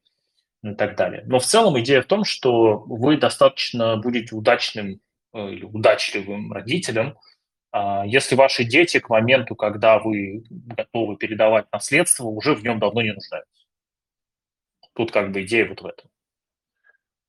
и 0.63 0.73
так 0.73 0.97
далее. 0.97 1.23
Но 1.25 1.39
в 1.39 1.45
целом 1.45 1.79
идея 1.79 2.01
в 2.01 2.07
том, 2.07 2.25
что 2.25 2.79
вы 2.79 3.17
достаточно 3.17 3.95
будете 3.95 4.35
удачным 4.35 4.99
э, 5.33 5.49
или 5.51 5.63
удачливым 5.63 6.51
родителем, 6.51 7.17
а, 7.71 8.05
если 8.05 8.35
ваши 8.35 8.65
дети 8.65 8.99
к 8.99 9.09
моменту, 9.09 9.55
когда 9.55 9.99
вы 9.99 10.43
готовы 10.49 11.15
передавать 11.15 11.71
наследство, 11.71 12.25
уже 12.25 12.53
в 12.53 12.63
нем 12.63 12.79
давно 12.79 13.01
не 13.01 13.13
нуждаются. 13.13 13.65
Тут 14.93 15.11
как 15.11 15.31
бы 15.31 15.43
идея 15.43 15.69
вот 15.69 15.81
в 15.81 15.85
этом. 15.85 16.09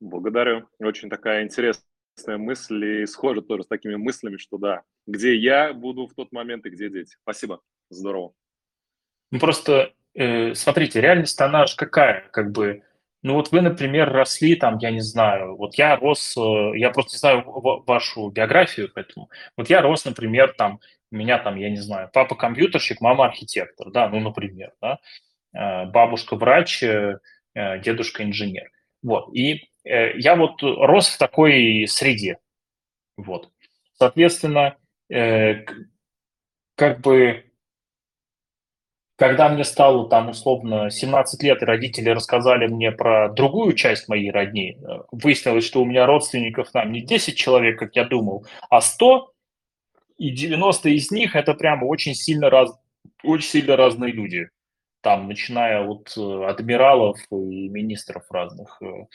Благодарю. 0.00 0.68
Очень 0.78 1.10
такая 1.10 1.44
интересная 1.44 2.38
мысль 2.38 3.02
и 3.02 3.06
схожа 3.06 3.42
тоже 3.42 3.64
с 3.64 3.66
такими 3.66 3.96
мыслями, 3.96 4.36
что 4.36 4.58
да, 4.58 4.82
где 5.06 5.34
я 5.34 5.72
буду 5.72 6.06
в 6.06 6.14
тот 6.14 6.32
момент 6.32 6.66
и 6.66 6.70
где 6.70 6.88
дети. 6.88 7.16
Спасибо, 7.22 7.60
здорово. 7.90 8.32
Ну 9.30 9.38
просто 9.38 9.92
э, 10.14 10.54
смотрите, 10.54 11.00
реальность 11.00 11.40
она 11.40 11.66
же 11.66 11.76
какая, 11.76 12.28
как 12.30 12.52
бы, 12.52 12.82
ну 13.22 13.34
вот 13.34 13.52
вы, 13.52 13.60
например, 13.60 14.10
росли 14.10 14.56
там, 14.56 14.78
я 14.78 14.90
не 14.90 15.00
знаю, 15.00 15.56
вот 15.56 15.74
я 15.74 15.96
рос, 15.96 16.36
э, 16.36 16.78
я 16.78 16.90
просто 16.90 17.14
не 17.14 17.18
знаю 17.18 17.44
вашу 17.86 18.30
биографию, 18.30 18.90
поэтому 18.94 19.30
вот 19.56 19.68
я 19.68 19.82
рос, 19.82 20.04
например, 20.04 20.54
там, 20.56 20.80
у 21.10 21.16
меня 21.16 21.38
там, 21.38 21.56
я 21.56 21.70
не 21.70 21.76
знаю, 21.76 22.10
папа 22.12 22.34
компьютерщик, 22.34 23.00
мама 23.00 23.26
архитектор, 23.26 23.90
да, 23.90 24.08
ну, 24.08 24.20
например, 24.20 24.72
да, 24.80 24.98
э, 25.54 25.86
бабушка 25.86 26.36
врач, 26.36 26.82
э, 26.82 27.18
дедушка 27.54 28.22
инженер. 28.24 28.70
Вот, 29.02 29.34
и 29.34 29.68
я 30.16 30.36
вот 30.36 30.62
рос 30.62 31.08
в 31.08 31.18
такой 31.18 31.86
среде, 31.88 32.38
вот. 33.18 33.50
Соответственно, 33.98 34.76
э, 35.10 35.64
как 36.76 37.00
бы, 37.00 37.44
когда 39.16 39.48
мне 39.48 39.64
стало 39.64 40.08
там 40.08 40.28
условно 40.28 40.88
17 40.88 41.42
лет, 41.42 41.60
и 41.60 41.66
родители 41.66 42.10
рассказали 42.10 42.68
мне 42.68 42.92
про 42.92 43.28
другую 43.28 43.74
часть 43.74 44.08
моей 44.08 44.30
родни, 44.30 44.78
э, 44.80 45.00
выяснилось, 45.10 45.66
что 45.66 45.82
у 45.82 45.84
меня 45.84 46.06
родственников 46.06 46.70
там 46.70 46.92
не 46.92 47.00
10 47.00 47.36
человек, 47.36 47.78
как 47.80 47.96
я 47.96 48.04
думал, 48.04 48.46
а 48.70 48.80
100, 48.80 49.32
и 50.16 50.30
90 50.30 50.88
из 50.90 51.10
них 51.10 51.34
это 51.34 51.54
прямо 51.54 51.84
очень 51.84 52.14
сильно, 52.14 52.50
раз, 52.50 52.72
очень 53.24 53.48
сильно 53.48 53.76
разные 53.76 54.12
люди. 54.12 54.48
Там, 55.00 55.28
начиная 55.28 55.84
от 55.84 56.12
э, 56.16 56.44
адмиралов 56.44 57.18
и 57.30 57.68
министров 57.68 58.24
разных 58.30 58.80
э, 58.80 59.06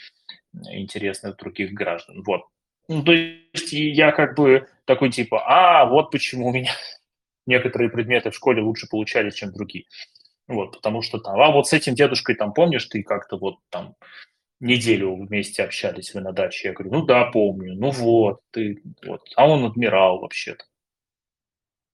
интересных 0.71 1.37
других 1.37 1.73
граждан. 1.73 2.23
Вот. 2.23 2.43
Ну, 2.87 3.03
то 3.03 3.13
есть 3.13 3.71
я 3.71 4.11
как 4.11 4.35
бы 4.35 4.67
такой 4.85 5.11
типа, 5.11 5.43
а, 5.45 5.85
вот 5.85 6.11
почему 6.11 6.47
у 6.47 6.53
меня 6.53 6.71
некоторые 7.45 7.89
предметы 7.89 8.31
в 8.31 8.35
школе 8.35 8.61
лучше 8.61 8.87
получались, 8.87 9.35
чем 9.35 9.51
другие. 9.51 9.85
Вот, 10.47 10.73
потому 10.73 11.01
что 11.01 11.19
там, 11.19 11.39
а 11.39 11.51
вот 11.51 11.67
с 11.67 11.73
этим 11.73 11.95
дедушкой 11.95 12.35
там, 12.35 12.53
помнишь, 12.53 12.85
ты 12.85 13.01
как-то 13.01 13.37
вот 13.37 13.59
там 13.69 13.95
неделю 14.59 15.15
вместе 15.15 15.63
общались 15.63 16.13
вы 16.13 16.21
на 16.21 16.33
даче. 16.33 16.69
Я 16.69 16.73
говорю, 16.73 16.91
ну 16.91 17.05
да, 17.05 17.25
помню, 17.25 17.75
ну 17.75 17.91
вот, 17.91 18.41
ты, 18.51 18.81
вот. 19.05 19.21
А 19.35 19.47
он 19.47 19.65
адмирал 19.65 20.19
вообще-то. 20.19 20.65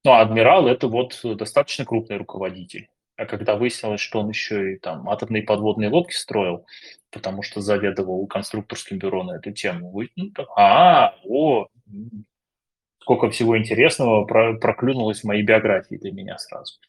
Ну, 0.06 0.12
а 0.12 0.22
адмирал– 0.22 0.68
это 0.70 0.88
вот 0.88 1.20
достаточно 1.24 1.86
крупный 1.86 2.18
руководитель. 2.18 2.90
А 3.20 3.26
когда 3.26 3.58
выяснилось, 3.58 4.00
что 4.00 4.22
он 4.22 4.30
еще 4.30 4.74
и 4.74 4.78
там 4.78 5.10
атомные 5.10 5.44
подводные 5.44 5.90
лодки 5.90 6.14
строил, 6.14 6.66
потому 7.12 7.42
что 7.42 7.60
заведовал 7.60 8.26
конструкторским 8.28 8.98
бюро 8.98 9.24
на 9.24 9.36
эту 9.36 9.52
тему, 9.52 9.92
вы, 9.92 10.10
ну, 10.16 10.30
так, 10.30 10.48
а, 10.56 11.16
о, 11.26 11.68
сколько 13.02 13.30
всего 13.30 13.58
интересного 13.58 14.24
про, 14.24 14.54
проклюнулось 14.54 15.20
в 15.20 15.24
моей 15.26 15.44
биографии 15.44 15.96
для 15.96 16.14
меня 16.14 16.38
сразу. 16.38 16.80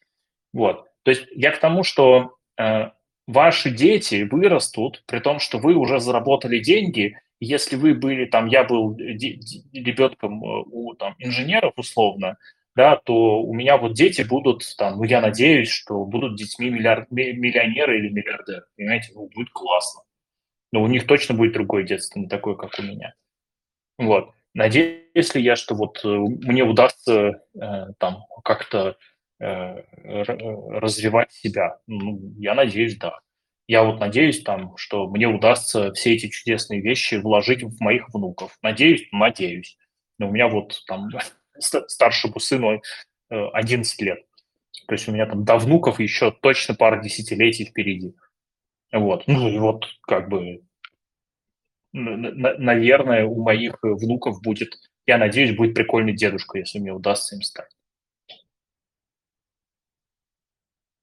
Вот. 0.52 0.86
То 1.02 1.10
есть 1.10 1.26
я 1.32 1.50
к 1.50 1.58
тому, 1.58 1.82
что 1.82 2.36
э, 2.56 2.90
ваши 3.26 3.72
дети 3.72 4.22
вырастут, 4.30 5.02
при 5.06 5.18
том, 5.18 5.40
что 5.40 5.58
вы 5.58 5.74
уже 5.74 5.98
заработали 5.98 6.60
деньги, 6.60 7.18
если 7.40 7.74
вы 7.74 7.92
были 7.94 8.26
там, 8.26 8.46
я 8.46 8.62
был 8.62 8.96
ребенком 8.96 10.44
э, 10.44 10.62
у 10.70 10.94
там, 10.94 11.16
инженеров 11.18 11.72
условно, 11.74 12.36
да, 12.74 12.96
то 12.96 13.42
у 13.42 13.52
меня 13.54 13.76
вот 13.76 13.94
дети 13.94 14.22
будут 14.22 14.64
там, 14.76 14.98
ну, 14.98 15.04
я 15.04 15.20
надеюсь, 15.20 15.70
что 15.70 16.04
будут 16.04 16.36
детьми 16.36 16.70
миллиард, 16.70 17.10
миллионеры 17.10 17.98
или 17.98 18.08
миллиардеры, 18.08 18.64
понимаете, 18.76 19.12
ну, 19.14 19.28
будет 19.34 19.50
классно. 19.50 20.02
Но 20.72 20.82
у 20.82 20.86
них 20.86 21.06
точно 21.06 21.34
будет 21.34 21.52
другое 21.52 21.82
детство, 21.82 22.18
не 22.18 22.28
такое, 22.28 22.54
как 22.54 22.78
у 22.78 22.82
меня. 22.82 23.14
Вот. 23.98 24.32
Надеюсь 24.54 25.34
ли 25.34 25.42
я, 25.42 25.56
что 25.56 25.74
вот 25.74 26.00
э, 26.04 26.08
мне 26.08 26.62
удастся 26.62 27.42
э, 27.54 27.86
там 27.98 28.24
как-то 28.44 28.96
э, 29.40 29.82
развивать 30.04 31.32
себя? 31.32 31.78
Ну, 31.86 32.20
я 32.38 32.54
надеюсь, 32.54 32.96
да. 32.96 33.18
Я 33.68 33.84
вот 33.84 34.00
надеюсь 34.00 34.42
там, 34.42 34.76
что 34.76 35.08
мне 35.08 35.28
удастся 35.28 35.92
все 35.92 36.14
эти 36.14 36.28
чудесные 36.28 36.80
вещи 36.80 37.16
вложить 37.16 37.62
в 37.62 37.80
моих 37.80 38.08
внуков. 38.12 38.56
Надеюсь, 38.62 39.06
надеюсь. 39.12 39.78
Но 40.18 40.28
у 40.28 40.32
меня 40.32 40.48
вот 40.48 40.82
там 40.86 41.08
старшему 41.60 42.40
сыну 42.40 42.82
11 43.28 44.00
э, 44.00 44.04
лет. 44.04 44.18
То 44.86 44.94
есть 44.94 45.08
у 45.08 45.12
меня 45.12 45.26
там 45.26 45.44
до 45.44 45.56
внуков 45.56 46.00
еще 46.00 46.32
точно 46.32 46.74
пара 46.74 47.02
десятилетий 47.02 47.64
впереди. 47.64 48.14
Вот. 48.92 49.24
Ну 49.26 49.48
и 49.48 49.58
вот 49.58 49.86
как 50.02 50.28
бы, 50.28 50.62
наверное, 51.92 53.24
у 53.24 53.42
моих 53.42 53.78
внуков 53.82 54.42
будет, 54.42 54.74
я 55.06 55.18
надеюсь, 55.18 55.56
будет 55.56 55.74
прикольный 55.74 56.14
дедушка, 56.14 56.58
если 56.58 56.78
мне 56.78 56.92
удастся 56.92 57.36
им 57.36 57.42
стать. 57.42 57.70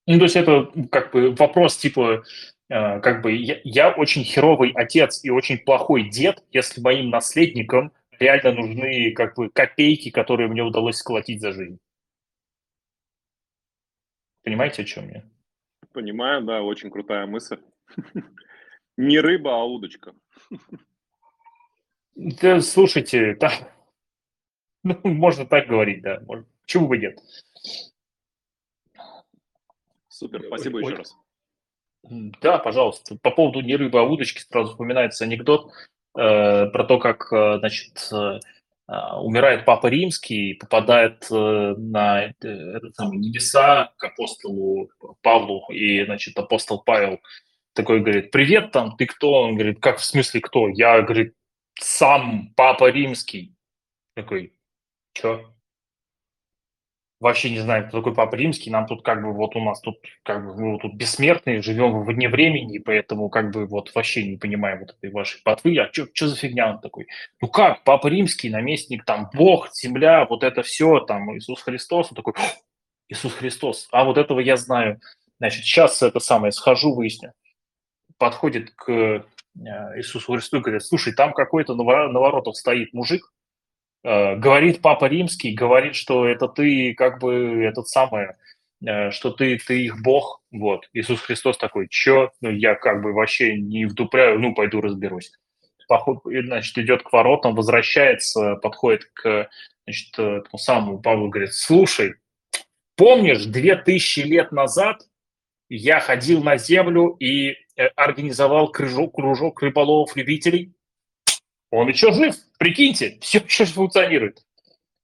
Ну, 0.05 0.17
то 0.19 0.23
есть 0.23 0.38
это 0.38 0.71
как 0.89 1.11
бы 1.11 1.31
вопрос 1.31 1.77
типа, 1.77 2.23
э, 2.69 2.99
как 3.01 3.21
бы 3.21 3.34
я, 3.34 3.59
я 3.65 3.89
очень 3.91 4.23
херовый 4.23 4.71
отец 4.71 5.23
и 5.23 5.29
очень 5.29 5.57
плохой 5.57 6.09
дед, 6.09 6.43
если 6.51 6.79
моим 6.79 7.09
наследникам 7.09 7.91
реально 8.19 8.53
нужны 8.53 9.11
как 9.11 9.35
бы 9.35 9.49
копейки, 9.49 10.11
которые 10.11 10.49
мне 10.49 10.64
удалось 10.64 10.98
сколотить 10.98 11.41
за 11.41 11.52
жизнь. 11.52 11.80
Понимаете, 14.44 14.84
о 14.84 14.85
чем 14.85 15.10
я? 15.10 15.23
Понимаю, 15.94 16.44
да, 16.44 16.61
очень 16.61 16.89
крутая 16.89 17.26
мысль. 17.26 17.60
Не 18.98 19.19
рыба, 19.19 19.56
а 19.56 19.64
удочка. 19.64 20.14
Да, 22.19 22.61
слушайте, 22.61 23.35
да, 23.35 23.52
ну, 24.84 24.99
можно 25.03 25.45
так 25.45 25.68
говорить, 25.68 26.02
да. 26.02 26.19
Может, 26.22 26.48
почему 26.61 26.88
бы 26.88 26.98
нет? 26.98 27.19
Супер, 30.07 30.44
спасибо 30.48 30.77
ой, 30.77 30.85
еще 30.85 30.95
раз. 30.95 31.15
Да, 32.41 32.57
пожалуйста. 32.57 33.18
По 33.22 33.30
поводу 33.30 33.61
не 33.61 33.76
рыбы, 33.76 33.99
а 33.99 34.03
удочки 34.03 34.39
сразу 34.39 34.72
вспоминается 34.72 35.26
анекдот 35.26 35.72
про 36.72 36.84
то, 36.84 36.98
как, 36.99 37.31
э, 37.31 37.60
значит, 37.60 38.10
э, 38.11 38.39
умирает 39.22 39.65
Папа 39.65 39.88
Римский, 39.88 40.53
попадает 40.53 41.27
на 41.30 42.34
самый, 42.94 43.18
небеса 43.18 43.91
к 43.98 44.03
апостолу 44.06 44.89
Павлу, 45.22 45.65
и, 45.72 46.06
значит, 46.06 46.38
апостол 46.39 46.81
Павел 46.84 47.19
такой 47.73 47.99
говорит, 47.99 48.31
привет 48.31 48.72
там, 48.72 48.95
ты 48.98 49.06
кто? 49.06 49.44
Он 49.44 49.56
говорит, 49.56 49.80
как 49.80 49.99
в 49.99 50.03
смысле 50.03 50.41
кто? 50.41 50.68
Я, 50.69 51.02
говорит, 51.02 51.34
сам 51.80 52.53
Папа 52.56 52.89
Римский. 52.89 53.56
Такой, 54.15 54.53
что? 55.14 55.53
Вообще 57.19 57.49
не 57.49 57.60
знаем, 57.60 57.88
кто 57.88 57.99
такой 57.99 58.14
Папа 58.14 58.35
Римский, 58.35 58.69
нам 58.69 58.85
тут 58.85 59.03
как 59.03 59.23
бы 59.23 59.34
вот 59.34 59.56
у 59.56 59.60
нас 59.60 59.81
тут 59.81 59.98
как 60.23 60.45
бы 60.45 60.56
мы 60.56 60.80
тут 60.80 60.94
бессмертные, 60.94 61.61
живем 61.61 62.03
вне 62.03 62.30
времени, 62.30 62.77
поэтому 62.77 63.30
как 63.30 63.52
бы 63.52 63.65
вот 63.65 63.94
вообще 63.95 64.27
не 64.27 64.38
понимаем 64.38 64.80
вот 64.80 64.95
этой 64.98 65.11
вашей 65.11 65.41
патвы, 65.44 65.77
а 65.80 65.89
что 65.91 66.27
за 66.27 66.35
фигня 66.35 66.69
он 66.72 66.80
такой? 66.80 67.07
Ну 67.41 67.48
как, 67.48 67.84
Папа 67.84 68.07
Римский, 68.07 68.49
наместник, 68.49 69.03
там, 69.06 69.30
Бог, 69.34 69.69
земля, 69.73 70.26
вот 70.26 70.44
это 70.44 70.61
все, 70.61 70.99
там, 70.99 71.35
Иисус 71.38 71.61
Христос, 71.61 72.11
он 72.11 72.15
такой, 72.15 72.34
Иисус 73.10 73.34
Христос, 73.34 73.88
а 73.91 74.03
вот 74.03 74.18
этого 74.18 74.39
я 74.39 74.57
знаю. 74.57 74.99
Значит, 75.39 75.64
сейчас 75.64 76.02
это 76.02 76.19
самое, 76.19 76.52
схожу, 76.52 76.94
выясню. 76.94 77.31
Подходит 78.18 78.72
к 78.72 78.89
э, 78.91 79.23
Иисусу 79.98 80.34
Христу 80.34 80.57
и 80.57 80.61
говорит, 80.61 80.84
слушай, 80.84 81.14
там 81.14 81.34
какой-то 81.34 81.76
на 81.76 81.84
воротах 81.84 82.56
стоит 82.56 82.94
мужик, 82.94 83.31
говорит 84.03 84.81
Папа 84.81 85.05
Римский, 85.05 85.53
говорит, 85.53 85.95
что 85.95 86.25
это 86.25 86.47
ты 86.47 86.93
как 86.93 87.19
бы 87.19 87.63
этот 87.63 87.87
самый, 87.87 88.27
э, 88.85 89.11
что 89.11 89.31
ты, 89.31 89.57
ты 89.57 89.85
их 89.85 90.01
бог, 90.01 90.41
вот. 90.51 90.87
Иисус 90.93 91.21
Христос 91.21 91.57
такой, 91.57 91.87
чё? 91.89 92.31
Ну, 92.41 92.49
я 92.49 92.75
как 92.75 93.01
бы 93.01 93.13
вообще 93.13 93.57
не 93.57 93.85
вдупляю, 93.85 94.39
ну, 94.39 94.53
пойду 94.53 94.81
разберусь. 94.81 95.31
Поход, 95.87 96.19
значит, 96.25 96.77
идет 96.77 97.03
к 97.03 97.11
воротам, 97.13 97.55
возвращается, 97.55 98.55
подходит 98.55 99.05
к, 99.13 99.49
значит, 99.85 100.13
этому 100.13 100.57
самому 100.57 100.99
Павлу, 100.99 101.29
говорит, 101.29 101.53
слушай, 101.53 102.15
помнишь, 102.95 103.45
две 103.45 103.75
тысячи 103.75 104.19
лет 104.19 104.51
назад 104.51 105.01
я 105.69 105.99
ходил 105.99 106.43
на 106.43 106.57
землю 106.57 107.15
и 107.19 107.55
организовал 107.95 108.71
кружок, 108.71 109.15
кружок 109.15 109.61
рыболовов-любителей. 109.61 110.73
Он 111.71 111.87
еще 111.87 112.11
жив, 112.11 112.35
прикиньте, 112.57 113.17
все 113.21 113.39
еще 113.45 113.65
функционирует. 113.65 114.45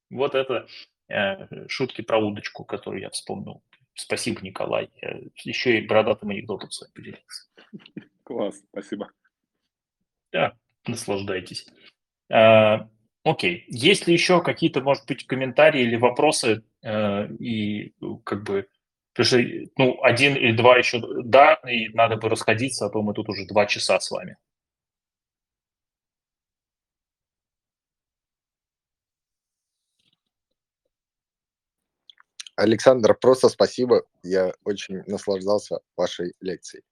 Вот 0.09 0.35
это 0.35 0.67
э, 1.09 1.67
шутки 1.67 2.01
про 2.01 2.17
удочку, 2.17 2.65
которую 2.65 3.01
я 3.01 3.09
вспомнил. 3.09 3.63
Спасибо, 3.95 4.41
Николай. 4.41 4.89
Я 5.01 5.19
еще 5.43 5.77
и 5.77 5.87
бородатым 5.87 6.29
анекдотом 6.29 6.71
с 6.71 6.81
вами 6.81 6.91
поделился. 6.93 7.47
Класс, 8.23 8.61
спасибо. 8.71 9.11
Да, 10.31 10.53
наслаждайтесь. 10.87 11.67
А, 12.31 12.89
окей. 13.23 13.65
Есть 13.67 14.07
ли 14.07 14.13
еще 14.13 14.41
какие-то, 14.41 14.81
может 14.81 15.05
быть, 15.05 15.27
комментарии 15.27 15.81
или 15.81 15.95
вопросы? 15.95 16.63
А, 16.83 17.25
и 17.39 17.93
как 18.23 18.43
бы, 18.43 18.67
потому 19.13 19.25
что, 19.25 19.39
ну, 19.77 20.03
один 20.03 20.35
или 20.35 20.55
два 20.55 20.77
еще, 20.77 21.01
да, 21.23 21.55
и 21.67 21.89
надо 21.89 22.17
бы 22.17 22.29
расходиться, 22.29 22.85
а 22.85 22.89
то 22.89 23.01
мы 23.01 23.13
тут 23.13 23.29
уже 23.29 23.45
два 23.45 23.67
часа 23.67 23.99
с 23.99 24.09
вами. 24.09 24.37
Александр, 32.55 33.15
просто 33.15 33.49
спасибо. 33.49 34.03
Я 34.21 34.53
очень 34.63 35.03
наслаждался 35.07 35.79
вашей 35.97 36.33
лекцией. 36.39 36.83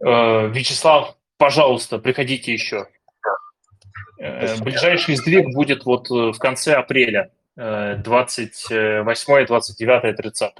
Э, 0.00 0.48
Вячеслав, 0.48 1.16
пожалуйста, 1.36 1.98
приходите 1.98 2.52
еще. 2.52 2.88
Э, 4.18 4.46
спасибо. 4.46 4.64
Ближайший 4.64 5.16
сдвиг 5.16 5.54
будет 5.54 5.84
вот 5.84 6.10
э, 6.10 6.32
в 6.32 6.38
конце 6.38 6.74
апреля, 6.74 7.30
28, 7.54 9.46
29, 9.46 10.16
30. 10.16 10.52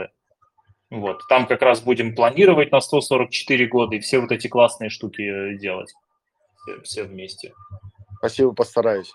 Вот. 0.91 1.23
Там 1.27 1.47
как 1.47 1.63
раз 1.63 1.81
будем 1.81 2.15
планировать 2.15 2.71
на 2.71 2.81
144 2.83 3.67
года 3.67 3.97
и 3.97 4.01
все 4.01 4.19
вот 4.19 4.31
эти 4.31 4.47
классные 4.49 4.91
штуки 4.91 5.57
делать. 5.57 5.91
Все, 6.57 6.81
все 6.83 7.03
вместе. 7.05 7.55
Спасибо, 8.19 8.53
постараюсь. 8.53 9.15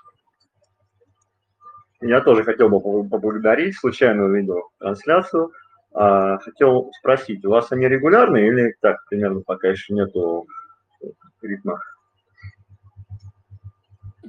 Я 2.01 2.21
тоже 2.21 2.43
хотел 2.43 2.69
бы 2.69 2.79
поблагодарить, 2.79 3.77
случайно 3.77 4.25
увидел 4.25 4.69
трансляцию. 4.79 5.51
А, 5.93 6.37
хотел 6.37 6.91
спросить, 6.99 7.43
у 7.43 7.49
вас 7.49 7.71
они 7.71 7.87
регулярные 7.87 8.47
или 8.47 8.75
так 8.81 8.97
примерно 9.09 9.41
пока 9.41 9.69
еще 9.69 9.93
нету 9.93 10.47
ритма? 11.41 11.79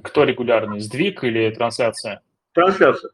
Кто 0.03 0.23
регулярный? 0.23 0.79
Сдвиг 0.79 1.23
или 1.23 1.51
трансляция? 1.51 2.21
Трансляция. 2.53 3.11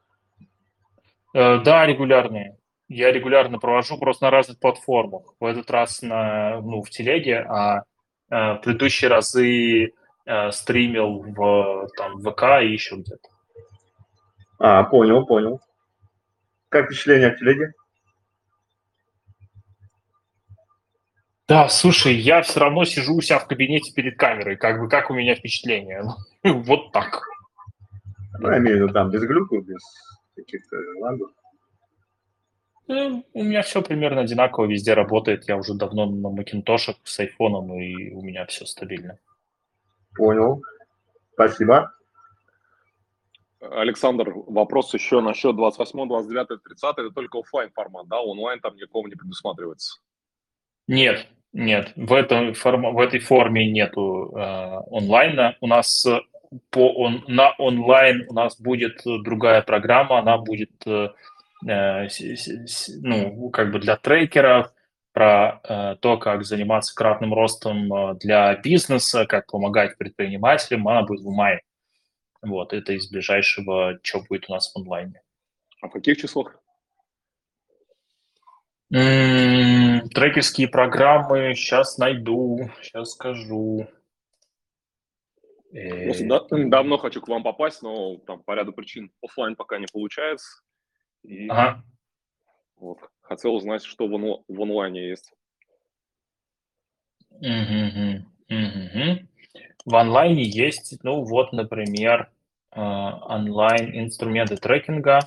Э, 1.34 1.60
да, 1.60 1.86
регулярные. 1.86 2.58
Я 2.88 3.12
регулярно 3.12 3.60
провожу 3.60 3.98
просто 3.98 4.26
на 4.26 4.32
разных 4.32 4.60
платформах. 4.60 5.34
В 5.40 5.46
этот 5.46 5.70
раз 5.72 6.02
на, 6.02 6.62
ну, 6.62 6.82
в 6.82 6.90
телеге, 6.90 7.40
а 7.40 7.80
э, 8.30 8.54
в 8.54 8.62
предыдущие 8.64 9.10
разы 9.10 9.92
э, 10.26 10.52
стримил 10.52 11.24
в 11.24 11.90
там, 11.98 12.22
ВК 12.22 12.62
и 12.62 12.72
еще 12.72 12.96
где-то. 12.96 13.35
А, 14.60 14.84
понял, 14.84 15.26
понял. 15.26 15.62
Как 16.70 16.86
впечатление 16.86 17.28
от 17.28 17.40
телеги? 17.40 17.72
Да, 21.48 21.70
слушай, 21.70 22.16
я 22.16 22.42
все 22.42 22.60
равно 22.60 22.86
сижу 22.86 23.16
у 23.16 23.22
себя 23.22 23.38
в 23.38 23.48
кабинете 23.48 23.94
перед 23.94 24.18
камерой. 24.18 24.58
Как 24.58 24.80
бы 24.80 24.90
как 24.90 25.12
у 25.12 25.14
меня 25.14 25.36
впечатление? 25.36 26.04
вот 26.44 26.92
так. 26.92 27.22
Ну, 28.40 28.50
я 28.50 28.58
имею 28.58 28.78
в 28.78 28.82
виду 28.82 28.94
там 28.94 29.12
без 29.12 29.22
глюков, 29.22 29.64
без 29.66 29.82
каких-то 30.36 30.78
лагов. 31.00 31.32
Ну, 32.88 33.26
у 33.34 33.44
меня 33.44 33.62
все 33.62 33.82
примерно 33.82 34.22
одинаково 34.22 34.66
везде 34.66 34.94
работает. 34.94 35.48
Я 35.48 35.58
уже 35.58 35.74
давно 35.74 36.06
на 36.06 36.30
Макинтошах 36.30 36.98
с 37.04 37.20
айфоном, 37.20 37.74
и 37.80 38.12
у 38.12 38.22
меня 38.22 38.46
все 38.46 38.66
стабильно. 38.66 39.18
Понял. 40.16 40.62
Спасибо. 41.34 41.95
Александр, 43.60 44.32
вопрос 44.34 44.94
еще 44.94 45.22
насчет 45.22 45.56
28, 45.56 46.08
29, 46.08 46.64
30. 46.64 46.84
Это 46.84 47.10
только 47.12 47.40
офлайн 47.40 47.72
формат, 47.72 48.08
да? 48.08 48.22
Онлайн 48.22 48.60
там 48.60 48.76
никого 48.76 49.08
не 49.08 49.16
предусматривается. 49.16 50.00
Нет, 50.88 51.28
нет, 51.54 51.94
в, 51.96 52.14
этом, 52.14 52.54
в 52.54 53.00
этой 53.00 53.20
форме 53.20 53.72
нету 53.72 54.34
э, 54.36 54.40
онлайна. 54.92 55.58
У 55.62 55.68
нас 55.68 56.06
по 56.70 56.94
он, 56.94 57.24
на 57.28 57.54
онлайн 57.58 58.26
у 58.30 58.34
нас 58.34 58.60
будет 58.60 59.02
другая 59.04 59.62
программа, 59.62 60.20
она 60.20 60.38
будет 60.38 60.72
э, 60.86 61.10
э 61.68 62.08
ну, 63.02 63.50
как 63.50 63.72
бы 63.72 63.80
для 63.80 63.96
трекеров, 63.96 64.72
про 65.16 65.62
э, 65.64 65.96
то, 66.02 66.18
как 66.18 66.44
заниматься 66.44 66.94
кратным 66.94 67.34
ростом 67.34 67.92
э, 67.92 68.16
для 68.16 68.54
бизнеса, 68.58 69.26
как 69.26 69.50
помогать 69.50 69.98
предпринимателям, 69.98 70.86
она 70.90 71.04
будет 71.04 71.22
в 71.22 71.30
мае. 71.30 71.62
Вот, 72.46 72.74
это 72.74 72.94
из 72.94 73.10
ближайшего, 73.10 74.00
что 74.04 74.22
будет 74.22 74.50
у 74.50 74.54
нас 74.54 74.72
в 74.72 74.78
онлайне. 74.78 75.22
А 75.82 75.88
в 75.88 75.92
каких 75.92 76.18
числах? 76.18 76.60
М-м, 78.92 80.10
трекерские 80.10 80.68
программы, 80.68 81.56
сейчас 81.56 81.98
найду, 81.98 82.70
сейчас 82.82 83.12
скажу. 83.12 83.88
Просто 86.06 86.28
да, 86.28 86.40
давно 86.50 86.98
хочу 86.98 87.20
к 87.22 87.28
вам 87.28 87.44
попасть, 87.44 87.82
но 87.82 88.18
там 88.18 88.44
по 88.44 88.54
ряду 88.54 88.72
причин 88.72 89.12
офлайн 89.22 89.56
пока 89.56 89.78
не 89.80 89.88
получается. 89.92 90.62
И 91.24 91.48
ага. 91.50 91.84
вот, 92.78 93.00
хотел 93.22 93.56
узнать, 93.56 93.84
что 93.84 94.08
в, 94.08 94.14
онл- 94.14 94.44
в 94.48 94.62
онлайне 94.62 95.10
есть. 95.10 95.34
Угу, 97.32 98.24
угу. 98.50 99.28
В 99.86 99.96
онлайне 99.96 100.44
есть, 100.44 100.98
ну 101.04 101.24
вот, 101.24 101.54
например, 101.54 102.32
а, 102.72 103.36
онлайн-инструменты 103.36 104.58
трекинга. 104.58 105.20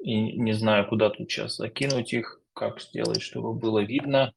И 0.00 0.36
не 0.36 0.52
знаю, 0.52 0.88
куда 0.88 1.10
тут 1.10 1.30
сейчас 1.30 1.56
закинуть 1.56 2.12
их, 2.12 2.40
как 2.52 2.80
сделать, 2.80 3.22
чтобы 3.22 3.54
было 3.54 3.78
видно. 3.78 4.34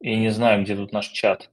И 0.00 0.16
не 0.16 0.30
знаю, 0.30 0.64
где 0.64 0.74
тут 0.74 0.92
наш 0.92 1.08
чат. 1.08 1.50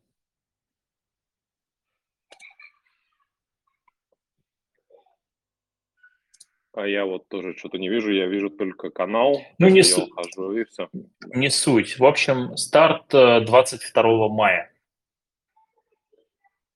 А 6.74 6.88
я 6.88 7.06
вот 7.06 7.28
тоже 7.28 7.56
что-то 7.56 7.78
не 7.78 7.90
вижу, 7.90 8.12
я 8.12 8.26
вижу 8.26 8.50
только 8.50 8.90
канал. 8.90 9.42
Ну, 9.60 9.68
не, 9.68 9.84
су... 9.84 10.08
и 10.54 10.64
все. 10.64 10.90
не 11.28 11.50
суть. 11.50 12.00
В 12.00 12.06
общем, 12.06 12.58
старт 12.58 13.10
22 13.10 14.04
э, 14.04 14.30
мая. 14.30 14.72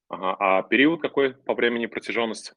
Ага. 0.09 0.35
А 0.39 0.63
период 0.63 1.01
какой 1.01 1.33
по 1.33 1.53
времени 1.53 1.87
протяженности? 1.87 2.53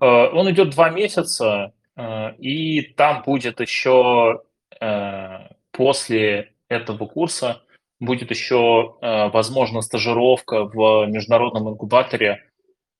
Э, 0.00 0.28
он 0.28 0.50
идет 0.50 0.70
два 0.70 0.90
месяца, 0.90 1.72
э, 1.96 2.34
и 2.36 2.82
там 2.82 3.22
будет 3.22 3.60
еще 3.60 4.42
э, 4.80 5.48
после 5.70 6.52
этого 6.68 7.06
курса 7.06 7.62
будет 7.98 8.30
еще, 8.30 8.96
возможно, 9.00 9.80
стажировка 9.80 10.64
в 10.64 11.06
международном 11.06 11.70
инкубаторе 11.70 12.44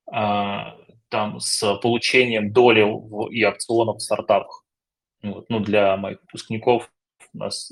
там 0.06 1.38
с 1.38 1.74
получением 1.82 2.50
доли 2.50 2.80
и 3.30 3.44
опционов 3.44 3.98
в 3.98 4.00
стартапах. 4.00 4.64
Вот. 5.22 5.50
Ну, 5.50 5.60
для 5.60 5.98
моих 5.98 6.22
выпускников 6.22 6.90
у 7.34 7.38
нас 7.38 7.70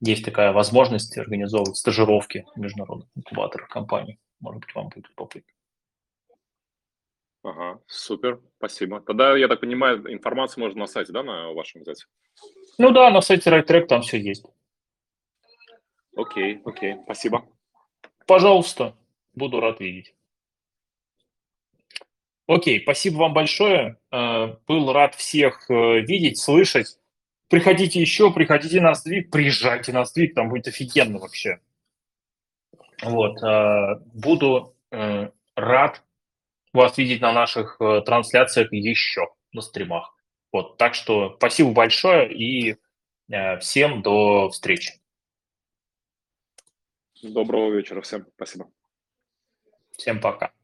есть 0.00 0.24
такая 0.24 0.52
возможность 0.52 1.18
организовывать 1.18 1.76
стажировки 1.76 2.46
в 2.54 2.60
международных 2.60 3.08
инкубаторах 3.16 3.68
компаний. 3.68 4.20
Может 4.40 4.60
быть, 4.60 4.74
вам 4.74 4.88
будет 4.88 5.08
любопытно. 5.08 5.52
Ага, 7.42 7.80
супер, 7.86 8.40
спасибо. 8.58 9.00
Тогда, 9.00 9.36
я 9.36 9.48
так 9.48 9.60
понимаю, 9.60 10.12
информацию 10.12 10.64
можно 10.64 10.80
на 10.80 10.86
сайте, 10.86 11.12
да, 11.12 11.22
на 11.22 11.52
вашем 11.52 11.82
взять? 11.82 12.06
Ну 12.78 12.90
да, 12.90 13.10
на 13.10 13.20
сайте 13.20 13.50
RightTrack 13.50 13.86
там 13.86 14.02
все 14.02 14.18
есть. 14.18 14.44
Окей, 16.16 16.60
окей, 16.64 16.96
спасибо. 17.04 17.46
Пожалуйста, 18.26 18.96
буду 19.34 19.60
рад 19.60 19.80
видеть. 19.80 20.14
Окей, 22.48 22.80
спасибо 22.80 23.18
вам 23.18 23.34
большое. 23.34 23.98
Э, 24.10 24.56
был 24.66 24.92
рад 24.92 25.14
всех 25.14 25.70
э, 25.70 26.00
видеть, 26.00 26.38
слышать. 26.38 26.98
Приходите 27.48 28.00
еще, 28.00 28.32
приходите 28.32 28.80
на 28.80 28.94
сдвиг, 28.94 29.30
приезжайте 29.30 29.92
на 29.92 30.04
сдвиг, 30.04 30.34
там 30.34 30.48
будет 30.48 30.66
офигенно 30.66 31.18
вообще. 31.18 31.60
Вот, 33.02 33.42
э, 33.42 34.00
буду 34.14 34.74
э, 34.90 35.30
рад 35.54 36.02
вас 36.72 36.98
видеть 36.98 37.20
на 37.20 37.32
наших 37.32 37.76
э, 37.80 38.02
трансляциях 38.04 38.72
еще 38.72 39.28
на 39.52 39.60
стримах. 39.60 40.14
Вот, 40.52 40.78
так 40.78 40.94
что 40.94 41.34
спасибо 41.36 41.72
большое 41.72 42.32
и 42.32 42.76
всем 43.60 44.00
до 44.00 44.48
встречи. 44.48 44.94
Доброго 47.22 47.74
вечера 47.74 48.00
всем. 48.00 48.26
Спасибо. 48.36 48.70
Всем 49.92 50.18
пока. 50.18 50.57